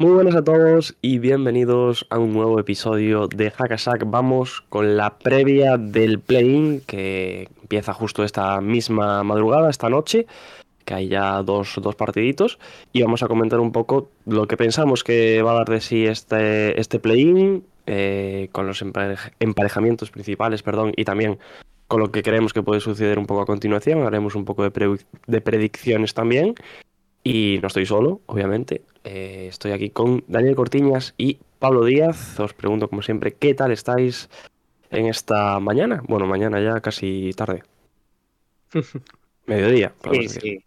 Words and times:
Muy 0.00 0.12
buenas 0.12 0.36
a 0.36 0.44
todos 0.44 0.96
y 1.02 1.18
bienvenidos 1.18 2.06
a 2.08 2.20
un 2.20 2.32
nuevo 2.32 2.60
episodio 2.60 3.26
de 3.26 3.50
Hackasack. 3.50 4.04
Vamos 4.06 4.62
con 4.68 4.96
la 4.96 5.18
previa 5.18 5.76
del 5.76 6.20
play-in 6.20 6.82
que 6.86 7.48
empieza 7.62 7.92
justo 7.92 8.22
esta 8.22 8.60
misma 8.60 9.24
madrugada, 9.24 9.68
esta 9.68 9.88
noche, 9.88 10.28
que 10.84 10.94
hay 10.94 11.08
ya 11.08 11.42
dos, 11.42 11.80
dos 11.82 11.96
partiditos 11.96 12.60
y 12.92 13.02
vamos 13.02 13.24
a 13.24 13.26
comentar 13.26 13.58
un 13.58 13.72
poco 13.72 14.08
lo 14.24 14.46
que 14.46 14.56
pensamos 14.56 15.02
que 15.02 15.42
va 15.42 15.50
a 15.50 15.56
dar 15.56 15.68
de 15.68 15.80
sí 15.80 16.06
este, 16.06 16.80
este 16.80 17.00
play-in 17.00 17.64
eh, 17.86 18.50
con 18.52 18.68
los 18.68 18.84
emparej- 18.84 19.32
emparejamientos 19.40 20.12
principales, 20.12 20.62
perdón, 20.62 20.92
y 20.94 21.06
también 21.06 21.40
con 21.88 21.98
lo 21.98 22.12
que 22.12 22.22
creemos 22.22 22.52
que 22.52 22.62
puede 22.62 22.80
suceder 22.80 23.18
un 23.18 23.26
poco 23.26 23.40
a 23.40 23.46
continuación. 23.46 24.06
Haremos 24.06 24.36
un 24.36 24.44
poco 24.44 24.62
de, 24.62 24.98
de 25.26 25.40
predicciones 25.40 26.14
también. 26.14 26.54
Y 27.28 27.58
no 27.60 27.66
estoy 27.68 27.84
solo, 27.84 28.22
obviamente. 28.24 28.80
Eh, 29.04 29.48
estoy 29.50 29.72
aquí 29.72 29.90
con 29.90 30.24
Daniel 30.28 30.56
Cortiñas 30.56 31.12
y 31.18 31.38
Pablo 31.58 31.84
Díaz. 31.84 32.40
Os 32.40 32.54
pregunto, 32.54 32.88
como 32.88 33.02
siempre, 33.02 33.34
¿qué 33.34 33.52
tal 33.52 33.70
estáis 33.70 34.30
en 34.90 35.04
esta 35.04 35.60
mañana? 35.60 36.02
Bueno, 36.08 36.26
mañana 36.26 36.58
ya 36.58 36.80
casi 36.80 37.32
tarde. 37.36 37.64
Mediodía, 39.46 39.92
Sí, 40.10 40.28
sí. 40.28 40.58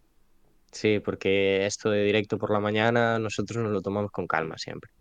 Sí, 0.72 1.00
porque 1.04 1.66
esto 1.66 1.90
de 1.90 2.04
directo 2.04 2.38
por 2.38 2.52
la 2.52 2.60
mañana 2.60 3.18
nosotros 3.18 3.64
nos 3.64 3.72
lo 3.72 3.82
tomamos 3.82 4.12
con 4.12 4.28
calma 4.28 4.60
siempre. 4.60 4.92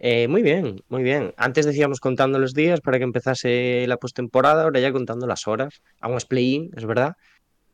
Eh, 0.00 0.26
muy 0.26 0.42
bien, 0.42 0.82
muy 0.88 1.04
bien. 1.04 1.32
Antes 1.36 1.64
decíamos 1.64 2.00
contando 2.00 2.40
los 2.40 2.54
días 2.54 2.80
para 2.80 2.98
que 2.98 3.04
empezase 3.04 3.84
la 3.86 3.98
postemporada, 3.98 4.64
ahora 4.64 4.80
ya 4.80 4.90
contando 4.90 5.28
las 5.28 5.46
horas. 5.46 5.80
Aún 6.00 6.16
es 6.16 6.24
play-in, 6.24 6.70
es 6.76 6.84
verdad. 6.84 7.14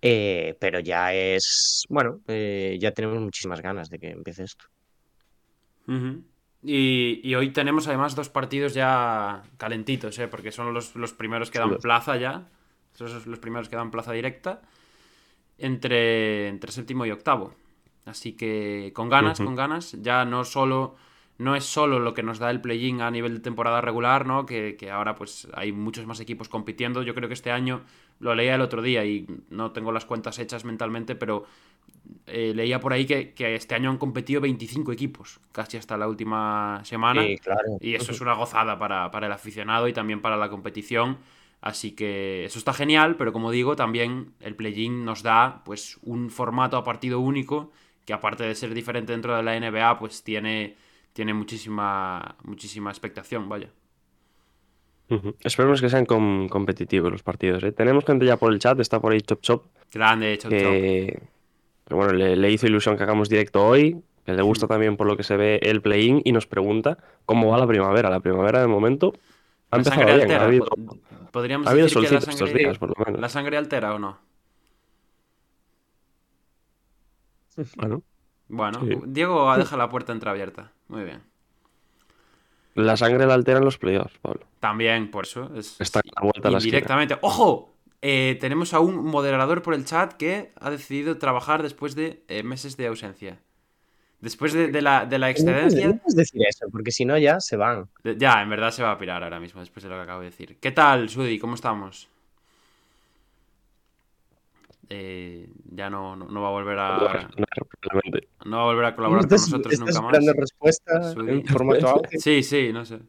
Eh, 0.06 0.55
pero 0.60 0.80
ya 0.80 1.14
es, 1.14 1.86
bueno, 1.88 2.20
eh, 2.28 2.77
ya 2.78 2.91
tenemos 2.91 3.19
muchísimas 3.22 3.62
ganas 3.62 3.88
de 3.88 3.98
que 3.98 4.11
empiece 4.11 4.44
esto. 4.44 4.66
Y, 6.62 7.20
y 7.22 7.34
hoy 7.34 7.52
tenemos 7.52 7.88
además 7.88 8.14
dos 8.14 8.28
partidos 8.28 8.74
ya 8.74 9.42
calentitos, 9.56 10.19
¿eh? 10.19 10.28
porque 10.28 10.52
son 10.52 10.74
los, 10.74 10.94
los 10.94 11.14
primeros 11.14 11.50
que 11.50 11.58
dan 11.58 11.78
plaza 11.78 12.19
ya. 12.19 12.46
Son 12.92 13.08
los 13.24 13.38
primeros 13.38 13.70
que 13.70 13.77
dan 13.77 13.91
plaza 13.91 14.12
directa 14.12 14.61
entre, 15.56 16.48
entre 16.48 16.70
séptimo 16.70 17.06
y 17.06 17.11
octavo. 17.11 17.55
Así 18.05 18.34
que 18.34 18.92
con 18.94 19.08
ganas, 19.08 19.41
con 19.41 19.55
ganas. 19.56 19.96
Ya 20.02 20.27
no 20.27 20.44
solo. 20.44 20.96
No 21.36 21.56
es 21.56 21.64
solo 21.64 21.98
lo 21.98 22.14
que 22.14 22.22
nos 22.22 22.39
da 22.39 22.50
el 22.50 22.61
play-in 22.61 23.00
a 23.00 23.11
nivel 23.11 23.34
de 23.34 23.41
temporada 23.41 23.80
regular, 23.80 24.24
¿no? 24.24 24.46
Que, 24.46 24.77
que 24.77 24.91
ahora 24.91 25.16
pues 25.16 25.48
hay 25.55 25.72
muchos 25.72 26.06
más 26.06 26.20
equipos 26.20 26.48
compitiendo. 26.48 27.02
Yo 27.02 27.14
creo 27.14 27.27
que 27.27 27.34
este 27.34 27.50
año 27.50 27.83
lo 28.20 28.34
leía 28.34 28.55
el 28.55 28.61
otro 28.61 28.83
día 28.83 29.05
y 29.05 29.27
no 29.51 29.73
tengo 29.73 29.93
las 29.93 30.05
cuentas 30.05 30.39
hechas 30.39 30.65
mentalmente, 30.65 31.15
pero 31.15 31.45
eh, 32.27 32.53
leía 32.55 32.81
por 32.81 32.93
ahí 32.93 33.07
que, 33.07 33.33
que 33.33 33.55
este 33.55 33.75
año 33.75 33.91
han 33.91 33.98
competido 33.98 34.41
25 34.41 34.92
equipos, 34.92 35.41
casi 35.52 35.77
hasta 35.77 35.97
la 35.97 36.08
última 36.08 36.80
semana. 36.85 37.23
Sí, 37.23 37.39
claro. 37.39 37.79
Y 37.80 37.95
eso 37.95 38.13
es 38.13 38.20
una 38.20 38.35
gozada 38.35 38.79
para, 38.79 39.11
para 39.11 39.27
el 39.27 39.33
aficionado 39.33 39.89
y 39.89 39.92
también 39.92 40.20
para 40.20 40.36
la 40.36 40.48
competición. 40.48 41.19
Así 41.61 41.92
que 41.92 42.45
eso 42.45 42.58
está 42.58 42.74
genial, 42.74 43.17
pero 43.17 43.33
como 43.33 43.51
digo, 43.51 43.74
también 43.74 44.35
el 44.41 44.55
play-in 44.55 45.05
nos 45.05 45.23
da 45.23 45.63
pues 45.64 45.98
un 46.03 46.30
formato 46.30 46.77
a 46.77 46.85
partido 46.85 47.20
único 47.20 47.73
que 48.05 48.13
aparte 48.13 48.45
de 48.45 48.55
ser 48.55 48.74
diferente 48.74 49.13
dentro 49.13 49.35
de 49.35 49.42
la 49.42 49.58
NBA, 49.58 49.98
pues 49.98 50.23
tiene, 50.23 50.77
tiene 51.13 51.33
muchísima, 51.33 52.36
muchísima 52.42 52.91
expectación, 52.91 53.48
vaya. 53.48 53.70
Esperemos 55.41 55.81
que 55.81 55.89
sean 55.89 56.07
com- 56.07 56.48
competitivos 56.48 57.13
los 57.13 57.23
partidos. 57.23 57.63
¿eh? 57.63 57.73
Tenemos 57.73 58.05
gente 58.05 58.25
ya 58.27 58.37
por 58.37 58.53
el 58.53 58.59
chat, 58.59 58.79
está 58.81 59.01
por 59.01 59.13
ahí 59.13 59.20
Chop 59.20 59.41
Chop, 59.42 59.67
Grande, 59.92 60.39
Chop 60.39 60.51
Chop. 60.51 60.61
que, 60.61 61.23
que, 61.87 61.95
bueno, 61.95 62.13
le, 62.13 62.37
le 62.37 62.51
hizo 62.51 62.67
ilusión 62.67 62.97
que 62.97 63.03
hagamos 63.05 63.29
directo 63.29 63.65
hoy, 63.65 64.03
que 64.25 64.33
le 64.33 64.42
gusta 64.42 64.67
también 64.67 64.97
por 64.97 65.07
lo 65.07 65.17
que 65.17 65.23
se 65.23 65.37
ve 65.37 65.61
el 65.63 65.83
play-in 65.83 66.23
y 66.25 66.33
nos 66.33 66.47
pregunta 66.47 66.98
cómo 67.27 67.51
va 67.51 67.59
la 67.59 67.67
primavera. 67.67 68.09
La 68.11 68.20
primavera 68.20 68.61
de 68.61 68.67
momento 68.67 69.13
ha 69.70 69.77
La 69.77 69.81
empezado 69.83 70.01
sangre 70.01 70.17
bien. 70.17 70.20
Ha 70.31 70.35
altera. 70.35 70.45
habido, 70.47 70.67
Podríamos 71.31 71.67
ha 71.67 71.71
habido 71.71 71.86
decir 71.86 71.98
que 71.98 72.03
la 72.05 72.09
solcito 72.21 72.31
estos 72.31 72.48
sangre, 72.48 72.65
días, 72.65 72.79
por 72.79 72.89
lo 72.98 73.05
menos. 73.05 73.21
la 73.21 73.29
sangre 73.29 73.57
altera 73.59 73.95
o 73.95 73.98
no. 73.98 74.19
Bueno, 77.77 78.03
Bueno, 78.48 78.81
Sí. 78.81 78.95
Diego 79.07 79.51
ha 79.51 79.59
dejado 79.59 79.77
la 79.79 79.89
puerta 79.89 80.13
entreabierta. 80.13 80.73
Muy 80.89 81.05
bien. 81.05 81.23
La 82.74 82.96
sangre 82.96 83.27
la 83.27 83.35
alteran 83.35 83.64
los 83.64 83.79
playoffs, 83.79 84.18
Pablo. 84.20 84.40
También, 84.61 85.11
por 85.11 85.24
eso. 85.24 85.51
Es, 85.57 85.80
Está 85.80 86.01
a 86.01 86.02
la 86.05 86.23
vuelta 86.23 86.48
a 86.48 86.51
la 86.51 86.58
esquina. 86.58 86.79
indirectamente. 86.79 87.18
¡Ojo! 87.23 87.70
Eh, 88.02 88.36
tenemos 88.40 88.74
a 88.74 88.80
un 88.80 88.96
moderador 89.05 89.62
por 89.62 89.74
el 89.74 89.85
chat 89.86 90.12
que 90.14 90.52
ha 90.61 90.70
decidido 90.70 91.17
trabajar 91.18 91.62
después 91.62 91.95
de 91.95 92.23
eh, 92.29 92.42
meses 92.42 92.77
de 92.77 92.86
ausencia. 92.89 93.39
Después 94.20 94.52
de, 94.52 94.68
de 94.68 94.83
la, 94.83 95.05
de 95.07 95.18
la 95.18 95.30
excedencia. 95.30 95.86
no 95.89 95.96
puedes 95.98 96.17
decir 96.17 96.40
eso, 96.48 96.67
porque 96.70 96.90
si 96.90 97.05
no 97.05 97.17
ya 97.18 97.40
se 97.40 97.57
van. 97.57 97.89
de- 98.02 98.17
ya, 98.17 98.40
en 98.42 98.48
verdad 98.51 98.70
se 98.70 98.83
va 98.83 98.92
a 98.92 98.98
pirar 98.98 99.23
ahora 99.23 99.39
mismo, 99.41 99.61
después 99.61 99.83
de 99.83 99.89
lo 99.91 99.96
que 99.96 100.02
acabo 100.02 100.20
de 100.20 100.27
decir. 100.27 100.56
¿Qué 100.61 100.70
tal, 100.73 101.08
Sudi? 101.08 101.39
¿Cómo 101.39 101.55
estamos? 101.55 102.08
Eh, 104.90 105.48
ya 105.72 105.89
no, 105.90 106.14
no, 106.14 106.27
no 106.27 106.42
va 106.42 106.48
a 106.48 106.50
volver 106.52 106.78
a. 106.78 107.28
No 108.45 108.56
va 108.58 108.62
a 108.62 108.67
volver 108.67 108.84
a 108.84 108.95
colaborar 108.95 109.28
con 109.28 109.34
¿Estás, 109.36 109.48
nosotros 109.50 109.72
estás 109.72 109.95
nunca 109.96 110.02
más. 110.02 110.27
respuesta 110.36 111.02
Sudi. 111.12 111.30
en 111.33 111.46
formato 111.46 111.89
audio? 111.89 112.08
Sí, 112.18 112.42
sí, 112.42 112.72
no 112.72 112.84
sé. 112.84 113.00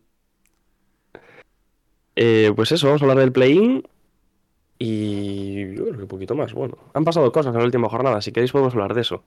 Eh, 2.16 2.52
pues 2.56 2.72
eso, 2.72 2.88
vamos 2.88 3.02
a 3.02 3.06
hablar 3.06 3.18
del 3.20 3.32
play-in 3.32 3.84
y 4.80 5.76
yo 5.76 5.84
creo 5.86 5.96
que 5.98 6.02
un 6.04 6.08
poquito 6.08 6.36
más. 6.36 6.54
Bueno, 6.54 6.78
han 6.94 7.04
pasado 7.06 7.32
cosas 7.32 7.54
en 7.54 7.60
la 7.60 7.66
última 7.66 7.90
jornada. 7.90 8.22
Si 8.22 8.32
queréis 8.32 8.52
podemos 8.52 8.74
hablar 8.74 8.94
de 8.94 9.02
eso. 9.02 9.24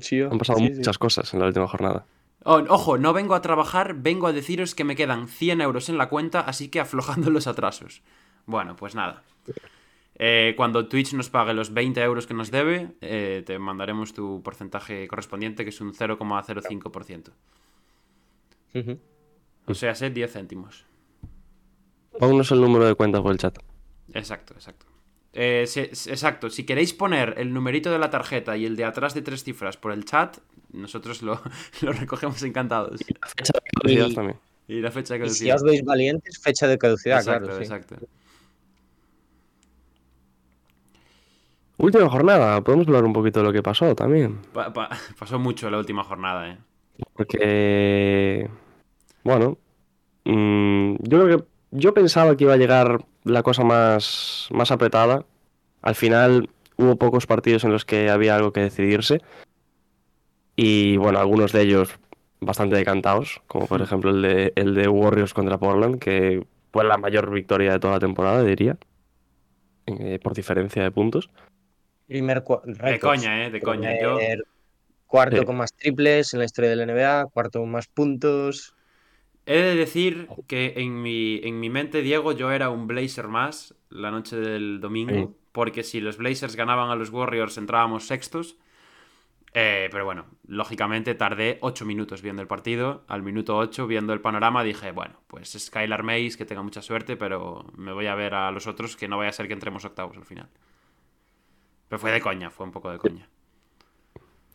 Sí, 0.00 0.20
Han 0.22 0.38
pasado 0.38 0.60
sí, 0.60 0.74
sí. 0.74 0.74
muchas 0.76 0.98
cosas 0.98 1.32
en 1.34 1.40
la 1.40 1.46
última 1.46 1.68
jornada. 1.68 2.06
Oh, 2.44 2.62
ojo, 2.68 2.98
no 2.98 3.12
vengo 3.12 3.34
a 3.34 3.42
trabajar, 3.42 3.94
vengo 3.94 4.26
a 4.26 4.32
deciros 4.32 4.74
que 4.74 4.84
me 4.84 4.96
quedan 4.96 5.28
100 5.28 5.60
euros 5.60 5.88
en 5.88 5.98
la 5.98 6.08
cuenta, 6.08 6.40
así 6.40 6.68
que 6.68 6.80
aflojando 6.80 7.30
los 7.30 7.46
atrasos. 7.46 8.02
Bueno, 8.46 8.76
pues 8.76 8.94
nada. 8.94 9.22
Eh, 10.20 10.54
cuando 10.56 10.88
Twitch 10.88 11.12
nos 11.14 11.30
pague 11.30 11.54
los 11.54 11.72
20 11.72 12.00
euros 12.02 12.26
que 12.26 12.34
nos 12.34 12.50
debe, 12.50 12.88
eh, 13.00 13.42
te 13.46 13.58
mandaremos 13.58 14.12
tu 14.12 14.42
porcentaje 14.42 15.06
correspondiente, 15.06 15.62
que 15.64 15.70
es 15.70 15.80
un 15.80 15.94
0,05%. 15.94 17.30
Ujú. 18.74 18.98
O 19.66 19.74
sea, 19.74 19.94
sé 19.94 20.10
10 20.10 20.32
céntimos. 20.32 20.84
Pónganos 22.18 22.50
el 22.50 22.60
número 22.60 22.84
de 22.86 22.94
cuenta 22.94 23.22
por 23.22 23.30
el 23.32 23.38
chat. 23.38 23.58
Exacto, 24.12 24.54
exacto. 24.54 24.86
Eh, 25.34 25.64
si- 25.68 25.80
exacto, 25.80 26.50
si 26.50 26.64
queréis 26.64 26.92
poner 26.94 27.34
el 27.36 27.52
numerito 27.52 27.90
de 27.92 27.98
la 27.98 28.10
tarjeta 28.10 28.56
y 28.56 28.64
el 28.66 28.74
de 28.76 28.84
atrás 28.84 29.14
de 29.14 29.22
tres 29.22 29.44
cifras 29.44 29.76
por 29.76 29.92
el 29.92 30.04
chat, 30.04 30.38
nosotros 30.72 31.22
lo, 31.22 31.40
lo 31.82 31.92
recogemos 31.92 32.42
encantados. 32.42 33.00
La 33.20 33.28
fecha 33.28 33.52
de 33.54 33.70
caducidad 33.70 34.06
Y- 34.08 34.14
también. 34.14 34.38
Y 34.66 34.80
la 34.80 34.90
fecha 34.90 35.18
que 35.18 35.26
Y 35.26 35.30
si 35.30 35.50
os 35.50 35.62
veis 35.62 35.82
valientes, 35.84 36.38
fecha 36.42 36.66
de 36.66 36.76
caducidad, 36.76 37.18
Exacto, 37.18 37.46
claro. 37.48 37.64
sí. 37.64 38.06
Última 41.78 42.08
jornada, 42.10 42.60
podemos 42.62 42.86
hablar 42.88 43.04
un 43.04 43.12
poquito 43.12 43.40
de 43.40 43.46
lo 43.46 43.52
que 43.52 43.62
pasó 43.62 43.94
también. 43.94 44.38
Pa- 44.52 44.72
pa- 44.72 44.90
pasó 45.18 45.38
mucho 45.38 45.70
la 45.70 45.78
última 45.78 46.04
jornada, 46.04 46.50
¿eh? 46.50 46.58
Porque, 47.14 48.48
bueno, 49.24 49.56
mm, 50.24 50.94
yo 51.02 51.24
creo 51.24 51.38
que 51.38 51.44
yo 51.70 51.94
pensaba 51.94 52.36
que 52.36 52.44
iba 52.44 52.54
a 52.54 52.56
llegar 52.58 53.04
la 53.24 53.42
cosa 53.42 53.62
más, 53.62 54.48
más 54.50 54.70
apretada. 54.72 55.24
Al 55.82 55.94
final 55.94 56.48
hubo 56.76 56.96
pocos 56.96 57.26
partidos 57.26 57.62
en 57.64 57.70
los 57.72 57.84
que 57.84 58.10
había 58.10 58.34
algo 58.34 58.52
que 58.52 58.60
decidirse. 58.60 59.20
Y 60.56 60.96
bueno, 60.96 61.20
algunos 61.20 61.52
de 61.52 61.62
ellos 61.62 61.98
bastante 62.40 62.76
decantados, 62.76 63.40
como 63.46 63.66
por 63.66 63.80
ejemplo 63.82 64.10
el 64.10 64.22
de, 64.22 64.52
el 64.56 64.74
de 64.74 64.88
Warriors 64.88 65.34
contra 65.34 65.58
Portland, 65.58 65.98
que 66.00 66.44
fue 66.72 66.84
la 66.84 66.98
mayor 66.98 67.30
victoria 67.30 67.72
de 67.72 67.78
toda 67.80 67.94
la 67.94 68.00
temporada, 68.00 68.42
diría, 68.42 68.76
eh, 69.86 70.18
por 70.22 70.34
diferencia 70.34 70.82
de 70.82 70.90
puntos. 70.90 71.30
Primer 72.08 72.42
De 72.42 72.98
coña, 72.98 73.44
¿eh? 73.44 73.50
De 73.50 73.60
coña. 73.60 74.00
Yo, 74.00 74.18
Cuarto 75.06 75.38
Sí. 75.38 75.44
con 75.46 75.56
más 75.56 75.72
triples 75.72 76.34
en 76.34 76.40
la 76.40 76.44
historia 76.44 76.70
de 76.70 76.76
la 76.76 76.84
NBA, 76.84 77.26
cuarto 77.32 77.60
con 77.60 77.70
más 77.70 77.86
puntos. 77.86 78.74
He 79.46 79.56
de 79.56 79.74
decir 79.74 80.28
que 80.46 80.74
en 80.76 81.00
mi, 81.00 81.40
en 81.42 81.60
mi 81.60 81.70
mente, 81.70 82.02
Diego, 82.02 82.32
yo 82.32 82.50
era 82.52 82.68
un 82.68 82.86
Blazer 82.86 83.28
más 83.28 83.74
la 83.88 84.10
noche 84.10 84.36
del 84.36 84.80
domingo. 84.80 85.14
Sí. 85.14 85.34
Porque 85.52 85.82
si 85.82 86.00
los 86.00 86.18
Blazers 86.18 86.56
ganaban 86.56 86.90
a 86.90 86.94
los 86.96 87.10
Warriors, 87.10 87.56
entrábamos 87.56 88.06
sextos. 88.06 88.58
Eh, 89.54 89.88
pero 89.90 90.04
bueno, 90.04 90.26
lógicamente 90.46 91.14
tardé 91.14 91.56
8 91.62 91.86
minutos 91.86 92.20
viendo 92.20 92.42
el 92.42 92.48
partido. 92.48 93.04
Al 93.08 93.22
minuto 93.22 93.56
8, 93.56 93.86
viendo 93.86 94.12
el 94.12 94.20
panorama, 94.20 94.62
dije, 94.62 94.92
bueno, 94.92 95.14
pues 95.26 95.56
Skylar 95.58 96.02
Mays, 96.02 96.36
que 96.36 96.44
tenga 96.44 96.62
mucha 96.62 96.82
suerte, 96.82 97.16
pero 97.16 97.64
me 97.76 97.92
voy 97.92 98.06
a 98.06 98.14
ver 98.14 98.34
a 98.34 98.50
los 98.50 98.66
otros, 98.66 98.94
que 98.96 99.08
no 99.08 99.16
vaya 99.16 99.30
a 99.30 99.32
ser 99.32 99.48
que 99.48 99.54
entremos 99.54 99.84
octavos 99.86 100.16
al 100.18 100.26
final. 100.26 100.48
Pero 101.88 101.98
fue 101.98 102.10
de 102.12 102.20
coña, 102.20 102.50
fue 102.50 102.66
un 102.66 102.72
poco 102.72 102.90
de 102.90 102.98
coña. 102.98 103.28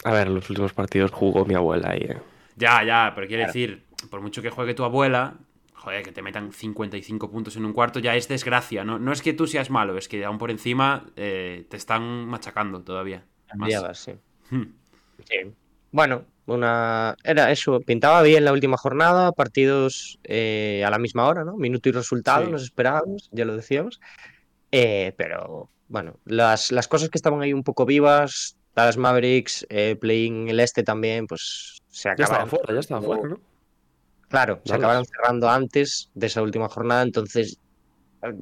A 0.03 0.12
ver, 0.12 0.27
los 0.30 0.50
últimos 0.50 0.74
partidos 0.74 1.12
jugó 1.12 1.45
mi 1.45 1.56
abuela 1.56 1.91
ahí. 1.91 2.01
eh. 2.09 2.18
Ya, 2.56 2.83
ya, 2.83 3.12
pero 3.15 3.27
quiere 3.27 3.45
decir, 3.47 3.85
por 4.12 4.21
mucho 4.21 4.41
que 4.41 4.50
juegue 4.50 4.74
tu 4.74 4.83
abuela, 4.83 5.35
joder, 5.74 6.03
que 6.03 6.12
te 6.12 6.21
metan 6.21 6.51
55 6.51 7.31
puntos 7.31 7.56
en 7.56 7.65
un 7.65 7.74
cuarto 7.74 8.00
ya 8.00 8.15
es 8.15 8.27
desgracia. 8.27 8.83
No, 8.83 9.00
no 9.00 9.12
es 9.12 9.21
que 9.21 9.33
tú 9.33 9.47
seas 9.47 9.69
malo, 9.69 9.97
es 9.97 10.07
que 10.07 10.24
aún 10.25 10.38
por 10.38 10.51
encima 10.51 11.06
eh, 11.15 11.65
te 11.69 11.77
están 11.77 12.25
machacando 12.27 12.81
todavía. 12.81 13.25
Más. 13.56 13.97
Sí. 14.00 14.12
Hmm. 14.51 14.74
Sí. 15.29 15.53
Bueno, 15.91 16.25
una 16.47 17.15
era 17.24 17.51
eso, 17.51 17.79
pintaba 17.79 18.21
bien 18.24 18.44
la 18.45 18.51
última 18.51 18.77
jornada, 18.77 19.31
partidos 19.31 20.19
eh, 20.24 20.83
a 20.86 20.89
la 20.89 21.00
misma 21.00 21.25
hora, 21.27 21.44
¿no? 21.44 21.56
Minuto 21.56 21.88
y 21.89 21.91
resultado, 21.91 22.45
Sí. 22.45 22.51
nos 22.51 22.63
esperábamos, 22.63 23.29
ya 23.31 23.45
lo 23.45 23.56
decíamos. 23.56 24.01
Eh, 24.71 25.13
pero 25.18 25.69
bueno, 25.88 26.18
las, 26.25 26.71
las 26.71 26.88
cosas 26.88 27.09
que 27.09 27.18
estaban 27.18 27.41
ahí 27.41 27.53
un 27.53 27.63
poco 27.63 27.85
vivas, 27.85 28.57
Dallas 28.75 28.97
Mavericks, 28.97 29.65
eh, 29.69 29.95
playing 30.00 30.50
el 30.50 30.59
este 30.59 30.83
también, 30.83 31.27
pues 31.27 31.81
se 31.89 32.09
Ya 32.09 32.13
estaba 32.13 32.25
acabaron. 32.44 32.50
fuera, 32.50 32.74
ya 32.74 32.80
estaba 32.80 33.01
cerrando- 33.01 33.21
fuera, 33.21 33.35
¿no? 33.35 33.41
Claro, 34.30 34.62
se 34.65 34.74
acabaron 34.74 35.06
cerrando 35.06 35.47
antes 35.50 36.09
de 36.15 36.25
esa 36.27 36.41
última 36.41 36.68
jornada, 36.68 37.03
entonces 37.03 37.59
eh, 38.24 38.33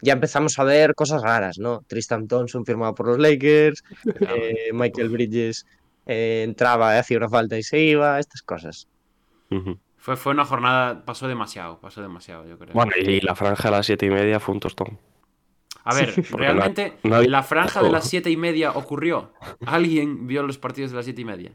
ya 0.00 0.14
empezamos 0.14 0.58
a 0.58 0.64
ver 0.64 0.94
cosas 0.94 1.20
raras, 1.20 1.58
¿no? 1.58 1.82
Tristan 1.86 2.26
Thompson 2.26 2.64
firmado 2.64 2.94
por 2.94 3.06
los 3.08 3.18
Lakers, 3.18 3.84
eh, 4.20 4.70
Michael 4.72 5.10
Bridges 5.10 5.66
eh, 6.06 6.42
entraba, 6.46 6.98
hacía 6.98 7.18
una 7.18 7.28
falta 7.28 7.58
y 7.58 7.62
se 7.62 7.78
iba, 7.80 8.18
estas 8.18 8.40
cosas. 8.42 8.88
Fue, 9.98 10.16
fue 10.16 10.32
una 10.32 10.44
jornada, 10.46 11.04
pasó 11.04 11.28
demasiado, 11.28 11.80
pasó 11.80 12.00
demasiado, 12.00 12.46
yo 12.46 12.58
creo. 12.58 12.72
Bueno, 12.72 12.92
y 12.96 13.20
la 13.20 13.34
franja 13.34 13.68
a 13.68 13.72
las 13.72 13.86
siete 13.86 14.06
y 14.06 14.10
media 14.10 14.40
fue 14.40 14.54
un 14.54 14.60
tostón. 14.60 14.98
A 15.88 15.94
ver, 15.94 16.14
realmente 16.32 16.94
no- 17.04 17.10
no 17.10 17.16
había- 17.16 17.30
la 17.30 17.42
franja 17.42 17.82
de 17.82 17.90
las 17.90 18.08
siete 18.08 18.28
y 18.30 18.36
media 18.36 18.72
ocurrió. 18.72 19.32
¿Alguien 19.64 20.26
vio 20.26 20.42
los 20.42 20.58
partidos 20.58 20.90
de 20.90 20.96
las 20.96 21.04
siete 21.06 21.22
y 21.22 21.24
media? 21.24 21.52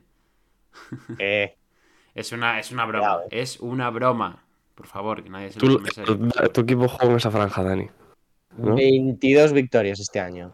Eh, 1.19 1.55
Es 2.15 2.31
una, 2.31 2.59
es 2.59 2.71
una 2.71 2.85
broma, 2.85 3.19
es 3.29 3.59
una 3.59 3.89
broma. 3.89 4.43
Por 4.75 4.87
favor, 4.87 5.23
que 5.23 5.29
nadie 5.29 5.51
se 5.51 5.59
lo 5.59 5.77
tome 5.77 5.89
serio. 5.91 6.17
tu, 6.53 6.61
equipo 6.61 6.87
juega 6.87 7.11
en 7.11 7.17
esa 7.17 7.29
franja, 7.31 7.63
Dani. 7.63 7.87
¿no? 8.57 8.75
22 8.75 9.53
victorias 9.53 9.99
este 9.99 10.19
año. 10.19 10.51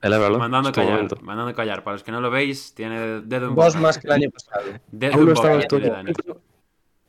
Celébralo. 0.00 0.38
Mandando 0.38 0.72
callar, 0.72 0.92
momento. 0.92 1.16
mandando 1.22 1.54
callar. 1.54 1.84
Para 1.84 1.94
los 1.96 2.02
que 2.04 2.12
no 2.12 2.20
lo 2.20 2.30
veis, 2.30 2.74
tiene 2.74 3.20
dedo 3.22 3.48
en 3.48 3.54
Dos 3.54 3.74
boca. 3.74 3.80
más 3.80 3.98
que 3.98 4.06
el 4.06 4.12
año 4.14 4.30
pasado. 4.30 4.64
Dedo 4.90 5.14
Aún 5.14 5.28
en 5.28 5.34
boca, 5.34 5.88
Dani. 5.90 6.12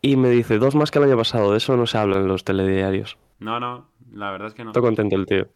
Y 0.02 0.16
me 0.18 0.30
dice, 0.30 0.57
dos 0.57 0.75
más 0.75 0.92
que 0.92 1.00
el 1.00 1.06
año 1.06 1.18
pasado. 1.18 1.52
De 1.52 1.57
eso 1.57 1.78
no 1.78 1.86
se 1.88 1.98
habla 1.98 2.18
en 2.18 2.28
los 2.28 2.44
telediarios. 2.44 3.18
No, 3.40 3.60
no, 3.60 3.88
la 4.13 4.31
verdad 4.31 4.50
es 4.50 4.54
que 4.54 4.63
no. 4.63 4.69
Estoy 4.72 4.81
contento 4.84 5.16
el 5.16 5.25
tío. 5.25 5.48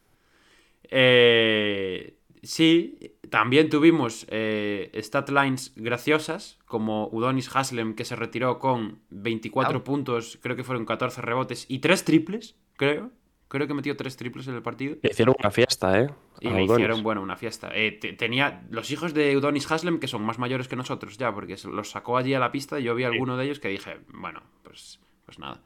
Eh, 0.90 2.16
sí, 2.44 3.00
también 3.30 3.69
tuvimos 3.69 4.25
eh, 4.30 4.92
stat 5.02 5.30
lines 5.30 5.74
graciosas, 5.75 6.60
como 6.66 7.07
Udonis 7.12 7.54
Haslem, 7.56 7.96
que 7.96 8.06
se 8.06 8.16
retiró 8.16 8.60
con 8.60 9.00
24 9.10 9.80
Ah. 9.80 9.84
puntos, 9.84 10.40
creo 10.42 10.56
que 10.56 10.63
fueron 10.63 10.86
14 10.86 11.22
rebotes 11.22 11.66
y 11.69 11.80
3 11.80 12.04
triples, 12.06 12.56
creo. 12.78 13.12
Creo 13.48 13.68
que 13.68 13.75
metió 13.75 13.96
3 13.96 14.18
triples 14.18 14.48
en 14.48 14.56
el 14.56 14.63
partido. 14.63 14.98
Le 15.04 15.12
hicieron 15.12 15.36
una 15.40 15.51
fiesta, 15.51 16.00
¿eh? 16.01 16.10
Y 16.42 16.50
le 16.50 16.63
hicieron, 16.63 17.04
bueno, 17.04 17.22
una 17.22 17.36
fiesta. 17.38 17.69
Eh, 17.75 17.92
te- 17.92 18.13
tenía 18.13 18.66
los 18.72 18.90
hijos 18.90 19.13
de 19.13 19.38
Udonis 19.38 19.72
Haslem, 19.72 20.00
que 20.00 20.08
son 20.08 20.24
más 20.24 20.40
mayores 20.40 20.68
que 20.68 20.75
nosotros 20.75 21.18
ya, 21.19 21.31
porque 21.34 21.56
los 21.72 21.92
sacó 21.92 22.18
allí 22.18 22.34
a 22.34 22.40
la 22.40 22.51
pista 22.51 22.80
y 22.80 22.84
yo 22.84 22.96
vi 22.96 23.04
a 23.04 23.08
alguno 23.08 23.38
de 23.38 23.46
ellos 23.46 23.60
que 23.60 23.68
dije, 23.69 24.00
bueno, 24.13 24.42
pues, 24.63 25.00
pues 25.25 25.38
nada. 25.38 25.62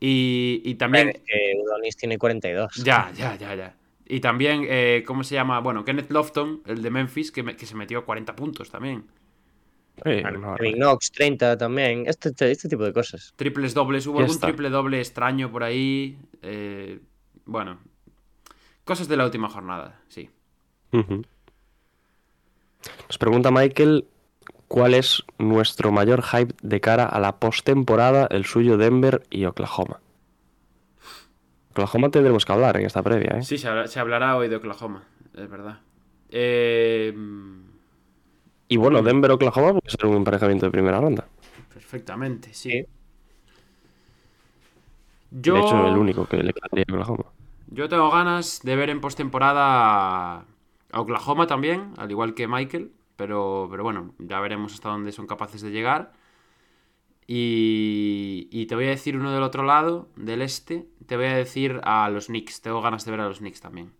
Y, 0.00 0.62
y 0.64 0.74
también... 0.76 1.10
Es 1.10 1.20
que 1.26 1.54
Udonis 1.62 1.96
tiene 1.96 2.18
42. 2.18 2.76
Ya, 2.84 3.10
ya, 3.14 3.36
ya, 3.36 3.54
ya. 3.54 3.76
Y 4.06 4.20
también, 4.20 4.64
eh, 4.68 5.04
¿cómo 5.06 5.22
se 5.22 5.34
llama? 5.34 5.60
Bueno, 5.60 5.84
Kenneth 5.84 6.10
Lofton, 6.10 6.62
el 6.66 6.82
de 6.82 6.90
Memphis, 6.90 7.30
que, 7.30 7.42
me- 7.42 7.56
que 7.56 7.66
se 7.66 7.74
metió 7.76 8.04
40 8.04 8.34
puntos 8.34 8.70
también. 8.70 9.04
Sí, 10.04 10.22
no, 10.22 10.56
Knox, 10.56 11.12
30 11.12 11.58
también. 11.58 12.04
Este, 12.06 12.30
este, 12.30 12.50
este 12.50 12.68
tipo 12.68 12.84
de 12.84 12.92
cosas. 12.92 13.32
Triples 13.36 13.74
dobles, 13.74 14.06
hubo 14.06 14.18
Ya 14.18 14.24
algún 14.24 14.34
está. 14.36 14.46
triple 14.46 14.70
doble 14.70 14.98
extraño 14.98 15.52
por 15.52 15.62
ahí. 15.62 16.18
eh, 16.42 17.00
bueno, 17.44 17.78
cosas 18.84 19.08
de 19.08 19.16
la 19.18 19.24
última 19.26 19.50
jornada, 19.50 20.00
sí. 20.08 20.30
Nos 20.92 21.26
pregunta 23.18 23.50
Michael 23.50 24.06
cuál 24.70 24.94
es 24.94 25.22
nuestro 25.38 25.92
mayor 25.92 26.22
hype 26.22 26.54
de 26.62 26.80
cara 26.80 27.04
a 27.04 27.20
la 27.20 27.38
postemporada, 27.40 28.26
el 28.30 28.46
suyo 28.46 28.78
Denver 28.78 29.22
y 29.30 29.44
Oklahoma. 29.44 30.00
Oklahoma 31.72 32.10
tendremos 32.12 32.44
que 32.44 32.52
hablar 32.52 32.76
en 32.76 32.86
esta 32.86 33.02
previa, 33.02 33.38
¿eh? 33.40 33.48
Sí, 33.48 33.58
se, 33.58 33.68
habla- 33.68 33.86
se 33.88 34.00
hablará 34.00 34.36
hoy 34.36 34.48
de 34.48 34.56
Oklahoma, 34.56 35.04
es 35.34 35.48
verdad. 35.48 35.80
Eh, 36.28 37.12
Y 38.68 38.78
bueno, 38.78 39.02
Denver-Oklahoma 39.02 39.72
puede 39.74 39.90
ser 39.90 40.06
un 40.06 40.16
emparejamiento 40.16 40.64
de 40.64 40.72
primera 40.72 40.98
ronda. 40.98 41.28
perfectamente, 41.68 42.52
sí. 42.54 42.70
Sí. 42.70 42.86
Yo, 45.30 45.54
De 45.54 45.58
hecho, 45.60 45.86
el 45.86 45.98
único 45.98 46.26
que 46.26 46.38
le 46.42 46.54
quedaría 46.54 46.84
a 46.88 46.92
Oklahoma. 46.94 47.24
yo 47.66 47.88
tengo 47.88 48.10
ganas 48.10 48.60
de 48.62 48.76
ver 48.76 48.90
en 48.90 49.00
postemporada 49.00 50.38
a 50.92 51.00
Oklahoma 51.00 51.46
también, 51.46 51.92
al 51.98 52.10
igual 52.10 52.34
que 52.34 52.48
Michael, 52.48 52.92
pero, 53.20 53.68
pero 53.70 53.82
bueno, 53.82 54.14
ya 54.18 54.40
veremos 54.40 54.72
hasta 54.72 54.88
dónde 54.88 55.12
son 55.12 55.26
capaces 55.26 55.60
de 55.60 55.70
llegar. 55.70 56.12
Y, 57.26 58.48
y 58.50 58.64
te 58.64 58.74
voy 58.74 58.86
a 58.86 58.90
decir 58.96 59.14
uno 59.16 59.30
del 59.30 59.42
otro 59.42 59.62
lado, 59.62 60.08
del 60.16 60.40
este, 60.40 60.86
te 61.06 61.16
voy 61.16 61.26
a 61.26 61.36
decir 61.36 61.78
a 61.84 62.08
los 62.08 62.26
Knicks. 62.28 62.62
Tengo 62.62 62.80
ganas 62.80 63.04
de 63.04 63.10
ver 63.10 63.20
a 63.20 63.28
los 63.28 63.38
Knicks 63.40 63.60
también. 63.60 63.92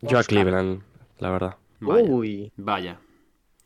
Yo 0.00 0.18
a 0.18 0.24
Cleveland, 0.24 0.82
la 1.20 1.30
verdad. 1.30 1.56
Vaya, 1.78 2.10
Uy. 2.10 2.52
vaya, 2.56 2.98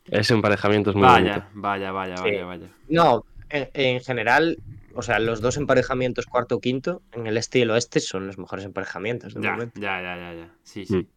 Ese 0.05 0.35
emparejamiento 0.35 0.91
es 0.91 0.95
muy 0.95 1.05
vaya, 1.05 1.31
bonito. 1.31 1.47
vaya, 1.55 1.91
vaya, 1.91 2.17
Sí. 2.17 2.23
vaya, 2.23 2.45
vaya. 2.45 2.67
No, 2.89 3.23
en, 3.49 3.69
en 3.73 4.01
general, 4.01 4.59
o 4.93 5.01
sea, 5.01 5.17
los 5.19 5.41
dos 5.41 5.57
emparejamientos 5.57 6.27
cuarto 6.27 6.55
o 6.57 6.59
quinto 6.61 7.01
en 7.11 7.25
el 7.25 7.37
este 7.37 7.57
y 7.59 7.61
el 7.63 7.71
oeste 7.71 7.99
son 7.99 8.27
los 8.27 8.37
mejores 8.37 8.65
emparejamientos 8.65 9.33
Ya, 9.33 9.51
momento. 9.53 9.79
ya, 9.81 9.99
ya, 10.01 10.15
ya, 10.15 10.33
ya. 10.35 10.55
Sí, 10.63 10.85
sí. 10.85 10.95
Mm. 10.97 11.16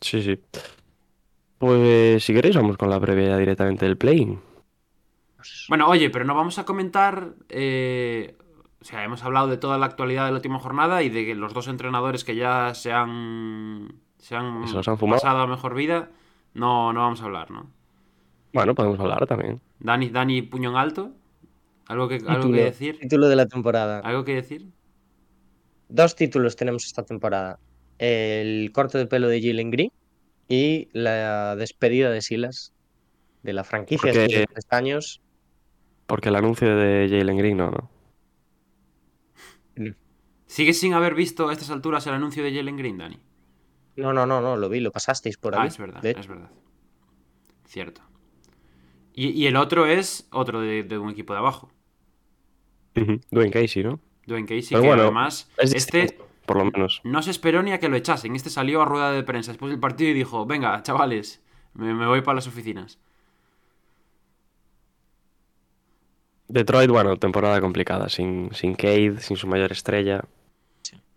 Sí, 0.00 0.22
sí. 0.22 0.40
Pues 1.58 2.22
si 2.24 2.32
queréis 2.34 2.56
vamos 2.56 2.76
con 2.76 2.90
la 2.90 3.00
previa 3.00 3.36
directamente 3.36 3.84
del 3.84 3.98
play. 3.98 4.38
Bueno, 5.68 5.88
oye, 5.88 6.10
pero 6.10 6.24
no 6.24 6.34
vamos 6.34 6.58
a 6.58 6.64
comentar. 6.64 7.34
eh, 7.48 8.36
o 8.80 8.84
sea, 8.84 9.02
hemos 9.04 9.24
hablado 9.24 9.48
de 9.48 9.56
toda 9.56 9.76
la 9.76 9.86
actualidad 9.86 10.26
de 10.26 10.30
la 10.30 10.36
última 10.36 10.60
jornada 10.60 11.02
y 11.02 11.08
de 11.08 11.26
que 11.26 11.34
los 11.34 11.52
dos 11.52 11.66
entrenadores 11.66 12.22
que 12.24 12.36
ya 12.36 12.74
se 12.74 12.92
han. 12.92 14.00
se 14.18 14.36
han, 14.36 14.68
Se 14.68 14.74
los 14.74 14.86
han 14.86 14.98
fumado. 14.98 15.20
pasado 15.20 15.40
a 15.40 15.46
mejor 15.48 15.74
vida. 15.74 16.10
No, 16.54 16.92
no 16.92 17.00
vamos 17.00 17.20
a 17.20 17.24
hablar, 17.24 17.50
¿no? 17.50 17.70
Bueno, 18.52 18.74
podemos 18.74 18.98
hablar 19.00 19.26
también. 19.26 19.60
Dani, 19.80 20.10
Dani 20.10 20.42
Puñón 20.42 20.76
Alto. 20.76 21.10
¿Algo 21.86 22.06
que, 22.08 22.16
algo 22.16 22.34
Título, 22.34 22.54
que 22.54 22.64
decir? 22.64 22.98
título 23.00 23.28
de 23.28 23.36
la 23.36 23.46
temporada. 23.46 24.00
¿Algo 24.00 24.24
que 24.24 24.34
decir? 24.34 24.68
Dos 25.88 26.14
títulos 26.14 26.54
tenemos 26.54 26.84
esta 26.84 27.02
temporada. 27.04 27.58
El 27.98 28.70
corte 28.72 28.98
de 28.98 29.06
pelo 29.06 29.28
de 29.28 29.40
Jalen 29.42 29.70
Green 29.70 29.92
y 30.48 30.88
la 30.92 31.56
despedida 31.56 32.10
de 32.10 32.22
Silas 32.22 32.72
de 33.42 33.52
la 33.52 33.64
franquicia 33.64 34.12
Porque- 34.12 34.38
de 34.38 34.46
tres 34.46 34.66
años. 34.70 35.20
Porque 36.06 36.28
el 36.30 36.36
anuncio 36.36 36.74
de 36.76 37.08
Jalen 37.10 37.36
Green 37.36 37.56
no, 37.58 37.70
¿no? 37.70 37.90
¿Sigues 40.46 40.80
sin 40.80 40.94
haber 40.94 41.14
visto 41.14 41.48
a 41.48 41.52
estas 41.52 41.68
alturas 41.70 42.06
el 42.06 42.14
anuncio 42.14 42.42
de 42.42 42.54
Jalen 42.54 42.76
Green, 42.78 42.96
Dani? 42.96 43.18
No, 43.96 44.12
no, 44.14 44.26
no, 44.26 44.40
no, 44.40 44.56
lo 44.56 44.68
vi, 44.70 44.80
lo 44.80 44.90
pasasteis 44.90 45.36
por 45.36 45.54
ahí. 45.54 45.60
Ah, 45.64 45.66
es 45.66 45.76
verdad, 45.78 46.00
de 46.00 46.12
es 46.12 46.26
verdad. 46.26 46.50
Cierto. 47.66 48.00
Y, 49.12 49.28
y 49.30 49.46
el 49.46 49.56
otro 49.56 49.84
es 49.86 50.26
otro 50.32 50.60
de, 50.62 50.84
de 50.84 50.96
un 50.96 51.10
equipo 51.10 51.34
de 51.34 51.40
abajo. 51.40 51.70
Dwayne 53.30 53.50
Casey, 53.52 53.84
¿no? 53.84 54.00
Dwayne 54.26 54.46
Casey, 54.48 54.68
Pero 54.70 54.82
que 54.82 54.88
bueno, 54.88 55.02
además 55.02 55.50
Es 55.58 55.74
este 55.74 56.02
distinto, 56.02 56.27
por 56.48 56.56
lo 56.56 56.64
menos. 56.64 57.00
no 57.04 57.22
se 57.22 57.30
esperó 57.30 57.62
ni 57.62 57.72
a 57.72 57.78
que 57.78 57.88
lo 57.88 57.96
echasen. 57.96 58.34
Este 58.34 58.50
salió 58.50 58.82
a 58.82 58.84
rueda 58.86 59.12
de 59.12 59.22
prensa 59.22 59.52
después 59.52 59.70
del 59.70 59.78
partido 59.78 60.10
y 60.10 60.14
dijo, 60.14 60.46
venga, 60.46 60.82
chavales, 60.82 61.40
me, 61.74 61.94
me 61.94 62.06
voy 62.06 62.22
para 62.22 62.36
las 62.36 62.48
oficinas. 62.48 62.98
Detroit, 66.48 66.90
bueno, 66.90 67.16
temporada 67.18 67.60
complicada, 67.60 68.08
sin, 68.08 68.52
sin 68.54 68.74
Cade, 68.74 69.20
sin 69.20 69.36
su 69.36 69.46
mayor 69.46 69.70
estrella. 69.70 70.24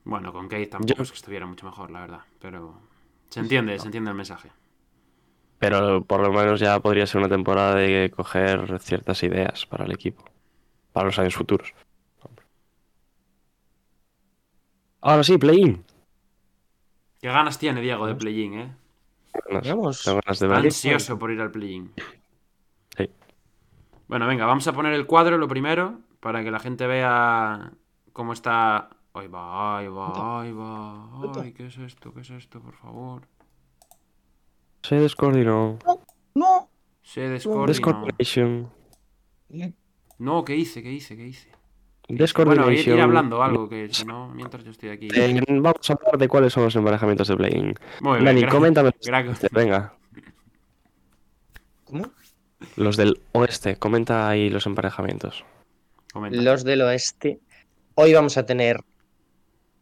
Bueno, 0.03 0.33
con 0.33 0.47
Kate 0.49 0.67
tampoco 0.67 0.95
Yo- 0.95 1.03
es 1.03 1.11
que 1.11 1.15
estuviera 1.17 1.45
mucho 1.45 1.65
mejor, 1.65 1.89
la 1.91 2.01
verdad. 2.01 2.21
Pero 2.41 2.75
se 3.29 3.39
entiende, 3.39 3.79
se 3.79 3.85
entiende 3.85 4.09
el 4.09 4.17
mensaje. 4.17 4.49
Pero 5.59 6.03
por 6.03 6.21
lo 6.21 6.33
menos 6.33 6.59
ya 6.59 6.79
podría 6.79 7.05
ser 7.07 7.19
una 7.19 7.29
temporada 7.29 7.75
de 7.75 8.11
coger 8.13 8.79
ciertas 8.79 9.21
ideas 9.23 9.65
para 9.67 9.85
el 9.85 9.91
equipo. 9.91 10.25
Para 10.91 11.05
los 11.05 11.19
años 11.19 11.35
futuros. 11.35 11.73
Ahora 15.01 15.23
sí, 15.23 15.37
play-in. 15.37 15.83
Qué 17.21 17.27
ganas 17.27 17.57
tiene 17.59 17.81
Diego 17.81 18.05
de 18.07 18.15
play-in, 18.15 18.53
¿eh? 18.59 18.75
Ganas- 19.49 19.67
Vamos. 19.69 20.03
tengo 20.03 20.19
ganas 20.25 20.39
de 20.39 20.45
Está 20.45 20.55
verlo. 20.55 20.67
ansioso 20.67 21.19
por 21.19 21.31
ir 21.31 21.41
al 21.41 21.51
play-in. 21.51 21.91
Sí. 22.97 23.09
Bueno, 24.07 24.27
venga, 24.27 24.45
vamos 24.45 24.67
a 24.67 24.73
poner 24.73 24.93
el 24.93 25.05
cuadro 25.05 25.37
lo 25.37 25.47
primero 25.47 25.99
para 26.19 26.43
que 26.43 26.51
la 26.51 26.59
gente 26.59 26.85
vea 26.87 27.71
cómo 28.13 28.33
está. 28.33 28.89
Ahí 29.13 29.27
va, 29.27 29.77
ahí 29.79 29.87
va, 29.87 30.41
ahí 30.41 30.51
va. 30.51 31.41
Ay, 31.41 31.51
¿qué 31.53 31.67
es 31.67 31.77
esto? 31.77 32.13
¿Qué 32.13 32.21
es 32.21 32.29
esto, 32.29 32.61
por 32.61 32.75
favor? 32.75 33.23
Se 34.83 34.95
descoordinó. 34.95 35.77
No. 36.35 36.69
Se 37.03 37.21
descoordinó. 37.21 37.65
Descoordination. 37.67 38.69
No, 40.17 40.45
¿qué 40.45 40.55
hice? 40.55 40.81
¿Qué 40.81 40.91
hice? 40.91 41.15
¿Qué 41.17 41.27
hice? 41.27 41.51
Bueno, 42.11 42.15
ir, 42.15 42.19
Descoordination. 42.19 42.95
ir 42.97 43.01
hablando 43.01 43.41
algo, 43.43 43.69
que 43.69 43.87
si 43.93 44.05
no, 44.05 44.29
mientras 44.33 44.63
yo 44.63 44.71
estoy 44.71 44.89
aquí. 44.89 45.07
Eh, 45.15 45.41
vamos 45.47 45.89
a 45.89 45.93
hablar 45.93 46.17
de 46.17 46.27
cuáles 46.27 46.53
son 46.53 46.63
los 46.65 46.75
emparejamientos 46.75 47.27
de 47.27 47.37
play-in. 47.37 47.73
Muy 48.01 48.13
bien, 48.19 48.25
Dani, 48.25 48.45
coméntame. 48.47 48.89
gra- 49.01 49.49
Venga, 49.51 49.93
¿Cómo? 51.85 52.11
los 52.75 52.97
del 52.97 53.21
oeste. 53.33 53.75
Comenta 53.77 54.29
ahí 54.29 54.49
los 54.49 54.65
emparejamientos. 54.65 55.45
comenta. 56.13 56.41
Los 56.41 56.63
del 56.63 56.81
oeste. 56.81 57.39
Hoy 57.95 58.13
vamos 58.13 58.37
a 58.37 58.45
tener 58.45 58.77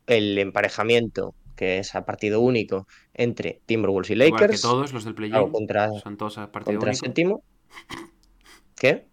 el 0.07 0.37
emparejamiento, 0.37 1.33
que 1.55 1.79
es 1.79 1.93
a 1.95 2.05
partido 2.05 2.39
único, 2.41 2.87
entre 3.13 3.61
Timberwolves 3.65 4.09
y 4.11 4.13
Igual 4.13 4.29
que 4.29 4.45
Lakers. 4.45 4.61
todos 4.61 4.93
los 4.93 5.03
del 5.03 5.13
play-in. 5.15 5.33
Claro, 5.33 5.51
contra, 5.51 5.89
Son 5.99 6.17
todos 6.17 6.37
a 6.37 6.51
partido 6.51 6.73
contra 6.77 6.91
único. 6.91 7.05
séptimo. 7.05 7.43
¿Qué? 8.75 9.08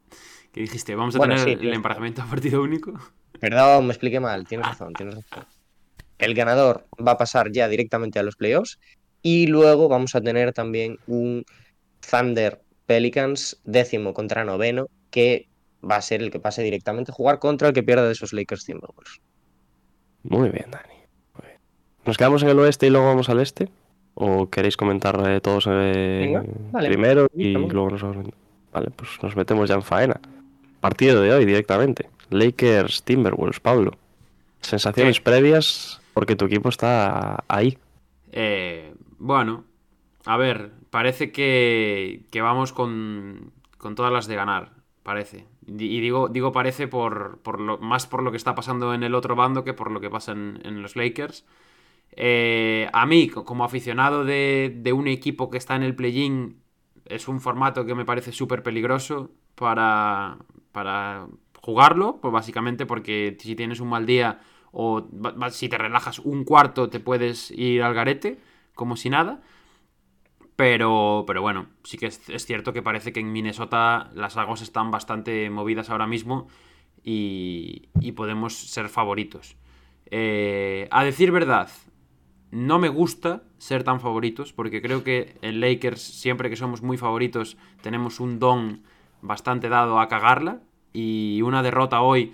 ¿Qué 0.57 0.63
dijiste? 0.63 0.95
¿Vamos 0.95 1.15
a 1.15 1.19
Bueno, 1.19 1.35
tener 1.35 1.47
sí, 1.49 1.53
el 1.53 1.59
tienes- 1.61 1.77
emparejamiento 1.77 2.23
a 2.23 2.25
partido 2.25 2.63
único? 2.63 2.95
Perdón, 3.39 3.87
me 3.89 3.93
expliqué 3.93 4.21
mal. 4.21 4.47
Tienes 4.49 4.67
razón, 4.67 4.95
tienes 4.95 5.15
razón. 5.17 5.45
El 6.17 6.33
ganador 6.35 6.87
va 7.07 7.13
a 7.13 7.19
pasar 7.19 7.53
ya 7.53 7.69
directamente 7.69 8.19
a 8.19 8.23
los 8.23 8.37
playoffs. 8.37 8.79
Y 9.21 9.49
luego 9.49 9.89
vamos 9.91 10.15
a 10.15 10.23
tener 10.23 10.55
también 10.55 10.97
un 11.07 11.45
Thunder 12.11 12.63
Pelicans 12.87 13.61
décimo 13.65 14.15
contra 14.15 14.45
noveno, 14.47 14.89
que 15.11 15.47
va 15.85 15.97
a 15.97 16.01
ser 16.01 16.23
el 16.23 16.31
que 16.31 16.41
pase 16.41 16.63
directamente 16.63 17.13
a 17.13 17.15
jugar 17.15 17.39
contra 17.39 17.69
el 17.69 17.75
que 17.75 17.83
pierda 17.83 18.07
de 18.07 18.13
esos 18.13 18.33
Lakers 18.33 18.65
Timberwolves. 18.65 19.21
Muy 20.23 20.49
bien, 20.49 20.71
Dani. 20.71 20.95
Muy 21.35 21.49
bien. 21.49 21.59
¿Nos 22.07 22.17
quedamos 22.17 22.43
en 22.45 22.49
el 22.49 22.59
oeste 22.61 22.87
y 22.87 22.91
luego 22.91 23.09
vamos 23.09 23.29
al 23.29 23.41
este? 23.41 23.69
¿O 24.15 24.49
queréis 24.49 24.79
comentar 24.79 25.23
eh, 25.29 25.43
todos 25.43 25.67
eh, 25.69 26.19
Venga, 26.33 26.45
vale. 26.73 26.89
primero 26.89 27.27
y 27.35 27.53
luego 27.53 27.91
nos 27.91 28.03
vamos... 28.03 28.27
Vale, 28.73 28.91
pues 28.91 29.11
nos 29.23 29.37
metemos 29.37 29.69
ya 29.69 29.75
en 29.75 29.83
faena. 29.83 30.19
Partido 30.87 31.21
de 31.23 31.33
hoy 31.35 31.45
directamente. 31.45 32.11
Lakers 32.31 33.03
Timberwolves, 33.05 33.61
Pablo. 33.61 33.93
Sensaciones 34.63 35.21
¿Qué? 35.21 35.29
previas 35.29 36.01
porque 36.15 36.37
tu 36.37 36.47
equipo 36.47 36.69
está 36.71 37.45
ahí. 37.49 37.79
Eh, 38.33 38.95
bueno, 39.19 39.65
a 40.25 40.37
ver, 40.37 40.73
parece 40.91 41.33
que, 41.33 42.27
que 42.31 42.43
vamos 42.43 42.73
con, 42.73 43.53
con 43.79 43.95
todas 43.95 44.13
las 44.13 44.27
de 44.27 44.37
ganar, 44.37 44.73
parece. 45.03 45.47
Y 45.67 46.01
digo, 46.01 46.29
digo 46.29 46.53
parece 46.53 46.89
por, 46.89 47.41
por 47.43 47.61
lo, 47.61 47.79
más 47.79 48.07
por 48.07 48.23
lo 48.23 48.31
que 48.31 48.37
está 48.37 48.55
pasando 48.55 48.95
en 48.95 49.03
el 49.03 49.15
otro 49.15 49.37
bando 49.37 49.65
que 49.65 49.75
por 49.75 49.91
lo 49.91 50.01
que 50.01 50.11
pasa 50.11 50.33
en, 50.33 50.61
en 50.65 50.83
los 50.83 50.97
Lakers. 50.97 51.47
Eh, 52.13 52.89
a 52.93 53.07
mí, 53.07 53.29
co- 53.29 53.45
como 53.45 53.65
aficionado 53.65 54.25
de, 54.25 54.73
de 54.77 54.93
un 54.95 55.09
equipo 55.09 55.51
que 55.51 55.59
está 55.59 55.77
en 55.77 55.83
el 55.85 55.97
play-in, 55.97 56.63
es 57.07 57.29
un 57.29 57.41
formato 57.41 57.87
que 57.87 57.95
me 57.95 58.05
parece 58.05 58.33
súper 58.33 58.63
peligroso 58.63 59.31
para, 59.55 60.39
para 60.77 61.27
jugarlo, 61.63 62.19
pues 62.21 62.33
básicamente 62.35 62.85
porque 62.85 63.35
si 63.41 63.57
tienes 63.57 63.81
un 63.81 63.89
mal 63.89 64.05
día 64.05 64.41
o 64.73 65.09
si 65.51 65.71
te 65.71 65.79
relajas 65.79 66.19
un 66.19 66.45
cuarto 66.45 66.91
te 66.91 67.01
puedes 67.01 67.51
ir 67.51 67.83
al 67.83 67.95
garete, 67.95 68.39
como 68.75 68.95
si 68.97 69.09
nada. 69.09 69.41
Pero, 70.55 71.25
pero 71.27 71.41
bueno, 71.41 71.69
sí 71.83 71.97
que 71.97 72.07
es, 72.07 72.29
es 72.29 72.45
cierto 72.45 72.75
que 72.75 72.83
parece 72.83 73.15
que 73.15 73.21
en 73.21 73.33
Minnesota 73.33 74.11
las 74.15 74.37
aguas 74.37 74.61
están 74.61 74.91
bastante 74.91 75.49
movidas 75.49 75.89
ahora 75.89 76.07
mismo 76.07 76.47
y, 77.03 77.89
y 78.01 78.13
podemos 78.13 78.53
ser 78.55 78.91
favoritos. 78.91 79.57
Eh, 80.11 80.89
a 80.91 81.05
decir 81.05 81.33
verdad, 81.33 81.71
no 82.51 82.79
me 82.79 82.91
gusta 82.91 83.45
ser 83.57 83.83
tan 83.83 83.99
favoritos 83.99 84.53
porque 84.53 84.83
creo 84.83 85.05
que 85.05 85.39
en 85.41 85.61
Lakers 85.61 86.03
siempre 86.03 86.51
que 86.51 86.57
somos 86.57 86.83
muy 86.83 86.99
favoritos 86.99 87.57
tenemos 87.81 88.21
un 88.21 88.39
don 88.39 88.83
bastante 89.27 89.69
dado 89.69 90.01
a 90.01 90.09
cagarla 90.09 90.61
y 90.93 91.43
una 91.43 91.63
derrota 91.63 92.01
hoy 92.01 92.33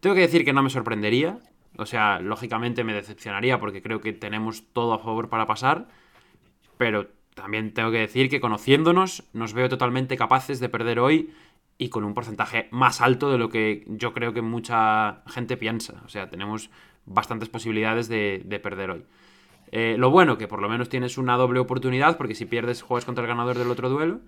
tengo 0.00 0.14
que 0.14 0.22
decir 0.22 0.44
que 0.44 0.52
no 0.52 0.62
me 0.62 0.70
sorprendería. 0.70 1.38
O 1.78 1.86
sea, 1.86 2.20
lógicamente 2.20 2.84
me 2.84 2.94
decepcionaría 2.94 3.58
porque 3.58 3.82
creo 3.82 4.00
que 4.00 4.12
tenemos 4.12 4.64
todo 4.72 4.94
a 4.94 4.98
favor 4.98 5.28
para 5.28 5.46
pasar. 5.46 5.88
Pero 6.78 7.08
también 7.34 7.74
tengo 7.74 7.90
que 7.90 7.98
decir 7.98 8.28
que 8.28 8.40
conociéndonos 8.40 9.24
nos 9.32 9.52
veo 9.52 9.68
totalmente 9.68 10.16
capaces 10.16 10.60
de 10.60 10.68
perder 10.68 11.00
hoy 11.00 11.32
y 11.78 11.88
con 11.88 12.04
un 12.04 12.14
porcentaje 12.14 12.68
más 12.70 13.00
alto 13.00 13.30
de 13.30 13.38
lo 13.38 13.48
que 13.48 13.84
yo 13.88 14.12
creo 14.12 14.32
que 14.32 14.42
mucha 14.42 15.22
gente 15.26 15.56
piensa. 15.56 16.02
O 16.04 16.08
sea, 16.08 16.30
tenemos 16.30 16.70
bastantes 17.04 17.48
posibilidades 17.48 18.08
de, 18.08 18.42
de 18.44 18.58
perder 18.60 18.90
hoy. 18.90 19.04
Eh, 19.72 19.96
lo 19.98 20.10
bueno, 20.10 20.38
que 20.38 20.48
por 20.48 20.62
lo 20.62 20.68
menos 20.68 20.88
tienes 20.88 21.18
una 21.18 21.36
doble 21.36 21.60
oportunidad, 21.60 22.16
porque 22.16 22.34
si 22.34 22.46
pierdes 22.46 22.82
juegas 22.82 23.04
contra 23.04 23.22
el 23.22 23.28
ganador 23.28 23.58
del 23.58 23.70
otro 23.70 23.88
duelo. 23.88 24.20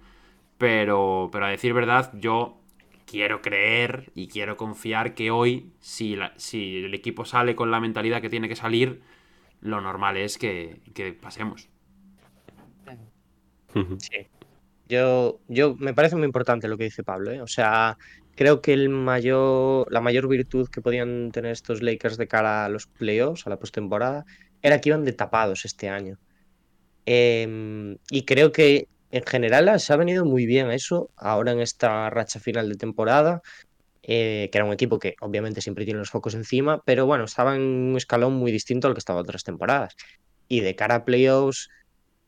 Pero, 0.58 1.28
pero 1.32 1.46
a 1.46 1.50
decir 1.50 1.72
verdad, 1.72 2.12
yo 2.14 2.60
quiero 3.06 3.42
creer 3.42 4.10
y 4.14 4.28
quiero 4.28 4.56
confiar 4.56 5.14
que 5.14 5.30
hoy, 5.30 5.72
si, 5.80 6.16
la- 6.16 6.34
si 6.36 6.84
el 6.84 6.94
equipo 6.94 7.24
sale 7.24 7.54
con 7.56 7.70
la 7.70 7.80
mentalidad 7.80 8.20
que 8.22 8.30
tiene 8.30 8.48
que 8.48 8.56
salir, 8.56 9.02
lo 9.60 9.80
normal 9.80 10.16
es 10.16 10.38
que, 10.38 10.82
que 10.94 11.12
pasemos. 11.14 11.70
Sí. 13.98 14.28
Yo, 14.86 15.40
yo 15.48 15.76
me 15.76 15.94
parece 15.94 16.16
muy 16.16 16.24
importante 16.26 16.68
lo 16.68 16.78
que 16.78 16.84
dice 16.84 17.04
Pablo, 17.04 17.30
¿eh? 17.32 17.42
O 17.42 17.46
sea, 17.46 17.98
creo 18.34 18.62
que 18.62 18.72
el 18.72 18.88
mayor, 18.88 19.86
la 19.92 20.00
mayor 20.00 20.28
virtud 20.28 20.68
que 20.70 20.82
podían 20.82 21.30
tener 21.32 21.52
estos 21.52 21.82
Lakers 21.82 22.16
de 22.18 22.28
cara 22.28 22.64
a 22.64 22.68
los 22.70 22.86
playoffs, 22.86 23.46
a 23.46 23.50
la 23.50 23.58
postemporada, 23.58 24.24
era 24.62 24.80
que 24.80 24.90
iban 24.90 25.04
de 25.04 25.12
tapados 25.12 25.64
este 25.64 25.88
año. 25.90 26.18
Em, 27.06 27.98
y 28.10 28.24
creo 28.26 28.52
que 28.52 28.88
en 29.10 29.24
general 29.24 29.80
se 29.80 29.92
ha 29.92 29.96
venido 29.96 30.24
muy 30.24 30.46
bien 30.46 30.70
eso 30.70 31.10
ahora 31.16 31.52
en 31.52 31.60
esta 31.60 32.10
racha 32.10 32.40
final 32.40 32.68
de 32.68 32.76
temporada, 32.76 33.42
eh, 34.02 34.48
que 34.50 34.58
era 34.58 34.64
un 34.64 34.72
equipo 34.72 34.98
que 34.98 35.14
obviamente 35.20 35.60
siempre 35.60 35.84
tiene 35.84 36.00
los 36.00 36.10
focos 36.10 36.34
encima, 36.34 36.82
pero 36.84 37.06
bueno, 37.06 37.24
estaba 37.24 37.54
en 37.56 37.62
un 37.62 37.96
escalón 37.96 38.34
muy 38.34 38.52
distinto 38.52 38.88
al 38.88 38.94
que 38.94 39.00
estaba 39.00 39.20
otras 39.20 39.44
temporadas. 39.44 39.94
Y 40.48 40.60
de 40.60 40.74
cara 40.74 40.96
a 40.96 41.04
playoffs, 41.04 41.68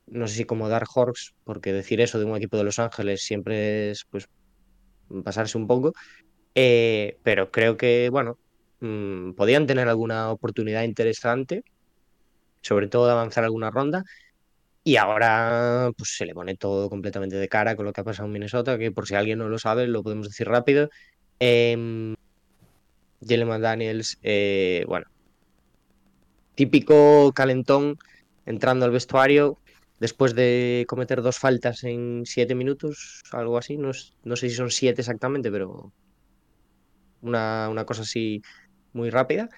no 0.07 0.27
sé 0.29 0.35
si 0.35 0.45
como 0.45 0.69
Dark 0.69 0.89
Horse, 0.95 1.33
porque 1.45 1.73
decir 1.73 2.01
eso 2.01 2.19
de 2.19 2.27
un 2.27 2.37
equipo 2.37 2.57
de 2.57 2.65
Los 2.65 2.79
Ángeles 2.79 3.23
siempre 3.23 3.91
es 3.91 4.05
pues 4.11 4.29
pasarse 5.25 5.59
un 5.59 5.67
poco, 5.67 5.93
eh, 6.55 7.19
pero 7.23 7.51
creo 7.51 7.77
que, 7.77 8.11
bueno, 8.11 8.39
mm, 8.81 9.33
podían 9.33 9.67
tener 9.67 9.89
alguna 9.89 10.31
oportunidad 10.31 10.83
interesante, 10.85 11.63
sobre 12.63 12.89
todo 12.89 13.07
de 13.07 13.13
avanzar 13.13 13.45
alguna 13.45 13.71
ronda, 13.71 14.05
y 14.85 14.97
ahora 14.97 15.91
pues 15.97 16.17
se 16.17 16.27
le 16.27 16.35
pone 16.35 16.57
todo 16.57 16.89
completamente 16.91 17.37
de 17.37 17.49
cara 17.49 17.77
con 17.77 17.85
lo 17.85 17.93
que 17.93 18.01
ha 18.01 18.05
pasado 18.05 18.27
en 18.27 18.33
Minnesota, 18.33 18.79
que 18.79 18.93
por 18.93 19.07
si 19.07 19.15
alguien 19.15 19.39
no 19.39 19.49
lo 19.49 19.59
sabe, 19.59 19.87
lo 19.87 20.03
podemos 20.03 20.29
decir 20.29 20.49
rápido. 20.49 20.89
Eh, 21.39 22.15
Jalen 23.27 23.49
McDaniels, 23.49 24.19
eh, 24.23 24.85
bueno, 24.89 25.07
típico 26.55 27.33
calentón 27.35 27.99
entrando 28.47 28.87
al 28.87 28.91
vestuario 28.93 29.59
después 29.99 30.35
de 30.35 30.87
cometer 30.89 31.21
dos 31.23 31.39
faltas 31.39 31.85
en 31.85 32.23
siete 32.25 32.55
minutos, 32.55 33.23
algo 33.33 33.59
así, 33.59 33.77
no 33.77 33.93
sé 33.93 34.49
si 34.49 34.51
son 34.51 34.71
siete 34.71 35.03
exactamente, 35.03 35.51
pero 35.51 35.93
una, 37.23 37.69
una 37.69 37.85
cosa 37.85 38.03
así 38.03 38.43
muy 38.93 39.11
rápida. 39.11 39.49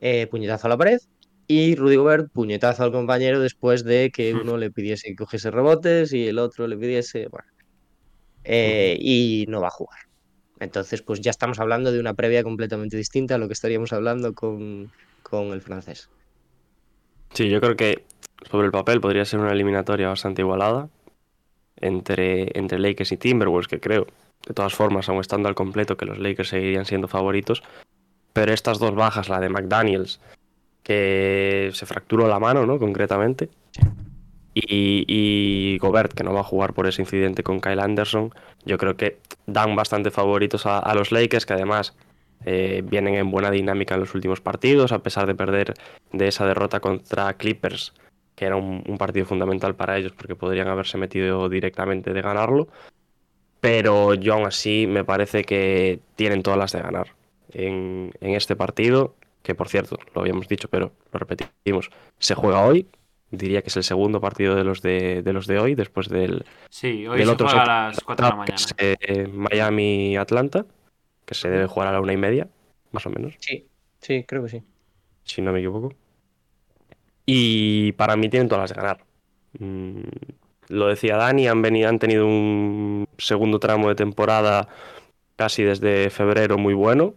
Eh, 0.00 0.26
puñetazo 0.26 0.66
a 0.66 0.70
la 0.70 0.76
pared 0.76 0.98
y 1.46 1.74
Rudy 1.74 1.96
Gobert 1.96 2.30
puñetazo 2.32 2.84
al 2.84 2.92
compañero 2.92 3.40
después 3.40 3.84
de 3.84 4.10
que 4.10 4.34
uno 4.34 4.56
le 4.56 4.70
pidiese 4.70 5.08
que 5.08 5.16
cogiese 5.16 5.50
rebotes 5.50 6.12
y 6.12 6.28
el 6.28 6.38
otro 6.38 6.66
le 6.66 6.76
pidiese, 6.76 7.28
bueno, 7.28 7.48
eh, 8.44 8.96
y 9.00 9.46
no 9.48 9.60
va 9.60 9.68
a 9.68 9.70
jugar. 9.70 10.00
Entonces, 10.60 11.02
pues 11.02 11.20
ya 11.20 11.30
estamos 11.30 11.58
hablando 11.58 11.90
de 11.90 11.98
una 11.98 12.14
previa 12.14 12.44
completamente 12.44 12.96
distinta 12.96 13.34
a 13.34 13.38
lo 13.38 13.48
que 13.48 13.54
estaríamos 13.54 13.92
hablando 13.92 14.32
con, 14.32 14.92
con 15.22 15.52
el 15.52 15.60
francés. 15.60 16.08
Sí, 17.32 17.48
yo 17.48 17.60
creo 17.60 17.76
que 17.76 18.04
sobre 18.50 18.66
el 18.66 18.72
papel 18.72 19.00
podría 19.00 19.24
ser 19.24 19.40
una 19.40 19.52
eliminatoria 19.52 20.08
bastante 20.08 20.42
igualada 20.42 20.88
entre, 21.76 22.56
entre 22.56 22.78
Lakers 22.78 23.12
y 23.12 23.16
Timberwolves, 23.16 23.68
que 23.68 23.80
creo, 23.80 24.06
de 24.46 24.54
todas 24.54 24.74
formas, 24.74 25.08
aun 25.08 25.20
estando 25.20 25.48
al 25.48 25.54
completo, 25.54 25.96
que 25.96 26.06
los 26.06 26.18
Lakers 26.18 26.50
seguirían 26.50 26.84
siendo 26.84 27.08
favoritos. 27.08 27.62
Pero 28.32 28.52
estas 28.52 28.78
dos 28.78 28.94
bajas, 28.94 29.28
la 29.28 29.40
de 29.40 29.48
McDaniels, 29.48 30.20
que 30.82 31.70
se 31.72 31.86
fracturó 31.86 32.28
la 32.28 32.38
mano, 32.38 32.66
¿no? 32.66 32.78
Concretamente. 32.78 33.48
Y, 34.54 35.78
Gobert, 35.78 36.12
que 36.12 36.24
no 36.24 36.34
va 36.34 36.40
a 36.40 36.44
jugar 36.44 36.74
por 36.74 36.86
ese 36.86 37.00
incidente 37.02 37.42
con 37.42 37.60
Kyle 37.60 37.80
Anderson, 37.80 38.34
yo 38.64 38.76
creo 38.76 38.96
que 38.96 39.18
dan 39.46 39.74
bastante 39.74 40.10
favoritos 40.10 40.66
a, 40.66 40.94
los 40.94 41.10
Lakers, 41.10 41.46
que 41.46 41.54
además 41.54 41.96
eh, 42.44 42.82
vienen 42.84 43.14
en 43.14 43.30
buena 43.30 43.50
dinámica 43.50 43.94
en 43.94 44.00
los 44.00 44.14
últimos 44.14 44.40
partidos, 44.40 44.92
a 44.92 45.02
pesar 45.02 45.26
de 45.26 45.34
perder 45.34 45.74
de 46.12 46.28
esa 46.28 46.46
derrota 46.46 46.80
contra 46.80 47.32
Clippers, 47.34 47.94
que 48.34 48.44
era 48.44 48.56
un, 48.56 48.82
partido 48.98 49.24
fundamental 49.24 49.74
para 49.74 49.96
ellos 49.96 50.12
porque 50.12 50.36
podrían 50.36 50.68
haberse 50.68 50.98
metido 50.98 51.48
directamente 51.48 52.12
de 52.12 52.20
ganarlo. 52.20 52.68
Pero 53.60 54.14
yo 54.14 54.34
aún 54.34 54.46
así 54.46 54.86
me 54.86 55.04
parece 55.04 55.44
que 55.44 56.00
tienen 56.16 56.42
todas 56.42 56.58
las 56.58 56.72
de 56.72 56.80
ganar 56.80 57.14
en 57.54 58.12
este 58.20 58.56
partido, 58.56 59.14
que 59.42 59.54
por 59.54 59.68
cierto, 59.68 59.98
lo 60.14 60.20
habíamos 60.22 60.48
dicho, 60.48 60.68
pero 60.68 60.92
lo 61.12 61.18
repetimos, 61.18 61.90
se 62.18 62.34
juega 62.34 62.64
hoy. 62.64 62.88
Diría 63.30 63.62
que 63.62 63.68
es 63.70 63.76
el 63.78 63.84
segundo 63.84 64.20
partido 64.20 64.54
de 64.54 64.64
los 64.64 64.82
de, 64.82 65.22
de 65.22 65.32
los 65.32 65.46
de 65.46 65.58
hoy, 65.58 65.74
después 65.74 66.08
del, 66.08 66.44
Sí, 66.68 67.06
hoy 67.06 67.18
del 67.18 67.28
se 67.28 67.32
otro 67.32 67.46
juega 67.48 67.62
a 67.62 67.88
las 67.88 68.00
4 68.00 68.26
de 68.26 68.30
la 68.30 68.36
mañana. 68.36 68.56
eh, 68.78 69.26
Miami-Atlanta, 69.32 70.66
que 71.24 71.34
se 71.34 71.48
debe 71.50 71.66
jugar 71.66 71.88
a 71.88 71.92
la 71.92 72.00
una 72.00 72.12
y 72.12 72.18
media, 72.18 72.48
más 72.92 73.06
o 73.06 73.10
menos, 73.10 73.34
Sí, 73.38 73.66
sí, 74.00 74.24
creo 74.28 74.42
que 74.44 74.50
sí. 74.50 74.62
si 75.24 75.40
no 75.42 75.52
me 75.52 75.60
equivoco. 75.60 75.94
Y 77.26 77.92
para 77.92 78.16
mí 78.16 78.28
tienen 78.28 78.48
todas 78.48 78.62
las 78.62 78.70
de 78.70 78.76
ganar. 78.82 79.04
Mm, 79.58 80.02
lo 80.68 80.86
decía 80.88 81.16
Dani, 81.16 81.46
han, 81.48 81.62
venido, 81.62 81.88
han 81.88 81.98
tenido 81.98 82.26
un 82.26 83.08
segundo 83.18 83.58
tramo 83.58 83.88
de 83.88 83.94
temporada 83.94 84.68
casi 85.36 85.62
desde 85.62 86.10
febrero 86.10 86.58
muy 86.58 86.74
bueno. 86.74 87.14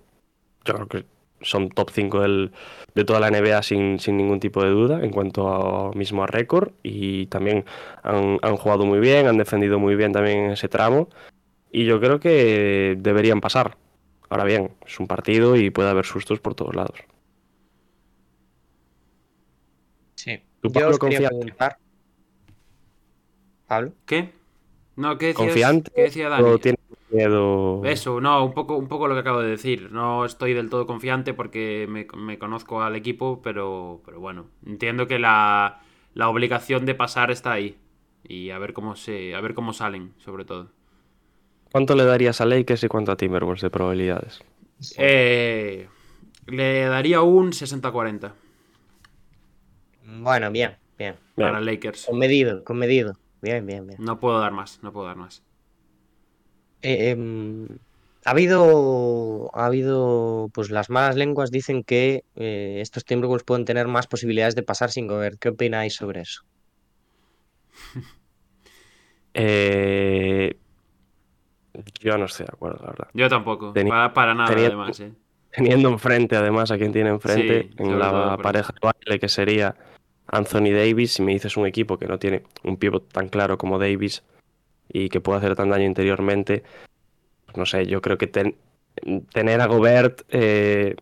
Yo 0.66 0.74
creo 0.76 0.88
que 0.88 1.06
son 1.42 1.70
top 1.70 1.90
5 1.92 2.22
del- 2.22 2.52
de 2.96 3.04
toda 3.04 3.20
la 3.20 3.28
NBA 3.30 3.62
sin, 3.62 4.00
sin 4.00 4.18
ningún 4.18 4.40
tipo 4.40 4.64
de 4.64 4.70
duda 4.70 5.04
en 5.04 5.12
cuanto 5.12 5.48
a, 5.50 5.92
mismo 5.94 6.24
a 6.24 6.28
récord. 6.28 6.72
Y 6.84 7.26
también 7.28 7.66
han, 8.04 8.40
han 8.42 8.56
jugado 8.58 8.86
muy 8.86 9.00
bien, 9.00 9.28
han 9.28 9.38
defendido 9.38 9.80
muy 9.80 9.96
bien 9.96 10.12
también 10.14 10.46
en 10.46 10.52
ese 10.52 10.70
tramo. 10.70 11.10
Y 11.72 11.86
yo 11.86 12.00
creo 12.00 12.20
que 12.20 12.96
deberían 12.98 13.42
pasar. 13.42 13.78
Ahora 14.30 14.44
bien, 14.46 14.72
es 14.88 15.00
un 15.00 15.08
partido 15.08 15.56
y 15.56 15.70
puede 15.70 15.90
haber 15.90 16.06
sustos 16.06 16.40
por 16.40 16.56
todos 16.56 16.76
lados. 16.76 16.98
Sí. 20.16 20.38
¿Tú, 20.62 20.70
Yo 20.70 20.74
Pablo, 20.74 20.90
os 20.92 21.00
quería 21.00 21.18
confiante? 21.30 21.38
preguntar. 21.38 21.78
Pablo. 23.68 23.92
¿Qué? 24.06 24.32
No, 24.96 25.18
¿qué 25.18 25.28
decías? 25.28 25.34
¿Confiante 25.34 25.92
¿Qué 25.94 26.04
decía 26.04 26.30
Dani? 26.30 26.52
¿O 26.52 26.60
tienes 26.60 26.80
miedo? 27.10 27.82
Eso, 27.86 28.20
no, 28.22 28.44
un 28.46 28.54
poco, 28.54 28.78
un 28.78 28.88
poco 28.88 29.08
lo 29.08 29.14
que 29.16 29.22
acabo 29.22 29.42
de 29.42 29.50
decir. 29.50 29.92
No 29.92 30.26
estoy 30.26 30.54
del 30.54 30.70
todo 30.70 30.86
confiante 30.86 31.34
porque 31.34 31.86
me, 31.90 32.08
me 32.18 32.40
conozco 32.40 32.82
al 32.82 32.96
equipo, 32.96 33.42
pero, 33.42 34.02
pero 34.06 34.20
bueno, 34.20 34.48
entiendo 34.66 35.08
que 35.08 35.20
la, 35.20 35.82
la 36.14 36.30
obligación 36.30 36.86
de 36.86 36.96
pasar 36.96 37.32
está 37.32 37.52
ahí. 37.54 37.78
Y 38.24 38.50
a 38.52 38.58
ver 38.60 38.74
cómo 38.74 38.96
se, 38.96 39.36
a 39.36 39.42
ver 39.42 39.54
cómo 39.54 39.74
salen, 39.74 40.14
sobre 40.18 40.46
todo. 40.46 40.72
¿Cuánto 41.72 41.96
le 41.96 42.06
darías 42.06 42.42
a 42.42 42.46
Lakers 42.46 42.84
y 42.84 42.88
cuánto 42.88 43.12
a 43.12 43.18
Timberwolves 43.18 43.62
de 43.62 43.70
probabilidades? 43.70 44.42
Eh, 44.98 45.88
le 46.48 46.86
daría 46.86 47.22
un 47.22 47.52
60-40 47.52 48.34
Bueno, 50.04 50.52
bien, 50.52 50.78
bien. 50.98 51.16
Bien. 51.36 51.50
para 51.50 51.62
Lakers. 51.62 52.06
Con 52.06 52.18
medido, 52.18 52.64
con 52.64 52.78
medido. 52.78 53.18
Bien, 53.46 53.64
bien, 53.66 53.86
bien. 53.86 53.98
No 54.04 54.20
puedo 54.20 54.40
dar 54.40 54.52
más, 54.52 54.80
no 54.82 54.92
puedo 54.92 55.06
dar 55.06 55.18
más. 55.18 55.44
Eh, 56.82 57.12
em, 57.12 57.68
ha 58.26 58.32
habido, 58.32 59.52
ha 59.54 59.66
habido, 59.68 60.50
pues 60.54 60.72
las 60.72 60.90
malas 60.90 61.16
lenguas 61.16 61.52
dicen 61.52 61.84
que 61.84 62.24
eh, 62.36 62.80
estos 62.82 63.06
Timberwolves 63.06 63.44
pueden 63.44 63.66
tener 63.66 63.88
más 63.88 64.08
posibilidades 64.08 64.56
de 64.56 64.64
pasar 64.64 64.90
sin 64.90 65.06
Gobert. 65.08 65.38
¿Qué 65.40 65.50
opináis 65.50 65.94
sobre 65.96 66.22
eso? 66.22 66.42
Eh, 69.38 70.58
Yo 72.00 72.18
no 72.18 72.24
estoy 72.26 72.46
de 72.46 72.54
acuerdo, 72.54 72.80
la 72.86 72.92
verdad. 72.92 73.08
Yo 73.14 73.28
tampoco, 73.28 73.74
Teni- 73.74 73.90
para, 73.90 74.14
para 74.14 74.34
nada 74.34 74.48
tenía- 74.50 74.68
además. 74.68 74.98
¿eh? 75.02 75.12
Teniendo 75.52 75.90
enfrente, 75.90 76.36
además, 76.38 76.72
a 76.72 76.78
quien 76.78 76.92
tiene 76.94 77.10
enfrente, 77.10 77.64
Sí, 77.64 77.70
en 77.80 78.00
la 78.00 78.38
pareja 78.42 78.74
de 78.74 78.80
baile 78.82 79.20
que 79.20 79.28
sería 79.30 79.76
Anthony 80.38 80.72
Davis, 80.72 81.14
si 81.14 81.22
me 81.24 81.34
dices 81.34 81.58
un 81.58 81.66
equipo 81.66 81.98
que 81.98 82.08
no 82.08 82.20
tiene 82.20 82.44
un 82.64 82.78
pivot 82.78 83.12
tan 83.12 83.30
claro 83.30 83.58
como 83.58 83.80
Davis 83.80 84.24
y 84.90 85.10
que 85.10 85.22
puede 85.22 85.40
hacer 85.40 85.56
tan 85.56 85.70
daño 85.70 85.86
interiormente, 85.86 86.64
pues 87.46 87.58
no 87.58 87.66
sé, 87.66 87.86
yo 87.88 88.02
creo 88.02 88.18
que 88.18 88.28
ten- 88.28 88.56
tener 89.34 89.62
a 89.62 89.68
Gobert 89.68 90.22
eh, 90.30 90.96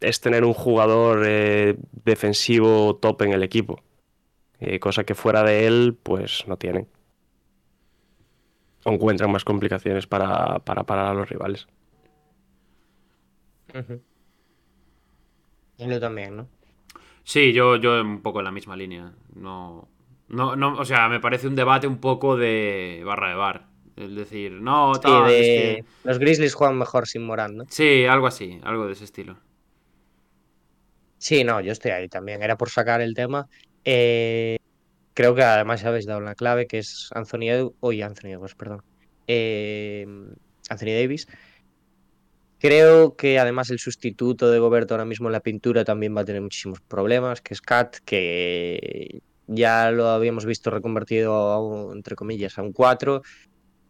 es 0.00 0.20
tener 0.20 0.44
un 0.44 0.54
jugador 0.54 1.24
eh, 1.26 1.76
defensivo 2.04 2.96
top 2.96 3.22
en 3.22 3.32
el 3.32 3.42
equipo, 3.42 3.82
Eh, 4.60 4.80
cosa 4.80 5.04
que 5.04 5.14
fuera 5.14 5.42
de 5.44 5.66
él, 5.68 5.96
pues 6.02 6.44
no 6.48 6.56
tienen. 6.56 6.88
O 8.84 8.90
encuentran 8.90 9.30
más 9.30 9.44
complicaciones 9.44 10.06
para, 10.06 10.58
para 10.60 10.82
parar 10.84 11.06
a 11.06 11.14
los 11.14 11.28
rivales. 11.28 11.66
Ujú. 13.74 14.00
Yo 15.78 16.00
también, 16.00 16.36
¿no? 16.36 16.48
Sí, 17.28 17.52
yo, 17.52 17.76
yo 17.76 18.00
un 18.00 18.22
poco 18.22 18.38
en 18.38 18.46
la 18.46 18.50
misma 18.50 18.74
línea. 18.74 19.12
No, 19.34 19.86
no, 20.28 20.56
no, 20.56 20.78
o 20.78 20.84
sea, 20.86 21.10
me 21.10 21.20
parece 21.20 21.46
un 21.46 21.54
debate 21.54 21.86
un 21.86 21.98
poco 21.98 22.38
de 22.38 23.02
barra 23.04 23.28
de 23.28 23.34
bar. 23.34 23.66
Es 23.96 24.14
decir, 24.14 24.52
no, 24.52 24.94
Sí, 24.94 25.00
tal, 25.02 25.30
es 25.30 25.36
que- 25.46 25.84
Los 26.04 26.18
Grizzlies 26.18 26.54
juegan 26.54 26.78
mejor 26.78 27.06
sin 27.06 27.26
Morant, 27.26 27.54
¿no? 27.54 27.64
Sí, 27.68 28.06
algo 28.06 28.28
así, 28.28 28.58
algo 28.62 28.86
de 28.86 28.94
ese 28.94 29.04
estilo. 29.04 29.36
Sí, 31.18 31.44
no, 31.44 31.60
yo 31.60 31.72
estoy 31.72 31.90
ahí 31.90 32.08
también. 32.08 32.42
Era 32.42 32.56
por 32.56 32.70
sacar 32.70 33.02
el 33.02 33.12
tema. 33.12 33.46
Eh, 33.84 34.56
creo 35.12 35.34
que 35.34 35.42
además 35.42 35.84
habéis 35.84 36.06
dado 36.06 36.22
la 36.22 36.34
clave, 36.34 36.66
que 36.66 36.78
es 36.78 37.10
Anthony 37.14 37.50
Edu... 37.50 37.74
Oye, 37.80 38.02
Anthony 38.04 38.28
Edwards, 38.30 38.54
perdón. 38.54 38.82
Eh, 39.26 40.06
Anthony 40.70 40.94
Davis. 40.98 41.28
Creo 42.58 43.14
que 43.14 43.38
además 43.38 43.70
el 43.70 43.78
sustituto 43.78 44.50
de 44.50 44.58
Gobert 44.58 44.90
ahora 44.90 45.04
mismo 45.04 45.28
en 45.28 45.32
la 45.32 45.40
pintura 45.40 45.84
también 45.84 46.16
va 46.16 46.22
a 46.22 46.24
tener 46.24 46.42
muchísimos 46.42 46.80
problemas, 46.80 47.40
que 47.40 47.54
es 47.54 47.60
Cat, 47.60 47.98
que 48.04 49.20
ya 49.46 49.90
lo 49.92 50.08
habíamos 50.08 50.44
visto 50.44 50.70
reconvertido, 50.70 51.34
a 51.34 51.62
un- 51.62 51.96
entre 51.96 52.16
comillas, 52.16 52.58
a 52.58 52.62
un 52.62 52.72
4 52.72 53.22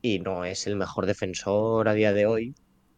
y 0.03 0.21
no 0.21 0.45
es 0.45 0.67
el 0.67 0.77
mejor 0.77 1.07
defensor 1.07 1.89
a 1.89 1.95
día 1.95 2.13
de 2.13 2.27
hoy 2.27 2.55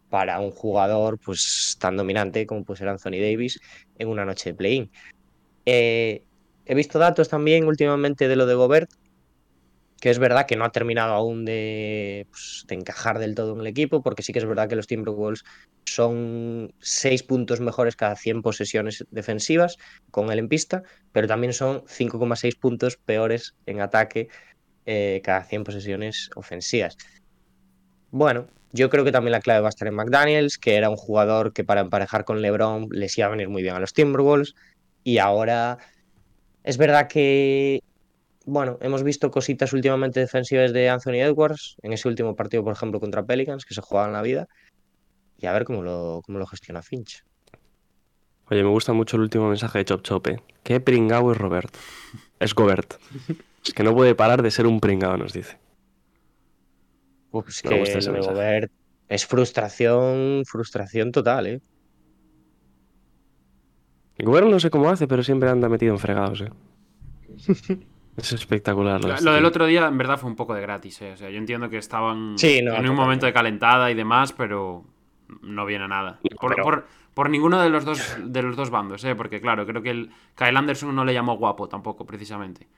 para 0.09 0.41
un 0.41 0.51
jugador 0.51 1.19
pues 1.25 1.77
tan 1.79 1.97
dominante 1.97 2.47
como 2.47 2.65
puede 2.65 2.79
ser 2.79 2.89
Anthony 2.89 3.21
Davis 3.21 3.61
en 3.97 4.09
una 4.09 4.25
noche 4.25 4.51
de 4.51 4.55
play-in. 4.57 4.91
Eh, 5.67 6.23
he 6.67 6.75
visto 6.75 6.99
datos 6.99 7.29
también 7.29 7.65
últimamente 7.67 8.27
de 8.29 8.37
lo 8.37 8.47
de 8.47 8.55
Gobert, 8.55 8.91
que 10.01 10.11
es 10.11 10.19
verdad 10.19 10.47
que 10.47 10.57
no 10.57 10.65
ha 10.65 10.73
terminado 10.73 11.13
aún 11.13 11.45
de, 11.45 12.27
pues, 12.31 12.65
de 12.67 12.75
encajar 12.75 13.19
del 13.19 13.35
todo 13.35 13.53
en 13.55 13.61
el 13.61 13.67
equipo, 13.67 14.03
porque 14.03 14.23
sí 14.23 14.33
que 14.33 14.39
es 14.39 14.47
verdad 14.47 14.69
que 14.69 14.77
los 14.77 14.87
Timberwolves 14.87 15.45
son 15.85 16.73
6 16.81 17.23
puntos 17.23 17.61
mejores 17.61 17.97
cada 17.97 18.17
100 18.17 18.43
posesiones 18.43 19.05
defensivas 19.11 19.77
con 20.11 20.33
él 20.33 20.39
en 20.39 20.49
pista, 20.49 20.83
pero 21.13 21.29
también 21.29 21.53
son 21.53 21.83
5,6 21.87 22.59
puntos 22.59 22.97
peores 22.97 23.55
en 23.67 23.81
ataque 23.81 24.29
eh, 24.87 25.21
cada 25.23 25.45
100 25.45 25.65
posesiones 25.65 26.31
ofensivas. 26.35 26.97
Bueno, 28.11 28.49
yo 28.73 28.89
creo 28.89 29.05
que 29.05 29.13
también 29.13 29.33
la 29.33 29.41
clave 29.41 29.61
va 29.61 29.69
a 29.69 29.71
estar 29.71 29.87
en 29.87 29.95
McDaniels, 29.95 30.57
que 30.57 30.77
era 30.77 30.89
un 30.89 30.97
jugador 30.97 31.53
que 31.53 31.65
para 31.65 31.83
emparejar 31.83 32.25
con 32.25 32.41
LeBron 32.41 32.89
les 32.91 33.17
iba 33.19 33.27
a 33.27 33.31
venir 33.31 33.49
muy 33.49 33.63
bien 33.63 33.75
a 33.75 33.81
los 33.81 33.93
Timberwolves. 33.93 34.55
Y 35.05 35.19
ahora 35.19 35.79
es 36.63 36.77
verdad 36.77 37.09
que, 37.09 37.83
bueno, 38.51 38.79
hemos 38.81 39.03
visto 39.05 39.31
cositas 39.31 39.73
últimamente 39.73 40.19
defensivas 40.21 40.73
de 40.73 40.89
Anthony 40.89 41.23
Edwards 41.23 41.77
en 41.83 41.93
ese 41.93 42.09
último 42.09 42.35
partido, 42.35 42.65
por 42.65 42.73
ejemplo, 42.73 42.99
contra 42.99 43.25
Pelicans, 43.25 43.65
que 43.65 43.75
se 43.75 43.81
jugaban 43.81 44.13
la 44.13 44.23
vida. 44.23 44.49
Y 45.39 45.47
a 45.47 45.53
ver 45.53 45.65
cómo 45.65 45.83
lo, 45.83 46.21
cómo 46.25 46.39
lo 46.39 46.47
gestiona 46.47 46.83
Finch. 46.83 47.25
Oye, 48.51 48.63
me 48.63 48.69
gusta 48.69 48.93
mucho 48.93 49.17
el 49.17 49.23
último 49.23 49.49
mensaje 49.49 49.79
de 49.79 49.85
Chop 49.85 50.03
Chope. 50.03 50.43
Qué 50.65 50.81
pringao 50.81 51.31
es 51.31 51.39
Robert. 51.39 51.75
Es 52.41 52.55
Gobert. 52.55 52.95
Es 53.65 53.73
que 53.73 53.85
no 53.85 53.95
puede 53.95 54.15
parar 54.15 54.43
de 54.43 54.51
ser 54.51 54.67
un 54.67 54.81
pringao, 54.81 55.17
nos 55.17 55.33
dice. 55.33 55.59
Uf, 57.31 57.49
es 57.49 57.65
Me 57.65 57.71
que 57.71 57.79
gusta 57.79 57.99
ese 57.99 58.09
lo 58.09 58.15
de 58.15 58.19
mensaje. 58.19 58.35
Gobert 58.35 58.73
es 59.09 59.27
frustración, 59.27 60.43
frustración 60.45 61.13
total, 61.13 61.47
¿eh? 61.47 61.61
Gobert 64.19 64.49
no 64.49 64.59
sé 64.61 64.71
cómo 64.71 64.91
hace, 64.91 65.07
pero 65.07 65.23
siempre 65.23 65.49
anda 65.49 65.69
metido 65.69 65.93
en 65.93 65.99
fregados, 65.99 66.43
¿eh? 66.43 66.51
Es 68.21 68.33
espectacular. 68.33 69.01
Lo, 69.01 69.09
de 69.09 69.15
este 69.15 69.25
lo 69.25 69.33
del 69.33 69.45
otro 69.45 69.67
día, 69.67 69.87
en 69.87 69.99
verdad, 69.99 70.19
fue 70.19 70.29
un 70.31 70.37
poco 70.37 70.55
de 70.55 70.61
gratis. 70.61 71.01
¿eh? 71.03 71.13
O 71.13 71.17
sea, 71.17 71.31
yo 71.31 71.39
entiendo 71.39 71.69
que 71.71 71.79
estaban 71.79 72.37
Sí, 72.39 72.61
no, 72.63 72.75
en 72.75 72.89
un 72.89 72.97
momento 72.97 73.27
de 73.27 73.33
calentada 73.33 73.91
y 73.91 73.95
demás, 73.95 74.33
pero 74.33 74.85
no 75.43 75.65
viene 75.67 75.85
a 75.85 75.89
nada. 75.89 76.21
Por, 76.41 76.51
pero- 76.55 76.63
por- 76.65 76.87
por 77.15 77.29
ninguno 77.29 77.61
de 77.61 77.71
los 77.71 77.85
dos 77.85 78.17
de 78.25 78.43
los 78.43 78.57
dos 78.57 78.71
bandos, 78.71 79.03
¿eh? 79.05 79.15
porque 79.17 79.41
claro, 79.41 79.67
creo 79.67 79.83
que 79.83 79.91
el 79.91 80.11
Kyle 80.37 80.57
Anderson 80.57 80.95
no 80.95 81.05
le 81.05 81.13
llamó 81.13 81.37
guapo 81.37 81.69
tampoco, 81.69 82.07
precisamente. 82.07 82.69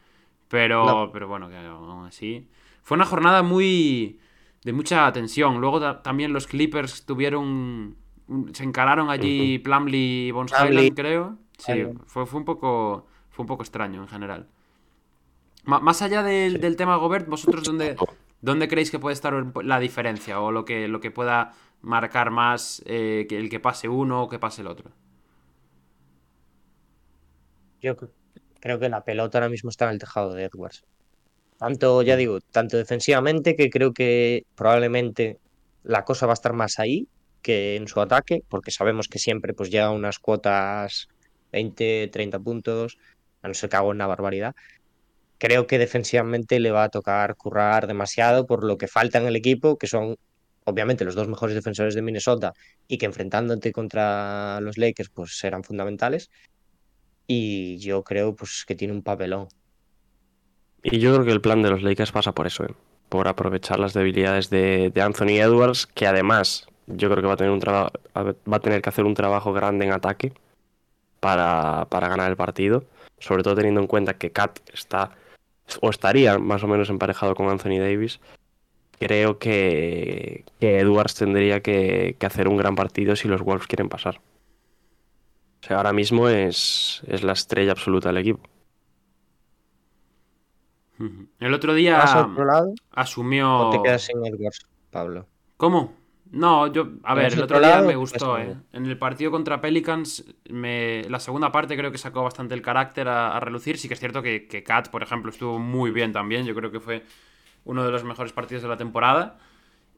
Pero, 0.48 0.85
No. 0.85 1.12
pero 1.12 1.28
bueno, 1.28 1.48
que 1.48 1.57
aún 1.57 2.07
así. 2.07 2.48
Fue 2.83 2.96
una 2.96 3.05
jornada 3.07 3.42
muy. 3.42 4.18
de 4.64 4.72
mucha 4.72 5.12
tensión. 5.12 5.61
Luego 5.61 5.81
ta- 5.81 6.02
también 6.02 6.33
los 6.33 6.46
Clippers 6.46 7.05
tuvieron. 7.05 7.96
se 8.52 8.64
encararon 8.64 9.11
allí 9.11 9.59
Plumlee 9.59 10.28
y 10.28 10.31
Bones 10.31 10.52
Plumlee. 10.52 10.72
Highland, 10.87 10.96
creo. 10.96 11.37
Sí, 11.59 11.85
fue, 12.07 12.26
fue 12.26 12.38
un 12.40 12.44
poco. 12.44 13.07
Fue 13.31 13.42
un 13.44 13.46
poco 13.46 13.62
extraño 13.62 14.02
en 14.02 14.09
general. 14.09 14.48
Más 15.64 16.03
allá 16.03 16.22
del, 16.22 16.61
del 16.61 16.77
tema 16.77 16.96
Gobert, 16.96 17.29
¿vosotros 17.29 17.64
dónde, 17.64 17.96
dónde 18.40 18.68
creéis 18.68 18.90
que 18.90 18.98
puede 18.98 19.14
estar 19.14 19.33
la 19.62 19.79
diferencia? 19.79 20.40
O 20.40 20.51
lo 20.51 20.64
que, 20.64 20.88
lo 20.88 21.01
que 21.01 21.11
pueda 21.11 21.53
marcar 21.83 22.31
más 22.31 22.83
eh, 22.87 23.27
que 23.29 23.38
el 23.38 23.48
que 23.48 23.61
pase 23.61 23.88
uno 23.88 24.22
o 24.22 24.29
que 24.29 24.38
pase 24.38 24.62
el 24.62 24.68
otro. 24.68 24.90
Yo, 27.81 27.96
creo 28.61 28.79
que 28.79 28.88
la 28.88 29.05
pelota 29.05 29.38
ahora 29.38 29.48
mismo 29.48 29.70
está 29.70 29.87
en 29.87 29.92
el 29.92 29.98
tejado 29.98 30.35
de 30.35 30.44
Edwards. 30.44 30.85
Tanto, 31.59 32.03
ya 32.03 32.16
digo, 32.16 32.40
tanto 32.40 32.77
defensivamente 32.77 33.55
que 33.57 33.70
creo 33.70 33.92
que 33.92 34.46
probablemente 34.55 35.38
la 35.83 36.05
cosa 36.05 36.27
va 36.27 36.33
a 36.33 36.35
estar 36.35 36.53
más 36.53 36.79
ahí 36.79 37.09
que 37.40 37.77
en 37.77 37.88
su 37.88 38.01
ataque, 38.01 38.42
porque 38.48 38.70
sabemos 38.70 39.09
que 39.09 39.18
siempre 39.18 39.53
pues 39.53 39.70
llega 39.70 39.87
a 39.87 39.90
unas 39.90 40.18
cuotas 40.18 41.09
20, 41.53 42.09
30 42.12 42.38
puntos, 42.38 42.98
a 43.42 43.48
no 43.48 43.55
ser 43.55 43.68
que 43.68 43.77
haga 43.77 43.87
una 43.87 44.07
barbaridad. 44.07 44.55
Creo 45.42 45.66
que 45.66 45.76
defensivamente 45.76 46.61
le 46.61 46.70
va 46.70 46.85
a 46.85 46.88
tocar 46.88 47.35
currar 47.35 47.88
demasiado 47.88 48.46
por 48.46 48.62
lo 48.62 48.78
que 48.78 48.87
falta 48.87 49.18
en 49.18 49.26
el 49.26 49.35
equipo, 49.35 49.76
que 49.76 49.88
son 49.88 50.16
obviamente 50.64 51.05
los 51.05 51.16
dos 51.16 51.26
mejores 51.26 51.57
defensores 51.57 51.96
de 51.96 52.02
Minnesota 52.02 52.52
y 52.87 52.96
que 52.96 53.07
enfrentándote 53.07 53.72
contra 53.72 54.61
los 54.61 54.78
Lakers 54.78 55.09
pues 55.09 55.37
serán 55.37 55.64
fundamentales. 55.64 56.31
Y 57.26 57.76
yo 57.78 58.05
creo 58.05 58.37
pues 58.37 58.64
que 58.64 58.76
tiene 58.76 58.94
un 58.94 59.02
papelón. 59.02 59.48
Y 60.85 61.00
yo 61.00 61.12
creo 61.12 61.26
que 61.26 61.33
el 61.33 61.40
plan 61.40 61.61
de 61.61 61.70
los 61.70 61.83
Lakers 61.83 62.12
pasa 62.12 62.31
por 62.31 62.46
eso, 62.46 62.62
¿eh? 62.62 62.74
por 63.09 63.26
aprovechar 63.26 63.81
las 63.81 63.94
debilidades 63.94 64.48
de, 64.48 64.92
de, 64.94 65.02
Anthony 65.02 65.40
Edwards, 65.40 65.88
que 65.88 66.07
además 66.07 66.68
yo 66.87 67.11
creo 67.11 67.20
que 67.20 67.26
va 67.26 67.35
a 67.35 67.37
tener 67.37 67.50
un 67.50 67.61
va 67.61 68.57
a 68.57 68.61
tener 68.61 68.81
que 68.81 68.90
hacer 68.90 69.05
un 69.05 69.14
trabajo 69.14 69.52
grande 69.52 69.87
en 69.87 69.92
ataque 69.92 70.35
para, 71.18 71.88
para 71.90 72.07
ganar 72.07 72.31
el 72.31 72.37
partido, 72.37 72.85
sobre 73.18 73.42
todo 73.42 73.57
teniendo 73.57 73.81
en 73.81 73.88
cuenta 73.88 74.14
que 74.14 74.31
Kat 74.31 74.61
está 74.72 75.16
o 75.81 75.90
estaría 75.90 76.38
más 76.38 76.62
o 76.62 76.68
menos 76.68 76.90
emparejado 76.90 77.35
con 77.35 77.48
Anthony 77.48 77.79
Davis 77.79 78.20
creo 79.03 79.38
que, 79.38 80.44
que 80.61 80.79
Edwards 80.79 81.14
tendría 81.14 81.61
que, 81.61 82.16
que, 82.18 82.27
hacer 82.27 82.46
un 82.46 82.57
gran 82.57 82.77
partido 82.77 83.16
si 83.16 83.27
los 83.27 83.42
Wolves 83.42 83.66
quieren 83.66 83.88
pasar. 83.88 84.20
O 85.62 85.66
sea, 85.66 85.79
ahora 85.79 85.92
mismo 85.92 86.29
es, 86.29 87.03
es 87.07 87.22
la 87.22 87.33
estrella 87.33 87.72
absoluta 87.72 88.09
del 88.09 88.18
equipo. 88.18 88.48
El 91.40 91.55
otro 91.55 91.75
día 91.75 92.05
otro 92.16 92.44
lado? 92.44 92.75
asumió. 92.92 93.68
¿O 93.68 93.70
te 93.70 93.83
quedas 93.83 94.03
sin 94.03 94.25
Edwards, 94.25 94.66
Pablo? 94.90 95.27
¿Cómo? 95.57 95.94
No, 96.33 96.66
yo. 96.73 96.88
A 97.05 97.14
ver, 97.14 97.33
el 97.33 97.42
otro 97.42 97.61
día 97.61 97.68
lado? 97.68 97.87
me 97.87 97.95
gustó, 97.95 98.33
pues, 98.33 98.49
¿eh? 98.49 98.57
En 98.73 98.87
el 98.87 98.97
partido 98.97 99.31
contra 99.31 99.61
Pelicans, 99.61 100.25
me, 100.49 101.05
la 101.09 101.21
segunda 101.21 101.53
parte 101.53 101.77
creo 101.77 101.92
que 101.92 101.99
sacó 101.99 102.23
bastante 102.23 102.55
el 102.55 102.62
carácter 102.62 103.07
a, 103.07 103.37
a 103.37 103.40
relucir. 103.40 103.77
Sí 103.77 103.87
que 103.87 103.95
es 103.95 104.01
cierto 104.01 104.23
que, 104.23 104.47
que 104.49 104.62
Kat, 104.62 104.88
por 104.88 105.03
ejemplo, 105.03 105.31
estuvo 105.31 105.59
muy 105.59 105.90
bien 105.90 106.12
también. 106.12 106.47
Yo 106.47 106.55
creo 106.55 106.73
que 106.73 106.81
fue 106.81 107.05
uno 107.64 107.85
de 107.85 107.90
los 107.90 108.03
mejores 108.03 108.33
partidos 108.33 108.62
de 108.62 108.68
la 108.68 108.79
temporada. 108.79 109.38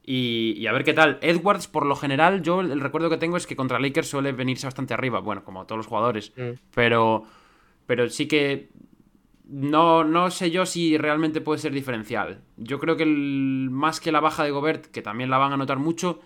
Y, 0.05 0.55
y, 0.59 0.67
a 0.67 0.73
ver 0.73 0.85
qué 0.85 0.93
tal. 0.93 1.19
Edwards, 1.23 1.69
por 1.69 1.87
lo 1.87 1.95
general, 1.95 2.43
yo 2.43 2.61
el 2.61 2.81
recuerdo 2.81 3.09
que 3.09 3.17
tengo 3.17 3.37
es 3.37 3.47
que 3.47 3.55
contra 3.55 3.79
Lakers 3.79 4.09
suele 4.09 4.33
venirse 4.33 4.67
bastante 4.67 4.93
arriba. 4.93 5.21
Bueno, 5.21 5.45
como 5.45 5.67
todos 5.67 5.79
los 5.79 5.87
jugadores. 5.87 6.33
Mm. 6.37 6.59
Pero, 6.75 7.23
pero 7.87 8.11
sí 8.11 8.27
que 8.27 8.71
no, 9.45 10.05
no 10.05 10.31
sé 10.31 10.51
yo 10.51 10.67
si 10.67 10.97
realmente 10.97 11.41
puede 11.41 11.61
ser 11.61 11.73
diferencial. 11.73 12.43
Yo 12.57 12.79
creo 12.79 12.97
que 12.97 13.07
más 13.07 14.01
que 14.01 14.13
la 14.13 14.21
baja 14.21 14.45
de 14.45 14.51
Gobert, 14.51 14.87
que 14.87 15.03
también 15.03 15.31
la 15.31 15.39
van 15.39 15.53
a 15.53 15.57
notar 15.57 15.79
mucho, 15.79 16.21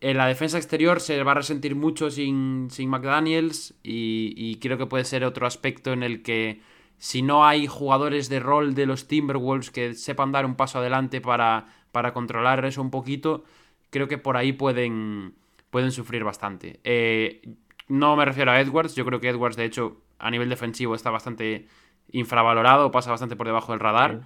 en 0.00 0.16
la 0.16 0.26
defensa 0.26 0.58
exterior 0.58 1.00
se 1.00 1.22
va 1.22 1.32
a 1.32 1.36
resentir 1.36 1.74
mucho 1.76 2.10
sin, 2.10 2.68
sin 2.70 2.88
McDaniels 2.88 3.74
y, 3.82 4.34
y 4.36 4.56
creo 4.56 4.78
que 4.78 4.86
puede 4.86 5.04
ser 5.04 5.24
otro 5.24 5.46
aspecto 5.46 5.92
en 5.92 6.02
el 6.02 6.22
que 6.22 6.60
si 6.98 7.22
no 7.22 7.44
hay 7.44 7.66
jugadores 7.66 8.28
de 8.28 8.40
rol 8.40 8.74
de 8.74 8.86
los 8.86 9.08
Timberwolves 9.08 9.70
que 9.70 9.94
sepan 9.94 10.32
dar 10.32 10.46
un 10.46 10.54
paso 10.54 10.78
adelante 10.78 11.20
para, 11.20 11.66
para 11.90 12.12
controlar 12.12 12.64
eso 12.64 12.80
un 12.80 12.90
poquito, 12.90 13.44
creo 13.90 14.08
que 14.08 14.18
por 14.18 14.36
ahí 14.36 14.52
pueden, 14.52 15.34
pueden 15.70 15.90
sufrir 15.90 16.24
bastante. 16.24 16.80
Eh, 16.84 17.42
no 17.88 18.14
me 18.16 18.24
refiero 18.24 18.52
a 18.52 18.60
Edwards, 18.60 18.94
yo 18.94 19.04
creo 19.04 19.20
que 19.20 19.28
Edwards 19.28 19.56
de 19.56 19.64
hecho 19.64 20.00
a 20.18 20.30
nivel 20.30 20.48
defensivo 20.48 20.94
está 20.94 21.10
bastante 21.10 21.66
infravalorado, 22.12 22.90
pasa 22.90 23.10
bastante 23.10 23.36
por 23.36 23.46
debajo 23.46 23.72
del 23.72 23.80
radar. 23.80 24.22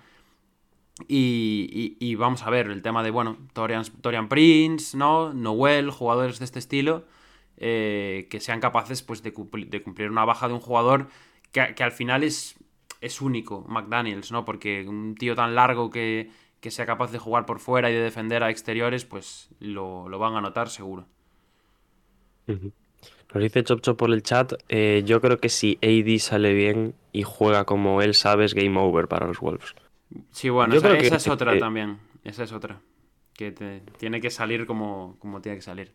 Y, 1.09 1.97
y, 2.01 2.07
y, 2.07 2.15
vamos 2.15 2.43
a 2.43 2.51
ver 2.51 2.69
el 2.71 2.81
tema 2.81 3.03
de, 3.03 3.11
bueno, 3.11 3.37
Torian, 3.53 3.85
Torian 4.01 4.29
Prince, 4.29 4.97
¿no? 4.97 5.35
Noel, 5.35 5.91
jugadores 5.91 6.39
de 6.39 6.47
este 6.47 6.59
estilo, 6.59 7.05
eh, 7.59 8.27
que 8.31 8.41
sean 8.41 8.61
capaces 8.61 9.03
pues, 9.03 9.23
de, 9.23 9.33
cumplir, 9.35 9.69
de, 9.69 9.83
cumplir, 9.83 10.11
una 10.11 10.25
baja 10.25 10.49
de 10.49 10.55
un 10.55 10.61
jugador 10.61 11.09
que, 11.53 11.75
que 11.75 11.85
al 11.85 11.93
final 11.93 12.25
es, 12.25 12.57
es 13.03 13.21
único, 13.21 13.67
McDaniels, 13.69 14.33
¿no? 14.33 14.47
Porque 14.47 14.87
un 14.89 15.15
tío 15.17 15.35
tan 15.35 15.55
largo 15.55 15.91
que, 15.91 16.31
que, 16.61 16.71
sea 16.71 16.87
capaz 16.87 17.13
de 17.13 17.19
jugar 17.19 17.45
por 17.45 17.61
fuera 17.61 17.91
y 17.91 17.95
de 17.95 18.01
defender 18.01 18.43
a 18.43 18.51
exteriores, 18.51 19.05
pues 19.05 19.51
lo, 19.61 20.09
lo 20.09 20.19
van 20.19 20.35
a 20.35 20.41
notar 20.41 20.71
seguro. 20.71 21.07
Uh 22.49 22.53
-huh. 22.53 22.73
Nos 23.37 23.43
dice 23.43 23.63
Chop 23.65 23.83
Chop 23.83 23.99
por 23.99 24.11
el 24.15 24.23
chat, 24.23 24.55
eh, 24.71 25.03
yo 25.05 25.21
creo 25.21 25.37
que 25.37 25.51
si 25.51 25.79
AD 25.83 26.19
sale 26.21 26.55
bien 26.55 26.95
y 27.13 27.23
juega 27.23 27.67
como 27.67 28.01
él 28.01 28.15
sabe 28.15 28.47
es 28.47 28.55
game 28.55 28.81
over 28.81 29.09
para 29.09 29.27
los 29.27 29.41
Wolves. 29.41 29.75
Sí, 30.31 30.49
bueno, 30.49 30.75
esa, 30.75 30.97
esa 30.97 31.11
que, 31.11 31.17
es 31.17 31.29
otra 31.29 31.55
eh, 31.55 31.59
también, 31.59 31.99
esa 32.25 32.45
es 32.45 32.53
otra. 32.53 32.81
Que 33.35 33.53
te, 33.53 33.83
tiene 33.99 34.23
que 34.23 34.31
salir 34.31 34.65
como, 34.65 35.17
como 35.19 35.43
tiene 35.43 35.57
que 35.59 35.63
salir. 35.63 35.93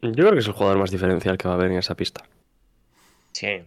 Yo 0.00 0.12
creo 0.14 0.32
que 0.32 0.38
es 0.38 0.46
el 0.46 0.54
jugador 0.54 0.78
más 0.78 0.90
diferencial 0.90 1.36
que 1.36 1.46
va 1.46 1.52
a 1.52 1.58
haber 1.58 1.72
en 1.72 1.76
esa 1.76 1.94
pista. 1.94 2.24
Sí, 3.32 3.60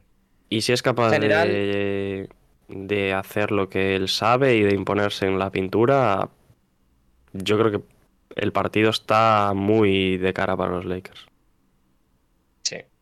y 0.50 0.62
si 0.62 0.74
es 0.74 0.82
capaz 0.82 1.12
General... 1.12 1.48
de, 1.48 2.28
de, 2.70 3.14
hacer 3.14 3.52
lo 3.52 3.70
que 3.70 3.96
él 3.96 4.08
sabe 4.08 4.56
y 4.56 4.64
de 4.64 4.74
imponerse 4.74 5.28
en 5.28 5.38
la 5.38 5.52
pintura, 5.52 6.28
yo 7.34 7.60
creo 7.60 7.72
que 7.72 7.82
el 8.36 8.52
partido 8.52 8.90
está 8.90 9.54
muy 9.56 10.18
de 10.18 10.34
cara 10.34 10.58
para 10.58 10.72
los 10.72 10.86
Lakers. 10.86 11.30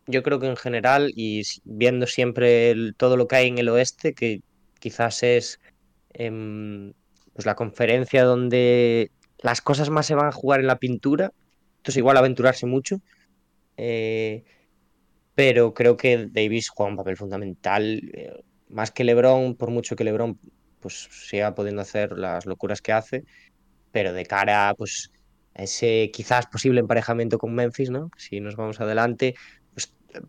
Yo 0.09 0.23
creo 0.23 0.39
que 0.39 0.47
en 0.47 0.57
general, 0.57 1.11
y 1.15 1.43
viendo 1.65 2.07
siempre 2.07 2.73
todo 2.97 3.15
lo 3.15 3.27
que 3.27 3.35
hay 3.35 3.47
en 3.47 3.59
el 3.59 3.69
oeste, 3.69 4.15
que 4.15 4.41
quizás 4.79 5.21
es 5.21 5.59
eh, 6.13 6.91
pues 7.33 7.45
la 7.45 7.55
conferencia 7.55 8.23
donde 8.23 9.11
las 9.37 9.61
cosas 9.61 9.91
más 9.91 10.07
se 10.07 10.15
van 10.15 10.25
a 10.25 10.31
jugar 10.31 10.61
en 10.61 10.67
la 10.67 10.79
pintura, 10.79 11.31
entonces 11.77 11.97
igual 11.97 12.17
aventurarse 12.17 12.65
mucho. 12.65 13.01
Eh, 13.77 14.43
pero 15.35 15.75
creo 15.75 15.95
que 15.95 16.27
Davis 16.31 16.69
juega 16.69 16.89
un 16.89 16.97
papel 16.97 17.15
fundamental, 17.15 18.01
eh, 18.13 18.43
más 18.67 18.89
que 18.91 19.03
LeBron, 19.03 19.55
por 19.55 19.69
mucho 19.69 19.95
que 19.95 20.03
LeBron 20.03 20.39
pues 20.79 21.07
siga 21.11 21.53
pudiendo 21.53 21.83
hacer 21.83 22.17
las 22.17 22.47
locuras 22.47 22.81
que 22.81 22.93
hace, 22.93 23.25
pero 23.91 24.11
de 24.11 24.25
cara 24.25 24.73
pues, 24.75 25.11
ese 25.53 26.09
quizás 26.11 26.47
posible 26.47 26.79
emparejamiento 26.79 27.37
con 27.37 27.53
Memphis, 27.53 27.89
¿no? 27.89 28.09
Si 28.17 28.39
nos 28.39 28.55
vamos 28.55 28.81
adelante, 28.81 29.35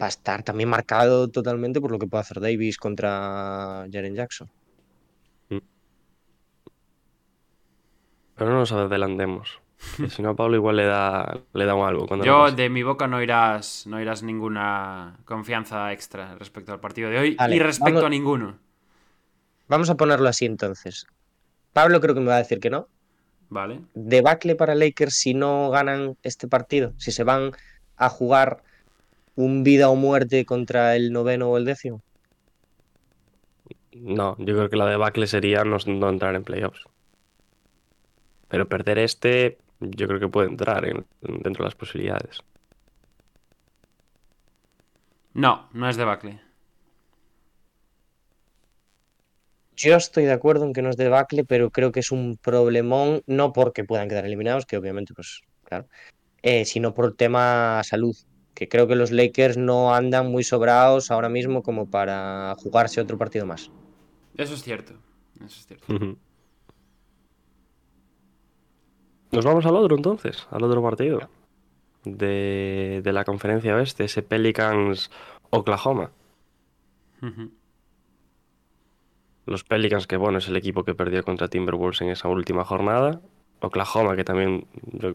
va 0.01 0.07
a 0.07 0.09
estar 0.09 0.43
también 0.43 0.69
marcado 0.69 1.29
totalmente 1.29 1.81
por 1.81 1.91
lo 1.91 1.99
que 1.99 2.07
puede 2.07 2.23
hacer 2.23 2.41
Davis 2.41 2.77
contra 2.77 3.87
Jaren 3.91 4.15
Jackson. 4.15 4.51
Pero 8.37 8.53
no 8.53 8.59
nos 8.59 8.73
adelantemos. 8.73 9.61
Si 10.09 10.23
no, 10.23 10.37
Pablo 10.37 10.57
igual 10.57 10.77
le 10.77 10.85
da, 10.85 11.41
le 11.53 11.65
da 11.65 11.73
algo. 11.73 12.07
Cuando 12.07 12.25
Yo 12.25 12.53
de 12.53 12.69
mi 12.69 12.83
boca 12.83 13.07
no 13.07 13.23
irás, 13.23 13.87
no 13.87 14.01
irás 14.01 14.23
ninguna 14.23 15.19
confianza 15.25 15.93
extra 15.93 16.37
respecto 16.37 16.73
al 16.73 16.81
partido 16.81 17.09
de 17.11 17.19
hoy 17.19 17.35
vale, 17.35 17.57
y 17.57 17.59
respecto 17.59 17.95
vamos, 17.95 18.07
a 18.07 18.11
ninguno. 18.11 18.59
Vamos 19.69 19.89
a 19.91 19.97
ponerlo 19.97 20.29
así 20.29 20.45
entonces. 20.45 21.07
Pablo 21.73 22.01
creo 22.01 22.15
que 22.15 22.21
me 22.21 22.27
va 22.27 22.37
a 22.37 22.39
decir 22.39 22.61
que 22.61 22.71
no. 22.71 22.89
Vale. 23.49 23.81
Debacle 23.95 24.55
para 24.55 24.75
Lakers 24.75 25.15
si 25.15 25.35
no 25.35 25.71
ganan 25.71 26.17
este 26.23 26.47
partido. 26.47 26.93
Si 26.99 27.11
se 27.11 27.25
van 27.25 27.53
a 27.97 28.09
jugar 28.09 28.63
un 29.41 29.65
vida 29.65 29.89
o 29.89 29.97
muerte 29.97 30.45
contra 30.45 30.97
el 30.97 31.13
noveno 31.13 31.51
o 31.51 31.57
el 31.57 31.65
décimo. 31.65 32.03
No, 33.93 34.37
yo 34.39 34.55
creo 34.57 34.71
que 34.71 34.77
la 34.77 34.87
debacle 34.87 35.27
sería 35.27 35.65
no, 35.65 35.77
no 35.87 36.09
entrar 36.09 36.35
en 36.35 36.45
playoffs. 36.45 36.85
Pero 38.49 38.69
perder 38.69 38.99
este, 38.99 39.59
yo 39.81 40.07
creo 40.07 40.21
que 40.21 40.29
puede 40.29 40.49
entrar 40.49 40.85
en, 40.85 41.07
dentro 41.21 41.65
de 41.65 41.69
las 41.69 41.75
posibilidades. 41.75 42.41
No, 45.35 45.69
no 45.73 45.89
es 45.89 45.97
debacle. 45.97 46.41
Yo 49.77 49.97
estoy 49.97 50.25
de 50.25 50.33
acuerdo 50.33 50.67
en 50.67 50.75
que 50.75 50.83
no 50.83 50.91
es 50.91 50.97
debacle, 50.97 51.45
pero 51.45 51.71
creo 51.71 51.91
que 51.91 52.01
es 52.01 52.11
un 52.11 52.37
problemón, 52.37 53.23
no 53.27 53.53
porque 53.53 53.85
puedan 53.85 54.09
quedar 54.09 54.27
eliminados, 54.27 54.67
que 54.67 54.77
obviamente, 54.77 55.15
pues, 55.15 55.41
claro, 55.65 55.89
eh, 56.43 56.65
sino 56.67 56.93
por 56.93 57.17
tema 57.17 57.83
salud. 57.83 58.15
Que 58.55 58.69
creo 58.69 58.87
que 58.87 58.97
los 58.97 59.11
Lakers 59.11 59.57
no 59.57 59.95
andan 59.95 60.31
muy 60.31 60.45
sobrados 60.45 61.11
ahora 61.11 61.29
mismo 61.29 61.63
como 61.63 61.89
para 61.91 62.55
jugarse 62.59 63.01
otro 63.01 63.17
partido 63.17 63.47
más. 63.47 63.71
Eso 64.37 64.55
es 64.55 64.63
cierto. 64.63 64.95
Eso 65.37 65.47
es 65.61 65.67
cierto. 65.67 65.93
Uh 65.93 65.97
-huh. 65.97 66.17
Nos 69.33 69.45
vamos 69.45 69.65
al 69.65 69.77
otro 69.77 69.97
entonces, 69.97 70.47
al 70.51 70.65
otro 70.65 70.83
partido 70.83 71.29
de, 72.05 73.01
de 73.05 73.13
la 73.13 73.25
conferencia 73.25 73.77
oeste, 73.77 74.05
ese 74.05 74.23
Pelicans 74.23 75.11
Oklahoma. 75.51 76.11
Uh 77.23 77.27
-huh. 77.27 77.51
Los 79.47 79.65
Pelicans, 79.65 80.07
que 80.07 80.17
bueno, 80.17 80.39
es 80.39 80.49
el 80.49 80.57
equipo 80.57 80.85
que 80.85 80.95
perdió 80.95 81.23
contra 81.25 81.49
Timberwolves 81.49 82.01
en 82.03 82.11
esa 82.11 82.29
última 82.29 82.65
jornada. 82.65 83.21
Oklahoma, 83.61 84.17
que 84.17 84.25
también 84.25 84.67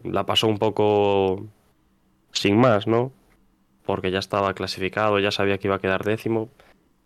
la 0.04 0.24
pasó 0.24 0.46
un 0.46 0.58
poco 0.58 1.46
sin 2.32 2.58
más, 2.58 2.86
¿no? 2.86 3.12
Porque 3.86 4.10
ya 4.10 4.18
estaba 4.18 4.52
clasificado, 4.54 5.18
ya 5.20 5.30
sabía 5.30 5.58
que 5.58 5.68
iba 5.68 5.76
a 5.76 5.80
quedar 5.80 6.04
décimo. 6.04 6.50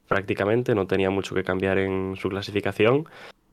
prácticamente, 0.08 0.74
no 0.74 0.88
tenía 0.88 1.10
mucho 1.10 1.36
que 1.36 1.44
cambiar 1.44 1.78
en 1.78 2.16
su 2.16 2.28
clasificación. 2.28 3.06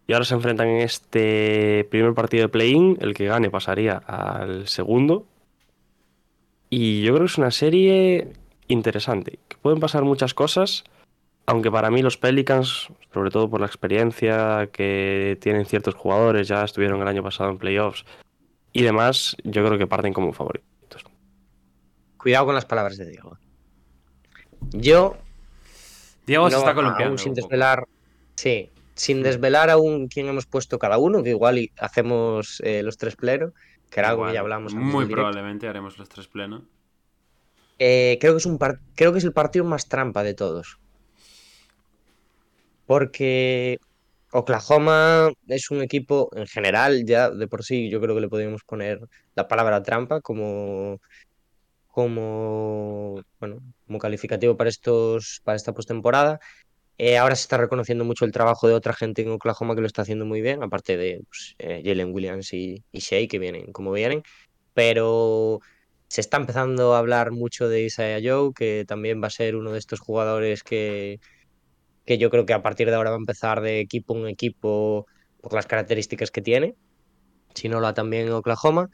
Y 0.08 0.14
ahora 0.14 0.26
se 0.26 0.34
enfrentan 0.34 0.70
en 0.70 0.82
este 0.82 1.86
primer 1.92 2.16
partido 2.16 2.44
de 2.44 2.50
play-in, 2.50 2.98
el 3.00 3.14
que 3.14 3.28
gane 3.28 3.52
pasaría 3.52 3.98
al 3.98 4.68
segundo. 4.68 5.28
Y 6.70 7.04
yo 7.04 7.14
creo 7.14 7.26
que 7.26 7.32
es 7.32 7.38
una 7.38 7.52
serie 7.52 8.34
interesante, 8.68 9.40
que 9.48 9.58
pueden 9.58 9.80
pasar 9.80 10.04
muchas 10.04 10.34
cosas, 10.34 10.84
aunque 11.46 11.72
para 11.72 11.90
mí 11.90 12.02
los 12.02 12.18
Pelicans, 12.18 12.90
sobre 13.14 13.32
todo 13.32 13.50
por 13.50 13.62
la 13.62 13.68
experiencia 13.68 14.70
que 14.72 15.38
tienen 15.42 15.66
ciertos 15.66 15.96
jugadores, 15.96 16.48
ya 16.48 16.64
estuvieron 16.64 17.02
el 17.02 17.08
año 17.08 17.24
pasado 17.24 17.50
en 17.52 17.58
playoffs 17.58 18.06
y 18.74 18.84
demás, 18.84 19.38
yo 19.44 19.66
creo 19.66 19.78
que 19.78 19.88
parten 19.88 20.14
como 20.14 20.34
favoritos. 20.34 20.77
Cuidado 22.18 22.46
con 22.46 22.56
las 22.56 22.66
palabras 22.66 22.98
de 22.98 23.06
Diego. 23.06 23.38
Yo. 24.72 25.18
Diego 26.26 26.50
se 26.50 26.58
está 26.58 26.74
columpiando. 26.74 27.12
Aún 27.12 27.18
sin 27.18 27.34
desvelar. 27.34 27.88
Sí, 28.36 28.70
sin 28.96 29.24
desvelar 29.24 29.70
aún 29.70 30.08
quién 30.08 30.28
hemos 30.28 30.46
puesto 30.46 30.80
cada 30.80 30.98
uno, 30.98 31.24
que 31.24 31.30
igual 31.30 31.70
hacemos 31.80 32.62
eh, 32.64 32.84
los 32.84 32.98
tres 32.98 33.16
plenos, 33.16 33.54
que 33.90 34.00
era 34.00 34.10
algo 34.10 34.26
que 34.26 34.34
ya 34.34 34.42
hablamos. 34.42 34.74
Muy 34.74 35.06
probablemente 35.06 35.68
haremos 35.68 35.98
los 35.98 36.10
tres 36.10 36.28
plenos. 36.28 36.64
Eh, 37.80 38.18
creo, 38.20 38.34
que 38.34 38.38
es 38.40 38.46
un 38.46 38.58
creo 38.96 39.12
que 39.12 39.20
es 39.20 39.24
el 39.24 39.34
partido 39.34 39.64
más 39.64 39.88
trampa 39.88 40.24
de 40.24 40.34
todos. 40.34 40.80
Porque 42.86 43.80
Oklahoma 44.32 45.32
es 45.48 45.72
un 45.72 45.82
equipo 45.82 46.30
en 46.36 46.48
general, 46.48 47.06
ya 47.06 47.30
de 47.30 47.48
por 47.48 47.64
sí, 47.64 47.90
yo 47.90 48.02
creo 48.02 48.16
que 48.16 48.22
le 48.22 48.30
podríamos 48.30 48.64
poner 48.64 49.00
la 49.36 49.48
palabra 49.48 49.84
trampa 49.84 50.22
como, 50.22 51.00
como, 51.98 53.24
bueno, 53.40 53.58
como 53.88 53.98
calificativo 53.98 54.56
para, 54.56 54.70
estos, 54.70 55.42
para 55.44 55.56
esta 55.56 55.74
postemporada. 55.74 56.40
Eh, 57.00 57.18
ahora 57.18 57.36
se 57.36 57.42
está 57.42 57.58
reconociendo 57.58 58.06
mucho 58.06 58.24
el 58.24 58.32
trabajo 58.32 58.68
de 58.68 58.76
otra 58.76 58.94
gente 58.94 59.24
en 59.24 59.32
Oklahoma 59.32 59.74
que 59.74 59.82
lo 59.82 59.88
está 59.88 60.04
haciendo 60.04 60.24
muy 60.24 60.42
bien, 60.42 60.62
aparte 60.62 60.96
de 60.96 61.24
pues, 61.28 61.56
eh, 61.58 61.82
Jalen 61.84 62.14
Williams 62.14 62.54
y, 62.54 62.84
y 62.92 63.00
Shea, 63.00 63.28
que 63.28 63.40
vienen 63.40 63.72
como 63.72 63.92
vienen. 63.94 64.22
Pero 64.76 65.60
se 66.08 66.22
está 66.22 66.38
empezando 66.38 66.94
a 66.94 67.00
hablar 67.00 67.32
mucho 67.32 67.68
de 67.68 67.86
Isaiah 67.86 68.22
Joe, 68.24 68.54
que 68.54 68.86
también 68.88 69.20
va 69.20 69.28
a 69.28 69.32
ser 69.32 69.56
uno 69.56 69.72
de 69.72 69.80
estos 69.80 70.00
jugadores 70.00 70.62
que, 70.62 71.20
que 72.06 72.20
yo 72.20 72.30
creo 72.30 72.46
que 72.46 72.54
a 72.54 72.62
partir 72.62 72.90
de 72.90 72.96
ahora 72.96 73.10
va 73.10 73.16
a 73.16 73.20
empezar 73.20 73.62
de 73.62 73.80
equipo 73.80 74.16
en 74.16 74.28
equipo 74.28 75.08
por 75.42 75.54
las 75.54 75.66
características 75.66 76.30
que 76.30 76.44
tiene, 76.44 76.76
si 77.56 77.70
no 77.70 77.80
lo 77.80 77.88
ha 77.88 77.96
también 77.96 78.28
en 78.28 78.34
Oklahoma. 78.34 78.92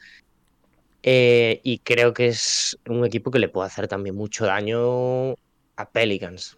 Eh, 1.03 1.59
y 1.63 1.79
creo 1.79 2.13
que 2.13 2.27
es 2.27 2.79
un 2.87 3.05
equipo 3.05 3.29
que 3.29 3.39
le 3.39 3.49
puede 3.49 3.67
hacer 3.67 3.87
también 3.87 4.15
mucho 4.15 4.45
daño 4.45 5.33
a 5.75 5.89
Pelicans. 5.91 6.57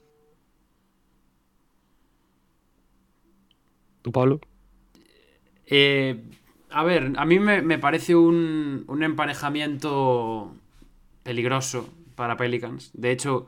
¿Tú, 4.03 4.11
Pablo? 4.11 4.39
Eh, 5.65 6.21
a 6.69 6.83
ver, 6.83 7.13
a 7.17 7.25
mí 7.25 7.39
me, 7.39 7.79
parece 7.79 8.15
un, 8.15 8.85
un, 8.87 9.01
emparejamiento 9.01 10.53
peligroso 11.23 11.89
para 12.15 12.37
Pelicans. 12.37 12.91
De 12.93 13.09
hecho, 13.11 13.47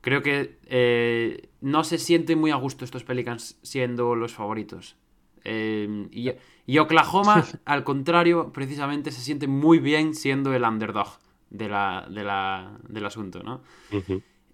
creo 0.00 0.22
que 0.22 0.58
eh, 0.66 1.48
no 1.60 1.82
se 1.82 1.98
sienten 1.98 2.38
muy 2.38 2.52
a 2.52 2.54
gusto 2.54 2.84
estos 2.84 3.02
Pelicans 3.02 3.58
siendo 3.62 4.14
los 4.14 4.32
favoritos. 4.32 4.94
Eh, 5.42 6.06
y, 6.12 6.30
Oklahoma, 6.78 7.44
al 7.64 7.84
contrario, 7.84 8.52
precisamente 8.52 9.12
se 9.12 9.20
siente 9.20 9.46
muy 9.46 9.78
bien 9.78 10.14
siendo 10.14 10.52
el 10.54 10.64
underdog 10.64 11.18
de 11.50 11.68
la, 11.68 12.06
del 12.88 13.06
asunto, 13.06 13.42
¿no? 13.42 13.62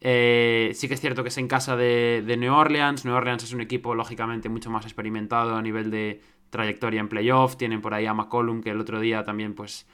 Eh, 0.04 0.72
sí 0.74 0.88
que 0.88 0.94
es 0.94 1.00
cierto 1.00 1.22
que 1.22 1.28
es 1.28 1.38
en 1.38 1.48
casa 1.48 1.76
de, 1.76 2.22
de 2.26 2.36
New 2.36 2.52
Orleans. 2.52 3.04
New 3.04 3.14
Orleans 3.14 3.44
es 3.44 3.52
un 3.52 3.60
equipo, 3.60 3.94
lógicamente, 3.94 4.48
mucho 4.48 4.68
más 4.68 4.84
experimentado 4.84 5.54
a 5.54 5.62
nivel 5.62 5.90
de 5.90 6.20
trayectoria 6.50 7.00
en 7.00 7.08
playoff. 7.08 7.56
Tienen 7.56 7.80
por 7.80 7.94
ahí 7.94 8.06
a 8.06 8.14
McCollum, 8.14 8.62
que 8.62 8.70
el 8.70 8.80
otro 8.80 9.00
día 9.00 9.24
también, 9.24 9.54
pues, 9.54 9.86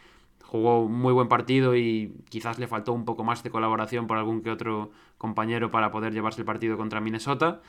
jugó 0.43 0.83
un 0.83 0.95
muy 0.95 1.13
buen 1.13 1.29
partido 1.29 1.77
y 1.77 2.15
quizás 2.31 2.59
le 2.59 2.67
faltó 2.67 2.95
un 2.95 3.05
poco 3.05 3.23
más 3.23 3.43
de 3.43 3.51
colaboración 3.51 4.07
por 4.07 4.17
algún 4.17 4.43
que 4.43 4.51
otro 4.51 4.91
compañero 5.19 5.71
para 5.71 5.91
poder 5.91 6.15
llevarse 6.15 6.41
el 6.41 6.47
partido 6.47 6.79
contra 6.79 7.01
Minnesota. 7.01 7.61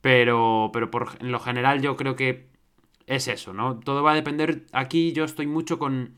Pero, 0.00 0.70
pero 0.72 0.90
por, 0.90 1.10
en 1.20 1.30
lo 1.30 1.38
general 1.38 1.82
yo 1.82 1.96
creo 1.96 2.16
que 2.16 2.51
es 3.06 3.28
eso, 3.28 3.52
¿no? 3.52 3.78
Todo 3.80 4.02
va 4.02 4.12
a 4.12 4.14
depender. 4.14 4.66
Aquí 4.72 5.12
yo 5.12 5.24
estoy 5.24 5.46
mucho 5.46 5.78
con, 5.78 6.14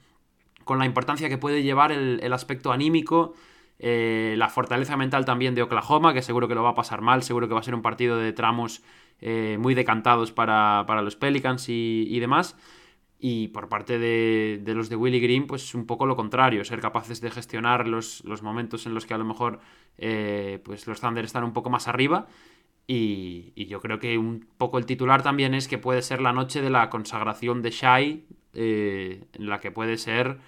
con 0.64 0.78
la 0.78 0.86
importancia 0.86 1.28
que 1.28 1.38
puede 1.38 1.62
llevar 1.62 1.92
el, 1.92 2.32
aspecto 2.32 2.72
anímico. 2.72 3.34
Eh, 3.78 4.34
la 4.38 4.48
fortaleza 4.48 4.96
mental 4.96 5.24
también 5.24 5.54
de 5.54 5.62
Oklahoma, 5.62 6.14
que 6.14 6.22
seguro 6.22 6.48
que 6.48 6.54
lo 6.54 6.62
va 6.62 6.70
a 6.70 6.74
pasar 6.74 7.00
mal, 7.00 7.22
seguro 7.22 7.48
que 7.48 7.54
va 7.54 7.60
a 7.60 7.64
ser 7.64 7.74
un 7.74 7.82
partido 7.82 8.18
de 8.18 8.32
tramos 8.32 8.82
eh, 9.20 9.56
muy 9.60 9.74
decantados 9.74 10.32
para, 10.32 10.84
los 11.02 11.16
Pelicans 11.16 11.68
y, 11.68 12.06
y 12.08 12.20
demás. 12.20 12.56
Y 13.26 13.48
por 13.48 13.70
parte 13.70 13.98
de, 13.98 14.62
los 14.74 14.90
de 14.90 14.96
Willy 14.96 15.18
Green, 15.18 15.46
pues 15.46 15.74
un 15.74 15.86
poco 15.86 16.04
lo 16.04 16.14
contrario, 16.14 16.62
ser 16.62 16.82
capaces 16.82 17.22
de 17.22 17.30
gestionar 17.30 17.88
los, 17.88 18.22
momentos 18.42 18.84
en 18.84 18.92
los 18.92 19.06
que 19.06 19.14
a 19.14 19.18
lo 19.18 19.24
mejor 19.24 19.60
eh, 19.96 20.60
pues 20.62 20.86
los 20.86 21.00
Thunder 21.00 21.24
están 21.24 21.42
un 21.42 21.54
poco 21.54 21.70
más 21.70 21.88
arriba. 21.88 22.26
Y, 22.86 23.66
yo 23.66 23.80
creo 23.80 23.98
que 23.98 24.18
un 24.18 24.46
poco 24.58 24.78
el 24.78 24.86
titular 24.86 25.22
también 25.22 25.54
es 25.54 25.68
que 25.68 25.78
puede 25.78 26.02
ser 26.02 26.20
la 26.20 26.32
noche 26.32 26.60
de 26.60 26.70
la 26.70 26.90
consagración 26.90 27.62
de 27.62 27.70
Shai, 27.70 28.24
eh, 28.52 29.24
en 29.32 29.48
la 29.48 29.60
que 29.60 29.70
puede 29.70 29.96
ser, 29.96 30.38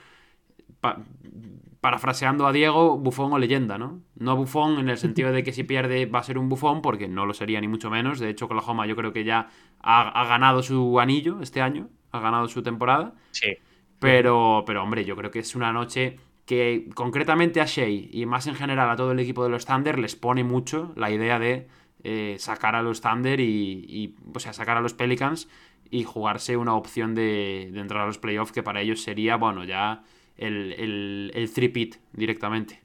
parafraseando 1.80 2.46
a 2.46 2.52
Diego, 2.52 2.98
bufón 2.98 3.32
o 3.32 3.38
leyenda, 3.38 3.78
¿no? 3.78 4.00
No 4.16 4.36
bufón 4.36 4.78
en 4.78 4.88
el 4.88 4.98
sentido 4.98 5.32
de 5.32 5.42
que 5.42 5.52
si 5.52 5.64
pierde 5.64 6.06
va 6.06 6.18
a 6.18 6.22
ser 6.22 6.36
un 6.38 6.48
bufón, 6.48 6.82
porque 6.82 7.08
no 7.08 7.24
lo 7.26 7.32
sería 7.32 7.60
ni 7.60 7.68
mucho 7.68 7.90
menos. 7.90 8.18
De 8.18 8.28
hecho, 8.28 8.44
Oklahoma 8.44 8.86
yo 8.86 8.96
creo 8.96 9.12
que 9.12 9.24
ya 9.24 9.48
ha 9.80 10.26
ganado 10.26 10.62
su 10.62 11.00
anillo 11.00 11.40
este 11.40 11.62
año 11.62 11.88
ha 12.16 12.20
ganado 12.20 12.48
su 12.48 12.62
temporada. 12.62 13.14
Sí. 13.30 13.56
Pero, 13.98 14.64
pero 14.66 14.82
hombre, 14.82 15.04
yo 15.04 15.16
creo 15.16 15.30
que 15.30 15.38
es 15.38 15.54
una 15.54 15.72
noche 15.72 16.18
que 16.44 16.88
concretamente 16.94 17.60
a 17.60 17.64
Shea 17.64 17.88
y 17.88 18.24
más 18.26 18.46
en 18.46 18.54
general 18.54 18.90
a 18.90 18.96
todo 18.96 19.12
el 19.12 19.20
equipo 19.20 19.42
de 19.42 19.50
los 19.50 19.66
Thunder 19.66 19.98
les 19.98 20.14
pone 20.14 20.44
mucho 20.44 20.92
la 20.96 21.10
idea 21.10 21.38
de 21.38 21.66
eh, 22.08 22.36
sacar 22.38 22.76
a 22.76 22.82
los 22.82 23.00
Thunder 23.00 23.40
y, 23.40 24.14
o 24.32 24.38
sea, 24.38 24.52
sacar 24.52 24.76
a 24.76 24.80
los 24.80 24.94
Pelicans 24.94 25.48
y 25.90 26.04
jugarse 26.04 26.56
una 26.56 26.76
opción 26.76 27.16
de, 27.16 27.62
entrar 27.74 28.02
a 28.02 28.06
los 28.06 28.18
playoffs 28.18 28.52
que 28.52 28.62
para 28.62 28.80
ellos 28.80 29.02
sería, 29.02 29.34
bueno, 29.34 29.64
ya 29.64 30.04
el, 30.36 30.72
el, 30.74 31.32
el 31.34 31.52
three-pit 31.52 31.96
directamente. 32.12 32.80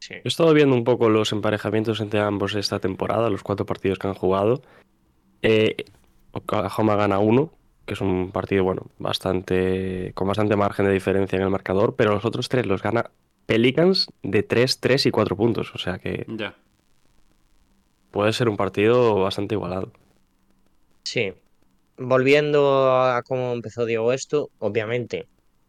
Sí. 0.00 0.14
He 0.22 0.28
estado 0.28 0.52
viendo 0.52 0.76
un 0.76 0.84
poco 0.84 1.08
los 1.08 1.32
emparejamientos 1.32 2.00
entre 2.00 2.20
ambos 2.20 2.54
esta 2.54 2.80
temporada, 2.80 3.30
los 3.30 3.42
cuatro 3.42 3.64
partidos 3.64 3.98
que 3.98 4.08
han 4.08 4.14
jugado. 4.14 4.60
Eh, 5.40 5.86
Oklahoma 6.32 6.96
gana 6.96 7.18
uno, 7.18 7.50
que 7.86 7.94
es 7.94 8.02
un 8.02 8.30
partido, 8.30 8.62
bueno, 8.62 8.90
bastante 8.98 10.12
con 10.14 10.28
bastante 10.28 10.54
margen 10.54 10.84
de 10.84 10.92
diferencia 10.92 11.36
en 11.36 11.44
el 11.44 11.50
marcador, 11.50 11.94
pero 11.96 12.12
los 12.12 12.26
otros 12.26 12.50
tres 12.50 12.66
los 12.66 12.82
gana 12.82 13.10
Pelicans 13.46 14.08
de 14.22 14.42
3, 14.42 14.80
3 14.80 15.06
y 15.06 15.10
4 15.10 15.34
puntos, 15.34 15.74
o 15.74 15.78
sea 15.78 15.98
que 15.98 16.26
ya. 16.28 16.56
Puede 18.12 18.32
ser 18.32 18.48
un 18.48 18.56
partido 18.56 19.16
bastante 19.16 19.56
igualado. 19.56 19.92
Sí. 21.02 21.32
Volviendo 21.96 22.92
a 22.92 23.22
cómo 23.22 23.52
empezó 23.52 23.84
Diego 23.84 24.12
esto, 24.12 24.50
obviamente, 24.58 25.26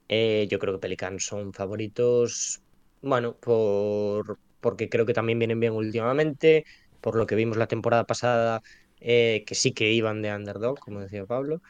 eh, 0.07 0.47
yo 0.49 0.59
creo 0.59 0.73
que 0.73 0.79
Pelicans 0.79 1.25
son 1.25 1.53
favoritos, 1.53 2.61
bueno, 3.01 3.35
por 3.35 4.37
porque 4.61 4.89
creo 4.89 5.05
que 5.05 5.13
también 5.13 5.39
vienen 5.39 5.59
bien 5.59 5.73
últimamente, 5.73 6.65
por 7.01 7.15
lo 7.15 7.27
que 7.27 7.35
vimos 7.35 7.57
la 7.57 7.67
temporada 7.67 8.05
pasada 8.05 8.61
eh, 9.01 9.43
que 9.45 9.55
sí 9.55 9.73
que 9.73 9.91
iban 9.91 10.21
de 10.21 10.33
underdog, 10.33 10.79
como 10.79 11.01
decía 11.01 11.25
Pablo. 11.25 11.61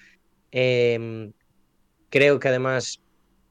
Em, 0.51 1.33
creo 2.09 2.39
que 2.39 2.49
además 2.49 3.01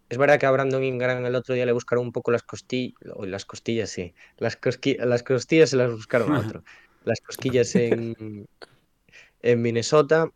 es 0.08 0.18
verdad 0.18 0.38
que 0.38 0.46
a 0.46 0.50
Brandon 0.50 0.84
Ingram 0.84 1.24
el 1.24 1.34
otro 1.34 1.54
día 1.54 1.66
le 1.66 1.72
buscaron 1.72 2.04
un 2.06 2.12
poco 2.12 2.30
las 2.30 2.42
costillas, 2.42 2.94
las 3.18 3.44
costillas 3.46 3.90
sí, 3.90 4.14
las, 4.36 4.58
las 4.98 5.22
costillas 5.22 5.70
se 5.70 5.76
las 5.76 5.90
buscaron 5.90 6.34
a 6.34 6.40
otro, 6.40 6.62
las 7.04 7.20
cosquillas 7.20 7.74
en, 7.74 8.46
en 9.42 9.62
Minnesota. 9.62 10.30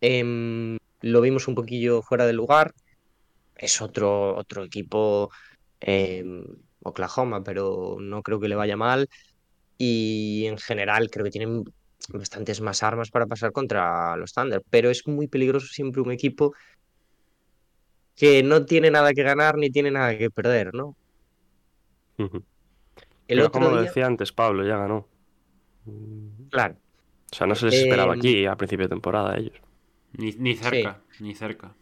Em, 0.00 0.78
lo 1.00 1.20
vimos 1.20 1.48
un 1.48 1.54
poquillo 1.54 2.02
fuera 2.02 2.26
de 2.26 2.32
lugar. 2.32 2.74
Es 3.56 3.80
otro, 3.80 4.36
otro 4.36 4.64
equipo 4.64 5.30
em, 5.80 6.44
Oklahoma, 6.82 7.42
pero 7.42 7.96
no 8.00 8.22
creo 8.22 8.40
que 8.40 8.48
le 8.48 8.54
vaya 8.54 8.76
mal. 8.76 9.08
Y 9.78 10.44
en 10.46 10.58
general 10.58 11.10
creo 11.10 11.24
que 11.24 11.30
tienen 11.30 11.64
bastantes 12.08 12.60
más 12.60 12.82
armas 12.82 13.10
para 13.10 13.26
pasar 13.26 13.52
contra 13.52 14.16
los 14.16 14.32
Thunder, 14.32 14.62
pero 14.70 14.90
es 14.90 15.06
muy 15.06 15.28
peligroso 15.28 15.66
siempre 15.66 16.02
un 16.02 16.12
equipo 16.12 16.54
que 18.14 18.42
no 18.42 18.64
tiene 18.64 18.90
nada 18.90 19.12
que 19.12 19.22
ganar 19.22 19.56
ni 19.56 19.70
tiene 19.70 19.90
nada 19.90 20.16
que 20.16 20.30
perder, 20.30 20.74
¿no? 20.74 20.96
El 23.28 23.40
otro 23.40 23.60
como 23.60 23.76
decía 23.76 24.06
antes, 24.06 24.32
Pablo 24.32 24.66
ya 24.66 24.78
ganó. 24.78 25.06
Claro. 26.50 26.76
O 27.32 27.34
sea, 27.34 27.46
no 27.46 27.54
se 27.54 27.66
les 27.66 27.74
esperaba 27.74 28.14
em, 28.14 28.18
aquí 28.20 28.46
a 28.46 28.56
principio 28.56 28.84
de 28.86 28.90
temporada 28.90 29.32
a 29.34 29.38
ellos. 29.38 29.56
Ni, 30.12 30.54
cerca, 30.56 31.02
ni 31.20 31.34
cerca. 31.34 31.74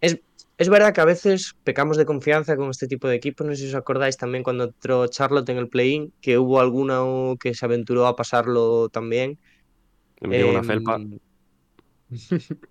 Es, 0.00 0.18
Es 0.58 0.68
verdad 0.68 0.92
que 0.94 1.00
a 1.00 1.04
veces 1.04 1.54
pecamos 1.64 1.96
de 1.96 2.04
confianza 2.06 2.56
con 2.56 2.70
este 2.70 2.86
tipo 2.88 3.06
de 3.08 3.14
equipos. 3.16 3.46
No 3.46 3.54
sé 3.54 3.62
si 3.62 3.68
os 3.68 3.74
acordáis 3.74 4.16
también 4.16 4.42
cuando 4.44 4.64
entró 4.64 5.06
Charlotte 5.06 5.48
en 5.50 5.58
el 5.58 5.68
play-in, 5.68 6.12
que 6.20 6.38
hubo 6.38 6.60
alguno 6.60 7.36
que 7.38 7.54
se 7.54 7.64
aventuró 7.64 8.06
a 8.06 8.16
pasarlo 8.16 8.88
también. 8.88 9.38
Me 10.20 10.36
dio 10.38 10.50
una 10.50 10.60
Em, 10.60 10.64
felpa. 10.64 11.00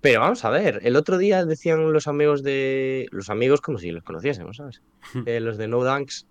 Pero 0.00 0.20
vamos 0.20 0.44
a 0.44 0.50
ver, 0.50 0.80
el 0.82 0.96
otro 0.96 1.16
día 1.16 1.44
decían 1.46 1.92
los 1.92 2.06
amigos 2.08 2.42
de. 2.42 3.06
Los 3.10 3.30
amigos 3.30 3.60
como 3.62 3.78
si 3.78 3.90
los 3.90 4.02
conociésemos, 4.04 4.56
¿sabes? 4.58 4.82
Eh, 5.26 5.40
los 5.40 5.56
de 5.56 5.66
No 5.68 5.82
Dunks, 5.82 6.26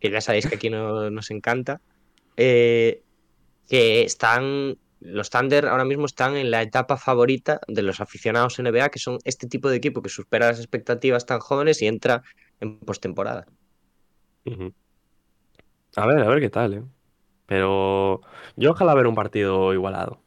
que 0.00 0.10
ya 0.10 0.20
sabéis 0.20 0.46
que 0.48 0.56
aquí 0.56 0.68
no- 0.70 1.10
nos 1.10 1.30
encanta. 1.30 1.80
Eh, 2.38 3.02
que 3.68 4.02
están. 4.02 4.78
Los 5.00 5.30
Thunder 5.30 5.66
ahora 5.66 5.84
mismo 5.84 6.06
están 6.06 6.36
en 6.36 6.50
la 6.50 6.62
etapa 6.62 6.96
favorita 6.96 7.60
de 7.68 7.82
los 7.82 8.00
aficionados 8.00 8.58
NBA, 8.58 8.88
que 8.88 8.98
son 8.98 9.18
este 9.24 9.46
tipo 9.46 9.68
de 9.68 9.76
equipo 9.76 10.02
que 10.02 10.08
supera 10.08 10.48
las 10.48 10.58
expectativas 10.58 11.24
tan 11.24 11.38
jóvenes 11.38 11.82
y 11.82 11.86
entra 11.86 12.22
en 12.58 12.80
postemporada. 12.80 13.46
A 15.94 16.06
ver, 16.06 16.18
a 16.18 16.28
ver 16.28 16.40
qué 16.40 16.50
tal, 16.50 16.74
¿eh? 16.74 16.82
Pero 17.46 18.22
yo 18.56 18.72
ojalá 18.72 18.94
ver 18.94 19.06
un 19.06 19.14
partido 19.14 19.72
igualado, 19.72 20.20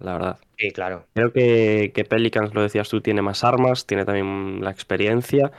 la 0.00 0.14
verdad. 0.14 0.38
Sí, 0.56 0.70
claro. 0.72 1.06
Creo 1.14 1.32
que, 1.32 1.92
que 1.94 2.04
Pelicans, 2.04 2.54
lo 2.54 2.62
decías 2.62 2.88
tú, 2.88 3.00
tiene 3.00 3.22
más 3.22 3.44
armas, 3.44 3.86
tiene 3.86 4.04
también 4.04 4.62
la 4.62 4.70
experiencia, 4.70 5.52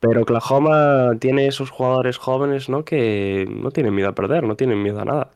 pero 0.00 0.22
Oklahoma 0.22 1.12
tiene 1.18 1.46
esos 1.46 1.70
jugadores 1.70 2.16
jóvenes, 2.18 2.68
¿no? 2.68 2.84
Que 2.84 3.46
no 3.48 3.70
tienen 3.70 3.94
miedo 3.94 4.08
a 4.08 4.14
perder, 4.14 4.44
no 4.44 4.56
tienen 4.56 4.82
miedo 4.82 5.00
a 5.00 5.04
nada. 5.04 5.30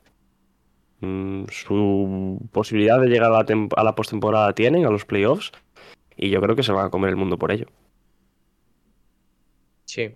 Mm, 1.01 1.45
Su 1.51 2.39
posibilidad 2.53 3.01
de 3.01 3.09
llegar 3.09 3.33
a 3.33 3.43
la, 3.43 3.47
a 3.77 3.85
la 3.85 3.95
postemporada 3.95 4.53
tienen, 4.55 4.85
a 4.87 4.91
los 4.91 5.05
playoffs, 5.05 5.53
y 6.17 6.31
yo 6.31 6.41
creo 6.43 6.57
que 6.57 6.63
se 6.63 6.73
van 6.73 6.87
a 6.87 6.91
comer 6.91 7.11
el 7.11 7.17
mundo 7.17 7.39
por 7.39 7.53
ello. 7.53 7.67
Sí. 9.85 10.15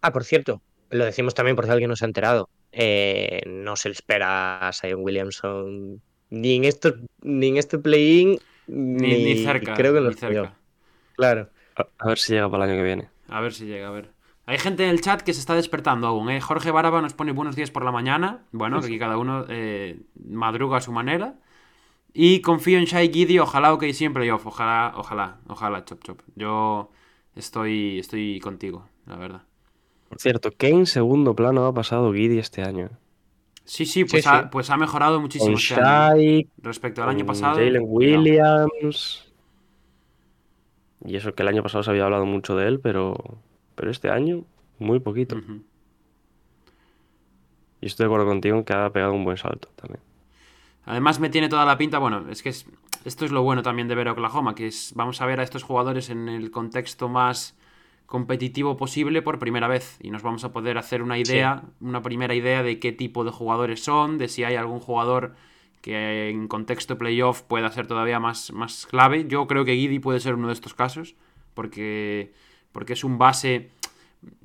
Ah, 0.00 0.12
por 0.12 0.24
cierto, 0.24 0.60
lo 0.90 1.04
decimos 1.04 1.34
también 1.34 1.56
por 1.56 1.66
si 1.66 1.70
alguien 1.70 1.90
no 1.90 1.96
se 1.96 2.04
ha 2.04 2.08
enterado. 2.08 2.48
eh, 2.72 3.40
no 3.46 3.76
se 3.76 3.88
le 3.88 3.92
espera 3.92 4.66
a 4.68 4.72
Zion 4.72 5.00
Williamson 5.04 6.00
ni 6.30 6.56
en 6.56 6.64
estos, 6.64 6.94
ni 7.22 7.48
en 7.48 7.56
este 7.58 7.78
play-in, 7.78 8.38
Ni, 8.66 9.08
ni, 9.08 9.24
ni 9.24 9.44
cerca. 9.44 9.74
creo 9.74 9.92
que 9.92 9.98
en 9.98 10.04
los 10.04 10.16
cerca. 10.16 10.56
Claro. 11.16 11.48
A, 11.76 11.86
a 11.98 12.08
ver 12.08 12.18
si 12.18 12.32
llega 12.32 12.50
para 12.50 12.64
el 12.64 12.70
año 12.70 12.78
que 12.80 12.84
viene. 12.86 13.08
A 13.28 13.40
ver 13.40 13.52
si 13.54 13.66
llega, 13.66 13.88
a 13.88 13.90
ver. 13.90 14.12
Hay 14.46 14.58
gente 14.58 14.84
en 14.84 14.90
el 14.90 15.00
chat 15.00 15.22
que 15.22 15.32
se 15.32 15.40
está 15.40 15.54
despertando 15.54 16.06
aún, 16.06 16.28
¿eh? 16.30 16.40
Jorge 16.40 16.70
Baraba 16.70 17.00
nos 17.00 17.14
pone 17.14 17.32
buenos 17.32 17.56
días 17.56 17.70
por 17.70 17.84
la 17.84 17.92
mañana. 17.92 18.44
Bueno, 18.52 18.80
que 18.80 18.86
aquí 18.86 18.98
cada 18.98 19.16
uno 19.16 19.46
eh, 19.48 20.02
madruga 20.22 20.78
a 20.78 20.80
su 20.82 20.92
manera. 20.92 21.36
Y 22.12 22.40
confío 22.42 22.78
en 22.78 22.84
Shai 22.84 23.10
Giddy, 23.12 23.38
ojalá 23.38 23.72
ok 23.72 23.84
siempre 23.92 24.26
yo. 24.26 24.38
Ojalá, 24.44 24.92
ojalá, 24.96 25.38
ojalá, 25.48 25.84
chop 25.84 26.04
chop. 26.04 26.20
Yo 26.36 26.90
estoy, 27.34 27.98
estoy 27.98 28.38
contigo, 28.40 28.86
la 29.06 29.16
verdad. 29.16 29.42
Por 30.08 30.20
cierto, 30.20 30.50
¿qué 30.52 30.68
en 30.68 30.86
segundo 30.86 31.34
plano 31.34 31.66
ha 31.66 31.72
pasado 31.74 32.12
Guidi 32.12 32.38
este 32.38 32.62
año? 32.62 32.90
Sí, 33.64 33.86
sí, 33.86 34.04
pues, 34.04 34.22
Sí, 34.22 34.28
ha, 34.30 34.42
sí. 34.42 34.48
pues 34.52 34.68
ha 34.70 34.76
mejorado 34.76 35.20
muchísimo 35.20 35.52
Con 35.52 35.60
este 35.60 35.74
año. 35.74 36.16
Shai, 36.16 36.50
Respecto 36.58 37.02
al 37.02 37.08
año 37.08 37.24
pasado. 37.24 37.56
Jalen. 37.56 37.82
Williams. 37.84 39.32
Y 41.04 41.16
eso 41.16 41.34
que 41.34 41.42
el 41.42 41.48
año 41.48 41.62
pasado 41.62 41.82
se 41.84 41.90
había 41.90 42.04
hablado 42.04 42.26
mucho 42.26 42.56
de 42.56 42.66
él, 42.68 42.80
pero, 42.80 43.16
pero 43.74 43.90
este 43.90 44.10
año 44.10 44.44
muy 44.78 45.00
poquito. 45.00 45.36
Y 47.80 47.86
estoy 47.86 48.04
de 48.04 48.08
acuerdo 48.08 48.26
contigo 48.26 48.56
en 48.56 48.64
que 48.64 48.72
ha 48.72 48.90
pegado 48.90 49.12
un 49.12 49.24
buen 49.24 49.36
salto 49.36 49.68
también. 49.76 50.00
Además 50.86 51.20
me 51.20 51.30
tiene 51.30 51.48
toda 51.48 51.64
la 51.64 51.78
pinta, 51.78 51.98
bueno, 51.98 52.26
es 52.30 52.42
que 52.42 52.50
es- 52.50 52.66
esto 53.04 53.24
es 53.24 53.32
lo 53.32 53.42
bueno 53.42 53.62
también 53.62 53.88
de 53.88 53.94
ver 53.94 54.08
a 54.08 54.12
Oklahoma, 54.12 54.54
que 54.54 54.66
es 54.66 54.92
vamos 54.94 55.20
a 55.20 55.26
ver 55.26 55.40
a 55.40 55.42
estos 55.42 55.62
jugadores 55.62 56.10
en 56.10 56.28
el 56.28 56.50
contexto 56.50 57.08
más 57.08 57.56
competitivo 58.06 58.76
posible 58.76 59.22
por 59.22 59.38
primera 59.38 59.66
vez 59.66 59.98
y 60.02 60.10
nos 60.10 60.22
vamos 60.22 60.44
a 60.44 60.52
poder 60.52 60.76
hacer 60.78 61.02
una 61.02 61.18
idea, 61.18 61.62
una 61.80 62.02
primera 62.02 62.34
idea 62.34 62.62
de 62.62 62.78
qué 62.78 62.92
tipo 62.92 63.24
de 63.24 63.30
jugadores 63.30 63.82
son, 63.82 64.18
de 64.18 64.28
si 64.28 64.44
hay 64.44 64.56
algún 64.56 64.78
jugador 64.80 65.34
que 65.84 66.30
en 66.30 66.48
contexto 66.48 66.96
playoff 66.96 67.42
pueda 67.42 67.70
ser 67.70 67.86
todavía 67.86 68.18
más, 68.18 68.50
más 68.52 68.86
clave. 68.86 69.26
Yo 69.28 69.46
creo 69.46 69.66
que 69.66 69.76
Giddy 69.76 69.98
puede 69.98 70.18
ser 70.18 70.32
uno 70.32 70.46
de 70.46 70.54
estos 70.54 70.72
casos, 70.72 71.14
porque, 71.52 72.32
porque 72.72 72.94
es 72.94 73.04
un 73.04 73.18
base 73.18 73.68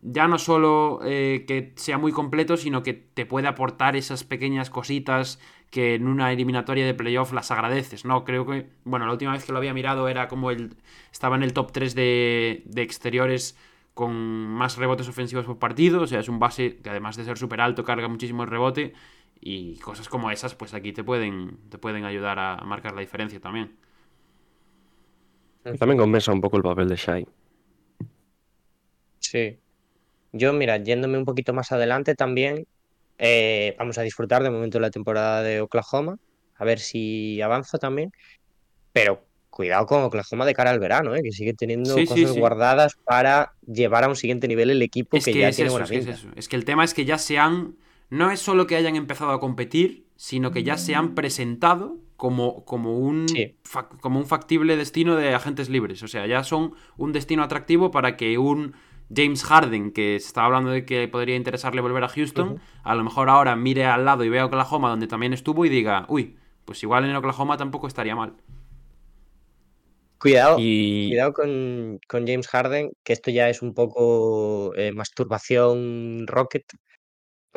ya 0.01 0.27
no 0.27 0.37
solo 0.37 0.99
eh, 1.05 1.45
que 1.47 1.71
sea 1.77 1.97
muy 1.97 2.11
completo, 2.11 2.57
sino 2.57 2.83
que 2.83 2.93
te 2.93 3.25
puede 3.25 3.47
aportar 3.47 3.95
esas 3.95 4.25
pequeñas 4.25 4.69
cositas 4.69 5.39
que 5.69 5.95
en 5.95 6.09
una 6.09 6.33
eliminatoria 6.33 6.85
de 6.85 6.93
playoff 6.93 7.31
las 7.31 7.51
agradeces, 7.51 8.03
¿no? 8.03 8.25
Creo 8.25 8.45
que, 8.45 8.67
bueno, 8.83 9.05
la 9.05 9.13
última 9.13 9.31
vez 9.31 9.45
que 9.45 9.53
lo 9.53 9.59
había 9.59 9.73
mirado 9.73 10.09
era 10.09 10.27
como 10.27 10.51
el 10.51 10.75
estaba 11.09 11.37
en 11.37 11.43
el 11.43 11.53
top 11.53 11.71
3 11.71 11.95
de, 11.95 12.63
de 12.65 12.81
exteriores 12.81 13.57
con 13.93 14.13
más 14.13 14.75
rebotes 14.75 15.07
ofensivos 15.07 15.45
por 15.45 15.57
partido, 15.57 16.01
o 16.01 16.07
sea, 16.07 16.19
es 16.19 16.27
un 16.27 16.39
base 16.39 16.79
que 16.83 16.89
además 16.89 17.15
de 17.15 17.23
ser 17.23 17.37
súper 17.37 17.61
alto 17.61 17.85
carga 17.85 18.09
muchísimo 18.09 18.43
el 18.43 18.49
rebote 18.49 18.93
y 19.41 19.77
cosas 19.79 20.09
como 20.09 20.31
esas, 20.31 20.55
pues 20.55 20.73
aquí 20.73 20.93
te 20.93 21.03
pueden, 21.03 21.57
te 21.69 21.77
pueden 21.77 22.05
ayudar 22.05 22.39
a 22.39 22.57
marcar 22.65 22.93
la 22.93 23.01
diferencia 23.01 23.39
también. 23.39 23.77
También 25.77 25.97
compensa 25.99 26.31
un 26.31 26.41
poco 26.41 26.57
el 26.57 26.63
papel 26.63 26.87
de 26.89 26.95
Shai. 26.95 27.27
Sí. 29.19 29.57
Yo, 30.31 30.53
mira, 30.53 30.77
yéndome 30.77 31.17
un 31.17 31.25
poquito 31.25 31.53
más 31.53 31.71
adelante 31.71 32.15
también, 32.15 32.65
eh, 33.17 33.75
vamos 33.77 33.97
a 33.97 34.01
disfrutar 34.03 34.43
de 34.43 34.49
momento 34.49 34.77
de 34.77 34.83
la 34.83 34.91
temporada 34.91 35.41
de 35.43 35.61
Oklahoma, 35.61 36.17
a 36.55 36.65
ver 36.65 36.79
si 36.79 37.41
avanza 37.41 37.77
también, 37.77 38.11
pero 38.93 39.25
cuidado 39.49 39.85
con 39.87 40.03
Oklahoma 40.03 40.45
de 40.45 40.53
cara 40.53 40.69
al 40.69 40.79
verano, 40.79 41.15
eh, 41.15 41.21
que 41.23 41.31
sigue 41.31 41.53
teniendo 41.53 41.93
Sí, 41.95 42.05
cosas 42.05 42.33
sí. 42.33 42.39
guardadas 42.39 42.93
para 43.03 43.53
llevar 43.65 44.03
a 44.03 44.07
un 44.09 44.15
siguiente 44.15 44.47
nivel 44.47 44.69
el 44.69 44.81
equipo 44.81 45.17
Es 45.17 45.25
que, 45.25 45.33
que 45.33 45.39
ya 45.39 45.49
es 45.49 45.55
tiene 45.55 45.67
eso, 45.67 45.73
buena 45.73 45.85
es 45.85 45.91
que 45.91 45.97
es 45.97 46.05
pinta. 46.05 46.19
eso. 46.19 46.29
Es 46.35 46.47
que 46.47 46.55
el 46.55 46.65
tema 46.65 46.83
es 46.83 46.93
que 46.93 47.05
ya 47.05 47.17
se 47.17 47.37
han. 47.37 47.75
No 48.09 48.31
es 48.31 48.39
solo 48.39 48.67
que 48.67 48.75
hayan 48.75 48.95
empezado 48.95 49.31
a 49.31 49.39
competir, 49.39 50.07
sino 50.15 50.51
que 50.51 50.63
ya 50.63 50.77
se 50.77 50.95
han 50.95 51.15
presentado 51.15 51.97
como, 52.17 52.65
como, 52.65 52.97
un, 52.97 53.27
Sí. 53.29 53.55
como 54.01 54.19
un 54.19 54.25
factible 54.25 54.75
destino 54.75 55.15
de 55.15 55.33
agentes 55.33 55.69
libres. 55.69 56.03
O 56.03 56.07
sea, 56.07 56.27
ya 56.27 56.43
son 56.43 56.73
un 56.97 57.13
destino 57.13 57.43
atractivo 57.43 57.91
para 57.91 58.17
que 58.17 58.37
un 58.37 58.73
James 59.13 59.43
Harden, 59.43 59.91
que 59.91 60.19
se 60.19 60.27
estaba 60.27 60.47
hablando 60.47 60.69
de 60.71 60.85
que 60.85 61.07
podría 61.07 61.35
interesarle 61.35 61.81
volver 61.81 62.03
a 62.03 62.09
Houston, 62.09 62.59
a 62.83 62.95
lo 62.95 63.03
mejor 63.03 63.29
ahora 63.29 63.55
mire 63.55 63.85
al 63.85 64.05
lado 64.05 64.23
y 64.23 64.29
vea 64.29 64.45
Oklahoma, 64.45 64.89
donde 64.89 65.07
también 65.07 65.33
estuvo, 65.33 65.65
y 65.65 65.69
diga, 65.69 66.05
uy, 66.09 66.37
pues 66.65 66.83
igual 66.83 67.05
en 67.05 67.15
Oklahoma 67.15 67.57
tampoco 67.57 67.87
estaría 67.87 68.15
mal. 68.15 68.33
Cuidado, 70.19 70.57
Y 70.59 71.09
cuidado 71.11 71.31
con, 71.33 71.99
con 72.07 72.27
James 72.27 72.47
Harden, 72.49 72.91
que 73.03 73.13
esto 73.13 73.31
ya 73.31 73.49
es 73.49 73.61
un 73.61 73.73
poco 73.73 74.75
eh, 74.75 74.91
masturbación 74.91 76.27
Rocket, 76.27 76.65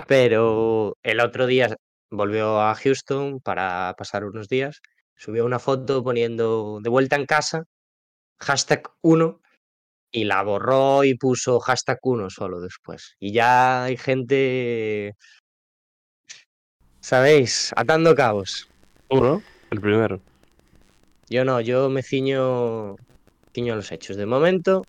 pero 0.07 0.96
el 1.02 1.20
otro 1.20 1.46
día 1.46 1.76
volvió 2.11 2.61
a 2.61 2.74
Houston 2.74 3.40
para 3.40 3.94
pasar 3.96 4.24
unos 4.24 4.48
días, 4.48 4.81
subió 5.16 5.44
una 5.44 5.59
foto 5.59 6.02
poniendo 6.02 6.81
de 6.83 6.90
vuelta 6.90 7.16
en 7.16 7.26
casa, 7.26 7.64
hashtag 8.40 8.83
1, 9.02 9.40
y 10.12 10.24
la 10.24 10.42
borró 10.42 11.05
y 11.05 11.14
puso 11.14 11.59
hashtag 11.61 11.98
1 12.02 12.31
solo 12.31 12.61
después. 12.61 13.16
Y 13.18 13.33
ya 13.33 13.85
hay 13.85 13.96
gente, 13.96 15.16
¿sabéis? 17.00 17.72
Atando 17.76 18.14
cabos. 18.14 18.68
uno, 19.09 19.42
el 19.70 19.81
primero. 19.81 20.20
Yo 21.31 21.46
no, 21.46 21.62
yo 21.62 21.88
me 21.88 22.02
ciño, 22.02 22.96
ciño 23.55 23.72
a 23.72 23.76
los 23.76 23.90
hechos. 23.90 24.18
De 24.18 24.26
momento, 24.26 24.85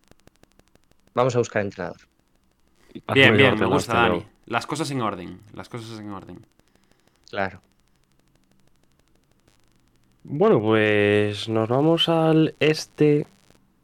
vamos 1.14 1.34
a 1.34 1.38
buscar 1.38 1.62
entrenador. 1.62 2.00
Bien, 3.14 3.34
bien, 3.34 3.58
me 3.58 3.66
gusta, 3.66 3.94
Dani. 3.94 4.33
Las 4.46 4.66
cosas 4.66 4.90
en 4.90 5.00
orden. 5.00 5.40
Las 5.54 5.68
cosas 5.68 5.98
en 5.98 6.10
orden. 6.10 6.46
Claro. 7.30 7.60
Bueno, 10.22 10.60
pues 10.60 11.48
nos 11.48 11.68
vamos 11.68 12.08
al 12.08 12.54
este 12.60 13.26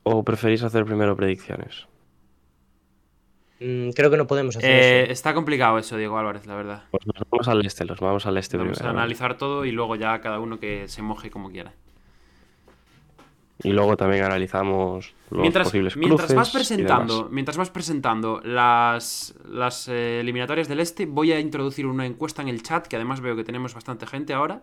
o 0.02 0.22
preferís 0.24 0.62
hacer 0.62 0.84
primero 0.84 1.14
predicciones. 1.16 1.86
Mm, 3.60 3.90
creo 3.90 4.10
que 4.10 4.16
no 4.16 4.26
podemos 4.26 4.56
hacer 4.56 4.70
Eh, 4.70 5.02
eso. 5.04 5.12
está 5.12 5.34
complicado 5.34 5.76
eso, 5.78 5.96
Diego 5.98 6.16
Álvarez, 6.18 6.46
la 6.46 6.54
verdad. 6.54 6.84
Pues 6.90 7.06
nos 7.06 7.16
vamos 7.30 7.48
al 7.48 7.64
este, 7.66 7.84
los 7.84 8.00
vamos 8.00 8.24
al 8.24 8.38
este 8.38 8.56
Vamos 8.56 8.72
a 8.72 8.74
primero. 8.78 8.94
¿vale? 8.94 9.00
analizar 9.02 9.36
todo 9.36 9.66
y 9.66 9.72
luego 9.72 9.96
ya 9.96 10.18
cada 10.22 10.40
uno 10.40 10.58
que 10.58 10.88
se 10.88 11.02
moje 11.02 11.30
como 11.30 11.50
quiera. 11.50 11.72
Y 13.62 13.72
luego 13.72 13.96
también 13.96 14.24
analizamos 14.24 15.14
los 15.28 15.40
Mientras, 15.42 15.66
posibles 15.66 15.96
mientras 15.96 16.34
vas 16.34 16.50
cruces 16.50 16.70
y 16.70 16.74
presentando, 16.74 17.16
demás. 17.16 17.30
mientras 17.30 17.56
vas 17.58 17.70
presentando 17.70 18.40
las, 18.42 19.34
las 19.44 19.86
eh, 19.88 20.20
eliminatorias 20.20 20.66
del 20.66 20.80
este, 20.80 21.04
voy 21.04 21.32
a 21.32 21.40
introducir 21.40 21.86
una 21.86 22.06
encuesta 22.06 22.40
en 22.40 22.48
el 22.48 22.62
chat, 22.62 22.86
que 22.86 22.96
además 22.96 23.20
veo 23.20 23.36
que 23.36 23.44
tenemos 23.44 23.74
bastante 23.74 24.06
gente 24.06 24.32
ahora. 24.32 24.62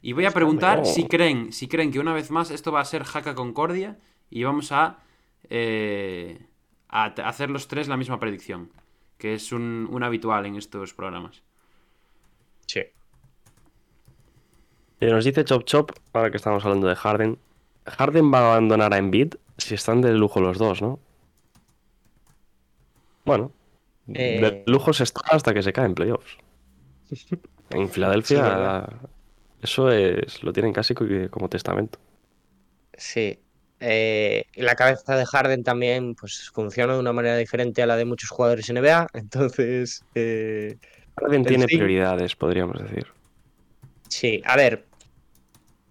Y 0.00 0.12
voy 0.12 0.26
a 0.26 0.30
preguntar 0.30 0.84
si 0.86 1.06
creen, 1.06 1.52
si 1.52 1.68
creen 1.68 1.90
que 1.90 1.98
una 1.98 2.12
vez 2.12 2.30
más 2.30 2.50
esto 2.50 2.72
va 2.72 2.80
a 2.80 2.84
ser 2.84 3.04
Jaca 3.04 3.34
Concordia 3.34 3.98
y 4.30 4.44
vamos 4.44 4.72
a, 4.72 4.98
eh, 5.48 6.46
a 6.88 7.06
hacer 7.06 7.50
los 7.50 7.68
tres 7.68 7.88
la 7.88 7.96
misma 7.96 8.18
predicción, 8.20 8.70
que 9.18 9.34
es 9.34 9.52
un, 9.52 9.88
un 9.90 10.02
habitual 10.02 10.46
en 10.46 10.56
estos 10.56 10.92
programas. 10.94 11.42
Sí. 12.66 12.80
Y 15.00 15.06
nos 15.06 15.24
dice 15.24 15.44
Chop 15.44 15.64
Chop, 15.64 15.90
ahora 16.12 16.30
que 16.30 16.36
estamos 16.36 16.64
hablando 16.64 16.86
de 16.86 16.96
Harden. 16.96 17.38
¿Harden 17.86 18.32
va 18.32 18.38
a 18.40 18.46
abandonar 18.52 18.94
a 18.94 18.98
Embiid? 18.98 19.34
si 19.56 19.74
están 19.74 20.00
de 20.00 20.12
lujo 20.12 20.40
los 20.40 20.58
dos, 20.58 20.82
¿no? 20.82 20.98
Bueno, 23.24 23.52
Eh. 24.12 24.40
de 24.40 24.64
lujo 24.66 24.92
se 24.92 25.04
está 25.04 25.20
hasta 25.30 25.54
que 25.54 25.62
se 25.62 25.72
cae 25.72 25.86
en 25.86 25.94
playoffs. 25.94 26.36
En 27.70 27.88
Filadelfia, 27.88 28.86
eso 29.62 29.90
es 29.90 30.42
lo 30.44 30.52
tienen 30.52 30.72
casi 30.72 30.94
co- 30.94 31.06
como 31.30 31.48
testamento. 31.48 31.98
Sí. 32.96 33.38
Eh, 33.80 34.44
la 34.54 34.74
cabeza 34.76 35.16
de 35.16 35.26
Harden 35.26 35.62
también 35.64 36.14
pues, 36.14 36.50
funciona 36.54 36.94
de 36.94 37.00
una 37.00 37.12
manera 37.12 37.36
diferente 37.36 37.82
a 37.82 37.86
la 37.86 37.96
de 37.96 38.04
muchos 38.04 38.30
jugadores 38.30 38.68
NBA. 38.70 39.08
Entonces, 39.14 40.04
eh, 40.14 40.78
Harden 41.18 41.44
En 41.44 41.46
tiene 41.46 41.66
prioridades, 41.66 42.36
podríamos 42.36 42.80
decir. 42.82 43.06
sí, 44.08 44.42
a 44.44 44.56
ver. 44.56 44.86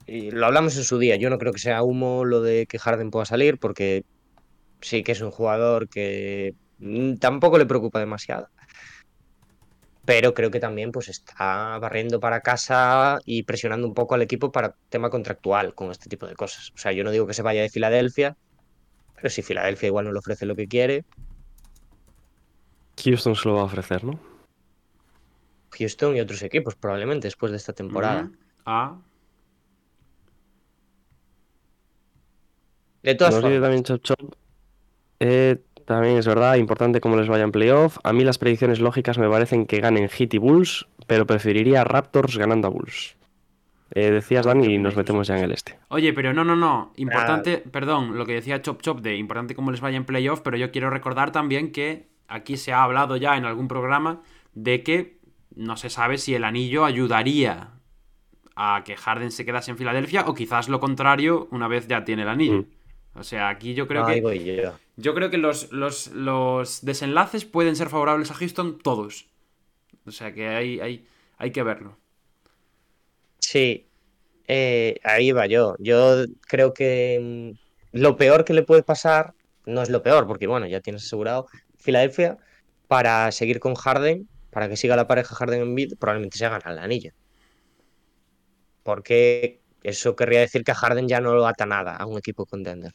Y 0.06 0.32
lo 0.32 0.46
hablamos 0.46 0.76
en 0.78 0.84
su 0.84 0.98
día. 1.00 1.16
Yo 1.16 1.30
no 1.30 1.38
creo 1.38 1.54
que 1.54 1.60
sea 1.60 1.84
humo 1.84 2.26
lo 2.26 2.42
de 2.42 2.66
que 2.68 2.80
Harden 2.80 3.12
pueda 3.12 3.26
salir, 3.26 3.58
porque 3.60 4.04
sí 4.82 5.04
que 5.04 5.14
es 5.14 5.22
un 5.22 5.32
jugador 5.32 5.90
que 5.90 6.54
mm, 6.80 7.16
tampoco 7.16 7.58
le 7.58 7.66
preocupa 7.66 8.00
demasiado. 8.00 8.48
Pero 10.06 10.34
creo 10.34 10.52
que 10.52 10.60
también 10.60 10.92
pues 10.92 11.08
está 11.08 11.78
barriendo 11.80 12.20
para 12.20 12.42
casa 12.42 13.20
y 13.26 13.44
presionando 13.44 13.88
un 13.88 13.94
poco 13.94 14.16
al 14.16 14.22
equipo 14.22 14.52
para 14.52 14.76
tema 14.90 15.10
contractual 15.10 15.74
con 15.76 15.92
este 15.92 16.10
tipo 16.10 16.28
de 16.28 16.36
cosas. 16.36 16.72
O 16.76 16.78
sea, 16.78 16.92
yo 16.92 17.06
no 17.06 17.12
digo 17.12 17.26
que 17.26 17.34
se 17.34 17.42
vaya 17.42 17.62
de 17.62 17.70
Filadelfia, 17.70 18.36
pero 19.16 19.30
si 19.30 19.42
Filadelfia 19.42 19.88
igual 19.88 20.06
no 20.06 20.12
le 20.12 20.20
ofrece 20.20 20.46
lo 20.46 20.56
que 20.56 20.68
quiere, 20.68 21.06
Houston 23.02 23.36
se 23.36 23.48
lo 23.48 23.56
va 23.56 23.62
a 23.62 23.66
ofrecer, 23.66 24.04
¿no? 24.04 24.20
Houston 25.78 26.16
y 26.16 26.22
otros 26.22 26.42
equipos 26.44 26.76
probablemente 26.76 27.28
después 27.28 27.52
de 27.52 27.58
esta 27.58 27.74
temporada. 27.74 28.24
Ujú. 28.24 28.36
Ah, 28.66 29.02
De 33.04 33.16
todas 33.16 33.36
Nos 33.36 33.44
dice 33.44 33.60
también 33.60 33.84
Chop 33.84 34.02
Chop. 34.02 34.20
eh, 35.20 35.58
también 35.86 36.18
es 36.18 36.26
verdad, 36.26 36.56
importante 36.56 37.02
cómo 37.02 37.18
les 37.18 37.28
vaya 37.28 37.44
en 37.44 37.52
playoff. 37.52 37.98
A 38.04 38.14
mí 38.14 38.24
las 38.24 38.38
predicciones 38.38 38.80
lógicas 38.80 39.18
me 39.18 39.30
parecen 39.30 39.66
que 39.66 39.82
ganen 39.82 40.08
Heat 40.08 40.34
y 40.34 40.38
Bulls, 40.38 40.88
pero 41.08 41.26
preferiría 41.28 41.82
a 41.82 41.84
Raptors 41.84 42.38
ganando 42.38 42.68
a 42.68 42.72
Bulls. 42.72 43.18
Eh, 43.92 44.10
decías, 44.10 44.46
Dani, 44.46 44.74
y 44.74 44.78
nos 44.80 44.96
metemos 44.96 45.28
ya 45.28 45.38
en 45.38 45.44
el 45.44 45.52
este. 45.52 45.78
Oye, 45.90 46.14
pero 46.14 46.34
no, 46.34 46.44
no, 46.44 46.56
no. 46.56 46.94
Importante, 46.96 47.58
perdón, 47.58 48.18
lo 48.18 48.26
que 48.26 48.34
decía 48.34 48.62
Chop 48.62 48.82
Chop 48.82 49.02
de 49.02 49.18
importante 49.18 49.54
cómo 49.54 49.72
les 49.72 49.82
vaya 49.82 49.98
en 49.98 50.06
playoff, 50.06 50.42
pero 50.42 50.58
yo 50.58 50.72
quiero 50.72 50.90
recordar 50.90 51.32
también 51.32 51.72
que 51.72 52.08
aquí 52.28 52.58
se 52.58 52.74
ha 52.74 52.84
hablado 52.84 53.18
ya 53.18 53.38
en 53.38 53.46
algún 53.46 53.68
programa 53.68 54.22
de 54.54 54.82
que 54.82 55.20
no 55.56 55.78
se 55.78 55.90
sabe 55.90 56.18
si 56.18 56.34
el 56.34 56.44
anillo 56.44 56.86
ayudaría 56.86 57.72
a 58.56 58.84
que 58.84 58.96
Harden 58.96 59.32
se 59.32 59.46
quedase 59.46 59.72
en 59.72 59.78
Filadelfia 59.78 60.26
o 60.26 60.34
quizás 60.34 60.70
lo 60.70 60.80
contrario 60.80 61.48
una 61.52 61.68
vez 61.68 61.88
ya 61.88 62.04
tiene 62.04 62.24
el 62.24 62.30
anillo. 62.30 62.62
Mm. 62.62 62.66
O 63.16 63.24
sea, 63.24 63.50
aquí 63.50 63.74
yo 63.74 63.88
creo 63.88 64.06
ahí 64.06 64.16
que 64.16 64.22
voy 64.22 64.44
yo. 64.44 64.74
yo 64.98 65.14
creo 65.14 65.30
que 65.30 65.38
los, 65.38 65.72
los, 65.72 66.08
los 66.08 66.84
desenlaces 66.84 67.46
pueden 67.46 67.76
ser 67.76 67.90
favorables 67.90 68.32
a 68.32 68.34
Houston 68.34 68.80
todos. 68.80 69.28
O 70.06 70.12
sea 70.12 70.34
que 70.34 70.48
hay, 70.48 70.80
hay, 70.80 71.08
hay 71.38 71.52
que 71.52 71.64
verlo. 71.64 71.98
Sí, 73.40 73.88
eh, 74.48 75.00
ahí 75.04 75.32
va 75.32 75.46
yo. 75.46 75.76
Yo 75.80 76.26
creo 76.42 76.74
que 76.74 77.54
mm, 77.94 77.98
lo 77.98 78.18
peor 78.18 78.46
que 78.46 78.54
le 78.54 78.64
puede 78.64 78.84
pasar, 78.84 79.34
no 79.66 79.82
es 79.82 79.90
lo 79.90 80.02
peor, 80.04 80.28
porque 80.28 80.48
bueno, 80.48 80.66
ya 80.68 80.82
tienes 80.82 81.06
asegurado 81.06 81.48
Filadelfia 81.78 82.38
para 82.88 83.32
seguir 83.32 83.60
con 83.60 83.76
Harden, 83.76 84.28
para 84.50 84.70
que 84.70 84.78
siga 84.78 84.96
la 84.96 85.08
pareja 85.08 85.36
Harden 85.36 85.62
en 85.62 85.76
bid, 85.76 85.94
probablemente 86.00 86.38
se 86.38 86.50
gana 86.50 86.72
el 86.72 86.80
anillo. 86.80 87.12
Porque 88.84 89.62
eso 89.84 90.16
querría 90.16 90.42
decir 90.42 90.64
que 90.64 90.72
a 90.72 90.76
Harden 90.76 91.08
ya 91.08 91.22
no 91.22 91.34
lo 91.34 91.48
ata 91.48 91.66
nada 91.66 91.96
a 91.96 92.06
un 92.06 92.18
equipo 92.18 92.46
contender. 92.46 92.94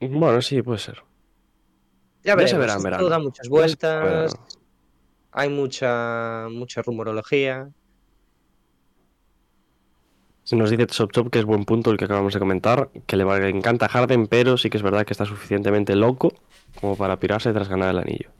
Bueno, 0.00 0.40
sí, 0.42 0.62
puede 0.62 0.78
ser. 0.78 1.02
Ya 2.22 2.34
Ya 2.36 2.36
veremos, 2.36 2.50
se 2.50 2.58
verá 2.58 2.74
en 3.00 3.08
da 3.08 3.18
muchas 3.18 3.46
Ya 3.46 3.50
vueltas, 3.50 4.34
hay 5.32 5.48
mucha, 5.48 6.48
mucha 6.50 6.82
rumorología. 6.82 7.70
Se 10.42 10.56
Nos 10.56 10.70
dice 10.70 10.86
Chop 10.86 11.12
Chop 11.12 11.30
que 11.30 11.38
es 11.38 11.44
buen 11.44 11.64
punto 11.64 11.90
el 11.90 11.96
que 11.96 12.04
acabamos 12.06 12.34
de 12.34 12.40
comentar, 12.40 12.90
que 13.06 13.16
le 13.16 13.24
encanta 13.48 13.88
Harden, 13.88 14.26
pero 14.26 14.56
sí 14.56 14.68
que 14.70 14.76
es 14.78 14.82
verdad 14.82 15.04
que 15.06 15.12
está 15.12 15.24
suficientemente 15.24 15.94
loco 15.96 16.32
como 16.80 16.96
para 16.96 17.18
pirarse 17.18 17.52
tras 17.52 17.68
ganar 17.68 17.90
el 17.90 17.98
anillo. 17.98 18.30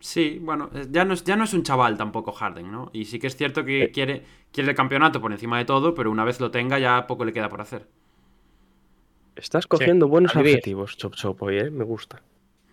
Sí, 0.00 0.38
bueno, 0.42 0.70
eh, 0.74 0.86
ya 0.90 1.04
no, 1.04 1.14
es, 1.14 1.22
ya 1.24 1.36
no 1.36 1.44
es 1.44 1.54
un 1.54 1.62
chaval 1.62 1.96
tampoco 1.96 2.32
Harden, 2.32 2.70
¿no? 2.72 2.90
Y 2.92 3.04
sí 3.04 3.18
que 3.20 3.28
es 3.28 3.36
cierto 3.36 3.64
que 3.64 3.84
Eh. 3.84 3.92
quiere, 3.92 4.24
quiere 4.52 4.70
el 4.70 4.76
campeonato 4.76 5.20
por 5.20 5.32
encima 5.32 5.58
de 5.58 5.64
todo, 5.64 5.94
pero 5.94 6.10
una 6.10 6.24
vez 6.24 6.40
lo 6.40 6.50
tenga 6.50 6.78
ya 6.78 7.06
poco 7.06 7.24
le 7.24 7.32
queda 7.32 7.48
por 7.48 7.60
hacer. 7.60 7.88
Estás 9.36 9.66
cogiendo 9.66 10.08
buenos 10.08 10.34
a 10.36 10.38
vivir. 10.40 10.56
objetivos, 10.56 10.96
Chop 10.96 11.14
Chop, 11.14 11.42
hoy, 11.42 11.58
¿eh? 11.58 11.70
Me 11.70 11.84
gusta. 11.84 12.22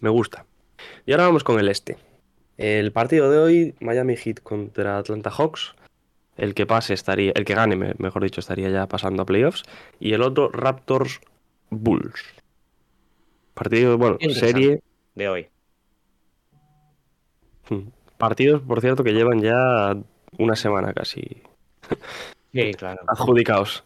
Me 0.00 0.10
gusta. 0.10 0.46
Y 1.06 1.12
ahora 1.12 1.26
vamos 1.26 1.44
con 1.44 1.58
el 1.58 1.68
este. 1.68 1.96
El 2.56 2.92
partido 2.92 3.30
de 3.30 3.38
hoy, 3.38 3.74
Miami 3.80 4.16
Heat 4.16 4.40
contra 4.42 4.98
Atlanta 4.98 5.30
Hawks. 5.30 5.74
El 6.36 6.54
que 6.54 6.66
pase 6.66 6.92
estaría, 6.94 7.32
el 7.34 7.44
que 7.44 7.54
gane, 7.54 7.76
me- 7.76 7.94
mejor 7.98 8.22
dicho, 8.22 8.40
estaría 8.40 8.68
ya 8.70 8.86
pasando 8.86 9.22
a 9.22 9.26
playoffs. 9.26 9.62
Y 9.98 10.12
el 10.12 10.22
otro, 10.22 10.50
Raptors 10.50 11.20
Bulls. 11.70 12.22
Partido, 13.54 13.96
bueno, 13.96 14.18
serie. 14.34 14.82
de 15.14 15.28
hoy. 15.28 15.46
hmm, 17.70 17.88
Partidos, 18.18 18.60
por 18.62 18.80
cierto, 18.82 19.02
que 19.02 19.12
llevan 19.14 19.40
ya 19.40 19.96
una 20.38 20.56
semana 20.56 20.92
casi 20.92 21.42
Sí, 22.64 22.74
claro. 22.74 23.00
adjudicados. 23.06 23.84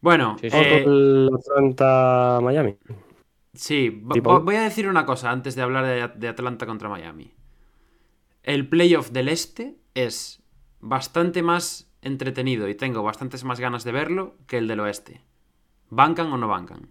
Bueno, 0.00 0.36
Sí, 0.40 0.50
sí. 0.50 0.56
eh, 0.60 1.28
Atlanta 1.32 2.40
Miami. 2.42 2.76
sí, 3.54 3.90
voy 3.90 4.56
a 4.56 4.62
decir 4.62 4.88
una 4.88 5.06
cosa 5.06 5.30
antes 5.30 5.54
de 5.54 5.62
hablar 5.62 5.84
de, 5.86 6.08
de 6.18 6.28
Atlanta 6.28 6.66
contra 6.66 6.88
Miami. 6.88 7.32
El 8.42 8.68
playoff 8.68 9.10
del 9.10 9.28
este 9.28 9.76
es 9.94 10.42
bastante 10.80 11.42
más 11.42 11.88
entretenido 12.02 12.68
y 12.68 12.74
tengo 12.74 13.04
bastantes 13.04 13.44
más 13.44 13.60
ganas 13.60 13.84
de 13.84 13.92
verlo 13.92 14.34
que 14.48 14.58
el 14.58 14.66
del 14.66 14.80
oeste. 14.80 15.20
¿Bancan 15.90 16.32
o 16.32 16.36
no 16.38 16.48
bancan? 16.48 16.88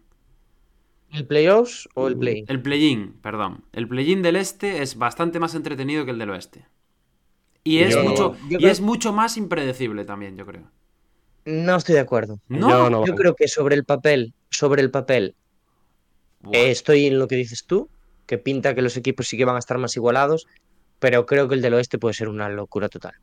¿El 1.11 1.27
playoffs 1.27 1.89
o 1.95 2.07
el 2.07 2.17
play? 2.17 2.45
El 2.47 2.61
play-in, 2.61 3.19
perdón. 3.21 3.65
El 3.73 3.89
play-in 3.89 4.21
del 4.21 4.37
este 4.37 4.81
es 4.81 4.97
bastante 4.97 5.41
más 5.41 5.55
entretenido 5.55 6.05
que 6.05 6.11
el 6.11 6.19
del 6.19 6.29
oeste. 6.29 6.65
Y 7.63 7.79
es, 7.79 7.95
Yo- 7.95 8.03
mucho, 8.03 8.35
yo 8.49 8.57
y 8.57 8.61
creo- 8.61 8.71
es 8.71 8.81
mucho 8.81 9.13
más 9.13 9.37
impredecible 9.37 10.03
también, 10.05 10.35
yo 10.35 10.45
creo. 10.45 10.63
No 11.45 11.75
estoy 11.75 11.95
de 11.95 12.01
acuerdo. 12.01 12.39
No, 12.47 12.69
Yo 12.69 12.89
no 12.89 13.05
Yo 13.05 13.15
creo 13.15 13.35
que 13.35 13.47
sobre 13.47 13.75
el 13.75 13.83
papel, 13.85 14.33
sobre 14.49 14.81
el 14.81 14.91
papel, 14.91 15.35
eh, 16.53 16.71
estoy 16.71 17.07
en 17.07 17.19
lo 17.19 17.27
que 17.27 17.35
dices 17.35 17.65
tú, 17.65 17.89
que 18.25 18.37
pinta 18.37 18.75
que 18.75 18.81
los 18.81 18.97
equipos 18.97 19.27
sí 19.27 19.37
que 19.37 19.45
van 19.45 19.55
a 19.55 19.59
estar 19.59 19.77
más 19.77 19.95
igualados, 19.95 20.47
pero 20.99 21.25
creo 21.25 21.47
que 21.47 21.55
el 21.55 21.61
del 21.61 21.73
oeste 21.73 21.97
puede 21.99 22.13
ser 22.13 22.29
una 22.29 22.49
locura 22.49 22.89
total. 22.89 23.13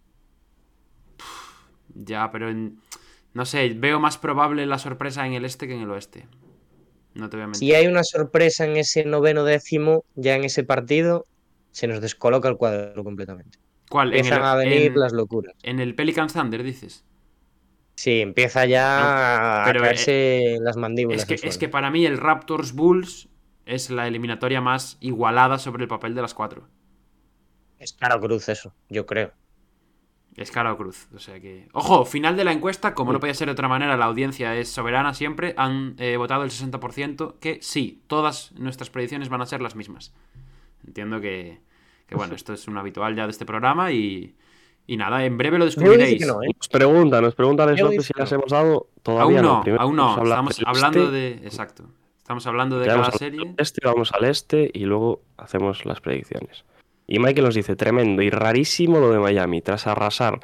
Ya, 1.94 2.30
pero 2.30 2.50
en- 2.50 2.80
no 3.34 3.44
sé, 3.44 3.70
veo 3.70 4.00
más 4.00 4.18
probable 4.18 4.66
la 4.66 4.78
sorpresa 4.78 5.26
en 5.26 5.32
el 5.34 5.44
este 5.44 5.66
que 5.66 5.74
en 5.74 5.82
el 5.82 5.90
oeste. 5.90 6.26
No 7.14 7.28
te 7.28 7.36
voy 7.36 7.44
a 7.44 7.46
mentir. 7.46 7.68
Si 7.68 7.74
hay 7.74 7.86
una 7.86 8.04
sorpresa 8.04 8.64
en 8.64 8.76
ese 8.76 9.04
noveno 9.04 9.44
décimo, 9.44 10.04
ya 10.14 10.36
en 10.36 10.44
ese 10.44 10.64
partido, 10.64 11.26
se 11.72 11.86
nos 11.86 12.00
descoloca 12.00 12.48
el 12.48 12.56
cuadro 12.56 13.02
completamente. 13.04 13.58
¿Cuál? 13.88 14.08
En 14.08 14.14
el, 14.14 14.18
Empiezan 14.20 14.44
a 14.44 14.54
venir 14.54 14.92
en- 14.92 14.98
las 14.98 15.12
locuras. 15.12 15.54
en 15.62 15.80
el 15.80 15.94
Pelican 15.94 16.28
Thunder, 16.28 16.62
dices. 16.62 17.04
Sí, 17.94 18.20
empieza 18.20 18.64
ya 18.64 19.62
Pero, 19.66 19.80
a 19.80 19.82
caerse 19.84 20.58
las 20.60 20.76
mandíbulas. 20.76 21.28
Es 21.28 21.58
que, 21.58 21.66
es 21.66 21.70
para 21.70 21.90
mí 21.90 22.06
el 22.06 22.18
Raptors 22.18 22.72
Bulls 22.72 23.28
es 23.66 23.90
la 23.90 24.06
eliminatoria 24.06 24.60
más 24.60 24.98
igualada 25.00 25.58
sobre 25.58 25.82
el 25.82 25.88
papel 25.88 26.14
de 26.14 26.22
las 26.22 26.32
cuatro. 26.32 26.68
Es 27.78 27.92
caro 27.92 28.20
cruz 28.20 28.48
eso, 28.48 28.74
yo 28.88 29.04
creo. 29.06 29.32
Es 30.36 30.52
cara 30.52 30.72
o 30.72 30.76
cruz. 30.76 31.08
O 31.12 31.18
sea 31.18 31.40
que. 31.40 31.68
Ojo, 31.72 32.04
final 32.04 32.36
de 32.36 32.44
la 32.44 32.52
encuesta, 32.52 32.94
como 32.94 33.12
no 33.12 33.18
podía 33.18 33.34
ser 33.34 33.46
de 33.48 33.52
otra 33.52 33.66
manera, 33.66 33.96
la 33.96 34.04
audiencia 34.04 34.54
es 34.54 34.68
soberana 34.68 35.12
siempre. 35.12 35.54
Han 35.56 35.96
eh, 35.98 36.16
votado 36.16 36.44
el 36.44 36.50
60% 36.50 37.38
que 37.40 37.58
sí, 37.60 38.02
todas 38.06 38.52
nuestras 38.52 38.90
predicciones 38.90 39.28
van 39.28 39.42
a 39.42 39.46
ser 39.46 39.60
las 39.60 39.74
mismas. 39.74 40.14
Entiendo 40.86 41.20
que, 41.20 41.60
que 42.08 42.16
bueno, 42.16 42.34
esto 42.34 42.54
es 42.54 42.66
un 42.66 42.78
habitual 42.78 43.14
ya 43.14 43.26
de 43.26 43.30
este 43.30 43.44
programa 43.44 43.92
y, 43.92 44.34
y 44.86 44.96
nada, 44.96 45.24
en 45.24 45.36
breve 45.36 45.58
lo 45.58 45.66
descubriréis. 45.66 46.18
que 46.18 46.26
no, 46.26 46.42
¿eh? 46.42 46.48
Nos 46.56 46.68
pregunta, 46.68 47.20
nos 47.20 47.34
pregunta 47.34 47.64
Alex 47.64 47.82
López 47.82 48.06
si 48.06 48.12
las 48.16 48.32
hemos 48.32 48.50
dado. 48.50 48.88
Todavía 49.02 49.40
Aún 49.40 49.46
no, 49.46 49.60
Primero 49.60 49.82
aún 49.82 49.96
no. 49.96 50.22
Estamos 50.22 50.56
del 50.56 50.66
hablando 50.66 51.04
este, 51.04 51.12
de. 51.12 51.32
Exacto. 51.44 51.84
Estamos 52.16 52.46
hablando 52.46 52.78
de 52.78 52.86
llegamos 52.86 53.06
cada 53.08 53.12
al 53.12 53.18
serie. 53.18 53.54
Este, 53.58 53.86
vamos 53.86 54.12
al 54.12 54.24
este 54.24 54.70
y 54.72 54.86
luego 54.86 55.20
hacemos 55.36 55.84
las 55.84 56.00
predicciones. 56.00 56.64
Y 57.06 57.18
Michael 57.18 57.44
nos 57.44 57.54
dice, 57.54 57.76
tremendo 57.76 58.22
y 58.22 58.30
rarísimo 58.30 58.98
lo 59.00 59.10
de 59.10 59.18
Miami, 59.18 59.60
tras 59.60 59.86
arrasar, 59.86 60.40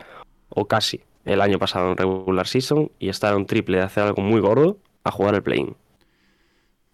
o 0.49 0.67
casi, 0.67 1.03
el 1.25 1.41
año 1.41 1.59
pasado 1.59 1.91
en 1.91 1.97
regular 1.97 2.47
season 2.47 2.91
y 2.99 3.09
estar 3.09 3.35
a 3.35 3.37
un 3.37 3.47
triple 3.47 3.79
de 3.79 3.85
hacer 3.85 4.05
algo 4.05 4.23
muy 4.23 4.41
gordo 4.41 4.79
a 5.05 5.11
jugar 5.11 5.35
el 5.35 5.43
play-in. 5.43 5.77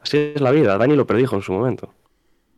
Así 0.00 0.32
es 0.34 0.40
la 0.40 0.50
vida, 0.50 0.76
Dani 0.78 0.96
lo 0.96 1.06
predijo 1.06 1.36
en 1.36 1.42
su 1.42 1.52
momento. 1.52 1.92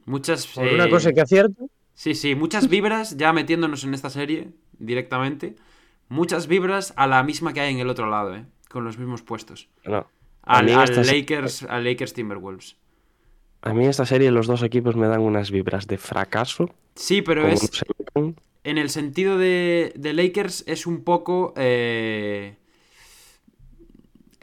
Muchas. 0.05 0.57
Eh, 0.57 0.75
una 0.75 0.89
cosa 0.89 1.13
que 1.13 1.21
acierto, 1.21 1.69
Sí, 2.03 2.17
sí, 2.17 2.35
muchas 2.35 2.69
vibras 2.69 3.17
ya 3.17 3.33
metiéndonos 3.33 3.85
en 3.85 3.95
esta 3.95 4.11
serie 4.11 4.49
directamente. 4.77 5.55
muchas 6.09 6.49
vibras 6.49 6.93
a 6.97 7.07
la 7.07 7.23
misma 7.23 7.53
que 7.53 7.61
hay 7.61 7.73
en 7.73 7.79
el 7.79 7.89
otro 7.89 8.11
lado, 8.11 8.35
¿eh? 8.35 8.45
Con 8.69 8.83
los 8.83 8.99
mismos 8.99 9.23
puestos. 9.23 9.69
No. 9.85 10.09
A 10.43 10.59
Al, 10.59 10.67
Lakers, 10.67 11.63
al 11.63 11.85
Lakers 11.85 12.13
Timberwolves. 12.13 12.77
A 13.61 13.73
mí 13.73 13.85
en 13.85 13.91
esta 13.91 14.05
serie 14.05 14.33
los 14.33 14.49
dos 14.49 14.65
equipos 14.65 14.97
me 14.97 15.07
dan 15.07 15.21
unas 15.21 15.53
vibras 15.53 15.87
de 15.87 15.97
fracaso. 15.97 16.75
Sí, 16.97 17.23
pero 17.23 17.47
es. 17.47 17.71
no. 18.17 18.35
En 18.65 18.79
el 18.79 18.91
sentido 18.91 19.39
de, 19.39 19.93
de 19.95 20.13
Lakers 20.13 20.65
es 20.67 20.89
un 20.89 21.05
poco... 21.05 21.55
eh, 21.57 22.57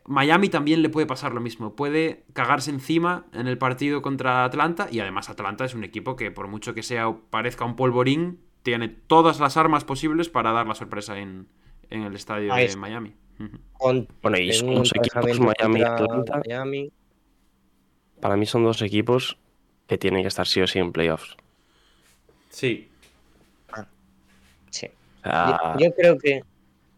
Miami 0.10 0.50
también 0.50 0.82
le 0.82 0.90
puede 0.90 1.06
pasar 1.06 1.36
lo 1.36 1.40
mismo. 1.40 1.76
Puede 1.76 2.24
cagarse 2.34 2.72
encima 2.72 3.28
en 3.32 3.48
el 3.48 3.60
partido 3.60 4.02
contra 4.02 4.44
Atlanta 4.44 4.88
y 4.92 5.02
además 5.02 5.30
Atlanta 5.30 5.66
es 5.66 5.76
un 5.76 5.84
equipo 5.84 6.16
que 6.16 6.32
por 6.32 6.48
mucho 6.48 6.74
que 6.74 6.82
sea 6.82 7.16
parezca 7.30 7.64
un 7.64 7.76
polvorín, 7.76 8.40
tiene 8.64 8.90
todas 8.90 9.40
las 9.40 9.56
armas 9.56 9.86
posibles 9.86 10.28
para 10.28 10.52
dar 10.52 10.66
la 10.66 10.74
sorpresa 10.74 11.20
en, 11.20 11.48
en 11.92 12.02
el 12.02 12.16
estadio 12.16 12.52
de. 12.56 12.76
Miami. 12.76 13.14
Con, 13.74 14.08
Bueno, 14.24 14.40
y 14.40 14.52
son 14.52 14.74
dos 14.74 14.92
equipos, 14.96 15.40
Miami 15.40 15.80
y 15.80 15.84
Atlanta. 15.84 16.42
Miami. 16.44 16.92
Para 18.20 18.36
mí 18.36 18.48
son 18.48 18.64
dos 18.64 18.82
equipos 18.82 19.38
que 19.86 20.00
tienen 20.00 20.24
que 20.24 20.28
estar 20.28 20.48
sí 20.48 20.60
o 20.60 20.66
sí 20.66 20.80
en 20.80 20.92
playoffs. 20.92 21.38
Sí. 22.50 22.90
Sí. 24.72 24.88
Sea, 25.24 25.76
Yo, 25.78 25.86
yo 25.86 25.94
creo 25.94 26.18
que 26.18 26.44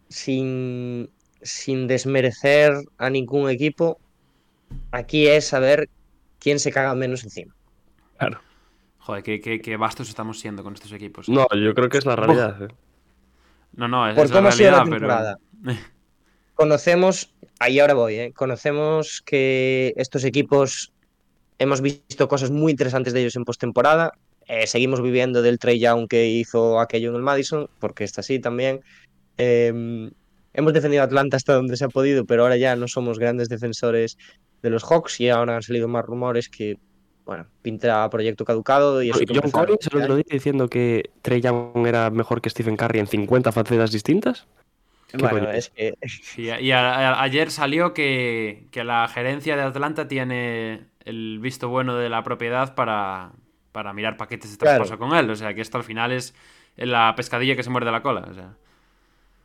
sin, 0.08 1.10
sin 1.42 1.88
desmerecer 1.88 2.74
a 2.98 3.10
ningún 3.10 3.50
equipo, 3.50 4.00
aquí 4.92 5.28
es 5.28 5.48
saber 5.48 5.90
quién 6.40 6.60
se 6.60 6.72
caga 6.72 6.96
menos 6.96 7.24
encima. 7.24 7.56
claro. 8.18 8.40
Joder, 9.00 9.24
qué, 9.24 9.42
qué, 9.42 9.60
qué 9.62 9.78
vastos 9.78 10.10
estamos 10.10 10.40
siendo 10.40 10.64
con 10.64 10.76
estos 10.76 10.92
equipos. 10.94 11.28
No, 11.28 11.48
yo 11.56 11.74
creo 11.74 11.90
que 11.90 11.98
es 11.98 12.06
la 12.06 12.16
realidad. 12.16 12.62
¿eh? 12.62 12.68
no, 13.74 13.88
no, 13.88 14.08
es, 14.08 14.14
Por 14.14 14.26
es 14.26 14.30
la 14.32 14.38
cómo 14.38 14.50
ha 14.50 14.52
sido 14.52 14.70
la 14.72 14.84
realidad, 14.84 14.98
temporada. 15.00 15.38
pero... 15.66 15.78
Conocemos, 16.54 17.34
ahí 17.60 17.80
ahora 17.80 17.96
voy, 17.96 18.14
¿eh? 18.16 18.34
conocemos 18.34 19.24
que 19.26 19.94
estos 19.98 20.24
equipos 20.24 20.94
hemos 21.58 21.82
visto 21.82 22.28
cosas 22.28 22.52
muy 22.52 22.72
interesantes 22.72 23.14
de 23.14 23.22
ellos 23.22 23.36
en 23.36 23.44
postemporada. 23.46 24.12
Eh, 24.46 24.68
seguimos 24.68 25.02
viviendo 25.02 25.42
del 25.42 25.58
Trey 25.58 25.80
Young 25.80 26.08
que 26.08 26.28
hizo 26.28 26.80
aquello 26.80 27.10
en 27.10 27.16
el 27.16 27.24
Madison, 27.24 27.68
porque 27.80 28.04
está 28.04 28.22
así 28.22 28.38
también. 28.38 28.82
Eh, 29.40 30.12
hemos 30.54 30.74
defendido 30.74 31.02
a 31.04 31.06
Atlanta 31.06 31.38
hasta 31.38 31.54
donde 31.54 31.78
se 31.78 31.86
ha 31.86 31.90
podido, 31.90 32.26
pero 32.26 32.44
ahora 32.44 32.58
ya 32.58 32.76
no 32.76 32.88
somos 32.88 33.20
grandes 33.20 33.50
defensores 33.50 34.18
de 34.62 34.70
los 34.70 34.84
Hawks 34.84 35.20
y 35.20 35.30
ahora 35.30 35.56
han 35.56 35.64
salido 35.64 35.88
más 35.88 36.06
rumores 36.06 36.50
que, 36.50 36.78
bueno, 37.26 37.48
pinta 37.62 38.10
proyecto 38.10 38.46
caducado 38.46 39.02
y 39.02 39.10
eso 39.10 39.20
John 39.28 39.52
Collins 39.52 39.88
el 39.92 40.02
otro 40.02 40.16
día 40.16 40.26
diciendo 40.30 40.68
que 40.68 41.10
Trey 41.22 41.42
Young 41.42 41.86
era 41.88 42.10
mejor 42.10 42.42
que 42.42 42.50
Stephen 42.50 42.78
Curry 42.78 43.00
en 43.00 43.08
50 43.08 43.52
facetas 43.52 43.92
distintas. 43.92 44.48
¿Qué 45.08 45.18
Bueno, 45.18 45.52
es 45.52 45.70
que 45.72 45.94
Sí, 46.08 46.44
y 46.44 46.72
a- 46.72 46.80
a- 47.14 47.22
ayer 47.24 47.52
salió 47.52 47.94
que, 47.94 48.68
que 48.72 48.84
la 48.86 49.08
gerencia 49.10 49.56
de 49.58 49.64
Atlanta 49.64 50.08
tiene 50.08 50.86
el 51.04 51.40
visto 51.40 51.68
bueno 51.68 51.98
de 51.98 52.08
la 52.08 52.24
propiedad 52.24 52.76
para, 52.76 53.32
para 53.74 53.92
mirar 53.94 54.16
paquetes 54.16 54.52
de 54.52 54.58
Claro. 54.58 54.78
traspaso 54.86 54.98
con 55.00 55.18
él. 55.18 55.30
O 55.30 55.36
sea, 55.36 55.54
que 55.54 55.60
esto 55.62 55.78
al 55.78 55.84
final 55.84 56.12
es 56.14 56.34
la 56.78 57.14
pescadilla 57.18 57.58
que 57.58 57.64
se 57.64 57.70
muerde 57.70 57.92
la 57.92 58.02
cola. 58.02 58.26
O 58.30 58.34
sea. 58.34 58.54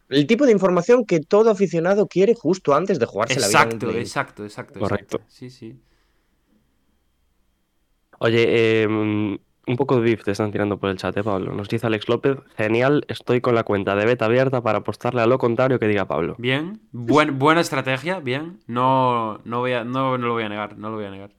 El 0.09 0.26
tipo 0.26 0.46
de 0.46 0.52
información 0.52 1.04
que 1.04 1.20
todo 1.20 1.50
aficionado 1.50 2.07
quiere 2.07 2.34
justo 2.34 2.74
antes 2.74 2.98
de 2.98 3.07
jugarse 3.07 3.40
la 3.40 3.48
vida. 3.48 3.62
Exacto, 3.62 3.90
exacto, 3.90 4.44
exacto. 4.44 4.80
Correcto. 4.80 5.16
exacto. 5.16 5.34
Sí, 5.34 5.50
sí. 5.50 5.78
Oye, 8.18 8.82
eh, 8.82 8.86
un 9.66 9.76
poco 9.76 9.96
de 9.96 10.02
beef 10.02 10.22
te 10.22 10.30
están 10.30 10.52
tirando 10.52 10.78
por 10.78 10.90
el 10.90 10.96
chat, 10.96 11.16
¿eh, 11.16 11.24
Pablo? 11.24 11.52
Nos 11.52 11.68
dice 11.68 11.86
Alex 11.86 12.09
López, 12.09 12.38
genial, 12.57 13.04
estoy 13.09 13.40
con 13.40 13.54
la 13.54 13.64
cuenta 13.64 13.94
de 13.96 14.07
beta 14.07 14.26
abierta 14.26 14.62
para 14.62 14.78
apostarle 14.78 15.22
a 15.22 15.26
lo 15.26 15.38
contrario 15.38 15.78
que 15.78 15.88
diga 15.88 16.07
Pablo. 16.07 16.36
Bien, 16.38 16.80
buen, 16.92 17.38
buena 17.38 17.61
estrategia, 17.61 18.20
bien. 18.20 18.61
No, 18.66 19.40
no, 19.44 19.59
voy 19.61 19.72
a, 19.72 19.84
no, 19.84 20.16
no 20.18 20.26
lo 20.28 20.32
voy 20.34 20.44
a 20.44 20.48
negar, 20.48 20.78
no 20.78 20.90
lo 20.90 20.96
voy 20.96 21.07
a 21.07 21.11
negar. 21.11 21.30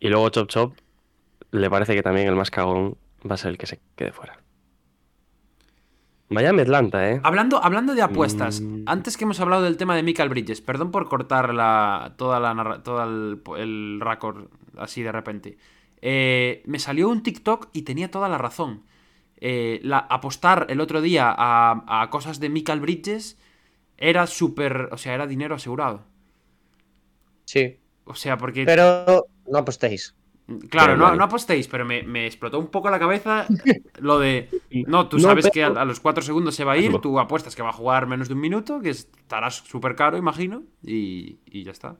Y 0.00 0.08
luego 0.08 0.30
Chop 0.30 0.48
Chop 0.48 0.72
le 1.52 1.70
parece 1.70 1.94
que 1.94 2.02
también 2.02 2.26
el 2.26 2.34
más 2.34 2.50
cagón 2.50 2.96
va 3.30 3.34
a 3.34 3.38
ser 3.38 3.50
el 3.50 3.58
que 3.58 3.66
se 3.66 3.78
quede 3.94 4.12
fuera. 4.12 4.42
Miami 6.32 6.60
Atlanta, 6.62 7.10
¿eh? 7.10 7.20
Hablando, 7.22 7.62
hablando 7.62 7.94
de 7.94 8.02
apuestas, 8.02 8.60
Mm. 8.60 8.82
antes 8.86 9.16
que 9.16 9.24
hemos 9.24 9.40
hablado 9.40 9.62
del 9.62 9.76
tema 9.76 9.94
de 9.96 10.02
Michael 10.02 10.28
Bridges, 10.28 10.60
perdón 10.60 10.90
por 10.90 11.08
cortar 11.08 11.52
la, 11.54 12.14
toda 12.16 12.40
la 12.40 12.54
narra- 12.54 12.82
todo 12.82 13.02
el, 13.04 13.40
el 13.58 14.00
récord 14.00 14.46
así 14.76 15.02
de 15.02 15.12
repente. 15.12 15.58
Eh, 16.00 16.62
me 16.66 16.78
salió 16.78 17.08
un 17.08 17.22
TikTok 17.22 17.68
y 17.72 17.82
tenía 17.82 18.10
toda 18.10 18.28
la 18.28 18.38
razón. 18.38 18.82
Eh, 19.44 19.80
la, 19.82 19.98
apostar 19.98 20.66
el 20.68 20.80
otro 20.80 21.00
día 21.00 21.32
a, 21.36 22.02
a 22.02 22.10
cosas 22.10 22.40
de 22.40 22.48
Michael 22.48 22.80
Bridges 22.80 23.38
era 23.98 24.26
súper. 24.26 24.88
O 24.92 24.96
sea, 24.98 25.14
era 25.14 25.26
dinero 25.26 25.54
asegurado. 25.56 26.04
Sí, 27.44 27.76
O 28.04 28.14
sea, 28.14 28.38
porque. 28.38 28.64
pero 28.64 29.26
no 29.50 29.58
apostéis. 29.58 30.14
Claro, 30.70 30.96
no, 30.96 31.06
apostéis, 31.24 31.68
pero 31.68 31.84
me, 31.84 32.02
me 32.02 32.26
explotó 32.26 32.58
un 32.58 32.68
poco 32.68 32.90
la 32.90 32.98
cabeza 32.98 33.46
lo 34.00 34.18
de. 34.18 34.48
No, 34.86 35.08
tú 35.08 35.18
No, 35.18 35.22
sabes 35.28 35.50
que 35.50 35.62
a, 35.64 35.68
a 35.68 35.84
los 35.84 36.00
cuatro 36.00 36.22
segundos 36.22 36.54
se 36.54 36.64
va 36.64 36.72
a 36.72 36.76
ir, 36.76 36.92
tú 37.00 37.18
apuestas 37.20 37.54
que 37.54 37.62
va 37.62 37.70
a 37.70 37.72
jugar 37.72 38.06
menos 38.06 38.28
de 38.28 38.34
un 38.34 38.40
minuto, 38.40 38.80
que 38.80 38.90
estarás 38.90 39.56
súper 39.56 39.94
caro, 39.94 40.16
imagino, 40.16 40.62
y, 40.82 41.38
y 41.46 41.64
ya 41.64 41.72
está. 41.72 41.96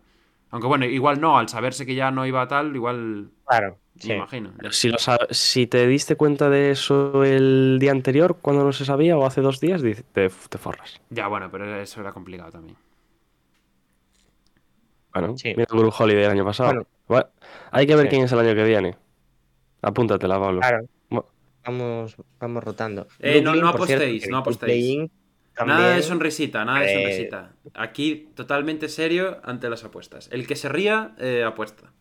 Aunque 0.51 0.67
bueno, 0.69 0.85
igual 0.85 1.21
no, 1.21 1.39
al 1.39 1.49
saberse 1.49 1.87
que 1.87 1.95
ya 1.95 2.11
no 2.11 2.27
iba 2.27 2.43
a 2.43 2.49
tal, 2.49 2.75
igual. 2.75 3.31
Claro, 3.47 3.79
Me 3.97 4.03
sí. 4.03 4.13
imagino. 4.13 4.53
Si, 4.71 4.89
lo 4.89 4.99
sab- 4.99 5.29
si 5.31 5.67
te 5.67 5.87
diste 5.87 6.17
cuenta 6.17 6.49
de 6.51 6.71
eso 6.71 7.25
el 7.25 7.79
día 7.81 7.93
anterior, 7.93 8.39
cuando 8.41 8.65
no 8.65 8.73
se 8.73 8.85
sabía, 8.85 9.17
o 9.17 9.27
hace 9.27 9.41
dos 9.41 9.61
días, 9.61 9.83
te, 9.83 10.29
te 10.31 10.59
forras. 10.59 11.01
Ya, 11.11 11.29
bueno, 11.29 11.51
pero 11.51 11.77
eso 11.81 12.01
era 12.01 12.13
complicado 12.13 12.51
también. 12.51 12.77
Bueno, 15.13 15.35
Sí. 15.35 15.55
mira 15.55 15.67
el 15.73 15.91
Holiday 15.97 16.25
el 16.25 16.31
año 16.31 16.45
pasado. 16.45 16.69
Bueno. 16.69 16.87
Hay 17.71 17.87
que 17.87 17.95
ver 17.97 18.07
Sí. 18.07 18.11
quién 18.11 18.23
es 18.25 18.33
el 18.33 18.39
año 18.39 18.55
que 18.55 18.65
viene. 18.65 18.97
Apúntatela, 19.83 20.39
Pablo. 20.39 20.61
Claro. 20.61 20.87
Vamos, 21.65 22.17
vamos 22.41 22.65
rotando. 22.65 23.07
Eh, 23.21 23.41
no- 23.41 23.53
cierto, 23.53 23.69
apostéis, 23.69 24.29
no 24.29 24.39
apostéis. 24.39 25.09
Nada 25.65 25.95
de 25.95 26.03
sonrisita, 26.03 26.65
nada 26.65 26.81
de 26.81 26.87
Eh, 26.93 26.95
sonrisita. 26.95 27.53
Aquí 27.75 28.31
totalmente 28.35 28.89
serio 28.89 29.39
ante 29.45 29.69
las 29.71 29.85
apuestas. 29.85 30.29
El 30.33 30.47
que 30.47 30.57
se 30.57 30.69
ría, 30.69 31.15
eh, 31.19 31.45
apuesta. 31.45 31.93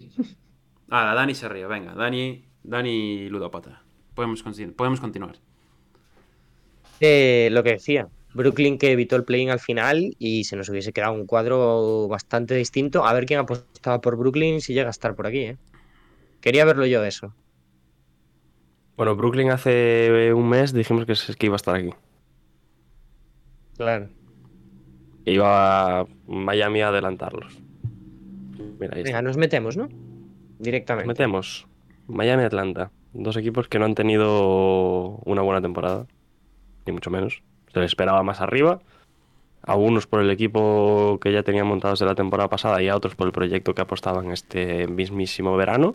Ah, 0.92 1.14
Dani 1.14 1.34
se 1.36 1.48
ríe, 1.48 1.66
venga, 1.66 1.94
Dani, 1.94 2.44
Dani 2.64 3.28
ludópata. 3.28 3.82
Podemos, 4.14 4.44
consi- 4.44 4.74
podemos 4.74 5.00
continuar. 5.00 5.36
Eh, 6.98 7.48
lo 7.52 7.62
que 7.62 7.70
decía, 7.70 8.08
Brooklyn 8.34 8.78
que 8.78 8.92
evitó 8.92 9.16
el 9.16 9.24
play-in 9.24 9.50
al 9.50 9.60
final 9.60 10.14
y 10.18 10.44
se 10.44 10.56
nos 10.56 10.68
hubiese 10.68 10.92
quedado 10.92 11.12
un 11.14 11.26
cuadro 11.26 12.06
bastante 12.08 12.54
distinto. 12.54 13.04
A 13.04 13.12
ver 13.12 13.26
quién 13.26 13.40
apostaba 13.40 14.00
por 14.00 14.16
Brooklyn 14.16 14.60
si 14.60 14.72
llega 14.72 14.88
a 14.88 14.90
estar 14.90 15.14
por 15.14 15.26
aquí, 15.26 15.40
¿eh? 15.40 15.56
Quería 16.40 16.64
verlo 16.64 16.86
yo 16.86 17.04
eso. 17.04 17.34
Bueno, 18.96 19.16
Brooklyn 19.16 19.50
hace 19.50 20.32
un 20.34 20.48
mes 20.48 20.72
dijimos 20.72 21.06
que, 21.06 21.46
iba 21.46 21.54
a 21.54 21.56
estar 21.56 21.74
aquí. 21.74 21.90
Claro. 23.76 24.08
Que 25.24 25.32
iba 25.32 26.00
a 26.00 26.06
Miami 26.26 26.82
a 26.82 26.88
adelantarlos. 26.88 27.58
Mira, 28.78 28.94
ahí 28.94 29.00
está. 29.00 29.10
Venga, 29.10 29.22
nos 29.22 29.36
metemos, 29.36 29.76
¿no? 29.76 29.84
Nos 29.84 29.92
Directamente. 30.58 31.08
metemos. 31.08 31.66
Miami 32.06 32.44
Atlanta. 32.44 32.90
Dos 33.12 33.36
equipos 33.36 33.68
que 33.68 33.78
no 33.78 33.86
han 33.86 33.94
tenido 33.94 35.16
una 35.24 35.42
buena 35.42 35.62
temporada. 35.62 36.06
Ni 36.86 36.92
mucho 36.92 37.10
menos. 37.10 37.42
Se 37.72 37.80
les 37.80 37.90
esperaba 37.90 38.22
más 38.22 38.40
arriba. 38.40 38.80
A 39.62 39.76
unos 39.76 40.06
por 40.06 40.20
el 40.20 40.30
equipo 40.30 41.18
que 41.20 41.32
ya 41.32 41.42
tenían 41.42 41.66
montados 41.66 41.98
de 41.98 42.06
la 42.06 42.14
temporada 42.14 42.48
pasada 42.48 42.82
y 42.82 42.88
a 42.88 42.96
otros 42.96 43.14
por 43.14 43.26
el 43.26 43.32
proyecto 43.32 43.74
que 43.74 43.82
apostaban 43.82 44.30
este 44.32 44.86
mismísimo 44.86 45.56
verano. 45.56 45.94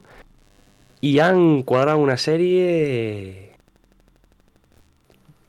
Y 1.02 1.20
han 1.20 1.64
cuadrado 1.64 1.98
una 1.98 2.18
serie 2.18 3.46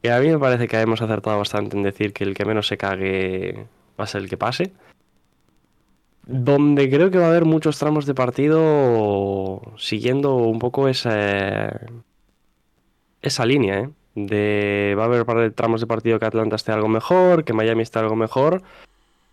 que 0.03 0.13
a 0.13 0.21
mí 0.21 0.29
me 0.29 0.39
parece 0.39 0.69
que 0.69 0.81
hemos 0.81 1.03
acertado 1.03 1.39
bastante 1.39 1.77
en 1.77 1.83
decir 1.83 2.13
que 2.13 2.25
el 2.25 2.35
que 2.35 2.45
menos 2.45 2.69
se 2.69 2.77
cague 2.77 3.67
va 3.99 4.05
a 4.05 4.07
ser 4.07 4.23
el 4.23 4.29
que 4.29 4.37
pase. 4.37 4.73
Donde 6.27 6.89
creo 6.91 7.11
que 7.11 7.19
va 7.19 7.27
a 7.27 7.29
haber 7.31 7.45
muchos 7.45 7.79
tramos 7.79 8.07
de 8.07 8.15
partido 8.15 9.63
siguiendo 9.79 10.37
un 10.37 10.59
poco 10.59 10.89
esa, 10.89 11.81
esa 13.21 13.47
línea, 13.47 13.81
¿eh? 13.81 13.91
De 14.17 14.97
va 14.99 15.05
a 15.05 15.07
haber 15.07 15.53
tramos 15.53 15.83
de 15.83 15.87
partido 15.87 16.19
que 16.19 16.25
Atlanta 16.25 16.57
esté 16.57 16.73
algo 16.73 16.89
mejor, 16.89 17.45
que 17.45 17.53
Miami 17.53 17.83
esté 17.83 17.99
algo 17.99 18.17
mejor, 18.17 18.63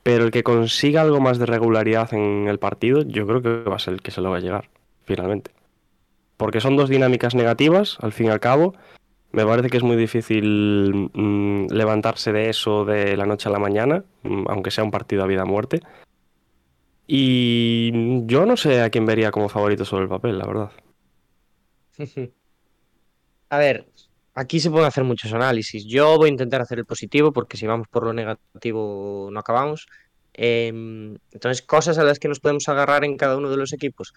pero 0.03 0.25
el 0.25 0.31
que 0.31 0.43
consiga 0.43 1.01
algo 1.01 1.21
más 1.21 1.39
de 1.39 1.45
regularidad 1.45 2.13
en 2.13 2.49
el 2.49 2.59
partido, 2.59 3.01
yo 3.03 3.25
creo 3.25 3.41
que 3.41 3.69
va 3.69 3.77
a 3.77 3.79
ser 3.79 3.93
el 3.93 4.01
que 4.01 4.11
se 4.11 4.19
lo 4.19 4.29
va 4.29 4.38
a 4.38 4.41
llegar, 4.41 4.69
finalmente. 5.05 5.51
Porque 6.36 6.59
son 6.59 6.75
dos 6.75 6.89
dinámicas 6.89 7.34
negativas, 7.34 7.97
al 8.01 8.11
fin 8.11 8.27
y 8.27 8.29
al 8.29 8.41
cabo. 8.41 8.75
Me 9.31 9.45
parece 9.45 9.69
que 9.69 9.77
es 9.77 9.84
muy 9.84 9.95
difícil 9.95 11.09
mm, 11.13 11.67
levantarse 11.71 12.34
de 12.34 12.49
eso 12.49 12.84
de 12.84 13.15
la 13.15 13.25
noche 13.25 13.47
a 13.47 13.53
la 13.53 13.59
mañana, 13.59 14.03
mm, 14.23 14.43
aunque 14.49 14.69
sea 14.69 14.84
un 14.84 14.91
partido 14.91 15.23
a 15.23 15.27
vida 15.27 15.43
o 15.43 15.47
muerte. 15.47 15.79
Y 17.07 18.25
yo 18.25 18.45
no 18.45 18.57
sé 18.57 18.81
a 18.81 18.89
quién 18.89 19.05
vería 19.05 19.31
como 19.31 19.47
favorito 19.47 19.86
sobre 19.86 20.03
el 20.03 20.09
papel, 20.09 20.38
la 20.38 20.45
verdad. 20.45 20.71
A 23.49 23.57
ver, 23.59 23.86
aquí 24.34 24.59
se 24.59 24.69
pueden 24.69 24.88
hacer 24.88 25.03
muchos 25.03 25.34
análisis. 25.34 25.86
Yo 25.86 26.17
voy 26.17 26.29
a 26.29 26.31
intentar 26.31 26.61
hacer 26.61 26.79
el 26.79 26.86
positivo 26.86 27.31
porque 27.31 27.57
si 27.57 27.67
vamos 27.67 27.88
por 27.88 28.03
lo 28.03 28.13
negativo 28.13 29.29
no 29.31 29.39
acabamos. 29.39 29.88
Em, 30.34 31.15
entonces, 31.31 31.61
cosas 31.61 31.97
a 31.97 32.03
las 32.03 32.19
que 32.19 32.27
nos 32.27 32.39
podemos 32.39 32.67
agarrar 32.69 33.05
en 33.05 33.17
cada 33.17 33.38
uno 33.38 33.49
de 33.49 33.57
los 33.57 33.73
equipos. 33.73 34.13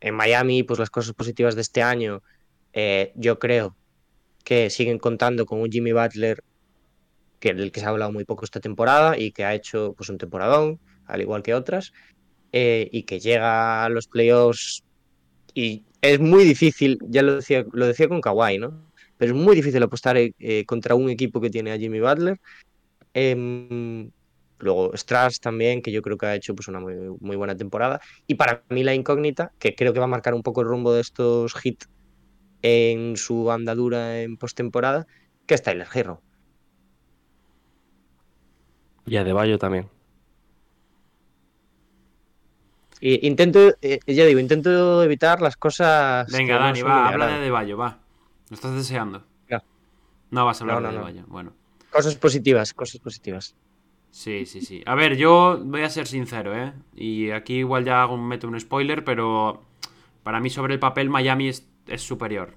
En 0.00 0.14
Miami, 0.14 0.62
pues 0.62 0.78
las 0.78 0.90
cosas 0.90 1.14
positivas 1.14 1.54
de 1.54 1.62
este 1.62 1.82
año, 1.82 2.22
eh, 2.72 3.12
yo 3.16 3.38
creo 3.38 3.76
que 4.44 4.70
siguen 4.70 4.98
contando 4.98 5.46
con 5.46 5.60
un 5.60 5.70
Jimmy 5.70 5.92
Butler 5.92 6.44
que 7.40 7.54
del 7.54 7.72
que 7.72 7.80
se 7.80 7.86
ha 7.86 7.90
hablado 7.90 8.12
muy 8.12 8.24
poco 8.24 8.44
esta 8.44 8.60
temporada 8.60 9.18
y 9.18 9.32
que 9.32 9.44
ha 9.44 9.54
hecho 9.54 9.94
pues 9.96 10.08
un 10.08 10.18
temporadón, 10.18 10.80
al 11.06 11.20
igual 11.20 11.42
que 11.42 11.54
otras, 11.54 11.92
eh, 12.52 12.88
y 12.92 13.04
que 13.04 13.20
llega 13.20 13.84
a 13.84 13.88
los 13.88 14.06
playoffs 14.06 14.84
y 15.54 15.84
es 16.02 16.20
muy 16.20 16.44
difícil, 16.44 16.98
ya 17.08 17.22
lo 17.22 17.36
decía, 17.36 17.64
lo 17.72 17.86
decía 17.86 18.08
con 18.08 18.20
Kawhi, 18.20 18.58
¿no? 18.58 18.86
Pero 19.18 19.34
es 19.34 19.38
muy 19.38 19.56
difícil 19.56 19.82
apostar 19.82 20.16
eh, 20.16 20.64
contra 20.66 20.94
un 20.94 21.10
equipo 21.10 21.40
que 21.40 21.50
tiene 21.50 21.72
a 21.72 21.78
Jimmy 21.78 22.00
Butler. 22.00 22.38
Em, 23.14 24.10
luego 24.58 24.96
Strass 24.96 25.40
también, 25.40 25.80
que 25.82 25.90
yo 25.92 26.02
creo 26.02 26.18
que 26.18 26.26
ha 26.26 26.34
hecho 26.34 26.54
pues, 26.54 26.68
una 26.68 26.80
muy, 26.80 26.94
muy, 27.20 27.36
buena 27.36 27.56
temporada. 27.56 28.00
Y 28.26 28.34
para 28.34 28.62
mí 28.68 28.84
la 28.84 28.94
incógnita, 28.94 29.52
que 29.58 29.74
creo 29.74 29.92
que 29.92 29.98
va 29.98 30.04
a 30.04 30.08
marcar 30.08 30.34
un 30.34 30.42
poco 30.42 30.60
el 30.60 30.68
rumbo 30.68 30.92
de 30.92 31.00
estos 31.00 31.54
hits 31.64 31.88
en 32.62 33.16
su 33.16 33.50
andadura 33.50 34.20
en 34.20 34.36
postemporada, 34.36 35.06
que 35.46 35.54
es 35.54 35.62
Tyler 35.62 35.86
Hero. 35.94 36.20
Y 39.06 39.16
a 39.16 39.24
De 39.24 39.32
Bayo 39.32 39.58
también. 39.58 39.88
Y 43.00 43.26
intento, 43.26 43.74
eh, 43.82 44.00
ya 44.06 44.24
digo, 44.24 44.40
intento 44.40 45.02
evitar 45.02 45.40
las 45.42 45.56
cosas. 45.56 46.30
Venga, 46.32 46.58
Dani, 46.58 46.82
va, 46.82 47.08
habla 47.08 47.26
de 47.26 47.34
Adebayo, 47.34 47.76
va. 47.76 48.05
Lo 48.50 48.54
estás 48.54 48.74
deseando. 48.74 49.24
No, 49.48 49.62
no 50.30 50.44
vas 50.44 50.60
a 50.60 50.64
hablar 50.64 50.82
de 50.82 50.88
Adebayo. 50.88 51.24
Bueno. 51.28 51.52
Cosas 51.90 52.16
positivas, 52.16 52.74
cosas 52.74 53.00
positivas. 53.00 53.54
Sí, 54.10 54.46
sí, 54.46 54.60
sí. 54.60 54.82
A 54.86 54.94
ver, 54.94 55.16
yo 55.16 55.60
voy 55.62 55.82
a 55.82 55.90
ser 55.90 56.06
sincero, 56.06 56.56
¿eh? 56.56 56.72
Y 56.94 57.30
aquí 57.30 57.58
igual 57.58 57.84
ya 57.84 58.02
hago, 58.02 58.16
meto 58.16 58.48
un 58.48 58.58
spoiler, 58.58 59.04
pero 59.04 59.62
para 60.22 60.40
mí 60.40 60.50
sobre 60.50 60.74
el 60.74 60.80
papel 60.80 61.10
Miami 61.10 61.48
es, 61.48 61.68
es 61.86 62.02
superior. 62.02 62.54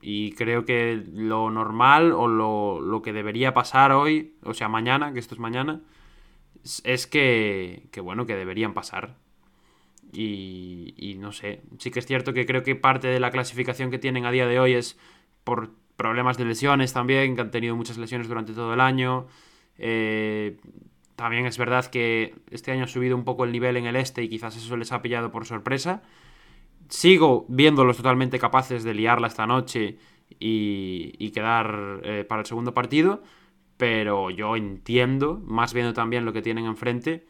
Y 0.00 0.32
creo 0.32 0.64
que 0.64 1.02
lo 1.12 1.50
normal 1.50 2.12
o 2.12 2.28
lo, 2.28 2.80
lo, 2.80 3.02
que 3.02 3.12
debería 3.12 3.54
pasar 3.54 3.90
hoy, 3.92 4.36
o 4.44 4.54
sea, 4.54 4.68
mañana, 4.68 5.12
que 5.12 5.18
esto 5.18 5.34
es 5.34 5.40
mañana, 5.40 5.80
es 6.84 7.06
que, 7.06 7.88
que 7.90 8.00
bueno, 8.00 8.26
que 8.26 8.36
deberían 8.36 8.74
pasar. 8.74 9.16
Y, 10.12 10.94
y, 10.96 11.16
no 11.16 11.32
sé, 11.32 11.62
sí 11.78 11.90
que 11.90 11.98
es 11.98 12.06
cierto 12.06 12.32
que 12.32 12.46
creo 12.46 12.62
que 12.62 12.74
parte 12.74 13.08
de 13.08 13.20
la 13.20 13.30
clasificación 13.30 13.90
que 13.90 13.98
tienen 13.98 14.24
a 14.24 14.30
día 14.30 14.46
de 14.46 14.58
hoy 14.58 14.72
es 14.72 14.98
por 15.44 15.70
problemas 15.96 16.38
de 16.38 16.46
lesiones 16.46 16.92
también, 16.92 17.34
que 17.34 17.42
han 17.42 17.50
tenido 17.50 17.76
muchas 17.76 17.98
lesiones 17.98 18.28
durante 18.28 18.54
todo 18.54 18.72
el 18.72 18.80
año. 18.80 19.26
Eh, 19.76 20.56
también 21.16 21.46
es 21.46 21.58
verdad 21.58 21.86
que 21.86 22.34
este 22.50 22.72
año 22.72 22.84
ha 22.84 22.88
subido 22.88 23.16
un 23.16 23.24
poco 23.24 23.44
el 23.44 23.52
nivel 23.52 23.76
en 23.76 23.86
el 23.86 23.96
este 23.96 24.22
y 24.22 24.28
quizás 24.28 24.56
eso 24.56 24.76
les 24.76 24.92
ha 24.92 25.02
pillado 25.02 25.30
por 25.30 25.44
sorpresa 25.44 26.02
sigo 26.88 27.44
viéndolos 27.48 27.96
totalmente 27.96 28.38
capaces 28.38 28.84
de 28.84 28.94
liarla 28.94 29.28
esta 29.28 29.46
noche 29.46 29.98
y, 30.38 31.30
quedar 31.30 32.00
eh, 32.02 32.24
para 32.28 32.40
el 32.40 32.46
segundo 32.46 32.74
partido, 32.74 33.22
pero 33.76 34.30
yo 34.30 34.56
entiendo, 34.56 35.40
más 35.44 35.72
viendo 35.74 35.92
también 35.92 36.24
lo 36.24 36.32
que 36.32 36.42
tienen 36.42 36.66
enfrente, 36.66 37.26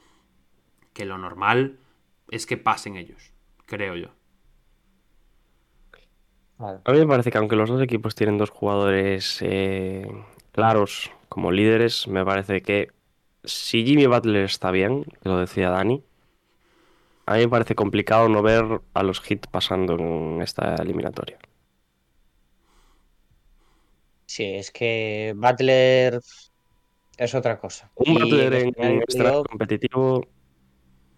que 0.92 1.04
lo 1.04 1.18
normal 1.18 1.78
es 2.30 2.46
que 2.46 2.56
pasen 2.56 2.96
ellos, 2.96 3.32
creo 3.66 3.96
yo. 3.96 4.08
A 6.58 6.92
mí 6.92 6.98
me 6.98 7.06
parece 7.06 7.30
que 7.30 7.38
aunque 7.38 7.54
los 7.54 7.68
dos 7.68 7.80
equipos 7.80 8.16
tienen 8.16 8.36
dos 8.36 8.50
jugadores 8.50 9.38
eh, 9.42 10.08
claros 10.50 11.12
como 11.28 11.52
líderes, 11.52 12.08
me 12.08 12.24
parece 12.24 12.62
que 12.62 12.90
si 13.44 13.84
Jimmy 13.84 14.06
Butler 14.06 14.44
está 14.44 14.72
bien, 14.72 15.04
lo 15.22 15.38
decía 15.38 15.70
Dani, 15.70 16.02
a 17.26 17.34
mí 17.34 17.40
me 17.40 17.48
parece 17.48 17.74
complicado 17.74 18.28
no 18.28 18.42
ver 18.42 18.80
a 18.94 19.02
los 19.02 19.22
hits 19.30 19.46
pasando 19.46 19.94
en 19.94 20.42
esta 20.42 20.74
eliminatoria. 20.76 21.38
Sí, 24.26 24.44
es 24.44 24.70
que 24.70 25.34
Butler 25.36 26.20
es 27.16 27.34
otra 27.34 27.58
cosa. 27.58 27.90
Un 27.94 28.14
Butler 28.14 28.54
en, 28.54 29.00
extra 29.00 29.42
competitivo. 29.48 30.26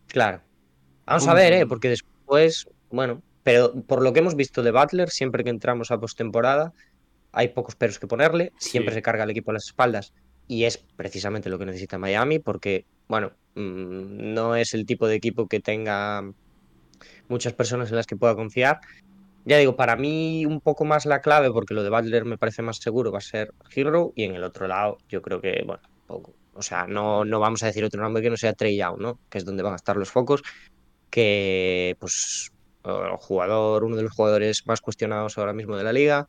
Claro. 0.06 0.42
Vamos 1.10 1.26
a 1.26 1.34
ver, 1.34 1.52
¿eh? 1.52 1.66
porque 1.66 1.88
después, 1.88 2.68
bueno, 2.88 3.20
pero 3.42 3.74
por 3.82 4.00
lo 4.00 4.12
que 4.12 4.20
hemos 4.20 4.36
visto 4.36 4.62
de 4.62 4.70
Butler, 4.70 5.10
siempre 5.10 5.42
que 5.42 5.50
entramos 5.50 5.90
a 5.90 5.98
postemporada, 5.98 6.72
hay 7.32 7.48
pocos 7.48 7.74
peros 7.74 7.98
que 7.98 8.06
ponerle, 8.06 8.52
siempre 8.58 8.94
se 8.94 9.02
carga 9.02 9.24
el 9.24 9.30
equipo 9.30 9.50
a 9.50 9.54
las 9.54 9.66
espaldas 9.66 10.12
y 10.46 10.64
es 10.64 10.78
precisamente 10.78 11.50
lo 11.50 11.58
que 11.58 11.66
necesita 11.66 11.98
Miami, 11.98 12.38
porque 12.38 12.86
bueno, 13.08 13.32
mm, 13.56 14.34
no 14.34 14.54
es 14.54 14.72
el 14.72 14.86
tipo 14.86 15.08
de 15.08 15.16
equipo 15.16 15.48
que 15.48 15.58
tenga 15.58 16.30
muchas 17.28 17.54
personas 17.54 17.90
en 17.90 17.96
las 17.96 18.06
que 18.06 18.14
pueda 18.14 18.36
confiar. 18.36 18.78
Ya 19.44 19.58
digo, 19.58 19.74
para 19.74 19.96
mí 19.96 20.46
un 20.46 20.60
poco 20.60 20.84
más 20.84 21.06
la 21.06 21.20
clave, 21.22 21.50
porque 21.50 21.74
lo 21.74 21.82
de 21.82 21.90
Butler 21.90 22.24
me 22.24 22.38
parece 22.38 22.62
más 22.62 22.76
seguro, 22.76 23.10
va 23.10 23.18
a 23.18 23.20
ser 23.20 23.52
Hero, 23.74 24.12
y 24.14 24.22
en 24.22 24.36
el 24.36 24.44
otro 24.44 24.68
lado 24.68 24.98
yo 25.08 25.22
creo 25.22 25.40
que, 25.40 25.64
bueno, 25.66 25.82
poco. 26.06 26.34
O 26.54 26.62
sea, 26.62 26.86
no, 26.86 27.24
no 27.24 27.40
vamos 27.40 27.64
a 27.64 27.66
decir 27.66 27.82
otro 27.82 28.00
nombre 28.00 28.22
que 28.22 28.30
no 28.30 28.36
sea 28.36 28.52
Trey 28.52 28.76
Young, 28.76 29.00
¿no? 29.00 29.18
Que 29.28 29.38
es 29.38 29.44
donde 29.44 29.64
van 29.64 29.72
a 29.72 29.76
estar 29.76 29.96
los 29.96 30.10
focos, 30.10 30.42
que 31.10 31.96
pues 31.98 32.52
el 32.84 33.16
jugador, 33.16 33.84
uno 33.84 33.96
de 33.96 34.02
los 34.02 34.12
jugadores 34.12 34.66
más 34.66 34.80
cuestionados 34.80 35.36
ahora 35.36 35.52
mismo 35.52 35.76
de 35.76 35.84
la 35.84 35.92
liga. 35.92 36.26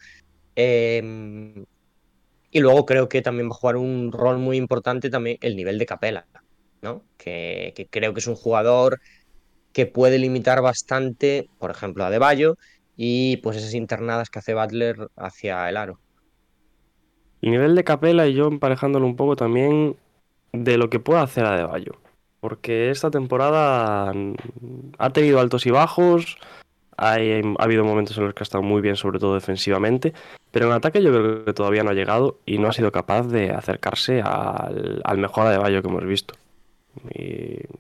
Em, 0.56 1.66
y 2.52 2.60
luego 2.60 2.86
creo 2.86 3.08
que 3.08 3.22
también 3.22 3.48
va 3.48 3.54
a 3.54 3.58
jugar 3.58 3.78
un 3.78 4.12
rol 4.12 4.38
muy 4.38 4.58
importante 4.58 5.10
también 5.10 5.38
el 5.42 5.56
nivel 5.56 5.78
de 5.78 5.86
Capela. 5.86 6.26
Que, 7.18 7.88
creo 7.90 8.14
que 8.14 8.20
es 8.20 8.28
un 8.28 8.36
jugador 8.36 9.00
que 9.72 9.86
puede 9.86 10.18
limitar 10.18 10.62
bastante, 10.62 11.48
por 11.60 11.72
ejemplo, 11.72 12.04
a 12.04 12.10
De 12.10 12.56
y 12.98 13.38
pues 13.38 13.58
esas 13.58 13.74
internadas 13.74 14.30
que 14.30 14.40
hace 14.40 14.54
Butler 14.54 15.10
hacia 15.16 15.70
el 15.70 15.78
aro. 15.78 16.00
El 17.42 17.52
nivel 17.52 17.76
de 17.76 17.84
Capela 17.84 18.28
y 18.28 18.34
yo 18.34 18.48
emparejándolo 18.48 19.06
un 19.06 19.16
poco 19.16 19.36
también 19.36 19.96
de 20.52 20.78
lo 20.78 20.90
que 20.90 21.00
puede 21.00 21.22
hacer 21.22 21.46
a 21.46 21.56
De. 21.56 22.11
Porque 22.42 22.90
esta 22.90 23.12
temporada 23.12 24.14
ha 24.98 25.10
tenido 25.12 25.40
altos 25.40 25.66
y 25.66 25.72
bajos, 25.72 26.38
ha 26.98 27.16
habido 27.60 27.84
momentos 27.84 28.18
en 28.18 28.26
los 28.26 28.34
que 28.34 28.42
ha 28.42 28.44
estado 28.44 28.64
muy 28.64 28.82
bien, 28.82 28.96
sobre 28.96 29.20
todo 29.20 29.36
defensivamente, 29.36 30.14
pero 30.52 30.68
en 30.68 30.74
ataque 30.74 31.02
yo 31.02 31.12
creo 31.12 31.46
que 31.46 31.54
todavía 31.54 31.84
no 31.84 31.92
ha 31.92 31.94
llegado 31.94 32.40
y 32.46 32.58
no 32.58 32.68
ha 32.68 32.74
sido 32.74 32.92
capaz 32.92 33.24
de 33.28 33.52
acercarse 33.52 34.22
al, 34.22 35.18
mejor 35.18 35.48
Adebayo 35.48 35.82
que 35.82 35.88
hemos 35.88 36.06
visto 36.06 36.36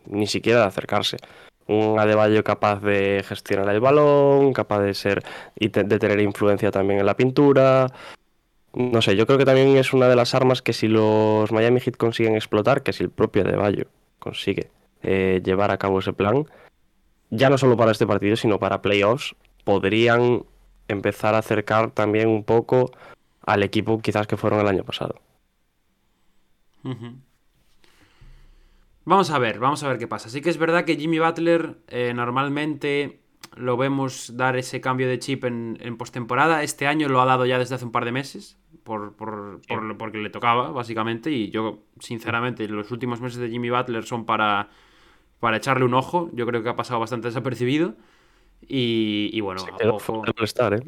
ni 0.07 0.28
siquiera 0.28 0.62
de 0.62 0.66
acercarse. 0.66 1.18
Un 1.68 1.99
Adebayo 1.99 2.43
capaz 2.43 2.82
de 2.82 3.24
gestionar 3.28 3.70
el 3.70 3.80
balón, 3.80 4.53
capaz 4.53 4.80
de 4.82 4.93
ser 4.93 5.24
y 5.55 5.70
de 5.70 5.99
tener 5.99 6.20
influencia 6.20 6.72
también 6.72 6.99
en 6.99 7.05
la 7.05 7.16
pintura. 7.16 7.88
No 8.74 9.01
sé, 9.01 9.16
yo 9.16 9.26
creo 9.26 9.38
que 9.38 9.45
también 9.45 9.78
es 9.78 9.93
una 9.93 10.07
de 10.07 10.16
las 10.16 10.34
armas 10.34 10.62
que 10.62 10.74
si 10.74 10.88
los 10.88 11.51
Miami 11.51 11.80
Heat 11.80 11.97
consiguen 11.97 12.36
explotar, 12.36 12.84
que 12.84 12.93
si 12.93 13.03
el 13.03 13.09
propio 13.09 13.43
Adebayo 13.43 13.88
consigue 14.22 14.70
eh, 15.02 15.42
llevar 15.44 15.72
a 15.72 15.78
cabo 15.78 16.00
ese 16.00 16.14
plan, 16.14 16.46
ya 17.32 17.50
no 17.50 17.58
solo 17.58 17.76
para 17.76 17.92
este 17.92 18.08
partido, 18.08 18.36
sino 18.36 18.60
para 18.60 18.82
playoffs, 18.82 19.36
podrían 19.64 20.46
empezar 20.88 21.34
a 21.36 21.40
acercar 21.40 21.92
también 21.92 22.30
un 22.30 22.44
poco 22.44 22.92
al 23.46 23.64
equipo 23.64 24.00
quizás 24.00 24.28
que 24.28 24.38
fueron 24.38 24.60
el 24.60 24.68
año 24.68 24.84
pasado. 24.84 25.16
Vamos 29.04 29.32
a 29.32 29.40
ver, 29.40 29.60
vamos 29.60 29.84
a 29.84 29.88
ver 29.88 29.98
qué 29.98 30.08
pasa. 30.08 30.30
Sí 30.30 30.42
que 30.42 30.50
es 30.50 30.58
verdad 30.58 30.86
que 30.86 30.96
Jimmy 30.96 31.20
Butler 31.20 31.78
eh, 31.88 32.14
normalmente 32.14 33.21
lo 33.56 33.78
vemos 33.78 34.36
dar 34.38 34.56
ese 34.58 34.82
cambio 34.82 35.08
de 35.08 35.20
chip 35.20 35.43
en, 35.43 35.78
en 35.82 35.97
postemporada. 35.97 36.64
Este 36.64 36.88
año 36.88 37.10
lo 37.10 37.22
ha 37.22 37.26
dado 37.26 37.45
ya 37.45 37.60
desde 37.60 37.76
hace 37.76 37.86
un 37.86 37.91
par 37.91 38.06
de 38.06 38.12
meses, 38.12 38.58
por, 38.84 39.16
porque 39.16 40.18
le 40.18 40.30
tocaba, 40.30 40.72
básicamente. 40.72 41.32
Y 41.32 41.49
yo, 41.49 41.80
sinceramente, 41.99 42.68
los 42.68 42.91
últimos 42.91 43.22
meses 43.22 43.39
de 43.39 43.49
Jimmy 43.49 43.70
Butler 43.70 44.04
son 44.04 44.26
para, 44.26 44.70
para 45.39 45.58
echarle 45.58 45.86
un 45.86 45.93
ojo. 45.93 46.30
Yo 46.34 46.45
creo 46.45 46.64
que 46.64 46.70
ha 46.70 46.76
pasado 46.76 46.99
bastante 46.99 47.28
desapercibido. 47.28 47.95
Y, 48.68 49.39
bueno, 49.41 49.64
a 49.64 49.78
poco... 49.78 50.24
estar, 50.43 50.74
¿eh? 50.74 50.84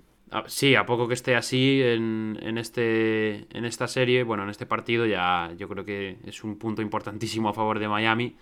Sí, 0.48 0.74
a 0.76 0.86
poco 0.86 1.08
que 1.08 1.14
esté 1.14 1.36
así 1.36 1.82
en, 1.84 2.58
este, 2.58 3.46
en 3.56 3.66
esta 3.66 3.88
serie, 3.88 4.24
bueno, 4.24 4.44
en 4.44 4.50
este 4.50 4.66
partido, 4.66 5.06
ya 5.06 5.52
yo 5.58 5.68
creo 5.68 5.86
que 5.86 6.18
es 6.26 6.44
un 6.44 6.58
punto 6.58 6.82
importantísimo 6.82 7.50
a 7.50 7.54
favor 7.54 7.78
de 7.78 7.88
Miami. 7.88 8.36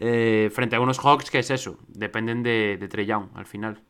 Eh, 0.00 0.50
frente 0.52 0.76
a 0.76 0.80
unos 0.80 0.98
Hawks 1.00 1.30
que 1.30 1.40
es 1.40 1.50
eso, 1.50 1.76
dependen 1.88 2.42
de, 2.42 2.76
de 2.78 2.88
Trey 2.88 3.06
Young 3.06 3.28
al 3.34 3.46
final. 3.46 3.82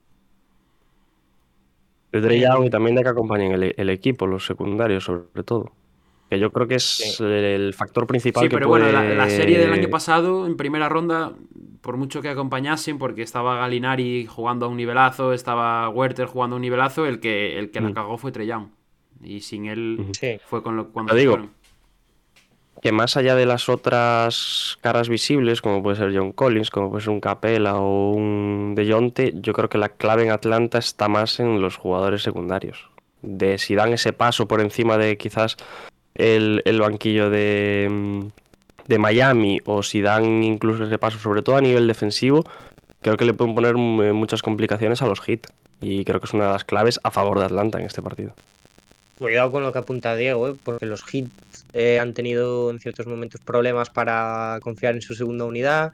De 2.12 2.22
Trey 2.22 2.40
Young 2.40 2.64
y 2.64 2.70
también 2.70 2.96
de 2.96 3.02
que 3.02 3.08
acompañen 3.08 3.52
el, 3.52 3.90
equipo, 3.90 4.26
los 4.26 4.46
secundarios 4.46 5.04
sobre 5.04 5.44
todo. 5.44 5.72
Que 6.30 6.38
yo 6.38 6.50
creo 6.52 6.66
que 6.66 6.76
es 6.76 7.20
el 7.20 7.74
factor 7.74 8.06
principal. 8.06 8.44
Sí, 8.44 8.48
pero 8.50 8.68
bueno, 8.68 8.90
la, 8.90 9.30
serie 9.30 9.58
del 9.58 9.72
año 9.72 9.88
pasado, 9.88 10.46
en 10.46 10.56
primera 10.56 10.88
ronda, 10.88 11.32
por 11.80 11.96
mucho 11.96 12.20
que 12.20 12.28
acompañasen, 12.28 12.98
porque 12.98 13.22
estaba 13.22 13.56
Galinari 13.56 14.26
jugando 14.26 14.66
a 14.66 14.68
un 14.68 14.76
nivelazo, 14.76 15.32
estaba 15.32 15.88
Werther 15.88 16.26
jugando 16.26 16.56
a 16.56 16.58
un 16.58 16.62
nivelazo, 16.62 17.06
el 17.06 17.20
que, 17.20 17.58
el 17.58 17.70
que 17.70 17.80
la 17.80 17.90
mm. 17.90 17.94
cagó 17.94 18.18
fue 18.18 18.32
Trellán. 18.32 18.72
Y 19.22 19.40
sin 19.40 19.66
él. 19.66 20.06
Sí. 20.12 20.38
fue 20.44 20.62
con 20.62 20.76
lo 20.76 20.90
cuando 20.90 21.12
Lo 21.12 21.16
se 21.16 21.20
digo. 21.20 21.32
fueron. 21.32 21.50
Que 22.80 22.92
más 22.92 23.16
allá 23.16 23.34
de 23.34 23.46
las 23.46 23.68
otras 23.68 24.78
caras 24.80 25.08
visibles, 25.08 25.60
como 25.60 25.82
puede 25.82 25.96
ser 25.96 26.16
John 26.16 26.32
Collins, 26.32 26.70
como 26.70 26.90
puede 26.90 27.02
ser 27.02 27.10
un 27.10 27.20
Capela 27.20 27.76
o 27.76 28.12
un 28.12 28.74
De 28.74 28.90
Jonte, 28.90 29.34
yo 29.36 29.52
creo 29.52 29.68
que 29.68 29.78
la 29.78 29.88
clave 29.88 30.24
en 30.24 30.30
Atlanta 30.30 30.78
está 30.78 31.08
más 31.08 31.40
en 31.40 31.60
los 31.60 31.76
jugadores 31.76 32.22
secundarios. 32.22 32.88
De 33.22 33.58
si 33.58 33.74
dan 33.74 33.92
ese 33.92 34.12
paso 34.12 34.46
por 34.46 34.60
encima 34.60 34.96
de 34.96 35.16
quizás 35.16 35.56
el, 36.14 36.62
el 36.64 36.80
banquillo 36.80 37.30
de, 37.30 38.30
de 38.86 38.98
Miami 38.98 39.60
o 39.64 39.82
si 39.82 40.00
dan 40.00 40.42
incluso 40.42 40.84
ese 40.84 40.98
paso, 40.98 41.18
sobre 41.18 41.42
todo 41.42 41.56
a 41.56 41.60
nivel 41.60 41.86
defensivo, 41.86 42.44
creo 43.02 43.16
que 43.16 43.24
le 43.24 43.34
pueden 43.34 43.54
poner 43.54 43.76
mm, 43.76 44.12
muchas 44.12 44.42
complicaciones 44.42 45.02
a 45.02 45.06
los 45.06 45.26
hits. 45.26 45.48
Y 45.80 46.04
creo 46.04 46.18
que 46.20 46.26
es 46.26 46.34
una 46.34 46.46
de 46.46 46.52
las 46.52 46.64
claves 46.64 46.98
a 47.04 47.10
favor 47.12 47.38
de 47.38 47.44
Atlanta 47.44 47.78
en 47.78 47.86
este 47.86 48.02
partido. 48.02 48.34
Cuidado 49.18 49.50
con 49.50 49.64
lo 49.64 49.72
que 49.72 49.80
apunta 49.80 50.14
Diego, 50.14 50.48
¿eh? 50.48 50.56
porque 50.62 50.86
los 50.86 51.02
hits 51.12 51.66
eh, 51.72 51.98
han 51.98 52.14
tenido 52.14 52.70
en 52.70 52.78
ciertos 52.78 53.08
momentos 53.08 53.40
problemas 53.40 53.90
para 53.90 54.60
confiar 54.62 54.94
en 54.94 55.02
su 55.02 55.14
segunda 55.14 55.44
unidad. 55.44 55.92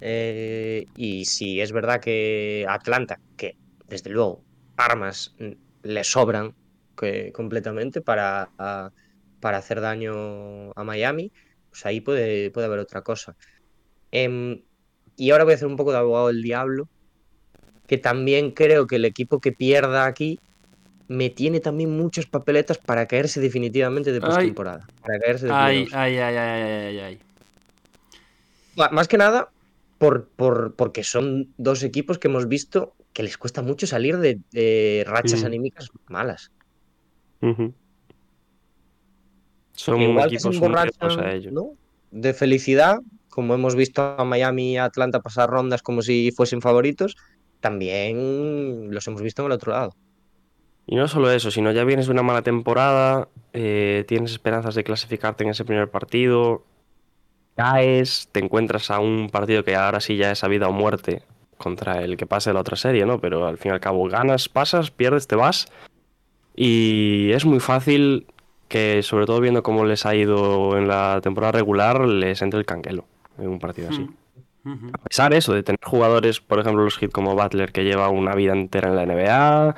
eh, 0.00 0.86
y 0.96 1.26
si 1.26 1.60
es 1.60 1.72
verdad 1.72 2.00
que 2.00 2.64
Atlanta, 2.68 3.20
que 3.36 3.56
desde 3.88 4.10
luego 4.10 4.42
armas 4.76 5.34
le 5.82 6.04
sobran 6.04 6.54
completamente 7.34 8.00
para, 8.00 8.48
para 9.40 9.58
hacer 9.58 9.80
daño 9.82 10.72
a 10.72 10.84
Miami, 10.84 11.32
pues 11.68 11.84
ahí 11.84 12.00
puede, 12.00 12.50
puede 12.50 12.66
haber 12.66 12.78
otra 12.78 13.02
cosa. 13.02 13.36
Em, 14.10 14.62
y 15.16 15.30
ahora 15.30 15.44
voy 15.44 15.52
a 15.52 15.56
hacer 15.56 15.68
un 15.68 15.76
poco 15.76 15.92
de 15.92 15.98
abogado 15.98 16.28
del 16.28 16.42
diablo, 16.42 16.88
que 17.86 17.98
también 17.98 18.52
creo 18.52 18.86
que 18.86 18.96
el 18.96 19.04
equipo 19.04 19.38
que 19.40 19.52
pierda 19.52 20.06
aquí 20.06 20.40
me 21.08 21.30
tiene 21.30 21.60
también 21.60 21.96
muchas 21.96 22.26
papeletas 22.26 22.78
para 22.78 23.06
caerse 23.06 23.40
definitivamente 23.40 24.12
de 24.12 24.20
postemporada. 24.20 24.88
Para 25.00 25.18
caerse 25.18 25.46
de 25.46 25.52
Ay, 25.52 25.88
ay, 25.92 26.16
ay, 26.18 26.36
ay, 26.36 26.62
ay, 26.62 26.72
ay, 26.72 26.98
ay. 26.98 27.18
Más 28.90 29.06
que 29.08 29.18
nada 29.18 29.50
por, 29.98 30.28
por- 30.28 30.74
porque 30.74 31.04
son 31.04 31.54
dos 31.56 31.82
equipos 31.82 32.18
que 32.18 32.28
hemos 32.28 32.48
visto 32.48 32.94
que 33.12 33.22
les 33.22 33.38
cuesta 33.38 33.62
mucho 33.62 33.86
salir 33.86 34.18
de, 34.18 34.40
de 34.50 35.04
rachas 35.06 35.44
anímicas 35.44 35.88
malas. 36.08 36.50
Son 39.72 40.00
Igual 40.00 40.28
que 40.28 40.36
equipos 40.36 40.56
emborrachan, 40.56 40.92
reacios 41.10 41.18
a 41.18 41.62
de 42.10 42.32
felicidad, 42.32 42.98
como 43.28 43.54
hemos 43.54 43.74
visto 43.74 44.02
a 44.02 44.24
Miami 44.24 44.72
y 44.72 44.76
a 44.76 44.84
Atlanta 44.84 45.20
pasar 45.20 45.50
rondas 45.50 45.82
como 45.82 46.02
si 46.02 46.30
fuesen 46.32 46.60
favoritos, 46.60 47.16
también 47.60 48.92
los 48.92 49.06
hemos 49.08 49.22
visto 49.22 49.42
en 49.42 49.46
el 49.46 49.52
otro 49.52 49.72
lado. 49.72 49.96
Y 50.86 50.96
no 50.96 51.08
solo 51.08 51.30
eso, 51.30 51.50
sino 51.50 51.72
ya 51.72 51.84
vienes 51.84 52.06
de 52.06 52.12
una 52.12 52.22
mala 52.22 52.42
temporada, 52.42 53.28
eh, 53.52 54.04
tienes 54.06 54.32
esperanzas 54.32 54.74
de 54.74 54.84
clasificarte 54.84 55.44
en 55.44 55.50
ese 55.50 55.64
primer 55.64 55.90
partido, 55.90 56.62
caes, 57.56 58.28
te 58.32 58.40
encuentras 58.40 58.90
a 58.90 58.98
un 58.98 59.30
partido 59.30 59.64
que 59.64 59.76
ahora 59.76 60.00
sí 60.00 60.16
ya 60.16 60.30
es 60.30 60.44
a 60.44 60.48
vida 60.48 60.68
o 60.68 60.72
muerte 60.72 61.22
contra 61.56 62.02
el 62.02 62.16
que 62.16 62.26
pase 62.26 62.50
de 62.50 62.54
la 62.54 62.60
otra 62.60 62.76
serie, 62.76 63.06
¿no? 63.06 63.18
Pero 63.20 63.46
al 63.46 63.56
fin 63.56 63.70
y 63.70 63.74
al 63.74 63.80
cabo 63.80 64.06
ganas, 64.08 64.48
pasas, 64.48 64.90
pierdes, 64.90 65.26
te 65.26 65.36
vas. 65.36 65.72
Y 66.54 67.30
es 67.32 67.44
muy 67.44 67.60
fácil 67.60 68.26
que, 68.68 69.02
sobre 69.02 69.26
todo 69.26 69.40
viendo 69.40 69.62
cómo 69.62 69.84
les 69.84 70.04
ha 70.04 70.14
ido 70.14 70.76
en 70.76 70.88
la 70.88 71.20
temporada 71.22 71.52
regular, 71.52 72.06
les 72.06 72.42
entre 72.42 72.58
el 72.58 72.66
canguelo 72.66 73.06
en 73.38 73.48
un 73.48 73.58
partido 73.58 73.88
así. 73.88 74.02
Mm. 74.02 74.72
Ujú. 74.72 74.88
A 74.94 74.98
pesar 74.98 75.30
de 75.30 75.38
eso, 75.38 75.52
de 75.52 75.62
tener 75.62 75.80
jugadores, 75.84 76.40
por 76.40 76.58
ejemplo, 76.58 76.84
los 76.84 77.00
hits 77.02 77.12
como 77.12 77.34
Butler, 77.34 77.70
que 77.70 77.84
lleva 77.84 78.08
una 78.08 78.34
vida 78.34 78.52
entera 78.52 78.88
en 78.88 78.96
la 78.96 79.04
NBA, 79.04 79.76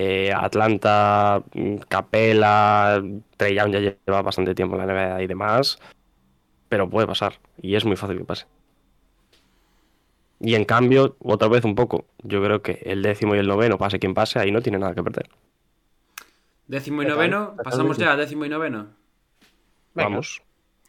eh, 0.00 0.32
Atlanta, 0.32 1.42
mm, 1.54 1.76
Capela, 1.88 3.02
Trey 3.36 3.56
Young 3.56 3.72
ya 3.72 3.80
lleva 3.80 4.22
bastante 4.22 4.54
tiempo 4.54 4.76
en 4.76 4.86
la 4.86 4.92
NBA 4.94 5.22
y 5.22 5.26
demás, 5.26 5.80
pero 6.68 6.88
puede 6.88 7.08
pasar, 7.08 7.40
y 7.60 7.74
es 7.74 7.84
muy 7.84 7.96
fácil 7.96 8.18
que 8.18 8.24
pase. 8.24 8.46
Y 10.38 10.54
en 10.54 10.64
cambio, 10.64 11.16
otra 11.18 11.48
vez 11.48 11.64
un 11.64 11.74
poco, 11.74 12.06
yo 12.22 12.40
creo 12.40 12.62
que 12.62 12.80
el 12.84 13.02
décimo 13.02 13.34
y 13.34 13.38
el 13.38 13.48
noveno, 13.48 13.76
pase 13.76 13.98
quien 13.98 14.14
pase, 14.14 14.38
ahí 14.38 14.52
no 14.52 14.62
tiene 14.62 14.78
nada 14.78 14.94
que 14.94 15.02
perder. 15.02 15.28
Décimo 16.68 17.02
y 17.02 17.06
noveno, 17.06 17.56
pasamos 17.64 17.98
ya 17.98 18.12
a 18.12 18.16
décimo 18.16 18.44
y 18.44 18.48
noveno. 18.48 18.90
Venga. 19.94 20.10
Vamos. 20.10 20.42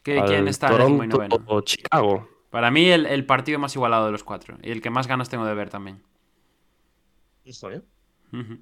¿Qué- 0.03 0.19
al 0.19 0.27
¿Quién 0.27 0.47
está 0.47 0.67
en 0.67 0.77
décimo 0.77 1.03
y 1.03 1.07
Toronto 1.09 1.17
noveno? 1.17 1.45
o 1.47 1.61
Chicago. 1.61 2.29
Para 2.51 2.69
mí 2.69 2.85
el, 2.89 3.07
el 3.07 3.25
partido 3.25 3.57
más 3.57 3.75
igualado 3.75 4.05
de 4.05 4.11
los 4.11 4.23
cuatro. 4.23 4.57
Y 4.61 4.69
el 4.69 4.81
que 4.81 4.91
más 4.91 5.07
ganas 5.07 5.29
tengo 5.29 5.45
de 5.45 5.55
ver 5.55 5.69
también. 5.71 6.03
¿eh? 7.45 7.81
Ujú. 8.33 8.59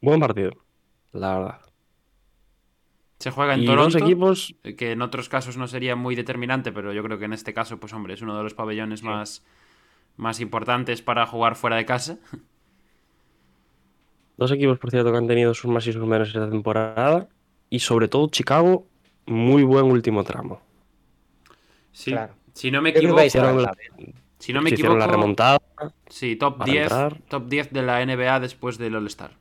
Buen 0.00 0.20
partido, 0.20 0.52
la 1.12 1.38
verdad. 1.38 1.60
Se 3.18 3.30
juega 3.32 3.54
en 3.54 3.62
Y 3.62 3.66
Toronto, 3.66 3.98
dos 3.98 4.02
equipos 4.02 4.54
que 4.76 4.92
en 4.92 5.02
otros 5.02 5.28
casos 5.28 5.56
no 5.56 5.66
sería 5.66 5.96
muy 5.96 6.14
determinante, 6.14 6.70
pero 6.70 6.92
yo 6.92 7.02
creo 7.02 7.18
que 7.18 7.24
en 7.24 7.32
este 7.32 7.52
caso, 7.52 7.78
pues 7.78 7.92
hombre, 7.92 8.14
es 8.14 8.22
uno 8.22 8.36
de 8.36 8.44
los 8.44 8.54
pabellones 8.54 9.02
más, 9.02 9.44
más 10.16 10.40
importantes 10.40 11.02
para 11.02 11.26
jugar 11.26 11.56
fuera 11.56 11.76
de 11.76 11.84
casa. 11.84 12.18
Dos 14.36 14.52
equipos, 14.52 14.78
por 14.78 14.90
cierto, 14.92 15.10
que 15.10 15.18
han 15.18 15.26
tenido 15.26 15.52
sus 15.52 15.68
más 15.68 15.84
y 15.88 15.92
sus 15.92 16.06
menos 16.06 16.28
esta 16.28 16.48
temporada. 16.48 17.28
Y 17.70 17.80
sobre 17.80 18.06
todo 18.06 18.28
Chicago, 18.28 18.86
muy 19.26 19.64
buen 19.64 19.86
último 19.86 20.22
tramo. 20.22 20.60
Sí. 21.92 22.12
Claro. 22.12 22.34
Si 22.52 22.70
no 22.70 22.80
me 22.80 22.90
equivoco, 22.90 23.20
la 23.20 23.28
si 24.38 24.52
no 24.52 24.62
me 24.62 24.70
hicieron 24.70 24.98
la 24.98 25.06
equivoco, 25.06 25.20
remontada. 25.20 25.60
sí, 26.08 26.36
top 26.36 26.58
para 26.58 26.70
10, 26.72 26.82
entrar. 26.82 27.18
top 27.28 27.48
10 27.48 27.72
de 27.72 27.82
la 27.82 28.04
NBA 28.04 28.40
después 28.40 28.78
del 28.78 28.94
All-Star. 28.94 29.32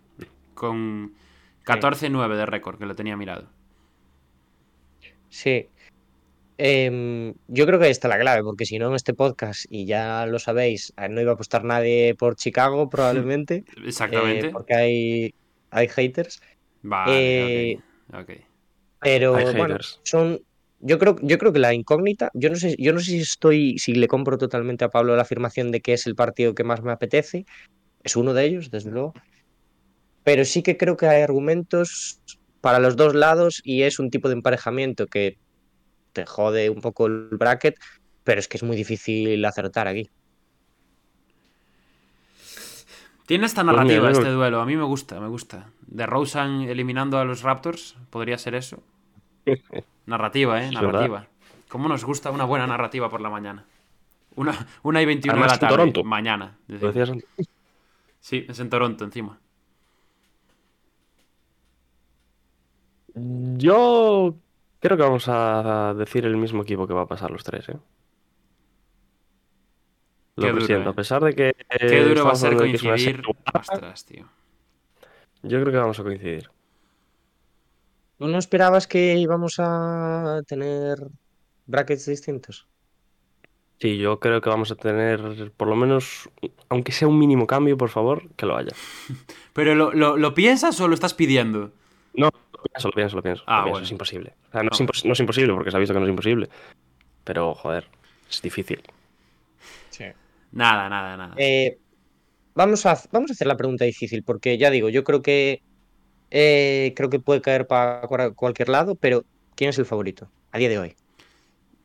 Con 0.58 1.14
14-9 1.66 2.36
de 2.36 2.45
récord, 2.45 2.78
que 2.80 2.86
lo 2.86 2.95
tenía 2.95 3.16
mirado. 3.16 3.47
Sí. 5.30 5.70
Em, 6.58 7.36
yo 7.47 7.68
creo 7.68 7.78
que 7.78 7.86
ahí 7.86 7.91
está 7.91 8.08
la 8.08 8.18
clave, 8.18 8.43
porque 8.43 8.66
si 8.66 8.80
no 8.80 8.89
en 8.89 8.95
este 8.95 9.14
podcast, 9.14 9.66
y 9.70 9.86
ya 9.86 10.26
lo 10.26 10.39
sabéis, 10.39 10.93
no 11.10 11.22
iba 11.22 11.32
a 11.32 11.34
apostar 11.36 11.64
nadie 11.64 12.16
por 12.16 12.36
Chicago 12.36 12.89
probablemente, 12.89 13.64
Exactamente. 13.86 14.47
eh, 14.47 14.49
porque 14.51 14.74
hay, 14.74 15.34
hay 15.70 15.88
haters, 15.88 16.41
Vale, 16.82 17.72
eh, 17.72 17.80
pero 18.99 19.36
Hay 19.36 19.45
bueno, 19.45 19.76
haters. 19.76 19.99
son... 20.03 20.41
Yo 20.80 20.99
creo, 20.99 21.16
yo 21.24 21.39
creo 21.39 21.51
que 21.51 21.58
la 21.60 21.74
incógnita, 21.74 22.30
yo 22.36 22.51
no 22.51 22.55
sé, 22.55 22.76
yo 22.78 22.93
no 22.93 22.99
sé 22.99 23.05
si 23.05 23.20
estoy, 23.20 23.80
si 23.80 23.95
le 23.95 24.08
compro 24.08 24.38
totalmente 24.38 24.86
a 24.86 24.89
Pablo 24.89 25.16
la 25.16 25.24
afirmación 25.24 25.72
de 25.72 25.82
que 25.82 25.93
es 25.93 26.05
el 26.05 26.14
partido 26.16 26.53
que 26.53 26.64
más 26.64 26.84
me 26.84 26.91
apetece, 26.91 27.47
es 28.03 28.16
uno 28.16 28.36
de 28.36 28.45
ellos, 28.45 28.70
desde 28.70 28.91
luego, 28.91 29.14
pero 30.28 30.43
sí 30.43 30.61
que 30.61 30.75
creo 30.75 30.97
que 30.97 31.07
hay 31.07 31.21
argumentos 31.21 32.19
para 32.59 32.80
los 32.80 32.97
dos 32.97 33.15
lados 33.15 33.61
y 33.63 33.84
es 33.84 33.97
un 33.97 34.09
tipo 34.09 34.28
de 34.28 34.34
emparejamiento 34.34 35.07
que 35.07 35.38
te 36.11 36.25
jode 36.25 36.69
un 36.69 36.82
poco 36.82 37.05
el 37.05 37.30
bracket, 37.32 37.80
pero 38.25 38.38
es 38.38 38.49
que 38.49 38.57
es 38.57 38.63
muy 38.63 38.75
difícil 38.75 39.45
acertar 39.45 39.88
aquí. 39.88 40.09
Tiene 43.25 43.45
esta 43.45 43.63
Pues 43.63 43.73
narrativa 43.73 44.09
mira, 44.09 44.19
este 44.19 44.30
duelo, 44.30 44.59
a 44.59 44.65
mí 44.65 44.75
me 44.75 44.84
gusta, 44.84 45.17
me 45.21 45.30
gusta. 45.30 45.69
De 45.86 46.05
Rosen 46.05 46.63
eliminando 46.63 47.19
a 47.19 47.23
los 47.23 47.41
Raptors, 47.43 47.95
podría 48.09 48.38
ser 48.38 48.55
eso. 48.55 48.84
Narrativa, 50.07 50.61
eh, 50.61 50.71
narrativa. 50.73 51.25
¿Cómo 51.69 51.88
nos 51.88 52.03
gusta 52.03 52.32
una 52.32 52.43
buena 52.43 52.67
narrativa 52.67 53.09
por 53.09 53.21
la 53.21 53.30
mañana? 53.30 53.63
Una, 54.36 54.67
una 54.84 55.01
y 55.01 55.05
21 55.05 55.32
Además, 55.32 55.51
de 55.51 55.55
en 55.55 55.55
la 55.55 55.59
tarde, 55.69 55.73
Toronto. 55.78 56.03
mañana. 56.03 56.57
Decimos. 56.67 57.23
Sí, 58.19 58.45
es 58.49 58.59
en 58.59 58.69
Toronto 58.69 59.05
encima. 59.05 59.39
Yo 63.57 64.36
creo 64.80 64.97
que 64.97 65.03
vamos 65.03 65.26
a 65.28 65.93
decir 65.97 66.26
el 66.26 66.38
mismo 66.38 66.63
equipo 66.63 66.88
que 66.88 66.93
va 66.93 67.01
a 67.03 67.07
pasar 67.07 67.32
los 67.32 67.43
tres, 67.43 67.70
¿eh? 67.70 67.78
Lo 70.36 70.41
Qué 70.43 70.47
duro, 70.49 70.55
presiento, 70.57 70.89
¿eh? 70.89 70.91
a 70.91 70.95
pesar 70.95 71.24
de 71.24 71.34
que. 71.34 71.55
Qué 71.80 72.03
duro 72.03 72.26
va 72.26 72.32
a 72.32 72.36
ser 72.36 72.55
coincidir. 72.55 73.22
Ostras, 73.53 74.05
tío. 74.05 74.26
Yo 75.43 75.59
creo 75.61 75.72
que 75.72 75.78
vamos 75.78 75.99
a 75.99 76.03
coincidir. 76.03 76.49
¿Tú 78.20 78.28
no 78.28 78.38
esperabas 78.38 78.88
que 78.88 79.15
íbamos 79.15 79.55
a 79.59 80.41
tener 80.47 80.97
brackets 81.65 82.05
distintos? 82.07 82.68
Sí, 83.80 83.97
yo 83.99 84.20
creo 84.20 84.41
que 84.41 84.49
vamos 84.49 84.72
a 84.72 84.76
tener, 84.76 85.51
por 85.55 85.68
lo 85.68 85.76
menos, 85.76 86.30
aunque 86.70 86.91
sea 86.91 87.07
un 87.07 87.20
mínimo 87.20 87.45
cambio, 87.45 87.78
por 87.78 87.89
favor, 87.89 88.28
que 88.36 88.47
lo 88.47 88.57
haya. 88.57 88.72
¿Pero 89.53 89.76
lo, 89.76 89.93
lo- 89.93 90.18
lo 90.18 90.34
piensas 90.34 90.80
o 90.82 90.88
lo 90.88 90.95
estás 90.95 91.13
pidiendo? 91.13 91.72
No, 92.15 92.32
pienso, 92.70 92.88
lo 92.88 92.93
pienso, 92.93 93.15
lo 93.18 93.24
pienso. 93.24 93.43
Ah, 93.47 93.57
lo 93.59 93.63
pienso, 93.63 93.72
bueno. 93.74 93.86
Es 93.86 93.91
imposible. 93.91 94.34
O 94.49 94.51
sea, 94.51 94.63
no, 94.63 94.70
es 94.72 94.80
impos- 94.82 95.05
no 95.05 95.13
es 95.13 95.20
imposible, 95.20 95.53
porque 95.53 95.72
se 95.72 95.78
ha 95.78 95.80
visto 95.80 95.93
que 95.93 95.99
no 95.99 96.05
es 96.05 96.09
imposible. 96.09 96.49
Pero, 97.24 97.53
joder, 97.55 97.88
es 98.30 98.41
difícil. 98.41 98.82
Nada, 100.51 100.88
nada, 100.88 101.18
nada. 101.18 101.36
Eh, 101.38 101.78
vamos, 102.55 102.86
a, 102.86 102.97
vamos 103.11 103.30
a 103.30 103.34
hacer 103.34 103.47
la 103.47 103.57
pregunta 103.57 103.84
difícil, 103.84 104.24
porque 104.24 104.57
ya 104.57 104.70
digo, 104.70 104.88
yo 104.89 105.03
creo 105.03 105.22
que 105.22 105.61
eh, 106.32 106.93
creo 106.95 107.09
que 107.09 107.20
puede 107.20 107.41
caer 107.41 107.68
para 107.68 108.07
cualquier 108.34 108.70
lado, 108.70 108.95
pero 108.95 109.26
¿quién 109.55 109.70
es 109.72 109.78
el 109.78 109.86
favorito 109.86 110.30
a 110.53 110.57
día 110.57 110.70
de 110.70 110.80
hoy? 110.80 110.95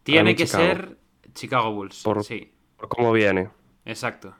Tiene 0.04 0.36
que 0.36 0.46
Chicago. 0.46 0.64
ser 0.64 0.96
Chicago 1.34 1.72
Bulls. 1.72 2.02
Por- 2.04 2.22
Sí, 2.24 2.52
Por 2.76 2.88
cómo 2.88 3.12
viene. 3.12 3.48
exacto. 3.84 4.34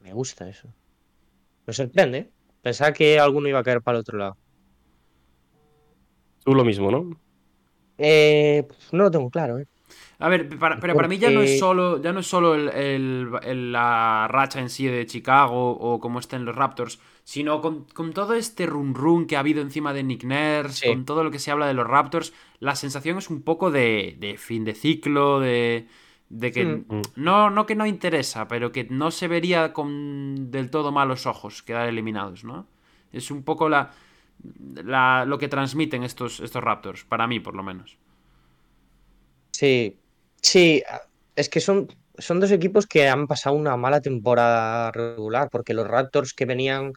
Me 0.00 0.12
gusta 0.14 0.48
eso. 0.48 0.68
Me 1.66 1.72
sorprende. 1.74 2.30
Pensaba 2.62 2.92
que 2.92 3.18
alguno 3.18 3.48
iba 3.48 3.58
a 3.58 3.62
caer 3.62 3.82
para 3.82 3.98
el 3.98 4.00
otro 4.00 4.18
lado. 4.18 4.36
Tú 6.50 6.56
lo 6.56 6.64
mismo, 6.64 6.90
¿no? 6.90 7.08
Eh, 7.96 8.66
no 8.90 9.04
lo 9.04 9.10
tengo 9.12 9.30
claro, 9.30 9.60
¿eh? 9.60 9.68
A 10.18 10.28
ver, 10.28 10.48
para- 10.58 10.80
pero 10.80 10.96
para 10.96 11.06
mí 11.06 11.16
ya 11.16 11.30
no 11.30 11.42
es 11.42 11.60
solo, 11.60 12.02
ya 12.02 12.12
no 12.12 12.18
es 12.20 12.26
solo 12.26 12.56
el- 12.56 12.68
el- 12.70 13.28
el- 13.44 13.70
la 13.72 14.26
racha 14.28 14.58
en 14.58 14.68
sí 14.68 14.84
de 14.88 15.06
Chicago 15.06 15.70
o 15.70 16.00
cómo 16.00 16.18
estén 16.18 16.44
los 16.44 16.56
Raptors, 16.56 16.98
sino 17.22 17.60
con, 17.60 17.84
con 17.94 18.12
todo 18.12 18.34
este 18.34 18.66
run 18.66 18.94
run 18.96 19.26
que 19.28 19.36
ha 19.36 19.40
habido 19.40 19.62
encima 19.62 19.92
de 19.94 20.02
Nick 20.02 20.24
Nurse, 20.24 20.86
Sí. 20.86 20.88
con 20.88 21.04
todo 21.04 21.22
lo 21.22 21.30
que 21.30 21.38
se 21.38 21.52
habla 21.52 21.68
de 21.68 21.74
los 21.74 21.86
Raptors, 21.86 22.32
la 22.58 22.74
sensación 22.74 23.16
es 23.18 23.30
un 23.30 23.42
poco 23.42 23.70
de, 23.70 24.16
de 24.18 24.36
fin 24.38 24.64
de 24.64 24.74
ciclo, 24.74 25.38
de, 25.38 25.86
de 26.30 26.50
que 26.50 26.64
Mm. 26.64 26.84
no, 27.14 27.48
no 27.50 27.64
que 27.66 27.76
no 27.76 27.86
interesa, 27.86 28.48
pero 28.48 28.72
que 28.72 28.88
no 28.90 29.12
se 29.12 29.28
vería 29.28 29.72
con 29.72 30.50
del 30.50 30.68
todo 30.70 30.90
malos 30.90 31.26
ojos 31.26 31.62
quedar 31.62 31.88
eliminados, 31.88 32.42
¿no? 32.42 32.66
Es 33.12 33.30
un 33.30 33.44
poco 33.44 33.68
la, 33.68 33.92
lo 34.84 35.38
que 35.38 35.48
transmiten 35.48 36.02
estos, 36.02 36.40
estos 36.40 36.62
Raptors, 36.62 37.04
para 37.04 37.26
mí 37.26 37.40
por 37.40 37.54
lo 37.54 37.62
menos. 37.62 37.98
Sí, 39.50 39.98
sí, 40.40 40.82
es 41.36 41.48
que 41.48 41.60
son, 41.60 41.88
son 42.18 42.40
dos 42.40 42.50
equipos 42.50 42.86
que 42.86 43.08
han 43.08 43.26
pasado 43.26 43.56
una 43.56 43.76
mala 43.76 44.00
temporada 44.00 44.90
regular, 44.92 45.48
porque 45.50 45.74
los 45.74 45.86
Raptors 45.86 46.32
que 46.32 46.46
venían 46.46 46.92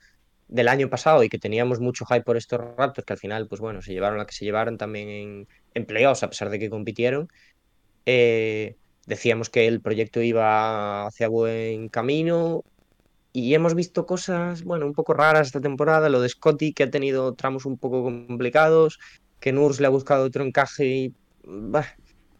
del 0.47 0.67
año 0.67 0.89
pasado 0.89 1.23
y 1.23 1.29
que 1.29 1.39
teníamos 1.39 1.79
mucho 1.79 2.05
hype 2.05 2.21
por 2.21 2.37
estos 2.37 2.59
Raptors, 2.77 3.05
que 3.05 3.13
al 3.13 3.19
final, 3.19 3.47
pues 3.47 3.59
bueno, 3.59 3.81
se 3.81 3.93
llevaron 3.93 4.17
la 4.17 4.25
que 4.25 4.35
se 4.35 4.45
llevaron 4.45 4.77
también 4.77 5.47
en 5.73 5.85
playoffs, 5.85 6.23
a 6.23 6.29
pesar 6.29 6.49
de 6.49 6.59
que 6.59 6.69
compitieron, 6.69 7.27
eh, 8.05 8.75
decíamos 9.05 9.49
que 9.49 9.67
el 9.67 9.81
proyecto 9.81 10.21
iba 10.21 11.07
hacia 11.07 11.27
buen 11.27 11.89
camino 11.89 12.63
y 13.33 13.55
hemos 13.55 13.75
visto 13.75 14.05
cosas, 14.05 14.63
bueno, 14.63 14.85
un 14.85 14.93
poco 14.93 15.13
raras 15.13 15.47
esta 15.47 15.59
temporada, 15.61 16.07
lo 16.09 16.21
de 16.21 16.29
Scotty, 16.29 16.73
que 16.73 16.83
ha 16.83 16.91
tenido 16.91 17.33
tramos 17.33 17.65
un 17.65 17.77
poco 17.77 18.03
complicados, 18.03 18.99
que 19.39 19.51
Nurs 19.51 19.79
le 19.79 19.87
ha 19.87 19.89
buscado 19.89 20.25
otro 20.25 20.43
encaje 20.43 20.85
y... 20.85 21.15
bah, 21.43 21.87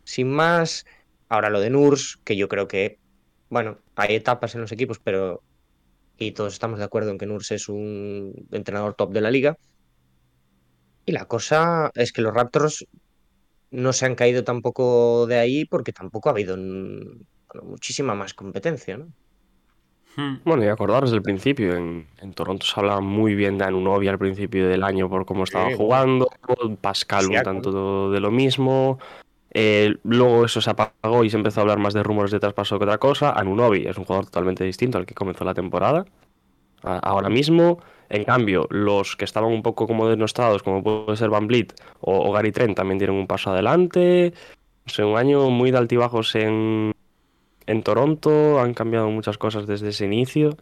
sin 0.04 0.30
más, 0.30 0.86
ahora 1.30 1.50
lo 1.50 1.60
de 1.60 1.72
Nurs, 1.72 2.20
que 2.24 2.38
yo 2.38 2.48
creo 2.48 2.68
que, 2.68 3.00
bueno, 3.50 3.80
hay 3.96 4.16
etapas 4.16 4.56
en 4.56 4.62
los 4.62 4.72
equipos, 4.72 5.00
pero 5.00 5.42
y 6.18 6.32
todos 6.32 6.54
estamos 6.54 6.80
de 6.80 6.86
acuerdo 6.86 7.12
en 7.12 7.18
que 7.18 7.26
Nurs 7.26 7.52
es 7.52 7.70
un 7.70 8.48
entrenador 8.52 8.94
top 8.96 9.12
de 9.14 9.22
la 9.22 9.32
liga. 9.32 9.58
Y 11.06 11.12
la 11.12 11.26
cosa 11.26 11.92
es 11.96 12.14
que 12.14 12.22
los 12.22 12.34
Raptors 12.34 12.86
no 13.72 13.94
se 13.94 14.06
han 14.06 14.16
caído 14.16 14.44
tampoco 14.44 15.26
de 15.28 15.38
ahí 15.38 15.66
porque 15.66 15.92
tampoco 15.92 16.30
ha 16.30 16.34
habido 16.34 16.56
mm, 16.58 17.24
muchísima 17.64 18.16
más 18.16 18.34
competencia, 18.34 18.98
¿no? 18.98 19.12
Hmm. 20.16 20.36
Bueno, 20.46 20.64
y 20.64 20.68
acordaros 20.68 21.10
del 21.12 21.24
principio, 21.24 21.76
en, 21.76 22.06
en 22.22 22.34
Toronto 22.34 22.66
se 22.66 22.80
hablaba 22.80 23.02
muy 23.02 23.34
bien 23.34 23.58
de 23.58 23.66
Anunobi 23.66 24.08
al 24.08 24.20
principio 24.20 24.68
del 24.68 24.84
año 24.84 25.10
por 25.10 25.26
cómo 25.26 25.44
estaba 25.44 25.70
Sí, 25.70 25.76
jugando, 25.76 26.28
Pascal 26.82 27.26
un 27.28 27.42
tanto 27.42 28.12
de 28.12 28.20
lo 28.20 28.30
mismo, 28.30 29.00
eh, 29.52 29.96
luego 30.04 30.46
eso 30.46 30.62
se 30.62 30.70
apagó 30.70 31.24
y 31.24 31.30
se 31.32 31.38
empezó 31.38 31.60
a 31.60 31.64
hablar 31.64 31.80
más 31.80 31.94
de 31.96 32.04
rumores 32.04 32.32
de 32.32 32.40
traspaso 32.40 32.78
que 32.78 32.86
otra 32.86 33.00
cosa, 33.00 33.32
Anunobi 33.32 33.88
es 33.88 33.98
un 33.98 34.06
jugador 34.06 34.26
totalmente 34.26 34.64
distinto 34.64 34.98
al 35.00 35.06
que 35.08 35.16
comenzó 35.16 35.46
la 35.46 35.54
temporada, 35.56 36.06
a- 36.84 37.00
ahora 37.00 37.30
mismo, 37.30 37.80
en 38.10 38.24
cambio, 38.24 38.68
los 38.70 39.16
que 39.16 39.26
estaban 39.26 39.52
un 39.52 39.64
poco 39.64 39.88
como 39.88 40.08
denostados, 40.08 40.62
como 40.62 40.84
puede 40.84 41.18
ser 41.18 41.32
Van 41.32 41.48
Vliet 41.48 41.74
o, 42.02 42.30
o 42.30 42.32
Gary 42.32 42.52
Trent, 42.52 42.76
también 42.78 43.00
dieron 43.00 43.16
un 43.16 43.26
paso 43.26 43.50
adelante, 43.50 44.34
o 44.86 44.90
sea, 44.90 45.08
un 45.08 45.18
año 45.18 45.50
muy 45.50 45.72
de 45.72 45.78
altibajos 45.80 46.36
en, 46.36 46.92
en 47.68 47.84
Toronto, 47.84 48.60
han 48.60 48.74
cambiado 48.74 49.10
muchas 49.10 49.38
cosas 49.38 49.68
desde 49.68 49.90
ese 49.90 50.06
inicio 50.06 50.58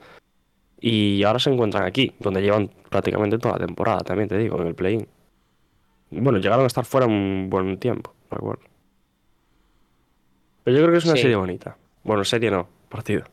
y 0.80 1.24
ahora 1.24 1.40
se 1.40 1.52
encuentran 1.52 1.84
aquí, 1.84 2.14
donde 2.20 2.42
llevan 2.42 2.70
prácticamente 2.90 3.38
toda 3.38 3.58
la 3.58 3.66
temporada, 3.66 4.00
también 4.00 4.30
te 4.30 4.38
digo, 4.38 4.60
en 4.62 4.68
el 4.68 4.76
play-in. 4.76 5.08
Bueno, 6.12 6.40
llegaron 6.40 6.64
a 6.66 6.68
estar 6.68 6.86
fuera 6.86 7.06
un 7.08 7.48
buen 7.50 7.78
tiempo, 7.78 8.14
recuerdo. 8.30 8.64
Pero 10.64 10.78
yo 10.78 10.84
creo 10.84 10.92
que 10.92 10.98
es 10.98 11.06
una 11.06 11.16
Sí. 11.16 11.22
serie 11.24 11.36
bonita. 11.38 11.78
Bueno, 12.04 12.24
serie 12.24 12.52
no, 12.52 12.68
partido. 12.90 13.24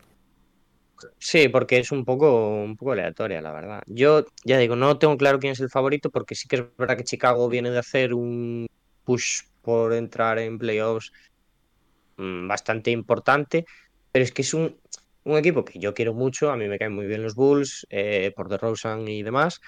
Sí, 1.19 1.49
porque 1.49 1.79
es 1.79 1.93
un 1.93 2.05
poco, 2.05 2.49
un 2.63 2.77
poco 2.77 2.93
aleatoria, 2.93 3.41
la 3.41 3.53
verdad. 3.53 3.83
Yo 3.87 4.25
ya 4.45 4.59
digo, 4.59 4.75
no 4.77 4.99
tengo 4.99 5.17
claro 5.17 5.39
quién 5.39 5.53
es 5.53 5.61
el 5.61 5.71
favorito, 5.71 6.11
porque 6.11 6.35
sí 6.35 6.49
que 6.49 6.57
es 6.57 6.65
verdad 6.77 6.97
que 6.97 7.05
Chicago 7.05 7.49
viene 7.49 7.71
de 7.71 7.79
hacer 7.79 8.15
un 8.15 8.67
push 9.05 9.43
por 9.63 9.93
entrar 9.93 10.39
en 10.39 10.59
playoffs 10.59 11.13
mm, 12.19 12.47
bastante 12.47 12.91
importante, 12.91 13.65
pero 14.13 14.23
es 14.23 14.33
que 14.33 14.43
es 14.43 14.53
un, 14.55 14.77
un 15.25 15.39
equipo 15.39 15.65
que 15.65 15.79
yo 15.79 15.95
quiero 15.95 16.15
mucho, 16.15 16.51
a 16.51 16.57
mí 16.57 16.69
me 16.69 16.79
caen 16.79 16.95
muy 16.95 17.07
bien 17.07 17.23
los 17.23 17.35
Bulls, 17.35 17.87
eh, 17.91 18.33
por 18.37 18.49
DeRozan 18.49 19.09
y 19.09 19.23
demás, 19.23 19.61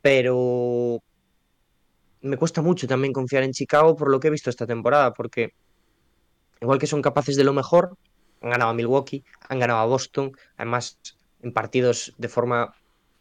pero 0.00 1.02
me 2.20 2.36
cuesta 2.36 2.62
mucho 2.62 2.86
también 2.86 3.12
confiar 3.12 3.42
en 3.42 3.52
Chicago 3.52 3.96
por 3.96 4.10
lo 4.10 4.20
que 4.20 4.28
he 4.28 4.30
visto 4.30 4.50
esta 4.50 4.66
temporada, 4.66 5.12
porque 5.12 5.50
igual 6.60 6.78
que 6.78 6.86
son 6.86 7.02
capaces 7.02 7.36
de 7.36 7.44
lo 7.44 7.52
mejor, 7.52 7.96
han 8.40 8.50
ganado 8.50 8.70
a 8.70 8.74
Milwaukee, 8.74 9.24
han 9.48 9.58
ganado 9.58 9.80
a 9.80 9.86
Boston, 9.86 10.32
además 10.56 10.98
en 11.42 11.52
partidos 11.52 12.14
de 12.18 12.28
forma 12.28 12.74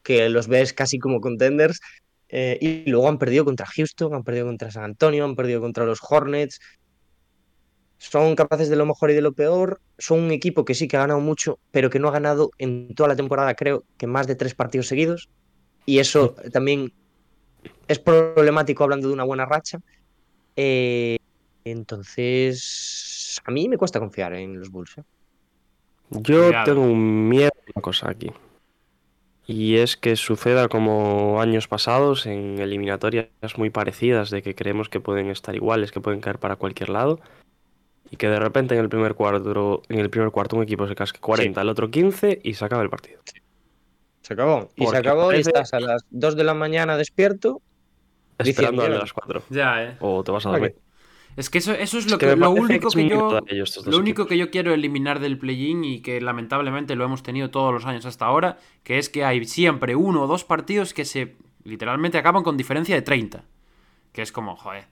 que 0.04 0.30
los 0.30 0.48
ves 0.48 0.74
casi 0.74 1.00
como 1.00 1.22
contenders, 1.22 1.80
eh, 2.34 2.58
y 2.62 2.90
luego 2.90 3.10
han 3.10 3.18
perdido 3.18 3.44
contra 3.44 3.66
Houston, 3.66 4.14
han 4.14 4.24
perdido 4.24 4.46
contra 4.46 4.72
San 4.72 4.86
Antonio, 4.86 5.26
han 5.26 5.36
perdido 5.36 5.60
contra 5.60 5.86
los 5.86 6.00
Hornets. 6.02 6.60
Son 8.02 8.36
capaces 8.36 8.68
de 8.68 8.76
lo 8.76 8.88
mejor 8.88 9.12
y 9.12 9.14
de 9.14 9.22
lo 9.22 9.32
peor. 9.32 9.80
Son 10.00 10.20
un 10.20 10.32
equipo 10.32 10.66
que 10.66 10.74
sí 10.74 10.88
que 10.88 10.98
ha 10.98 11.02
ganado 11.02 11.20
mucho, 11.20 11.60
pero 11.70 11.92
que 11.92 12.00
no 12.00 12.08
ha 12.08 12.12
ganado 12.12 12.50
en 12.58 12.96
toda 12.96 13.10
la 13.10 13.16
temporada, 13.16 13.54
creo 13.54 13.84
que 13.98 14.08
más 14.08 14.26
de 14.26 14.34
tres 14.34 14.56
partidos 14.56 14.88
seguidos. 14.88 15.30
Y 15.86 16.00
eso 16.00 16.36
también 16.52 16.92
es 17.88 18.00
problemático 18.00 18.84
hablando 18.84 19.08
de 19.08 19.14
una 19.14 19.24
buena 19.24 19.46
racha. 19.46 19.82
Eh, 20.56 21.20
entonces, 21.64 23.40
a 23.46 23.52
mí 23.52 23.70
me 23.70 23.78
cuesta 23.78 24.00
confiar 24.00 24.34
en 24.34 24.58
los 24.58 24.72
Bulls. 24.72 24.98
¿eh? 24.98 25.04
Yo 26.10 26.46
Cuidado. 26.46 26.66
tengo 26.66 26.82
un 26.82 27.30
miedo 27.30 27.52
a 27.56 27.72
una 27.76 27.82
cosa 27.84 28.10
aquí. 28.10 28.32
Y 29.46 29.78
es 29.78 29.96
que 29.96 30.16
suceda 30.16 30.70
como 30.70 31.40
años 31.40 31.68
pasados 31.68 32.26
en 32.26 32.58
eliminatorias 32.58 33.28
muy 33.58 33.70
parecidas 33.70 34.32
de 34.32 34.42
que 34.42 34.56
creemos 34.56 34.90
que 34.90 35.00
pueden 35.00 35.30
estar 35.30 35.54
iguales, 35.56 35.92
que 35.92 36.02
pueden 36.02 36.20
caer 36.20 36.40
para 36.40 36.56
cualquier 36.56 36.90
lado. 36.90 37.20
Y 38.12 38.18
que 38.18 38.28
de 38.28 38.40
repente 38.40 38.76
en 38.76 38.82
el 38.82 38.90
primer 38.90 39.16
cuarto, 39.16 39.82
en 39.90 40.00
el 40.00 40.10
primer 40.10 40.32
cuarto 40.32 40.58
un 40.58 40.64
equipo 40.64 40.88
se 40.88 40.96
casque 40.96 41.20
40, 41.20 41.60
el 41.62 41.70
otro 41.70 41.90
15 41.90 42.42
y 42.44 42.54
se 42.54 42.66
acaba 42.66 42.84
el 42.84 42.90
partido. 42.90 43.22
Se 44.22 44.34
acabó. 44.34 44.70
Y 44.76 44.86
se 44.86 44.98
acabó 44.98 45.34
y 45.34 45.38
estás 45.38 45.74
a 45.74 45.80
las 45.80 46.06
2 46.12 46.36
de 46.36 46.44
la 46.44 46.54
mañana 46.54 46.98
despierto. 46.98 47.62
Esperando 48.38 48.84
a 48.84 48.90
las 48.90 49.14
4. 49.14 49.44
Ya, 49.50 49.84
eh. 49.84 49.98
O 50.00 50.24
te 50.24 50.32
vas 50.32 50.46
a 50.46 50.50
dormir. 50.50 50.76
Es 51.38 51.50
que 51.50 51.60
eso, 51.60 51.72
eso 51.72 51.98
es 51.98 52.06
Es 52.06 52.12
lo, 52.12 52.18
que 52.18 52.36
lo 52.36 52.52
único 52.52 52.90
que 52.90 53.08
yo. 53.08 53.40
ellos, 53.48 53.86
Lo 53.88 53.98
único 53.98 54.24
equipos. 54.24 54.28
que 54.28 54.38
yo 54.38 54.52
quiero 54.52 54.74
eliminar 54.74 55.20
del 55.22 55.38
play-in 55.38 55.86
y 55.86 56.02
que 56.02 56.20
lamentablemente 56.20 56.96
lo 56.96 57.06
hemos 57.06 57.24
tenido 57.24 57.50
todos 57.50 57.74
los 57.74 57.86
años 57.86 58.06
hasta 58.06 58.26
ahora, 58.26 58.58
que 58.84 58.98
es 58.98 59.10
que 59.10 59.24
hay 59.24 59.46
siempre 59.46 59.96
uno 59.96 60.24
o 60.24 60.28
dos 60.28 60.44
partidos 60.44 60.94
que 60.94 61.06
se 61.06 61.38
literalmente 61.64 62.18
acaban 62.18 62.44
con 62.44 62.58
diferencia 62.58 62.96
de 62.96 63.02
30. 63.02 63.46
Que 64.12 64.22
es 64.22 64.34
como, 64.34 64.58
joder. 64.58 64.86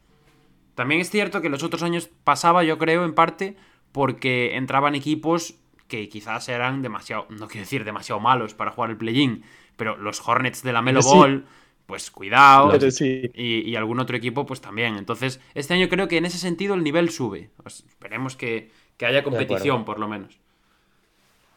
También 0.79 1.01
es 1.01 1.09
cierto 1.09 1.41
que 1.41 1.49
los 1.49 1.61
otros 1.61 1.83
años 1.83 2.09
pasaba, 2.23 2.63
yo 2.63 2.77
creo, 2.77 3.03
en 3.03 3.13
parte, 3.13 3.57
porque 3.91 4.55
entraban 4.55 4.95
equipos 4.95 5.55
que 5.89 6.07
quizás 6.07 6.47
eran 6.47 6.81
demasiado, 6.81 7.25
no 7.27 7.49
quiero 7.49 7.65
decir 7.65 7.83
demasiado 7.83 8.21
malos 8.21 8.53
para 8.53 8.71
jugar 8.71 8.91
el 8.91 8.95
play-in, 8.95 9.43
pero 9.75 9.97
los 9.97 10.25
Hornets 10.25 10.63
de 10.63 10.71
la 10.71 10.81
Melo 10.81 11.01
sí. 11.01 11.13
Ball, 11.13 11.45
pues 11.85 12.09
cuidado. 12.09 12.79
Sí. 12.91 13.29
Y, 13.33 13.69
y 13.69 13.75
algún 13.75 13.99
otro 13.99 14.15
equipo, 14.15 14.45
pues 14.45 14.61
también. 14.61 14.95
Entonces, 14.95 15.41
este 15.53 15.73
año 15.73 15.89
creo 15.89 16.07
que 16.07 16.15
en 16.15 16.25
ese 16.25 16.37
sentido 16.37 16.75
el 16.75 16.83
nivel 16.85 17.09
sube. 17.09 17.49
Pues, 17.61 17.83
esperemos 17.85 18.37
que, 18.37 18.71
que 18.95 19.05
haya 19.05 19.21
competición, 19.21 19.83
por 19.83 19.99
lo 19.99 20.07
menos. 20.07 20.39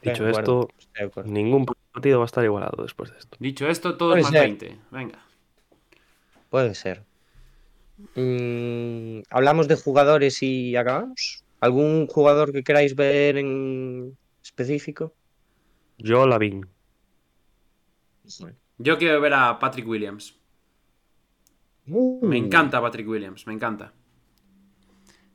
Dicho 0.03 0.27
esto, 0.27 0.69
ningún 1.27 1.65
partido 1.93 2.19
va 2.19 2.25
a 2.25 2.27
estar 2.27 2.43
igualado 2.43 2.83
después 2.83 3.13
de 3.13 3.19
esto. 3.19 3.37
Dicho 3.39 3.69
esto, 3.69 3.97
todos 3.97 4.15
Puede 4.15 4.23
más 4.25 4.33
ser. 4.33 4.43
20. 4.43 4.79
Venga. 4.91 5.21
Puede 6.51 6.75
ser. 6.75 7.05
Mm, 8.15 9.23
Hablamos 9.31 9.69
de 9.69 9.77
jugadores 9.77 10.43
y 10.43 10.77
acabamos. 10.77 11.45
¿Algún 11.61 12.07
jugador 12.07 12.53
que 12.53 12.65
queráis 12.65 12.97
ver 12.97 13.39
en 13.39 14.17
específico? 14.43 15.15
Yo 15.99 16.27
la 16.27 16.39
vi. 16.39 16.61
Yo 18.79 18.99
quiero 18.99 19.21
ver 19.21 19.35
a 19.35 19.59
Patrick 19.59 19.87
Williams. 19.87 20.39
Me 21.87 22.37
encanta 22.37 22.81
Patrick 22.81 23.09
Williams, 23.09 23.47
me 23.47 23.53
encanta. 23.53 23.93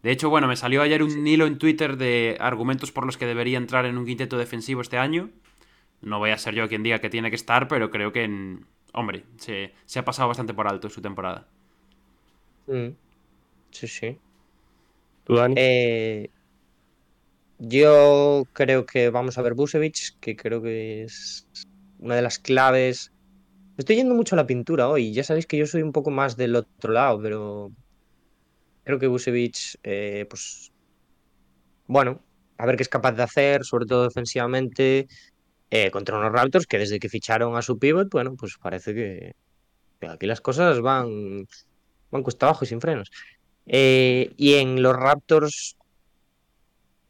De 0.04 0.12
hecho, 0.12 0.30
bueno, 0.30 0.48
me 0.48 0.56
salió 0.56 0.82
ayer 0.82 1.04
un 1.04 1.26
hilo 1.28 1.46
en 1.46 1.58
Twitter 1.58 1.98
de 1.98 2.38
argumentos 2.40 2.92
por 2.92 3.06
los 3.06 3.18
que 3.18 3.26
debería 3.26 3.58
entrar 3.58 3.86
en 3.86 3.98
un 3.98 4.06
quinteto 4.06 4.38
defensivo 4.38 4.82
este 4.82 4.98
año. 4.98 5.30
No 6.02 6.20
voy 6.20 6.32
a 6.32 6.38
ser 6.38 6.56
yo 6.56 6.68
quien 6.68 6.84
diga 6.84 7.00
que 7.00 7.10
tiene 7.10 7.30
que 7.30 7.36
estar, 7.36 7.68
pero 7.68 7.90
creo 7.90 8.12
que, 8.12 8.24
en... 8.24 8.66
hombre, 8.94 9.26
se, 9.38 9.74
se 9.86 10.00
ha 10.00 10.06
pasado 10.06 10.28
bastante 10.28 10.54
por 10.54 10.68
alto 10.68 10.90
su 10.90 11.02
temporada. 11.02 11.48
Mm, 12.68 12.96
Sí, 13.72 13.88
sí. 13.88 14.20
¿Tú, 15.26 15.36
Dani? 15.36 15.56
Eh, 15.58 16.30
yo 17.60 18.44
creo 18.54 18.86
que 18.86 19.10
vamos 19.10 19.38
a 19.38 19.42
ver 19.42 19.54
Busevich, 19.54 20.18
que 20.20 20.36
creo 20.36 20.62
que 20.62 21.04
es 21.04 21.48
una 22.00 22.16
de 22.16 22.22
las 22.22 22.40
claves 22.40 23.12
Estoy 23.78 23.98
yendo 23.98 24.16
mucho 24.16 24.36
a 24.36 24.38
la 24.38 24.48
pintura 24.48 24.90
hoy. 24.90 25.14
Ya 25.14 25.24
sabéis 25.24 25.48
que 25.48 25.58
yo 25.58 25.66
soy 25.68 25.84
un 25.84 25.92
poco 25.94 26.12
más 26.12 26.38
del 26.38 26.56
otro 26.56 26.94
lado, 26.94 27.22
pero 27.22 27.72
creo 28.84 29.00
que 29.00 29.08
Busevich, 29.08 29.78
eh, 29.84 30.26
pues, 30.30 30.72
bueno, 31.88 32.22
a 32.58 32.66
ver 32.66 32.76
qué 32.78 32.84
es 32.84 32.90
capaz 32.90 33.14
de 33.14 33.24
hacer, 33.24 33.64
sobre 33.64 33.86
todo 33.86 34.04
defensivamente, 34.04 35.08
eh, 35.72 35.92
contra 35.92 36.18
unos 36.20 36.32
Raptors 36.32 36.68
que 36.68 36.80
desde 36.80 37.00
que 37.00 37.10
ficharon 37.10 37.56
a 37.56 37.62
su 37.62 37.80
pivot, 37.80 38.10
bueno, 38.12 38.36
pues 38.38 38.58
parece 38.62 38.94
que, 38.94 39.34
que 40.00 40.08
aquí 40.08 40.28
las 40.28 40.42
cosas 40.42 40.82
van, 40.82 41.46
van 42.12 42.24
cuesta 42.24 42.46
abajo 42.46 42.66
y 42.66 42.68
sin 42.68 42.82
frenos. 42.82 43.12
Eh, 43.66 44.34
y 44.38 44.56
en 44.56 44.82
los 44.82 44.96
Raptors, 44.96 45.78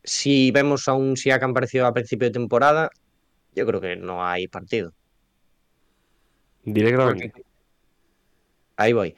si 0.04 0.52
vemos 0.52 0.88
a 0.88 0.94
un 0.94 1.18
Siakam 1.18 1.54
parecido 1.54 1.86
a 1.86 1.94
principio 1.94 2.28
de 2.28 2.34
temporada, 2.34 2.90
yo 3.56 3.66
creo 3.66 3.82
que 3.82 3.96
no 3.96 4.26
hay 4.26 4.48
partido. 4.48 4.94
Directamente. 6.64 7.44
Ahí 8.76 8.94
voy. 8.94 9.16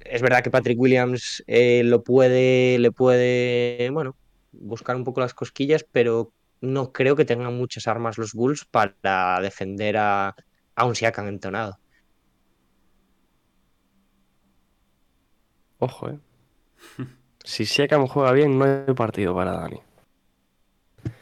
Es 0.00 0.22
verdad 0.22 0.42
que 0.42 0.50
Patrick 0.50 0.78
Williams 0.78 1.42
eh, 1.46 1.82
lo 1.84 2.02
puede, 2.02 2.78
le 2.78 2.92
puede, 2.92 3.90
bueno, 3.90 4.16
buscar 4.52 4.96
un 4.96 5.04
poco 5.04 5.20
las 5.20 5.34
cosquillas, 5.34 5.84
pero 5.90 6.32
no 6.60 6.92
creo 6.92 7.16
que 7.16 7.24
tengan 7.24 7.56
muchas 7.56 7.86
armas 7.88 8.16
los 8.16 8.32
Bulls 8.32 8.64
para 8.64 9.40
defender 9.40 9.96
a, 9.96 10.34
a 10.74 10.84
un 10.84 10.94
Siakam 10.94 11.28
entonado. 11.28 11.78
Ojo, 15.78 16.10
eh. 16.10 16.18
Si 17.44 17.64
Siakam 17.66 18.06
juega 18.06 18.32
bien, 18.32 18.58
no 18.58 18.64
hay 18.64 18.94
partido 18.94 19.34
para 19.34 19.52
Dani. 19.52 19.80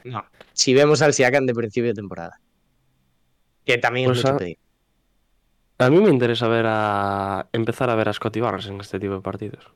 No. 0.05 0.25
Si 0.53 0.75
vemos 0.75 1.03
al 1.03 1.13
Siakam 1.15 1.47
de 1.47 1.55
principio 1.55 1.89
de 1.91 1.95
temporada. 1.95 2.41
Que 3.65 3.79
también 3.79 4.07
Pues 4.07 4.19
es 4.19 4.25
mucho 4.25 4.35
a- 4.35 4.39
pedir. 4.39 4.59
A 5.79 5.91
mí 5.91 6.01
me 6.01 6.09
interesa 6.09 6.49
ver 6.49 6.65
a 6.69 7.49
empezar 7.53 7.91
a 7.91 7.95
ver 7.95 8.09
a 8.09 8.13
Scotty 8.15 8.41
Barnes 8.41 8.67
en 8.67 8.81
este 8.81 8.99
tipo 8.99 9.13
de 9.15 9.21
partidos. 9.21 9.73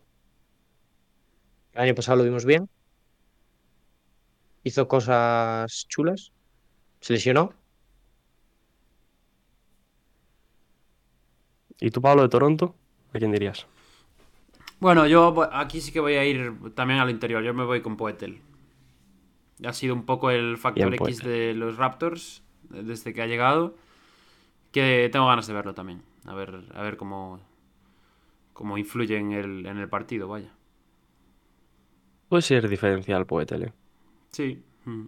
El 1.75 1.83
año 1.83 1.95
pasado 1.95 2.19
lo 2.19 2.25
vimos 2.25 2.47
bien. 2.47 2.69
Hizo 4.65 4.89
cosas 4.89 5.87
chulas. 5.89 6.33
Se 7.01 7.13
lesionó. 7.13 7.53
¿Y 11.81 11.91
tú, 11.91 12.01
Pablo, 12.01 12.23
de 12.23 12.29
Toronto? 12.29 12.75
¿A 13.13 13.19
quién 13.19 13.33
dirías? 13.33 13.67
Bueno, 14.81 15.07
yo 15.07 15.49
aquí 15.53 15.81
sí 15.83 15.93
que 15.93 16.01
voy 16.01 16.15
a 16.15 16.25
ir 16.25 16.55
también 16.75 17.01
al 17.01 17.11
interior. 17.11 17.43
Yo 17.43 17.53
me 17.55 17.65
voy 17.65 17.83
con 17.83 17.97
Poetel. 17.97 18.41
Ha 19.65 19.75
sido 19.75 19.95
un 19.95 20.07
poco 20.07 20.31
el 20.31 20.57
factor 20.57 20.91
Bien, 20.91 21.03
X 21.03 21.23
de 21.23 21.53
los 21.55 21.77
Raptors 21.77 22.43
eh, 22.75 22.83
desde 22.83 23.13
que 23.13 23.21
ha 23.23 23.27
llegado. 23.27 23.77
Que 24.73 25.11
tengo 25.13 25.27
ganas 25.27 25.47
de 25.47 25.53
verlo 25.53 25.75
también. 25.75 26.03
A 26.25 26.35
ver, 26.35 26.65
a 26.75 26.83
ver 26.83 26.97
cómo, 26.97 27.41
cómo 28.55 28.79
influye 28.79 29.19
en 29.19 29.33
el, 29.33 29.67
en 29.67 29.77
el 29.77 29.89
partido, 29.89 30.29
vaya. 30.29 30.53
Puede 32.29 32.43
ser 32.43 32.69
diferencial 32.69 33.27
Poetel, 33.27 33.65
eh. 33.65 33.73
Sí. 34.31 34.63
mm. 34.85 35.05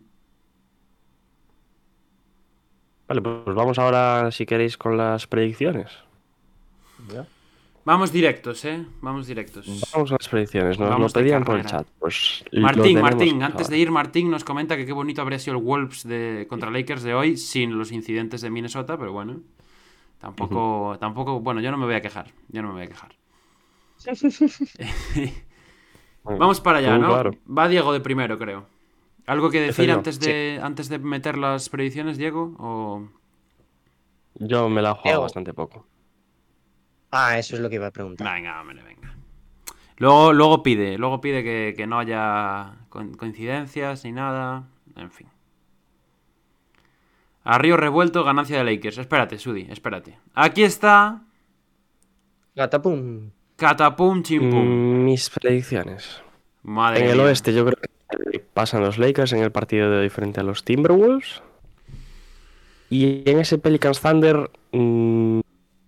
Vale, 3.09 3.21
pues 3.23 3.57
vamos 3.57 3.79
ahora, 3.79 4.31
si 4.31 4.45
queréis, 4.47 4.77
con 4.77 4.97
las 4.97 5.27
predicciones. 5.27 5.91
Vamos 7.85 8.13
directos, 8.13 8.65
¿eh? 8.65 8.85
Vamos 9.01 9.27
directos. 9.27 9.67
Vamos 9.93 10.13
a 10.13 10.15
las 10.15 10.29
predicciones, 10.29 10.79
nos 10.79 10.89
Vamos 10.89 11.13
lo 11.13 11.19
de 11.19 11.25
pedían 11.25 11.45
por 11.45 11.59
el 11.59 11.67
chat. 11.67 11.87
Pues 11.99 12.45
Martín, 12.53 13.01
Martín, 13.01 13.43
antes 13.43 13.69
de 13.69 13.79
ir, 13.79 13.91
Martín 13.91 14.31
nos 14.31 14.45
comenta 14.45 14.77
que 14.77 14.87
qué 14.87 14.93
bonito 14.93 15.21
habría 15.21 15.41
sido 15.41 15.57
el 15.57 15.63
Wolves 15.65 16.07
de, 16.07 16.47
contra 16.49 16.71
Lakers 16.71 17.03
de 17.03 17.15
hoy 17.15 17.37
sin 17.37 17.77
los 17.77 17.91
incidentes 17.91 18.41
de 18.41 18.51
Minnesota, 18.51 18.97
pero 18.97 19.13
bueno, 19.13 19.41
tampoco, 20.21 20.97
tampoco, 21.01 21.41
bueno, 21.41 21.61
yo 21.61 21.73
no 21.73 21.77
me 21.77 21.87
voy 21.87 21.97
a 21.97 22.01
quejar, 22.01 22.31
yo 22.49 22.63
no 22.63 22.69
me 22.69 22.75
voy 22.75 22.83
a 22.85 22.89
quejar. 22.89 23.17
Vamos 26.25 26.61
para 26.61 26.79
allá, 26.79 26.99
¿no? 26.99 27.09
claro. 27.09 27.33
Va 27.47 27.67
Diego 27.67 27.93
de 27.93 28.01
primero, 28.01 28.39
creo. 28.39 28.67
¿Algo 29.27 29.51
que 29.51 29.61
decir 29.61 29.91
antes 29.91 30.21
de, 30.21 30.61
antes 30.63 30.89
de 30.89 30.99
meter 30.99 31.39
las 31.39 31.69
predicciones, 31.69 32.17
Diego? 32.17 32.55
O... 32.59 33.09
Yo 34.35 34.69
me 34.69 34.83
la 34.83 34.91
he 34.91 34.93
jugado 34.93 35.09
Diego. 35.09 35.23
bastante 35.23 35.53
poco. 35.53 35.87
Ah, 37.13 37.39
eso 37.39 37.55
es 37.57 37.61
lo 37.63 37.69
que 37.69 37.77
iba 37.77 37.87
a 37.87 37.91
preguntar. 37.91 38.33
Venga, 38.35 38.61
hombre, 38.61 38.83
venga. 38.83 39.15
Luego, 39.99 40.33
luego 40.33 40.63
pide, 40.63 40.99
luego 40.99 41.21
pide 41.21 41.45
que, 41.45 41.75
que 41.77 41.87
no 41.87 41.99
haya 41.99 42.73
co- 42.89 43.13
coincidencias 43.17 44.05
ni 44.05 44.13
nada. 44.13 44.65
En 44.97 45.11
fin. 45.11 45.29
A 47.45 47.59
Río 47.59 47.77
Revuelto, 47.77 48.25
ganancia 48.25 48.59
de 48.59 48.65
Lakers. 48.65 48.99
Espérate, 48.99 49.39
Sudi, 49.39 49.67
espérate. 49.71 50.19
Aquí 50.35 50.63
está 50.63 51.23
Gatapum. 52.55 53.31
Catapum 53.57 54.23
Chimpum. 54.23 54.65
Mm, 54.65 55.05
Mis 55.05 55.29
predicciones. 55.31 56.23
Madre 56.63 57.05
En 57.05 57.11
el 57.11 57.21
oeste 57.21 57.53
yo 57.53 57.65
creo 57.65 57.77
que 58.31 58.39
pasan 58.41 58.83
los 58.83 58.99
Lakers 58.99 59.33
en 59.33 59.43
el 59.43 59.51
partido 59.53 59.91
de 59.91 59.99
hoy 59.99 60.09
frente 60.09 60.41
a 60.41 60.45
los 60.45 60.65
Timberwolves. 60.65 61.43
Y 62.91 63.29
en 63.29 63.39
ese 63.41 63.59
Pelicans 63.59 64.01
Thunder 64.01 64.51
mm, 64.73 65.41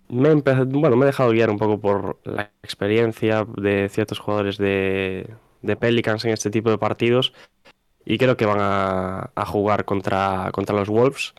me, 0.09 0.35
bueno, 0.35 0.97
me 0.97 1.05
he 1.05 1.07
dejado 1.07 1.31
guiar 1.31 1.51
un 1.51 1.59
poco 1.59 1.79
por 1.79 2.19
la 2.25 2.51
experiencia 2.63 3.47
de 3.57 3.89
ciertos 3.89 4.19
jugadores 4.19 4.59
de, 4.59 5.29
de 5.63 5.77
Pelicans 5.77 6.25
en 6.25 6.33
este 6.33 6.51
tipo 6.51 6.71
de 6.71 6.79
partidos. 6.79 7.33
Y 8.05 8.19
creo 8.19 8.37
que 8.37 8.47
van 8.47 8.61
a, 8.61 9.31
a 9.35 9.47
jugar 9.47 9.85
contra, 9.85 10.51
contra 10.53 10.77
los 10.77 10.89
Wolves 10.89 11.35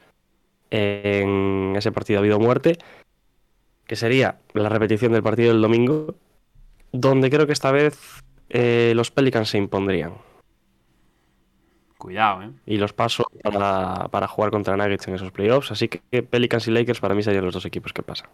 en 0.71 1.75
ese 1.75 1.91
partido 1.91 2.19
habido 2.19 2.39
muerte. 2.39 2.77
Que 3.85 3.95
sería 3.95 4.39
la 4.53 4.69
repetición 4.69 5.13
del 5.13 5.21
partido 5.21 5.53
del 5.53 5.61
domingo. 5.61 6.15
Donde 6.91 7.29
creo 7.29 7.45
que 7.45 7.53
esta 7.53 7.71
vez 7.71 8.23
eh, 8.49 8.93
los 8.95 9.11
Pelicans 9.11 9.49
se 9.49 9.57
impondrían. 9.57 10.13
Cuidado, 11.97 12.43
eh. 12.43 12.51
Y 12.65 12.77
los 12.77 12.93
paso 12.93 13.25
para, 13.43 14.07
para 14.09 14.27
jugar 14.27 14.51
contra 14.51 14.75
Nuggets 14.75 15.07
en 15.07 15.15
esos 15.15 15.31
playoffs. 15.31 15.71
Así 15.71 15.87
que 15.87 16.23
Pelicans 16.23 16.67
y 16.67 16.71
Lakers 16.71 16.99
para 16.99 17.15
mí 17.15 17.21
serían 17.21 17.45
los 17.45 17.53
dos 17.53 17.65
equipos 17.65 17.93
que 17.93 18.01
pasan. 18.01 18.29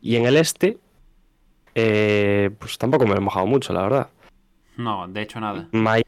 Y 0.00 0.16
en 0.16 0.26
el 0.26 0.36
este, 0.36 0.78
eh, 1.74 2.50
pues 2.58 2.78
tampoco 2.78 3.06
me 3.06 3.14
he 3.14 3.20
mojado 3.20 3.46
mucho, 3.46 3.72
la 3.72 3.82
verdad. 3.82 4.08
No, 4.76 5.06
de 5.08 5.22
hecho 5.22 5.40
nada. 5.40 5.68
Miami, 5.72 6.04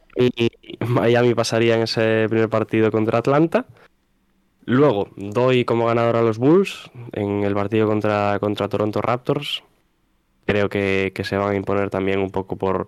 Miami 0.80 1.34
pasaría 1.34 1.76
en 1.76 1.82
ese 1.82 2.26
primer 2.28 2.48
partido 2.48 2.90
contra 2.90 3.18
Atlanta. 3.18 3.66
Luego 4.64 5.08
doy 5.16 5.64
como 5.64 5.86
ganador 5.86 6.16
a 6.16 6.22
los 6.22 6.38
Bulls 6.38 6.90
en 7.12 7.42
el 7.42 7.54
partido 7.54 7.86
contra, 7.86 8.38
contra 8.40 8.68
Toronto 8.68 9.02
Raptors. 9.02 9.62
Creo 10.46 10.68
que, 10.68 11.12
que 11.14 11.24
se 11.24 11.36
van 11.36 11.52
a 11.52 11.56
imponer 11.56 11.90
también 11.90 12.20
un 12.20 12.30
poco 12.30 12.56
por... 12.56 12.86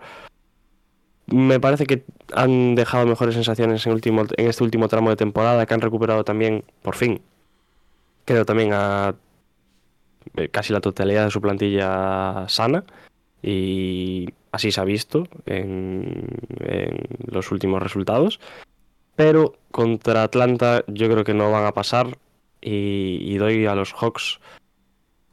Me 1.27 1.59
parece 1.59 1.87
que 1.87 2.05
han 2.35 2.75
dejado 2.75 3.07
mejores 3.07 3.35
sensaciones 3.35 3.87
en, 3.87 3.93
último, 3.93 4.25
en 4.37 4.49
este 4.49 4.63
último 4.63 4.89
tramo 4.89 5.11
de 5.11 5.17
temporada, 5.17 5.65
que 5.65 5.75
han 5.75 5.81
recuperado 5.81 6.23
también, 6.23 6.65
por 6.83 6.97
fin, 6.97 7.23
creo 8.25 8.45
también 8.45 8.73
a 8.73 9.15
casi 10.51 10.73
la 10.73 10.81
totalidad 10.81 11.25
de 11.25 11.31
su 11.31 11.41
plantilla 11.41 12.47
sana. 12.49 12.85
Y 13.43 14.29
así 14.53 14.73
se 14.73 14.81
ha 14.81 14.85
visto 14.85 15.29
en, 15.47 16.29
en 16.61 16.99
los 17.27 17.51
últimos 17.53 17.83
resultados. 17.83 18.41
Pero 19.17 19.55
contra 19.71 20.23
Atlanta 20.23 20.85
yo 20.87 21.11
creo 21.11 21.25
que 21.25 21.35
no 21.35 21.51
van 21.51 21.67
a 21.67 21.73
pasar. 21.73 22.19
Y, 22.61 23.19
y 23.21 23.37
doy 23.37 23.67
a 23.67 23.75
los 23.75 23.93
Hawks 23.93 24.41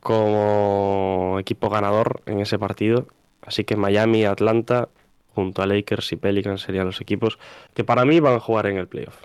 como 0.01 1.37
equipo 1.39 1.69
ganador 1.69 2.21
en 2.25 2.39
ese 2.39 2.59
partido. 2.59 3.07
Así 3.41 3.63
que 3.63 3.75
Miami, 3.75 4.25
Atlanta, 4.25 4.89
junto 5.33 5.61
a 5.61 5.67
Lakers 5.67 6.11
y 6.11 6.15
Pelicans 6.17 6.61
serían 6.61 6.87
los 6.87 7.01
equipos 7.01 7.39
que 7.73 7.83
para 7.83 8.05
mí 8.05 8.19
van 8.19 8.35
a 8.35 8.39
jugar 8.39 8.67
en 8.67 8.77
el 8.77 8.87
playoff. 8.87 9.15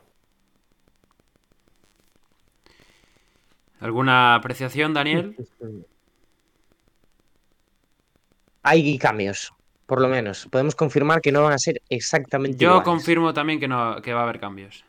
¿Alguna 3.80 4.34
apreciación, 4.34 4.94
Daniel? 4.94 5.36
Hay 8.62 8.98
cambios, 8.98 9.52
por 9.86 10.00
lo 10.00 10.08
menos. 10.08 10.48
Podemos 10.50 10.74
confirmar 10.74 11.20
que 11.20 11.30
no 11.30 11.42
van 11.42 11.52
a 11.52 11.58
ser 11.58 11.82
exactamente 11.88 12.58
Yo 12.58 12.70
iguales. 12.70 12.84
confirmo 12.84 13.32
también 13.32 13.60
que, 13.60 13.68
no, 13.68 14.02
que 14.02 14.12
va 14.12 14.20
a 14.20 14.22
haber 14.24 14.40
cambios. 14.40 14.84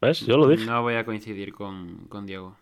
¿Ves? 0.00 0.20
Yo 0.20 0.38
lo 0.38 0.48
dije. 0.48 0.64
No 0.64 0.80
voy 0.82 0.94
a 0.94 1.04
coincidir 1.04 1.52
con, 1.52 2.06
con 2.08 2.24
Diego. 2.24 2.56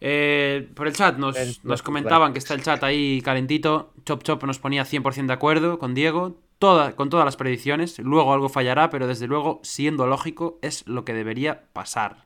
Eh, 0.00 0.68
por 0.74 0.88
el 0.88 0.94
chat 0.94 1.16
nos, 1.18 1.36
nos 1.64 1.82
comentaban 1.82 2.32
que 2.32 2.38
está 2.38 2.54
el 2.54 2.62
chat 2.62 2.82
ahí 2.82 3.20
calentito. 3.22 3.92
Chop 4.04 4.22
Chop 4.22 4.42
nos 4.44 4.58
ponía 4.58 4.84
100% 4.84 5.26
de 5.26 5.32
acuerdo 5.32 5.78
con 5.78 5.94
Diego. 5.94 6.38
Toda, 6.58 6.96
con 6.96 7.10
todas 7.10 7.24
las 7.24 7.36
predicciones. 7.36 7.98
Luego 7.98 8.32
algo 8.32 8.48
fallará, 8.48 8.88
pero 8.88 9.06
desde 9.06 9.26
luego, 9.26 9.60
siendo 9.62 10.06
lógico, 10.06 10.58
es 10.62 10.86
lo 10.86 11.04
que 11.04 11.12
debería 11.12 11.64
pasar. 11.72 12.24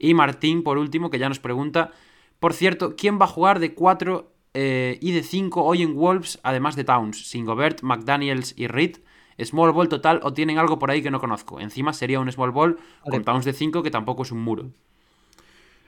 Y 0.00 0.14
Martín, 0.14 0.62
por 0.64 0.78
último, 0.78 1.10
que 1.10 1.18
ya 1.20 1.28
nos 1.28 1.38
pregunta. 1.38 1.92
Por 2.40 2.54
cierto, 2.54 2.96
¿quién 2.96 3.20
va 3.20 3.26
a 3.26 3.28
jugar 3.28 3.60
de 3.60 3.74
4 3.74 4.32
y 4.54 5.12
de 5.12 5.22
5 5.22 5.62
hoy 5.62 5.82
en 5.82 5.94
Wolves, 5.94 6.40
además 6.42 6.74
de 6.74 6.84
Towns? 6.84 7.28
Sin 7.28 7.44
Gobert, 7.44 7.82
McDaniels 7.82 8.54
y 8.56 8.66
Reed. 8.66 8.96
Small 9.42 9.72
ball 9.72 9.88
total 9.88 10.20
o 10.22 10.32
tienen 10.34 10.58
algo 10.58 10.78
por 10.78 10.90
ahí 10.90 11.02
que 11.02 11.10
no 11.10 11.20
conozco. 11.20 11.60
Encima 11.60 11.92
sería 11.92 12.18
un 12.20 12.30
small 12.32 12.50
ball 12.50 12.78
con 13.08 13.22
towns 13.24 13.44
de 13.44 13.52
5 13.54 13.82
que 13.82 13.90
tampoco 13.90 14.22
es 14.22 14.32
un 14.32 14.40
muro. 14.40 14.70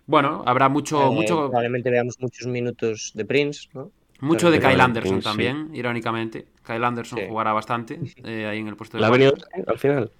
Bueno, 0.07 0.43
habrá 0.47 0.69
mucho, 0.69 1.01
Eh, 1.03 1.11
mucho, 1.11 1.47
Probablemente 1.49 1.91
veamos 1.91 2.19
muchos 2.21 2.47
minutos 2.47 3.13
de 3.15 3.25
Prince, 3.25 3.69
¿no? 3.73 3.91
mucho 4.21 4.51
de 4.51 4.59
Kyle 4.59 4.77
de 4.77 4.83
Anderson 4.83 5.11
Prince, 5.21 5.23
sí. 5.23 5.29
también, 5.29 5.71
irónicamente. 5.75 6.47
Kyle 6.65 6.85
Anderson 6.85 7.19
Sí. 7.19 7.25
jugará 7.29 7.53
bastante 7.53 7.99
eh, 8.25 8.47
ahí 8.47 8.59
en 8.59 8.69
el 8.69 8.77
puesto 8.77 8.97
de 8.97 9.01
¿Le 9.03 9.07
ha 9.07 9.11
venido 9.11 9.35
al 9.67 9.79
final? 9.79 10.11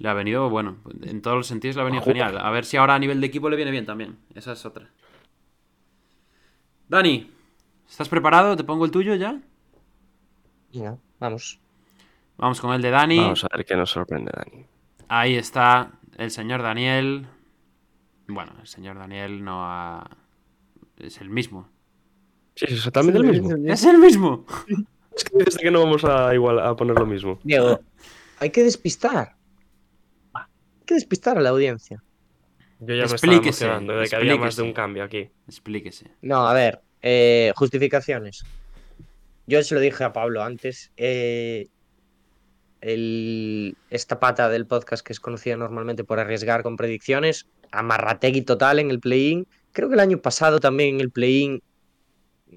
Le 0.00 0.08
ha 0.08 0.14
venido, 0.14 0.48
bueno, 0.48 0.78
en 1.02 1.20
todos 1.20 1.36
los 1.36 1.46
sentidos 1.46 1.76
le 1.76 1.82
ha 1.82 1.84
venido 1.84 2.02
Joder. 2.02 2.16
genial. 2.16 2.38
A 2.38 2.50
ver 2.50 2.64
si 2.64 2.78
ahora 2.78 2.94
a 2.94 2.98
nivel 2.98 3.20
de 3.20 3.26
equipo 3.26 3.50
le 3.50 3.56
viene 3.56 3.70
bien 3.70 3.84
también. 3.84 4.16
Esa 4.34 4.52
es 4.52 4.64
otra. 4.64 4.88
Dani, 6.88 7.30
¿estás 7.86 8.08
preparado? 8.08 8.56
¿Te 8.56 8.64
pongo 8.64 8.86
el 8.86 8.90
tuyo 8.90 9.14
ya? 9.14 9.38
Venga, 10.72 10.96
vamos. 11.18 11.60
Vamos 12.38 12.62
con 12.62 12.72
el 12.72 12.80
de 12.80 12.88
Dani. 12.88 13.18
Vamos 13.18 13.44
a 13.44 13.48
ver 13.54 13.66
qué 13.66 13.76
nos 13.76 13.90
sorprende, 13.90 14.32
Dani. 14.34 14.64
Ahí 15.08 15.34
está 15.34 15.90
el 16.16 16.30
señor 16.30 16.62
Daniel. 16.62 17.26
Bueno, 18.26 18.52
el 18.58 18.66
señor 18.66 18.96
Daniel 18.96 19.44
no 19.44 19.66
ha... 19.66 20.08
Es 20.96 21.20
el 21.20 21.28
mismo. 21.28 21.68
Sí, 22.54 22.64
es 22.68 22.72
exactamente 22.72 23.18
el 23.18 23.26
mismo. 23.26 23.54
¡Es 23.66 23.84
el 23.84 23.98
mismo! 23.98 24.46
Es 25.14 25.58
que 25.58 25.64
que 25.64 25.70
no 25.70 25.82
vamos 25.84 26.06
a, 26.06 26.34
igual, 26.34 26.58
a 26.58 26.74
poner 26.74 26.98
lo 26.98 27.04
mismo. 27.04 27.38
Diego, 27.44 27.80
hay 28.38 28.48
que 28.48 28.62
despistar. 28.64 29.38
Que 30.90 30.94
despistar 30.94 31.38
a 31.38 31.40
la 31.40 31.50
audiencia. 31.50 32.02
Yo 32.80 32.94
ya 32.96 33.04
Explíquese, 33.04 33.28
me 33.28 33.48
estaba 33.50 33.76
emocionando 33.76 33.96
de 34.00 34.08
que 34.08 34.16
había 34.16 34.34
más 34.34 34.56
de 34.56 34.62
un 34.64 34.72
cambio 34.72 35.04
aquí. 35.04 35.30
Explíquese. 35.46 36.10
No, 36.20 36.48
a 36.48 36.52
ver, 36.52 36.80
eh, 37.00 37.52
justificaciones. 37.54 38.42
Yo 39.46 39.62
se 39.62 39.76
lo 39.76 39.80
dije 39.80 40.02
a 40.02 40.12
Pablo 40.12 40.42
antes. 40.42 40.90
eh, 40.96 41.68
el- 42.80 43.76
esta 43.90 44.18
pata 44.18 44.48
del 44.48 44.66
podcast 44.66 45.06
que 45.06 45.12
es 45.12 45.20
conocida 45.20 45.56
normalmente 45.56 46.02
por 46.02 46.18
arriesgar 46.18 46.64
con 46.64 46.76
predicciones, 46.76 47.46
amarrategui 47.70 48.42
total 48.42 48.80
en 48.80 48.90
el 48.90 48.98
play-in. 48.98 49.46
Creo 49.70 49.88
que 49.88 49.94
el 49.94 50.00
año 50.00 50.20
pasado 50.20 50.58
también 50.58 50.96
en 50.96 51.00
el 51.02 51.10
play-in 51.12 51.62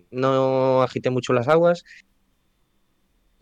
no 0.09 0.81
agité 0.81 1.11
mucho 1.11 1.33
las 1.33 1.47
aguas. 1.47 1.83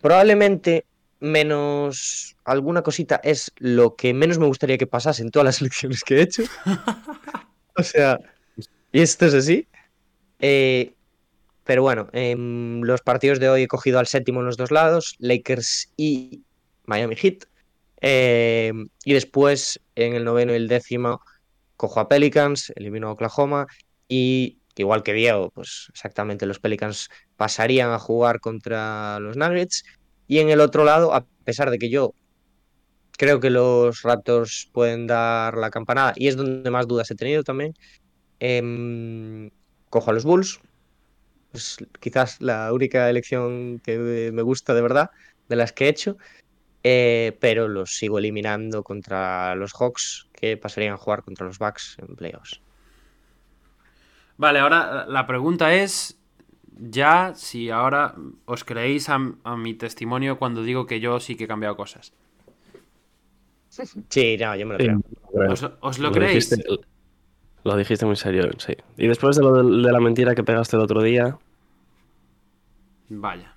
Probablemente 0.02 0.84
menos 1.22 2.36
alguna 2.44 2.82
cosita 2.82 3.20
es 3.22 3.52
lo 3.56 3.96
que 3.96 4.12
menos 4.12 4.38
me 4.38 4.46
gustaría 4.46 4.76
que 4.76 4.86
pasase 4.86 5.22
en 5.22 5.30
todas 5.30 5.44
las 5.44 5.60
elecciones 5.62 6.02
que 6.02 6.16
he 6.16 6.22
hecho. 6.22 6.42
o 7.76 7.82
sea, 7.82 8.18
y 8.92 9.00
esto 9.00 9.26
es 9.26 9.34
así. 9.34 9.66
Eh, 10.40 10.94
pero 11.64 11.82
bueno, 11.82 12.08
en 12.12 12.80
los 12.84 13.00
partidos 13.00 13.38
de 13.38 13.48
hoy 13.48 13.62
he 13.62 13.68
cogido 13.68 13.98
al 13.98 14.08
séptimo 14.08 14.40
en 14.40 14.46
los 14.46 14.56
dos 14.56 14.72
lados, 14.72 15.14
Lakers 15.18 15.92
y 15.96 16.42
Miami 16.84 17.14
Heat. 17.14 17.44
Eh, 18.00 18.72
y 19.04 19.12
después 19.12 19.80
en 19.94 20.14
el 20.14 20.24
noveno 20.24 20.52
y 20.52 20.56
el 20.56 20.66
décimo 20.66 21.20
cojo 21.76 22.00
a 22.00 22.08
Pelicans, 22.08 22.72
elimino 22.74 23.08
a 23.08 23.12
Oklahoma 23.12 23.68
y 24.08 24.58
igual 24.76 25.02
que 25.02 25.12
Diego, 25.12 25.50
pues 25.50 25.86
exactamente 25.90 26.46
los 26.46 26.58
Pelicans 26.58 27.10
pasarían 27.36 27.90
a 27.90 27.98
jugar 27.98 28.40
contra 28.40 29.20
los 29.20 29.36
Nuggets. 29.36 29.84
Y 30.32 30.38
en 30.38 30.48
el 30.48 30.60
otro 30.60 30.84
lado, 30.84 31.12
a 31.12 31.26
pesar 31.44 31.70
de 31.70 31.78
que 31.78 31.90
yo 31.90 32.14
creo 33.18 33.38
que 33.38 33.50
los 33.50 34.00
Raptors 34.02 34.70
pueden 34.72 35.06
dar 35.06 35.58
la 35.58 35.70
campanada 35.70 36.14
y 36.16 36.28
es 36.28 36.36
donde 36.36 36.70
más 36.70 36.88
dudas 36.88 37.10
he 37.10 37.14
tenido 37.14 37.42
también, 37.44 37.74
em, 38.40 39.50
cojo 39.90 40.10
a 40.10 40.14
los 40.14 40.24
Bulls. 40.24 40.60
Es 41.52 41.76
quizás 42.00 42.40
la 42.40 42.72
única 42.72 43.10
elección 43.10 43.80
que 43.84 44.30
me 44.32 44.42
gusta 44.42 44.74
de 44.74 44.82
verdad 44.82 45.10
de 45.48 45.56
las 45.56 45.72
que 45.74 45.86
he 45.86 45.88
hecho. 45.90 46.16
eh, 46.84 47.36
pero 47.40 47.68
los 47.68 47.96
sigo 47.96 48.18
eliminando 48.18 48.82
contra 48.84 49.54
los 49.56 49.72
Hawks, 49.74 50.28
que 50.32 50.56
pasarían 50.56 50.94
a 50.94 50.98
jugar 50.98 51.22
contra 51.24 51.46
los 51.46 51.58
Bucks 51.58 51.96
en 51.98 52.16
playoffs. 52.16 52.62
Vale, 54.36 54.58
ahora 54.60 55.06
la 55.06 55.26
pregunta 55.26 55.74
es 55.74 56.21
ya 56.78 57.32
si 57.34 57.70
ahora 57.70 58.14
os 58.44 58.64
creéis 58.64 59.08
a, 59.08 59.18
a 59.44 59.56
mi 59.56 59.74
testimonio 59.74 60.38
cuando 60.38 60.62
digo 60.62 60.86
que 60.86 61.00
yo 61.00 61.20
sí 61.20 61.36
que 61.36 61.44
he 61.44 61.48
cambiado 61.48 61.76
cosas. 61.76 62.12
Sí, 63.68 64.36
no, 64.38 64.54
yo 64.56 64.66
me 64.66 64.74
lo 64.74 64.78
Sí, 64.78 64.86
creo. 65.32 65.52
¿Os, 65.52 65.70
os 65.80 65.98
lo 65.98 66.12
creéis? 66.12 66.50
Dijiste, 66.50 66.80
lo 67.64 67.76
dijiste 67.76 68.04
muy 68.06 68.16
serio, 68.16 68.50
sí. 68.58 68.74
Y 68.98 69.06
después 69.06 69.36
de, 69.36 69.42
lo 69.42 69.62
de, 69.62 69.82
de 69.86 69.92
la 69.92 70.00
mentira 70.00 70.34
que 70.34 70.42
pegaste 70.44 70.76
el 70.76 70.82
otro 70.82 71.02
día, 71.02 71.38
Vaya. 73.14 73.52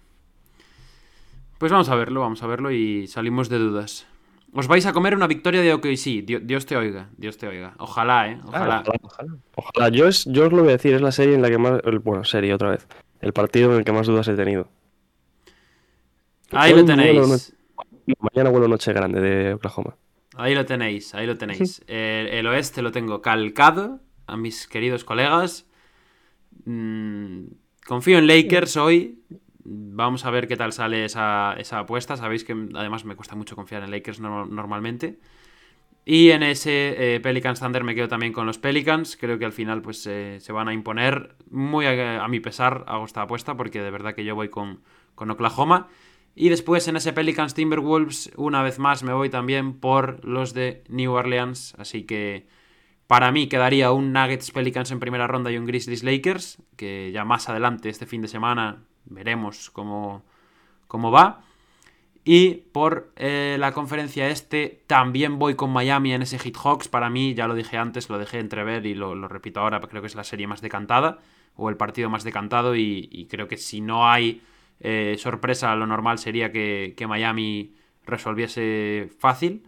Pues 1.57 1.71
vamos 1.71 1.87
a 1.89 1.95
verlo, 1.95 2.19
vamos 2.21 2.43
a 2.43 2.47
verlo 2.47 2.71
y 2.71 3.07
salimos 3.07 3.47
de 3.47 3.57
dudas. 3.57 4.05
Os 4.53 4.67
vais 4.67 4.85
a 4.85 4.91
comer 4.93 5.15
una 5.15 5.27
victoria 5.27 5.61
de 5.61 5.73
OKC. 5.73 6.25
Dio- 6.25 6.39
Dios 6.41 6.65
te 6.65 6.75
oiga, 6.75 7.09
Dios 7.17 7.37
te 7.37 7.47
oiga. 7.47 7.73
Ojalá, 7.77 8.29
¿eh? 8.31 8.39
Ojalá. 8.45 8.81
Ojalá, 8.81 8.99
ojalá. 9.01 9.33
ojalá. 9.55 9.89
Yo, 9.89 10.07
es, 10.07 10.25
yo 10.25 10.47
os 10.47 10.51
lo 10.53 10.59
voy 10.63 10.69
a 10.69 10.77
decir, 10.77 10.93
es 10.93 11.01
la 11.01 11.11
serie 11.13 11.35
en 11.35 11.41
la 11.41 11.49
que 11.49 11.57
más. 11.57 11.81
Bueno, 12.03 12.23
serie 12.25 12.53
otra 12.53 12.71
vez. 12.71 12.87
El 13.21 13.33
partido 13.33 13.71
en 13.71 13.79
el 13.79 13.85
que 13.85 13.91
más 13.91 14.07
dudas 14.07 14.27
he 14.27 14.35
tenido. 14.35 14.67
Ahí 16.51 16.71
lo 16.73 16.83
vuelo 16.83 16.95
tenéis. 16.95 17.53
Mañana 18.19 18.49
vuelo 18.51 18.67
noche 18.67 18.93
grande 18.93 19.19
de 19.19 19.53
Oklahoma. 19.53 19.95
Ahí 20.35 20.53
lo 20.53 20.65
tenéis, 20.65 21.15
ahí 21.15 21.25
lo 21.25 21.37
tenéis. 21.37 21.81
El, 21.87 22.27
el 22.27 22.47
oeste 22.47 22.81
lo 22.81 22.91
tengo 22.91 23.21
calcado 23.21 23.99
a 24.27 24.37
mis 24.37 24.67
queridos 24.67 25.03
colegas. 25.03 25.65
Mm, 26.65 27.45
confío 27.85 28.17
en 28.19 28.27
Lakers 28.27 28.77
hoy. 28.77 29.23
Vamos 29.63 30.25
a 30.25 30.29
ver 30.29 30.47
qué 30.47 30.55
tal 30.57 30.73
sale 30.73 31.05
esa, 31.05 31.53
esa 31.57 31.79
apuesta. 31.79 32.17
Sabéis 32.17 32.43
que 32.43 32.53
además 32.75 33.05
me 33.05 33.15
cuesta 33.15 33.35
mucho 33.35 33.55
confiar 33.55 33.83
en 33.83 33.91
Lakers 33.91 34.19
no- 34.19 34.45
normalmente. 34.45 35.19
Y 36.07 36.29
en 36.29 36.43
ese 36.43 37.15
eh, 37.15 37.19
Pelicans 37.19 37.59
Thunder 37.59 37.83
me 37.83 37.95
quedo 37.95 38.07
también 38.07 38.31
con 38.31 38.45
los 38.45 38.59
Pelicans. 38.59 39.17
Creo 39.19 39.39
que 39.39 39.45
al 39.45 39.53
final 39.53 39.81
pues 39.81 40.05
eh, 40.05 40.37
se 40.39 40.53
van 40.53 40.67
a 40.67 40.73
imponer. 40.73 41.35
Muy 41.49 41.87
a, 41.87 42.23
a 42.23 42.27
mi 42.27 42.39
pesar 42.39 42.85
hago 42.87 43.05
esta 43.05 43.23
apuesta 43.23 43.57
porque 43.57 43.81
de 43.81 43.89
verdad 43.89 44.13
que 44.13 44.23
yo 44.23 44.35
voy 44.35 44.49
con, 44.49 44.81
con 45.15 45.31
Oklahoma. 45.31 45.87
Y 46.35 46.49
después 46.49 46.87
en 46.87 46.97
ese 46.97 47.11
Pelicans 47.11 47.55
Timberwolves, 47.55 48.31
una 48.35 48.61
vez 48.61 48.77
más 48.77 49.01
me 49.01 49.13
voy 49.13 49.29
también 49.29 49.79
por 49.79 50.23
los 50.23 50.53
de 50.53 50.83
New 50.89 51.11
Orleans. 51.11 51.73
Así 51.79 52.03
que 52.03 52.45
para 53.07 53.31
mí 53.31 53.47
quedaría 53.47 53.91
un 53.91 54.13
Nuggets 54.13 54.51
Pelicans 54.51 54.91
en 54.91 54.99
primera 54.99 55.25
ronda 55.25 55.49
y 55.51 55.57
un 55.57 55.65
Grizzlies 55.65 56.03
Lakers. 56.03 56.61
Que 56.75 57.11
ya 57.11 57.25
más 57.25 57.49
adelante, 57.49 57.89
este 57.89 58.05
fin 58.05 58.21
de 58.21 58.27
semana, 58.27 58.83
veremos 59.05 59.71
cómo, 59.71 60.23
cómo 60.87 61.09
va. 61.09 61.44
Y 62.27 62.55
por 62.71 63.11
eh, 63.17 63.55
la 63.59 63.71
conferencia 63.71 64.27
este 64.29 64.81
también 64.87 65.37
voy 65.37 65.53
con 65.53 65.69
Miami 65.69 66.11
en 66.11 66.23
ese 66.23 66.39
Hit 66.39 66.57
Hawks. 66.57 66.87
Para 66.87 67.11
mí, 67.11 67.35
ya 67.35 67.47
lo 67.47 67.53
dije 67.53 67.77
antes, 67.77 68.09
lo 68.09 68.17
dejé 68.17 68.39
entrever 68.39 68.87
y 68.87 68.95
lo, 68.95 69.27
repito 69.27 69.59
ahora, 69.59 69.79
creo 69.79 70.01
que 70.01 70.07
es 70.07 70.15
la 70.15 70.23
serie 70.23 70.47
más 70.47 70.59
decantada 70.59 71.19
o 71.55 71.69
el 71.69 71.77
partido 71.77 72.09
más 72.09 72.23
decantado 72.23 72.75
y, 72.75 73.07
y 73.11 73.27
creo 73.27 73.47
que 73.47 73.57
si 73.57 73.79
no 73.79 74.09
hay 74.09 74.41
eh, 74.79 75.15
sorpresa, 75.19 75.75
lo 75.75 75.85
normal 75.85 76.17
sería 76.17 76.51
que, 76.51 76.95
que 76.97 77.05
Miami 77.05 77.75
resolviese 78.07 79.07
fácil. 79.19 79.67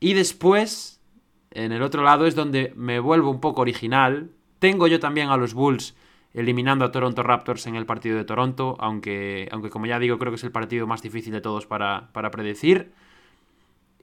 Y 0.00 0.14
después, 0.14 1.02
en 1.50 1.72
el 1.72 1.82
otro 1.82 2.02
lado 2.02 2.26
es 2.26 2.34
donde 2.34 2.72
me 2.74 3.00
vuelvo 3.00 3.30
un 3.30 3.40
poco 3.40 3.60
original. 3.60 4.30
Tengo 4.58 4.86
yo 4.86 4.98
también 4.98 5.28
a 5.28 5.36
los 5.36 5.52
Bulls 5.52 5.94
eliminando 6.34 6.84
a 6.84 6.92
Toronto 6.92 7.22
Raptors 7.22 7.66
en 7.66 7.76
el 7.76 7.86
partido 7.86 8.16
de 8.16 8.24
Toronto, 8.24 8.76
aunque, 8.78 9.48
aunque 9.52 9.70
como 9.70 9.86
ya 9.86 9.98
digo, 9.98 10.18
creo 10.18 10.32
que 10.32 10.36
es 10.36 10.44
el 10.44 10.52
partido 10.52 10.86
más 10.86 11.02
difícil 11.02 11.32
de 11.32 11.40
todos 11.40 11.66
para, 11.66 12.10
para 12.12 12.30
predecir. 12.30 12.92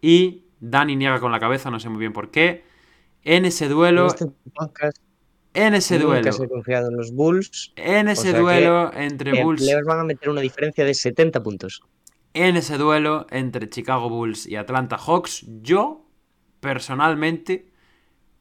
Y 0.01 0.45
Dani 0.59 0.95
niega 0.95 1.19
con 1.19 1.31
la 1.31 1.39
cabeza, 1.39 1.71
no 1.71 1.79
sé 1.79 1.89
muy 1.89 1.99
bien 1.99 2.13
por 2.13 2.31
qué. 2.31 2.63
En 3.23 3.45
ese 3.45 3.67
duelo, 3.67 4.03
En 4.03 4.07
este 4.07 4.25
podcast 4.53 4.97
en 5.53 5.73
ese 5.73 5.97
duelo, 5.97 6.31
se 6.31 6.43
he 6.43 6.47
confiado 6.47 6.89
en 6.89 6.97
los 6.97 7.11
Bulls. 7.11 7.73
en 7.75 8.07
ese 8.07 8.31
sea 8.31 8.39
duelo 8.39 8.93
entre 8.93 9.43
Bulls, 9.43 9.61
les 9.61 9.83
van 9.83 9.99
a 9.99 10.03
meter 10.03 10.29
una 10.29 10.41
diferencia 10.41 10.85
de 10.85 10.93
70 10.93 11.41
puntos. 11.41 11.81
en 12.33 12.55
ese 12.55 12.77
duelo 12.77 13.25
entre 13.31 13.67
Chicago 13.67 14.09
Bulls 14.09 14.45
y 14.45 14.55
Atlanta 14.55 14.97
Hawks, 14.97 15.45
yo 15.61 16.05
personalmente 16.59 17.71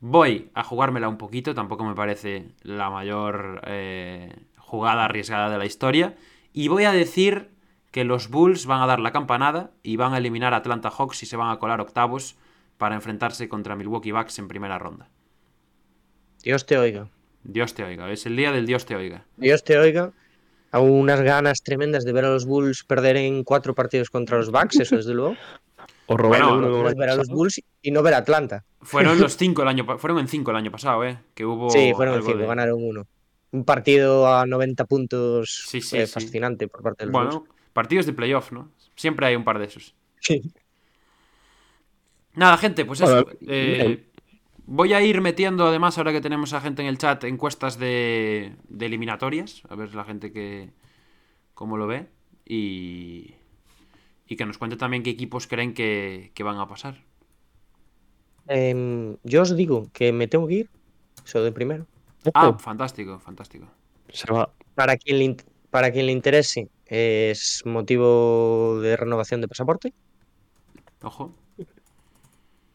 voy 0.01 0.51
a 0.55 0.65
jugármela 0.65 1.09
un 1.09 1.19
poquito, 1.19 1.55
tampoco 1.55 1.85
me 1.85 1.95
parece 1.95 2.49
la 2.63 2.91
mayor 2.91 3.63
eh, 3.67 4.35
jugada 4.57 5.05
arriesgada 5.05 5.51
de 5.51 5.59
la 5.59 5.67
historia, 5.67 6.17
y 6.53 6.69
voy 6.69 6.85
a 6.85 6.93
decir 6.93 7.51
que 7.91 8.05
los 8.05 8.29
Bulls 8.29 8.67
van 8.67 8.83
a 8.83 8.87
dar 8.87 9.01
la 9.01 9.13
campanada 9.13 9.71
y 9.83 9.97
van 9.97 10.15
a 10.15 10.19
eliminar 10.19 10.55
a 10.55 10.59
Atlanta 10.59 10.91
Hawks 10.91 11.23
y 11.23 11.27
se 11.27 11.37
van 11.37 11.51
a 11.51 11.59
colar 11.59 11.81
octavos 11.81 12.37
para 12.77 12.95
enfrentarse 12.95 13.49
contra 13.49 13.77
Milwaukee 13.77 14.13
Bucks 14.13 14.39
en 14.39 14.49
primera 14.49 14.79
ronda. 14.79 15.09
Dios 16.43 16.67
te 16.67 16.79
oiga. 16.79 17.09
Dios 17.45 17.75
te 17.75 17.85
oiga, 17.85 18.11
es 18.11 18.27
el 18.27 18.37
día 18.37 18.53
del 18.53 18.67
Dios 18.67 18.85
te 18.85 18.95
oiga. 18.95 19.25
Dios 19.37 19.65
te 19.65 19.79
oiga. 19.79 20.13
Hago 20.71 20.85
unas 20.85 21.23
ganas 21.23 21.63
tremendas 21.63 22.05
de 22.05 22.13
ver 22.13 22.27
a 22.27 22.31
los 22.31 22.45
Bulls 22.45 22.85
perder 22.85 23.17
en 23.17 23.43
cuatro 23.43 23.75
partidos 23.75 24.11
contra 24.11 24.37
los 24.37 24.51
Bucks, 24.51 24.81
eso 24.81 24.97
desde 24.97 25.15
luego. 25.15 25.37
O 26.11 26.17
Bueno, 26.17 26.55
uno 26.57 26.71
como 26.71 26.89
el 26.89 26.95
ver 26.95 27.11
a 27.11 27.15
los. 27.17 27.29
Bulls 27.29 27.61
y 27.83 27.91
no 27.91 28.03
ver 28.03 28.15
a 28.15 28.19
Atlanta. 28.19 28.65
Fueron 28.81 29.21
los 29.21 29.37
cinco 29.37 29.63
el 29.63 29.69
año 29.69 29.85
fueron 29.99 30.19
en 30.19 30.29
cinco 30.29 30.51
el 30.51 30.57
año 30.57 30.71
pasado, 30.71 31.05
eh, 31.05 31.19
que 31.35 31.45
hubo 31.45 31.71
Sí, 31.71 31.93
fueron 31.95 32.15
algo 32.15 32.27
cinco, 32.27 32.39
de- 32.39 32.47
ganaron 32.47 32.79
uno. 32.83 33.07
Un 33.51 33.65
partido 33.65 34.27
a 34.33 34.47
90 34.47 34.85
puntos 34.87 35.65
Sí, 35.69 35.81
sí, 35.81 35.99
eh, 35.99 36.07
sí. 36.07 36.13
fascinante 36.13 36.67
por 36.69 36.83
parte 36.83 37.05
de 37.07 37.13
los 37.13 37.21
Bulls. 37.21 37.35
Bueno, 37.37 37.55
partidos 37.73 38.07
de 38.07 38.13
playoff, 38.15 38.53
¿no? 38.53 38.71
Siempre 38.97 39.27
hay 39.27 39.37
un 39.37 39.45
par 39.45 39.59
de 39.59 39.67
esos. 39.67 39.95
Nada, 42.35 42.57
gente, 42.57 42.85
pues 42.85 43.01
eso. 43.01 43.25
Bueno, 43.25 43.39
eh, 43.49 44.07
voy 44.67 44.93
a 44.93 45.01
ir 45.03 45.21
metiendo, 45.21 45.67
además, 45.67 45.99
ahora 45.99 46.13
que 46.13 46.21
tenemos 46.21 46.53
a 46.53 46.61
gente 46.61 46.83
en 46.83 46.89
el 46.89 46.99
chat, 46.99 47.25
encuestas 47.25 47.79
de, 47.79 48.55
de 48.69 48.87
eliminatorias. 48.87 49.63
A 49.69 49.75
ver 49.75 49.95
la 49.95 50.05
gente 50.05 50.33
que 50.33 50.71
cómo 51.55 51.77
lo 51.77 51.87
ve. 51.87 52.07
Y, 52.47 53.35
y 54.29 54.37
que 54.37 54.45
nos 54.47 54.59
cuente 54.59 54.77
también 54.77 55.03
qué 55.03 55.11
equipos 55.11 55.47
creen 55.47 55.75
que, 55.75 56.31
que 56.35 56.43
van 56.45 56.59
a 56.59 56.69
pasar. 56.69 57.03
Em, 58.47 59.17
yo 59.25 59.43
os 59.43 59.57
digo 59.57 59.89
que 59.93 60.13
me 60.13 60.29
tengo 60.29 60.47
que 60.47 60.55
ir. 60.55 60.71
Eso 61.25 61.43
de 61.43 61.53
primero. 61.53 61.87
Ah, 62.35 62.49
Ojo, 62.49 62.59
fantástico, 62.59 63.19
fantástico. 63.19 63.67
se 64.11 64.31
va. 64.33 64.51
Para 64.75 64.97
quien 64.97 65.19
le, 65.19 65.37
para 65.71 65.91
quien 65.91 66.07
le 66.07 66.13
interese, 66.13 66.69
es 66.87 67.63
motivo 67.67 68.79
de 68.81 68.97
renovación 68.97 69.41
de 69.41 69.49
pasaporte. 69.49 69.93
Ojo. 71.03 71.35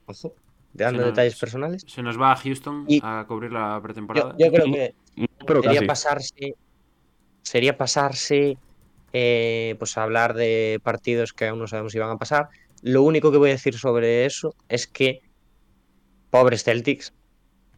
Ojo. 0.06 0.34
Dando 0.74 1.02
nos- 1.02 1.12
detalles 1.12 1.36
personales. 1.40 1.84
Se 1.88 2.02
nos 2.02 2.20
va 2.20 2.32
a 2.32 2.36
Houston 2.36 2.86
Y- 2.88 3.00
a 3.04 3.26
cubrir 3.28 3.52
la 3.52 3.76
Yo, 3.78 3.82
pretemporada. 3.84 4.36
yo 4.38 4.52
creo 4.52 4.66
que 4.66 4.96
No, 5.16 5.28
pero 5.46 5.62
sería 5.62 5.80
casi. 5.80 5.88
pasarse. 5.88 6.56
Sería 7.42 7.78
pasarse. 7.78 8.58
Eh, 9.14 9.76
pues 9.80 9.98
a 9.98 10.03
hablar 10.03 10.34
de 10.34 10.80
partidos 10.84 11.31
que 11.34 11.48
aún 11.48 11.60
no 11.60 11.68
sabemos 11.68 11.91
si 11.94 11.99
van 11.99 12.10
a 12.11 12.18
pasar. 12.18 12.49
Lo 12.81 13.03
único 13.03 13.31
que 13.31 13.38
voy 13.38 13.49
a 13.49 13.53
decir 13.53 13.77
sobre 13.77 14.26
eso 14.26 14.56
es 14.68 14.88
que. 14.88 15.22
Pobres 16.30 16.64
Celtics. 16.64 17.14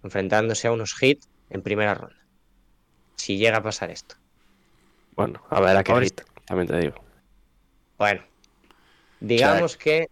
Enfrentándose 0.04 0.68
a 0.68 0.72
unos 0.72 0.96
hits 1.02 1.28
en 1.50 1.62
primera 1.62 1.94
ronda. 1.94 2.16
Si 3.16 3.38
llega 3.38 3.58
a 3.58 3.64
pasar 3.64 3.90
esto. 3.92 4.16
Bueno, 5.16 5.42
a 5.50 5.60
ver 5.62 5.76
a 5.78 5.84
qué 5.84 5.92
Ahora- 5.92 6.06
hit, 6.06 6.22
también 6.46 6.68
te 6.68 6.78
digo. 6.80 6.96
Bueno. 7.98 8.22
Digamos 9.20 9.78
que 9.78 10.10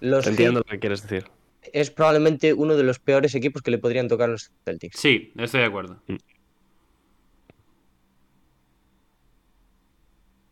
los 0.00 0.26
entiendo 0.26 0.60
Heat 0.60 0.66
lo 0.66 0.70
que 0.72 0.78
quieres 0.80 1.02
decir. 1.02 1.26
es 1.72 1.90
probablemente 1.90 2.52
uno 2.54 2.76
de 2.76 2.82
los 2.84 2.98
peores 2.98 3.34
equipos 3.34 3.62
que 3.62 3.70
le 3.70 3.78
podrían 3.78 4.08
tocar 4.08 4.28
a 4.28 4.32
los 4.32 4.50
Celtics. 4.64 4.98
Sí, 4.98 5.32
estoy 5.36 5.60
de 5.60 5.66
acuerdo. 5.66 6.00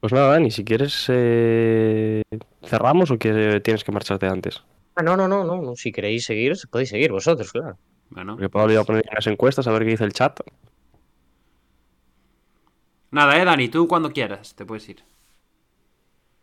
Pues 0.01 0.13
nada, 0.13 0.29
Dani, 0.33 0.51
si 0.51 0.65
quieres, 0.65 1.05
eh, 1.09 2.23
cerramos 2.65 3.11
o 3.11 3.19
que 3.19 3.61
tienes 3.63 3.85
que 3.85 3.93
marcharte 3.93 4.27
antes. 4.27 4.63
Ah, 4.97 5.03
no, 5.03 5.17
no, 5.17 5.29
no, 5.29 5.45
no, 5.45 5.61
no. 5.61 5.77
Si 5.77 5.93
queréis 5.93 6.25
seguir, 6.25 6.55
podéis 6.71 6.89
seguir 6.89 7.13
vosotros, 7.13 7.53
claro. 7.53 7.77
Bueno. 8.09 8.35
Porque 8.35 8.49
Pablo 8.49 8.73
iba 8.73 8.83
a 8.83 8.85
poner 8.85 9.05
unas 9.11 9.27
encuestas 9.27 9.67
a 9.67 9.73
ver 9.73 9.85
qué 9.85 9.91
dice 9.91 10.05
el 10.05 10.13
chat. 10.13 10.41
Nada, 13.11 13.37
eh, 13.41 13.45
Dani, 13.45 13.69
tú 13.69 13.87
cuando 13.89 14.11
quieras 14.13 14.55
te 14.55 14.65
puedes 14.65 14.89
ir. 14.89 15.03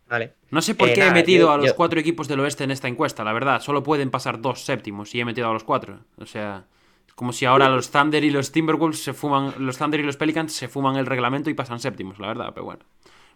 Vale. 0.08 0.34
No 0.50 0.62
sé 0.62 0.74
por 0.74 0.88
Eh, 0.88 0.94
qué 0.94 1.06
he 1.06 1.10
metido 1.10 1.48
yo- 1.48 1.52
a 1.52 1.56
los 1.58 1.66
yo- 1.66 1.76
cuatro 1.76 1.98
equipos 2.00 2.28
del 2.28 2.40
oeste 2.40 2.64
en 2.64 2.70
esta 2.70 2.88
encuesta, 2.88 3.24
la 3.24 3.32
verdad. 3.32 3.60
Solo 3.60 3.82
pueden 3.82 4.10
pasar 4.10 4.40
dos 4.40 4.64
séptimos 4.64 5.14
y 5.14 5.20
he 5.20 5.24
metido 5.24 5.48
a 5.50 5.52
los 5.52 5.64
cuatro. 5.64 6.00
O 6.16 6.24
sea, 6.26 6.64
es 7.06 7.12
como 7.14 7.32
si 7.32 7.44
ahora 7.44 7.68
los 7.68 7.90
Thunder 7.90 8.22
y 8.24 8.30
los 8.30 8.52
Timberwolves 8.52 9.02
se 9.02 9.12
fuman, 9.12 9.52
los 9.58 9.76
Thunder 9.76 10.00
y 10.00 10.04
los 10.04 10.16
Pelicans 10.16 10.52
se 10.52 10.68
fuman 10.68 10.96
el 10.96 11.06
reglamento 11.06 11.50
y 11.50 11.54
pasan 11.54 11.80
séptimos, 11.80 12.18
la 12.18 12.28
verdad, 12.28 12.50
pero 12.54 12.64
bueno. 12.64 12.80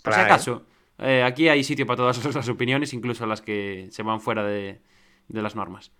Por 0.02 0.14
si 0.14 0.20
acaso, 0.20 0.64
eh, 0.98 1.22
aquí 1.22 1.48
hay 1.48 1.62
sitio 1.64 1.86
para 1.86 1.96
todas 1.96 2.24
las 2.34 2.48
opiniones, 2.48 2.92
incluso 2.92 3.26
las 3.26 3.40
que 3.40 3.88
se 3.90 4.02
van 4.02 4.20
fuera 4.20 4.44
de, 4.44 4.80
de 5.28 5.42
las 5.42 5.54
normas. 5.56 5.92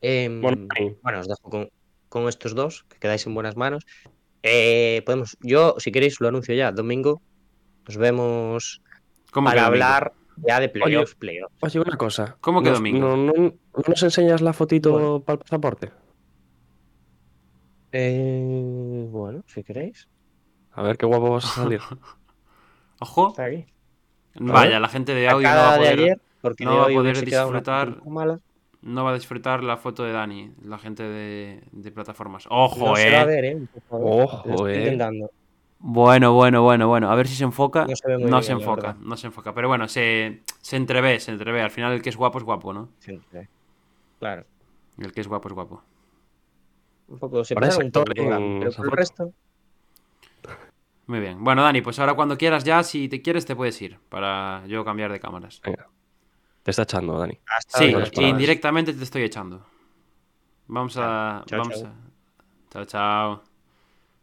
Em, 0.00 0.40
Bueno, 0.40 1.20
os 1.20 1.28
dejo 1.28 1.48
con, 1.50 1.70
con 2.08 2.28
estos 2.28 2.54
dos, 2.54 2.84
que 2.88 2.98
quedáis 2.98 3.24
en 3.26 3.34
buenas 3.34 3.56
manos. 3.56 3.86
Eh, 4.42 5.02
podemos, 5.06 5.36
yo, 5.40 5.76
si 5.78 5.92
queréis, 5.92 6.20
lo 6.20 6.28
anuncio 6.28 6.54
ya. 6.54 6.72
Domingo 6.72 7.22
nos 7.86 7.96
vemos 7.96 8.82
¿Cómo 9.30 9.48
que 9.48 9.54
para 9.56 9.66
domingo? 9.66 9.84
hablar 9.84 10.12
ya 10.38 10.58
de 10.58 10.68
playoffs, 10.68 11.14
playoffs. 11.14 11.54
Oye, 11.60 11.78
una 11.80 11.96
cosa. 11.96 12.36
¿Cómo 12.40 12.62
que 12.62 12.70
¿Nos- 12.70 12.78
domingo? 12.78 12.98
No, 12.98 13.16
no- 13.16 13.32
no 13.32 13.84
nos 13.86 14.02
enseñas 14.02 14.40
la 14.40 14.52
fotito 14.52 14.92
Bueno. 14.92 15.20
para 15.20 15.34
el 15.34 15.38
pasaporte? 15.40 15.90
Eh, 17.92 19.06
bueno, 19.10 19.44
si 19.46 19.62
queréis. 19.62 20.08
A 20.74 20.82
ver 20.82 20.96
qué 20.96 21.06
guapo 21.06 21.30
vas 21.30 21.44
a 21.44 21.48
salir. 21.62 21.80
Ojo, 23.00 23.28
Está 23.28 23.44
aquí. 23.46 23.66
vaya, 24.34 24.80
la 24.80 24.88
gente 24.88 25.14
de 25.14 25.28
audio 25.28 25.48
no 25.48 25.54
va 25.56 25.68
a 25.70 25.72
de 25.72 25.78
poder, 25.78 25.98
ayer, 25.98 26.20
porque 26.40 26.64
no 26.64 26.76
va 26.76 26.84
a 26.84 26.88
poder 26.88 27.24
disfrutar. 27.24 27.96
no 28.82 29.04
va 29.04 29.10
a 29.10 29.14
disfrutar 29.14 29.62
la 29.62 29.76
foto 29.76 30.04
de 30.04 30.12
Dani, 30.12 30.52
la 30.64 30.78
gente 30.78 31.02
de, 31.02 31.62
de 31.72 31.92
plataformas. 31.92 32.46
Ojo, 32.48 32.86
No 32.86 32.96
eh. 32.96 33.00
se 33.02 33.10
va 33.10 33.20
a 33.20 33.24
ver, 33.24 33.44
eh. 33.44 33.50
eh. 33.52 33.80
Ojo, 33.90 34.68
eh. 34.68 34.78
intentando. 34.78 35.30
Bueno, 35.84 36.32
bueno, 36.32 36.62
bueno, 36.62 36.86
bueno. 36.86 37.10
A 37.10 37.14
ver 37.16 37.26
si 37.26 37.34
se 37.34 37.42
enfoca. 37.42 37.86
No 37.86 37.96
se 37.96 38.08
no 38.08 38.18
bien, 38.18 38.52
enfoca, 38.52 38.74
verdad. 38.88 38.96
no 39.00 39.16
se 39.16 39.26
enfoca. 39.26 39.52
Pero 39.52 39.66
bueno, 39.66 39.88
se, 39.88 40.42
se 40.60 40.76
entrevé, 40.76 41.18
se 41.18 41.32
entrevé. 41.32 41.60
Al 41.60 41.72
final 41.72 41.92
el 41.92 42.02
que 42.02 42.10
es 42.10 42.16
guapo 42.16 42.38
es 42.38 42.44
guapo, 42.44 42.72
¿no? 42.72 42.88
Siempre. 43.00 43.48
Claro. 44.20 44.44
El 44.98 45.12
que 45.12 45.22
es 45.22 45.26
guapo 45.26 45.48
es 45.48 45.54
guapo. 45.54 45.82
Un 47.08 47.18
poco 47.18 47.44
se 47.44 47.56
Parece 47.56 47.90
pasaron 47.90 48.14
un 48.24 48.28
Gam, 48.28 48.58
pero 48.60 48.72
por 48.72 48.86
el 48.86 48.92
resto. 48.92 49.32
Muy 51.12 51.20
bien. 51.20 51.44
Bueno, 51.44 51.62
Dani, 51.62 51.82
pues 51.82 51.98
ahora 51.98 52.14
cuando 52.14 52.38
quieras 52.38 52.64
ya, 52.64 52.82
si 52.82 53.06
te 53.06 53.20
quieres, 53.20 53.44
te 53.44 53.54
puedes 53.54 53.82
ir. 53.82 53.98
Para 54.08 54.66
yo 54.66 54.82
cambiar 54.82 55.12
de 55.12 55.20
cámaras. 55.20 55.60
Venga. 55.62 55.86
Te 56.62 56.70
está 56.70 56.84
echando, 56.84 57.18
Dani. 57.18 57.38
Hasta 57.54 57.78
Sí, 57.80 57.94
indirectamente 58.22 58.94
te 58.94 59.04
estoy 59.04 59.24
echando. 59.24 59.62
Vamos 60.68 60.96
a. 60.96 61.42
Chao, 61.44 61.58
vamos 61.58 61.82
chao. 61.82 61.90
a. 61.90 62.70
Chao, 62.72 62.84
chao. 62.86 63.42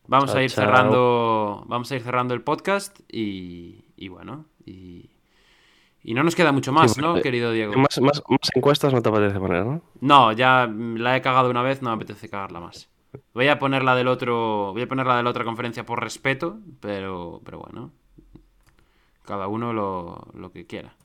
Vamos 0.08 0.32
Chao, 0.32 0.40
a 0.40 0.44
ir 0.44 0.50
chao. 0.50 0.66
cerrando. 0.66 1.64
Vamos 1.68 1.92
a 1.92 1.96
ir 1.96 2.02
cerrando 2.02 2.34
el 2.34 2.42
podcast 2.42 3.00
y. 3.08 3.86
Y 3.96 4.08
bueno. 4.08 4.46
Y. 4.66 5.12
Y 6.02 6.16
no 6.16 6.24
nos 6.24 6.34
queda 6.36 6.52
mucho 6.52 6.72
más, 6.72 6.94
Sí, 6.94 7.02
¿no, 7.02 7.22
querido 7.22 7.52
Diego? 7.52 7.74
Más, 7.76 8.02
más, 8.02 8.24
más 8.28 8.50
encuestas 8.56 8.92
no 8.96 9.04
te 9.04 9.10
apetece 9.10 9.38
poner, 9.40 9.64
¿no? 9.64 9.84
No, 10.02 10.32
ya 10.32 10.66
mm, 10.66 10.96
la 10.96 11.16
he 11.16 11.22
cagado 11.22 11.52
una 11.52 11.62
vez, 11.62 11.84
no 11.84 11.92
me 11.92 11.98
apetece 11.98 12.30
cagarla 12.30 12.60
más. 12.60 12.90
Voy 13.34 13.48
a 13.48 13.60
poner 13.60 13.84
la 13.84 13.96
del 13.96 14.08
otro. 14.08 14.72
Voy 14.74 14.82
a 14.82 14.88
poner 14.88 15.06
la 15.06 15.18
de 15.18 15.24
la 15.24 15.30
otra 15.30 15.44
conferencia 15.44 15.86
por 15.86 16.02
respeto, 16.02 16.60
pero. 16.80 17.42
Pero 17.44 17.60
bueno. 17.60 17.92
Cada 19.26 19.48
uno 19.48 19.74
lo, 19.74 20.28
lo 20.34 20.52
que 20.52 20.66
quiera. 20.66 20.96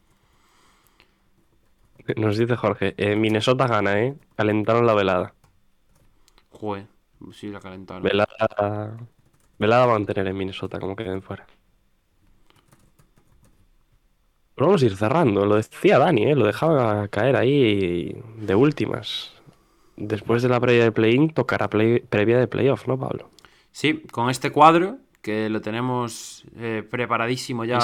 Nos 2.17 2.37
dice 2.37 2.57
Jorge, 2.57 2.95
eh, 2.97 3.17
Minnesota 3.17 3.67
gana, 3.67 4.01
¿eh? 4.01 4.15
Calentaron 4.37 4.87
la 4.87 4.95
velada. 4.95 5.35
Jue. 6.51 6.87
Sí, 7.33 7.49
la 7.49 7.61
calentaron. 7.61 8.03
Velada, 8.03 8.99
velada 9.59 9.87
van 9.87 10.03
a 10.03 10.07
tener 10.07 10.27
en 10.27 10.37
Minnesota, 10.37 10.79
como 10.79 10.97
queden 10.97 11.23
fuera. 11.23 11.47
Pero 14.55 14.67
vamos 14.69 14.83
a 14.83 14.87
ir 14.87 14.97
cerrando, 14.97 15.47
lo 15.47 15.57
decía 15.57 15.99
Dani, 15.99 16.31
¿eh? 16.31 16.37
Lo 16.37 16.47
dejaba 16.47 17.09
caer 17.09 17.37
ahí 17.37 18.23
de 18.37 18.55
últimas. 18.55 19.34
Después 19.97 20.43
de 20.43 20.49
la 20.49 20.59
previa 20.61 20.85
de 20.85 20.93
play-in, 20.93 21.31
tocará 21.31 21.69
play- 21.71 22.01
previa 22.01 22.39
de 22.39 22.47
playoff, 22.49 22.87
¿no, 22.87 22.99
Pablo? 22.99 23.31
Sí, 23.71 24.03
con 24.11 24.29
este 24.31 24.51
cuadro, 24.51 24.99
que 25.23 25.49
lo 25.49 25.61
tenemos 25.61 26.45
eh, 26.57 26.83
preparadísimo 26.89 27.65
ya 27.65 27.79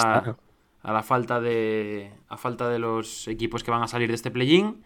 a 0.82 0.92
la 0.92 1.02
falta 1.02 1.40
de. 1.40 2.10
a 2.28 2.36
falta 2.36 2.68
de 2.68 2.78
los 2.78 3.28
equipos 3.28 3.62
que 3.62 3.70
van 3.70 3.82
a 3.82 3.86
salir 3.88 4.08
de 4.08 4.14
este 4.14 4.30
play-in. 4.30 4.82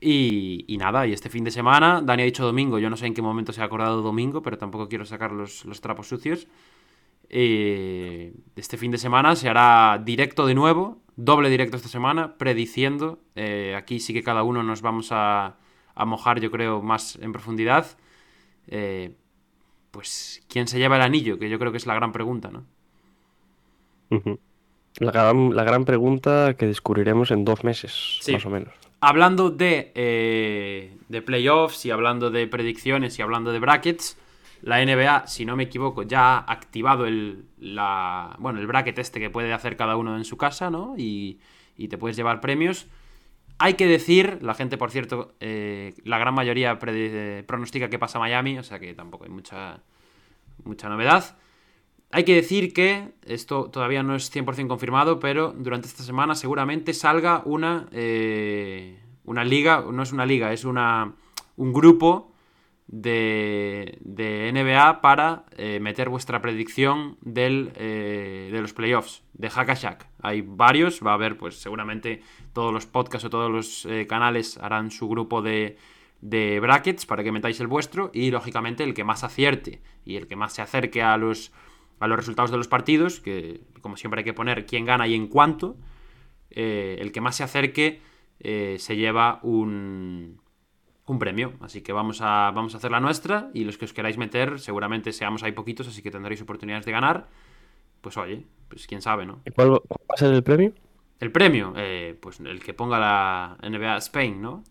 Y, 0.00 0.64
y 0.66 0.78
nada, 0.78 1.06
y 1.06 1.12
este 1.12 1.28
fin 1.30 1.44
de 1.44 1.52
semana, 1.52 2.00
Dani 2.02 2.22
ha 2.22 2.26
dicho 2.26 2.44
domingo, 2.44 2.80
yo 2.80 2.90
no 2.90 2.96
sé 2.96 3.06
en 3.06 3.14
qué 3.14 3.22
momento 3.22 3.52
se 3.52 3.62
ha 3.62 3.64
acordado 3.64 4.02
domingo, 4.02 4.42
pero 4.42 4.58
tampoco 4.58 4.88
quiero 4.88 5.04
sacar 5.04 5.30
los, 5.30 5.64
los 5.64 5.80
trapos 5.80 6.08
sucios. 6.08 6.48
Eh, 7.28 8.34
este 8.56 8.76
fin 8.76 8.90
de 8.90 8.98
semana 8.98 9.36
se 9.36 9.48
hará 9.48 10.00
directo 10.04 10.44
de 10.46 10.54
nuevo, 10.54 10.98
doble 11.14 11.50
directo 11.50 11.76
esta 11.76 11.88
semana, 11.88 12.36
prediciendo. 12.36 13.20
Eh, 13.36 13.74
aquí 13.76 14.00
sí 14.00 14.12
que 14.12 14.22
cada 14.24 14.42
uno 14.42 14.62
nos 14.64 14.82
vamos 14.82 15.08
a, 15.12 15.54
a 15.94 16.04
mojar, 16.04 16.40
yo 16.40 16.50
creo, 16.50 16.82
más 16.82 17.16
en 17.20 17.32
profundidad. 17.32 17.86
Eh, 18.68 19.12
pues, 19.90 20.42
¿quién 20.48 20.66
se 20.68 20.78
lleva 20.78 20.96
el 20.96 21.02
anillo? 21.02 21.38
Que 21.38 21.50
yo 21.50 21.58
creo 21.58 21.70
que 21.72 21.78
es 21.78 21.86
la 21.86 21.94
gran 21.94 22.12
pregunta, 22.12 22.50
¿no? 22.50 22.64
La 24.98 25.10
gran, 25.10 25.54
la 25.56 25.64
gran 25.64 25.84
pregunta 25.84 26.54
que 26.58 26.66
descubriremos 26.66 27.30
en 27.30 27.44
dos 27.44 27.64
meses, 27.64 28.18
Sí. 28.20 28.32
más 28.32 28.44
o 28.46 28.50
menos. 28.50 28.72
Hablando 29.00 29.50
de, 29.50 29.90
eh, 29.94 30.96
de 31.08 31.22
playoffs 31.22 31.84
y 31.86 31.90
hablando 31.90 32.30
de 32.30 32.46
predicciones 32.46 33.18
y 33.18 33.22
hablando 33.22 33.50
de 33.52 33.58
brackets, 33.58 34.18
la 34.62 34.80
NBA, 34.80 35.26
si 35.26 35.44
no 35.44 35.56
me 35.56 35.64
equivoco, 35.64 36.04
ya 36.04 36.36
ha 36.38 36.52
activado 36.52 37.06
el, 37.06 37.44
la, 37.58 38.36
bueno, 38.38 38.60
el 38.60 38.66
bracket 38.66 38.98
este 38.98 39.18
que 39.18 39.28
puede 39.30 39.52
hacer 39.52 39.76
cada 39.76 39.96
uno 39.96 40.16
en 40.16 40.24
su 40.24 40.36
casa, 40.36 40.70
¿no? 40.70 40.94
Y, 40.96 41.40
y 41.76 41.88
te 41.88 41.98
puedes 41.98 42.16
llevar 42.16 42.40
premios. 42.40 42.86
Hay 43.58 43.74
que 43.74 43.86
decir, 43.86 44.38
la 44.42 44.54
gente, 44.54 44.76
por 44.76 44.90
cierto, 44.90 45.34
eh, 45.40 45.94
la 46.04 46.18
gran 46.18 46.34
mayoría 46.34 46.78
predi- 46.78 47.44
pronostica 47.44 47.88
que 47.88 47.98
pasa 47.98 48.18
Miami, 48.18 48.58
o 48.58 48.62
sea 48.62 48.78
que 48.80 48.92
tampoco 48.94 49.24
hay 49.24 49.30
mucha, 49.30 49.80
mucha 50.64 50.88
novedad. 50.88 51.36
Hay 52.10 52.24
que 52.24 52.34
decir 52.34 52.72
que 52.74 53.12
esto 53.24 53.70
todavía 53.70 54.02
no 54.02 54.14
es 54.14 54.30
100% 54.34 54.68
confirmado, 54.68 55.18
pero 55.20 55.52
durante 55.56 55.86
esta 55.86 56.02
semana 56.02 56.34
seguramente 56.34 56.92
salga 56.92 57.42
una, 57.44 57.88
eh, 57.92 58.98
una 59.24 59.44
liga, 59.44 59.84
no 59.90 60.02
es 60.02 60.12
una 60.12 60.26
liga, 60.26 60.52
es 60.52 60.64
una, 60.64 61.14
un 61.56 61.72
grupo 61.72 62.32
de, 62.88 63.96
de 64.00 64.50
NBA 64.52 65.00
para 65.00 65.44
eh, 65.56 65.78
meter 65.80 66.10
vuestra 66.10 66.42
predicción 66.42 67.16
del, 67.22 67.72
eh, 67.76 68.50
de 68.52 68.60
los 68.60 68.74
playoffs 68.74 69.22
de 69.32 69.48
Hackashack. 69.48 70.06
Hay 70.22 70.40
varios, 70.40 71.00
va 71.04 71.10
a 71.10 71.14
haber, 71.14 71.36
pues 71.36 71.56
seguramente 71.56 72.22
todos 72.52 72.72
los 72.72 72.86
podcasts 72.86 73.24
o 73.26 73.30
todos 73.30 73.50
los 73.50 73.84
eh, 73.86 74.06
canales 74.06 74.56
harán 74.58 74.90
su 74.90 75.08
grupo 75.08 75.42
de, 75.42 75.76
de 76.20 76.60
brackets 76.60 77.04
para 77.04 77.22
que 77.22 77.32
metáis 77.32 77.60
el 77.60 77.66
vuestro 77.66 78.10
y 78.14 78.30
lógicamente 78.30 78.84
el 78.84 78.94
que 78.94 79.04
más 79.04 79.24
acierte 79.24 79.82
y 80.04 80.16
el 80.16 80.26
que 80.26 80.36
más 80.36 80.54
se 80.54 80.62
acerque 80.62 81.02
a 81.02 81.16
los, 81.16 81.52
a 82.00 82.06
los 82.06 82.16
resultados 82.16 82.50
de 82.50 82.56
los 82.56 82.68
partidos, 82.68 83.20
que 83.20 83.60
como 83.80 83.96
siempre 83.96 84.20
hay 84.20 84.24
que 84.24 84.32
poner 84.32 84.64
quién 84.64 84.86
gana 84.86 85.06
y 85.06 85.14
en 85.14 85.26
cuánto, 85.26 85.76
el 86.50 87.10
que 87.12 87.20
más 87.20 87.36
se 87.36 87.44
acerque 87.44 88.00
se 88.38 88.96
lleva 88.96 89.40
un, 89.42 90.40
un 91.06 91.18
premio. 91.18 91.54
Así 91.60 91.82
que 91.82 91.92
vamos 91.92 92.20
a, 92.20 92.50
vamos 92.54 92.74
a 92.74 92.78
hacer 92.78 92.90
la 92.90 93.00
nuestra 93.00 93.50
y 93.54 93.64
los 93.64 93.78
que 93.78 93.84
os 93.84 93.92
queráis 93.92 94.18
meter, 94.18 94.58
seguramente 94.58 95.12
seamos 95.12 95.42
ahí 95.42 95.52
poquitos, 95.52 95.88
así 95.88 96.02
que 96.02 96.10
tendréis 96.10 96.42
oportunidades 96.42 96.86
de 96.86 96.92
ganar. 96.92 97.28
Pues 98.02 98.18
oye, 98.18 98.44
pues 98.68 98.86
quién 98.86 99.00
sabe, 99.00 99.24
¿no? 99.24 99.40
¿Y 99.46 99.50
cuál, 99.52 99.72
va 99.72 99.78
a 100.10 100.16
ser 100.16 100.34
el 100.34 100.42
premio? 100.42 100.74
El 101.20 101.32
premio, 101.32 101.72
eh, 101.76 102.18
pues 102.20 102.40
el 102.40 102.62
que 102.62 102.74
ponga 102.74 102.98
la 102.98 103.56
NBA 103.62 103.96
Spain, 103.98 104.42
¿no? 104.42 104.64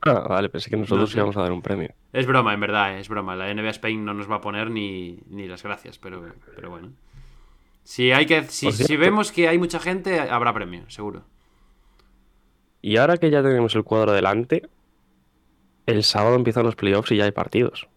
Ah, 0.00 0.26
vale, 0.28 0.48
pensé 0.48 0.68
que 0.68 0.76
nosotros 0.76 1.10
no 1.10 1.12
sé. 1.12 1.18
íbamos 1.18 1.36
a 1.36 1.42
dar 1.42 1.52
un 1.52 1.62
premio. 1.62 1.90
Es 2.12 2.26
broma, 2.26 2.52
en 2.52 2.60
verdad, 2.60 2.98
es 2.98 3.08
broma. 3.08 3.36
La 3.36 3.52
NBA 3.52 3.70
Spain 3.70 4.04
no 4.04 4.12
nos 4.12 4.30
va 4.30 4.36
a 4.36 4.40
poner 4.40 4.70
ni, 4.70 5.20
ni 5.28 5.46
las 5.46 5.62
gracias, 5.62 5.98
pero, 5.98 6.24
pero 6.56 6.70
bueno. 6.70 6.92
Si, 7.84 8.12
hay 8.12 8.26
que, 8.26 8.44
si, 8.44 8.72
si 8.72 8.96
vemos 8.96 9.30
que 9.30 9.46
hay 9.46 9.58
mucha 9.58 9.78
gente, 9.78 10.20
habrá 10.20 10.52
premio, 10.52 10.88
seguro. 10.88 11.24
Y 12.80 12.96
ahora 12.96 13.16
que 13.16 13.30
ya 13.30 13.42
tenemos 13.42 13.74
el 13.76 13.84
cuadro 13.84 14.12
delante, 14.12 14.68
el 15.86 16.02
sábado 16.02 16.36
empiezan 16.36 16.64
los 16.64 16.76
playoffs 16.76 17.12
y 17.12 17.16
ya 17.16 17.24
hay 17.24 17.32
partidos. 17.32 17.88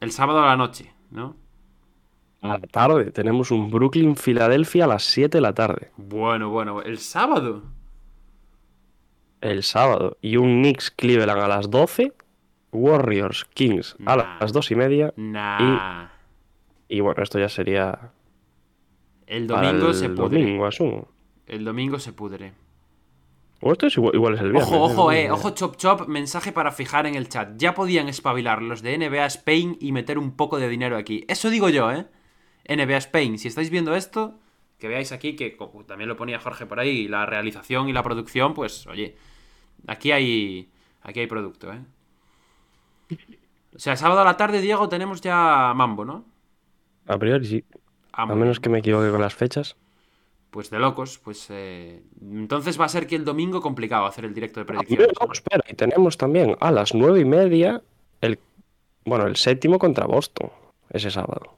El 0.00 0.12
sábado 0.12 0.42
a 0.42 0.46
la 0.46 0.56
noche, 0.56 0.92
¿no? 1.10 1.36
A 2.50 2.58
la 2.58 2.66
tarde. 2.66 3.10
Tenemos 3.10 3.50
un 3.50 3.70
Brooklyn-Filadelfia 3.70 4.84
a 4.84 4.88
las 4.88 5.04
7 5.04 5.38
de 5.38 5.40
la 5.40 5.52
tarde. 5.54 5.90
Bueno, 5.96 6.50
bueno. 6.50 6.82
¿El 6.82 6.98
sábado? 6.98 7.62
El 9.40 9.62
sábado. 9.62 10.16
Y 10.20 10.36
un 10.36 10.62
Knicks-Cleveland 10.62 11.40
a 11.40 11.48
las 11.48 11.70
12. 11.70 12.12
Warriors-Kings 12.72 13.96
a 14.04 14.16
las 14.16 14.52
2 14.52 14.70
y 14.70 14.74
media. 14.74 15.14
Nah. 15.16 16.08
Y, 16.88 17.00
bueno, 17.00 17.22
esto 17.22 17.38
ya 17.38 17.48
sería... 17.48 18.12
El 19.26 19.46
domingo 19.46 19.92
se 19.92 20.08
pudre. 20.08 20.40
Domingo, 20.40 20.66
asumo. 20.66 21.08
El 21.46 21.64
domingo 21.64 21.98
se 21.98 22.12
pudre. 22.12 22.52
O 23.60 23.72
esto 23.72 23.86
es 23.86 23.96
igual, 23.96 24.34
es 24.34 24.40
el 24.40 24.52
viernes. 24.52 24.72
Ojo, 24.72 24.84
ojo, 24.84 25.12
eh, 25.12 25.30
ojo, 25.30 25.50
chop 25.50 25.76
chop, 25.76 26.06
mensaje 26.06 26.52
para 26.52 26.70
fijar 26.72 27.06
en 27.06 27.14
el 27.14 27.28
chat. 27.28 27.56
Ya 27.56 27.74
podían 27.74 28.08
espabilar 28.08 28.62
los 28.62 28.82
de 28.82 28.98
NBA 28.98 29.26
Spain 29.26 29.78
y 29.80 29.92
meter 29.92 30.18
un 30.18 30.36
poco 30.36 30.58
de 30.58 30.68
dinero 30.68 30.96
aquí. 30.96 31.24
Eso 31.28 31.50
digo 31.50 31.68
yo, 31.68 31.90
eh. 31.90 32.06
NBA 32.68 32.96
Spain, 32.98 33.38
si 33.38 33.48
estáis 33.48 33.70
viendo 33.70 33.94
esto, 33.94 34.34
que 34.78 34.88
veáis 34.88 35.12
aquí 35.12 35.36
que 35.36 35.56
también 35.86 36.08
lo 36.08 36.16
ponía 36.16 36.40
Jorge 36.40 36.66
por 36.66 36.80
ahí, 36.80 37.08
la 37.08 37.26
realización 37.26 37.88
y 37.88 37.92
la 37.92 38.02
producción, 38.02 38.54
pues 38.54 38.86
oye, 38.86 39.16
aquí 39.86 40.12
hay 40.12 40.68
aquí 41.02 41.20
hay 41.20 41.26
producto, 41.26 41.72
¿eh? 41.72 41.80
O 43.74 43.78
sea, 43.78 43.96
sábado 43.96 44.22
a 44.22 44.24
la 44.24 44.36
tarde, 44.36 44.60
Diego, 44.60 44.88
tenemos 44.88 45.20
ya 45.20 45.72
Mambo, 45.74 46.04
¿no? 46.04 46.24
A 47.06 47.18
priori 47.18 47.46
sí. 47.46 47.64
A 48.12 48.26
menos 48.26 48.58
que 48.58 48.70
me 48.70 48.78
equivoque 48.78 49.10
con 49.10 49.20
las 49.20 49.34
fechas 49.34 49.76
pues 50.56 50.70
de 50.70 50.78
locos, 50.78 51.18
pues 51.18 51.48
eh, 51.50 52.00
entonces 52.22 52.80
va 52.80 52.86
a 52.86 52.88
ser 52.88 53.06
que 53.06 53.14
el 53.14 53.26
domingo 53.26 53.60
complicado 53.60 54.06
hacer 54.06 54.24
el 54.24 54.32
directo 54.32 54.58
de 54.58 54.64
predicciones. 54.64 55.08
No, 55.20 55.30
espera, 55.30 55.62
y 55.68 55.74
tenemos 55.74 56.16
también 56.16 56.56
a 56.60 56.70
las 56.70 56.94
nueve 56.94 57.20
y 57.20 57.26
media 57.26 57.82
el, 58.22 58.38
bueno, 59.04 59.26
el 59.26 59.36
séptimo 59.36 59.78
contra 59.78 60.06
Boston 60.06 60.50
ese 60.88 61.10
sábado. 61.10 61.52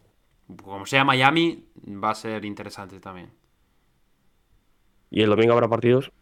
Como 0.63 0.87
sea 0.87 1.05
Miami, 1.05 1.65
va 1.87 2.11
a 2.11 2.15
ser 2.15 2.45
interesante 2.45 3.01
también. 3.01 3.31
Y 5.11 5.23
el 5.23 5.31
domingo 5.31 5.53
habrá 5.53 5.69
partidos, 5.69 6.13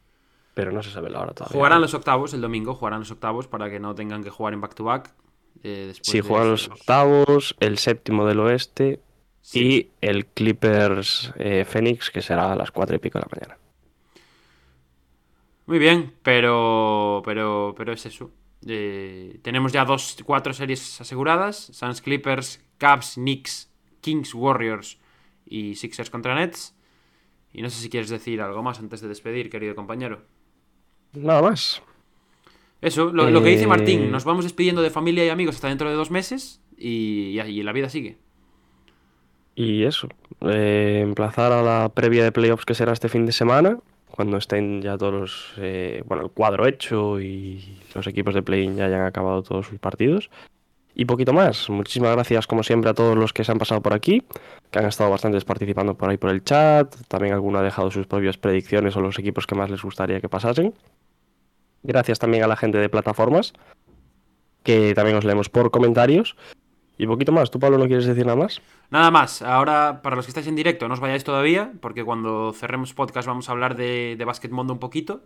pero 0.55 0.73
no 0.73 0.82
se 0.82 0.90
sabe 0.90 1.11
la 1.11 1.20
hora 1.20 1.32
todavía. 1.32 1.57
Jugarán 1.57 1.81
los 1.81 1.94
octavos 1.94 2.35
el 2.35 2.40
domingo, 2.40 2.74
jugarán 2.74 3.01
los 3.01 3.11
octavos 3.11 3.47
para 3.47 3.70
que 3.70 3.78
no 3.78 3.94
tengan 3.94 4.23
que 4.23 4.31
jugar 4.31 4.55
en 4.55 4.61
back-to-back. 4.61 5.12
Eh, 5.62 5.93
sí, 6.03 6.20
juegan 6.20 6.51
los 6.51 6.69
octavos, 6.69 7.57
el 7.61 7.78
séptimo 7.78 8.27
del 8.27 8.40
oeste, 8.40 9.01
y 9.53 9.90
el 10.01 10.27
Clippers 10.27 11.32
eh, 11.36 11.65
Phoenix, 11.65 12.11
que 12.11 12.23
será 12.23 12.53
a 12.53 12.57
las 12.57 12.70
4 12.70 12.97
y 12.97 12.98
pico 12.98 13.19
de 13.19 13.24
la 13.24 13.40
mañana. 13.40 13.59
Muy 15.66 15.78
bien, 15.78 16.15
pero, 16.23 17.23
pero, 17.24 17.74
pero 17.77 17.93
es 17.93 18.07
eso. 18.07 18.31
Eh, 18.66 19.39
tenemos 19.43 19.73
ya 19.73 19.85
dos, 19.85 20.16
cuatro 20.24 20.53
series 20.53 21.01
aseguradas: 21.01 21.57
Suns 21.73 22.01
Clippers, 22.01 22.65
Cavs, 22.78 23.15
Knicks, 23.15 23.70
Kings, 24.07 24.35
Warriors 24.35 24.99
y 25.45 25.74
Sixers 25.74 26.11
contra 26.11 26.37
Nets. 26.37 26.77
Y 27.53 27.61
no 27.61 27.70
sé 27.70 27.83
si 27.83 27.91
quieres 27.91 28.09
decir 28.09 28.41
algo 28.41 28.62
más 28.62 28.78
antes 28.78 29.01
de 29.01 29.09
despedir, 29.09 29.51
querido 29.51 29.74
compañero. 29.74 30.20
Nada 31.12 31.43
más. 31.43 31.83
Eso, 32.81 33.07
lo, 33.12 33.43
que 33.43 33.51
dice 33.51 33.66
Martín, 33.66 34.03
eh, 34.03 34.09
nos 34.09 34.24
vamos 34.24 34.45
despidiendo 34.45 34.81
de 34.81 34.91
familia 34.91 35.27
y 35.27 35.31
amigos 35.31 35.57
hasta 35.57 35.69
dentro 35.69 35.89
de 35.89 35.97
dos 35.97 36.12
meses 36.12 36.61
y, 36.77 37.41
y 37.41 37.62
la 37.65 37.73
vida 37.73 37.89
sigue. 37.89 38.16
Y 39.57 39.83
eso, 39.83 40.09
eh, 40.43 41.01
emplazar 41.03 41.51
a 41.51 41.62
la 41.62 41.89
previa 41.89 42.23
de 42.23 42.31
playoffs 42.31 42.65
que 42.65 42.74
será 42.74 42.93
este 42.93 43.09
fin 43.09 43.27
de 43.27 43.33
semana, 43.33 43.78
cuando 44.07 44.37
estén 44.37 44.83
ya 44.83 44.97
todos 44.97 45.53
eh, 45.57 46.05
bueno, 46.07 46.23
el 46.24 46.31
cuadro 46.31 46.66
hecho 46.66 47.20
y 47.20 47.81
los 47.93 48.07
equipos 48.07 48.35
de 48.35 48.43
play-in 48.43 48.77
ya 48.77 48.85
hayan 48.85 49.05
acabado 49.05 49.43
todos 49.43 49.66
sus 49.66 49.81
partidos. 49.81 50.31
Y 50.98 51.05
poquito 51.05 51.35
más. 51.35 51.68
Muchísimas 51.68 52.12
gracias, 52.12 52.47
como 52.47 52.62
siempre, 52.62 52.89
a 52.89 52.94
todos 52.94 53.18
los 53.18 53.35
que 53.35 53.44
se 53.44 53.52
han 53.52 53.59
pasado 53.59 53.82
por 53.82 53.93
aquí, 53.93 54.23
que 54.70 54.78
han 54.78 54.86
estado 54.86 55.10
bastantes 55.10 55.44
participando 55.44 55.94
por 55.94 56.09
ahí 56.09 56.16
por 56.16 56.31
el 56.31 56.43
chat. 56.43 56.97
También 57.06 57.35
alguno 57.35 57.59
ha 57.59 57.62
dejado 57.62 57.90
sus 57.90 58.06
propias 58.06 58.39
predicciones 58.39 58.97
o 58.97 59.02
los 59.02 59.18
equipos 59.18 59.47
que 59.47 59.55
más 59.55 59.68
les 59.68 59.82
gustaría 59.82 60.23
que 60.23 60.31
pasasen. 60.31 60.73
Gracias 61.82 62.18
también 62.18 62.44
a 62.44 62.47
la 62.47 62.56
gente 62.56 62.78
de 62.78 62.89
plataformas, 62.89 63.52
que 64.62 64.94
también 64.94 65.18
os 65.18 65.24
leemos 65.24 65.51
por 65.51 65.70
comentarios. 65.70 66.35
Y 66.97 67.06
poquito 67.06 67.31
más. 67.31 67.51
¿Tú, 67.51 67.60
Pablo, 67.60 67.77
no 67.77 67.85
quieres 67.85 68.06
decir 68.06 68.24
nada 68.24 68.39
más? 68.39 68.62
Nada 68.89 69.10
más. 69.10 69.43
Ahora, 69.43 70.01
para 70.01 70.16
los 70.16 70.24
que 70.24 70.31
estáis 70.31 70.47
en 70.47 70.56
directo, 70.56 70.89
no 70.89 70.94
os 70.94 71.01
vayáis 71.01 71.24
todavía, 71.24 71.73
porque 71.82 72.05
cuando 72.05 72.55
cerremos 72.55 72.94
podcast 72.94 73.28
vamos 73.28 73.51
a 73.51 73.52
hablar 73.52 73.77
de, 73.77 74.16
de 74.16 74.24
Basket 74.24 74.48
Mundo 74.48 74.73
un 74.73 74.78
poquito. 74.78 75.20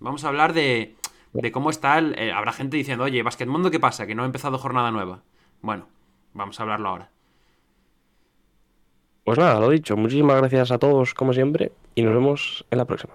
Vamos 0.00 0.24
a 0.24 0.28
hablar 0.28 0.52
de, 0.52 0.96
de 1.42 1.52
cómo 1.52 1.70
está 1.70 1.98
el... 1.98 2.18
Eh, 2.18 2.32
habrá 2.32 2.52
gente 2.52 2.76
diciendo, 2.76 3.04
oye, 3.04 3.22
Basket 3.22 3.46
Mundo, 3.46 3.70
¿qué 3.70 3.80
pasa? 3.80 4.06
Que 4.06 4.14
no 4.14 4.22
ha 4.22 4.26
empezado 4.26 4.58
jornada 4.58 4.90
nueva. 4.90 5.22
Bueno, 5.60 5.88
vamos 6.32 6.58
a 6.58 6.62
hablarlo 6.62 6.88
ahora. 6.88 7.10
Pues 9.24 9.38
nada, 9.38 9.58
lo 9.58 9.70
dicho. 9.70 9.96
Muchísimas 9.96 10.36
gracias 10.36 10.70
a 10.70 10.78
todos, 10.78 11.14
como 11.14 11.32
siempre, 11.32 11.72
y 11.94 12.02
nos 12.02 12.14
vemos 12.14 12.64
en 12.70 12.78
la 12.78 12.84
próxima. 12.84 13.14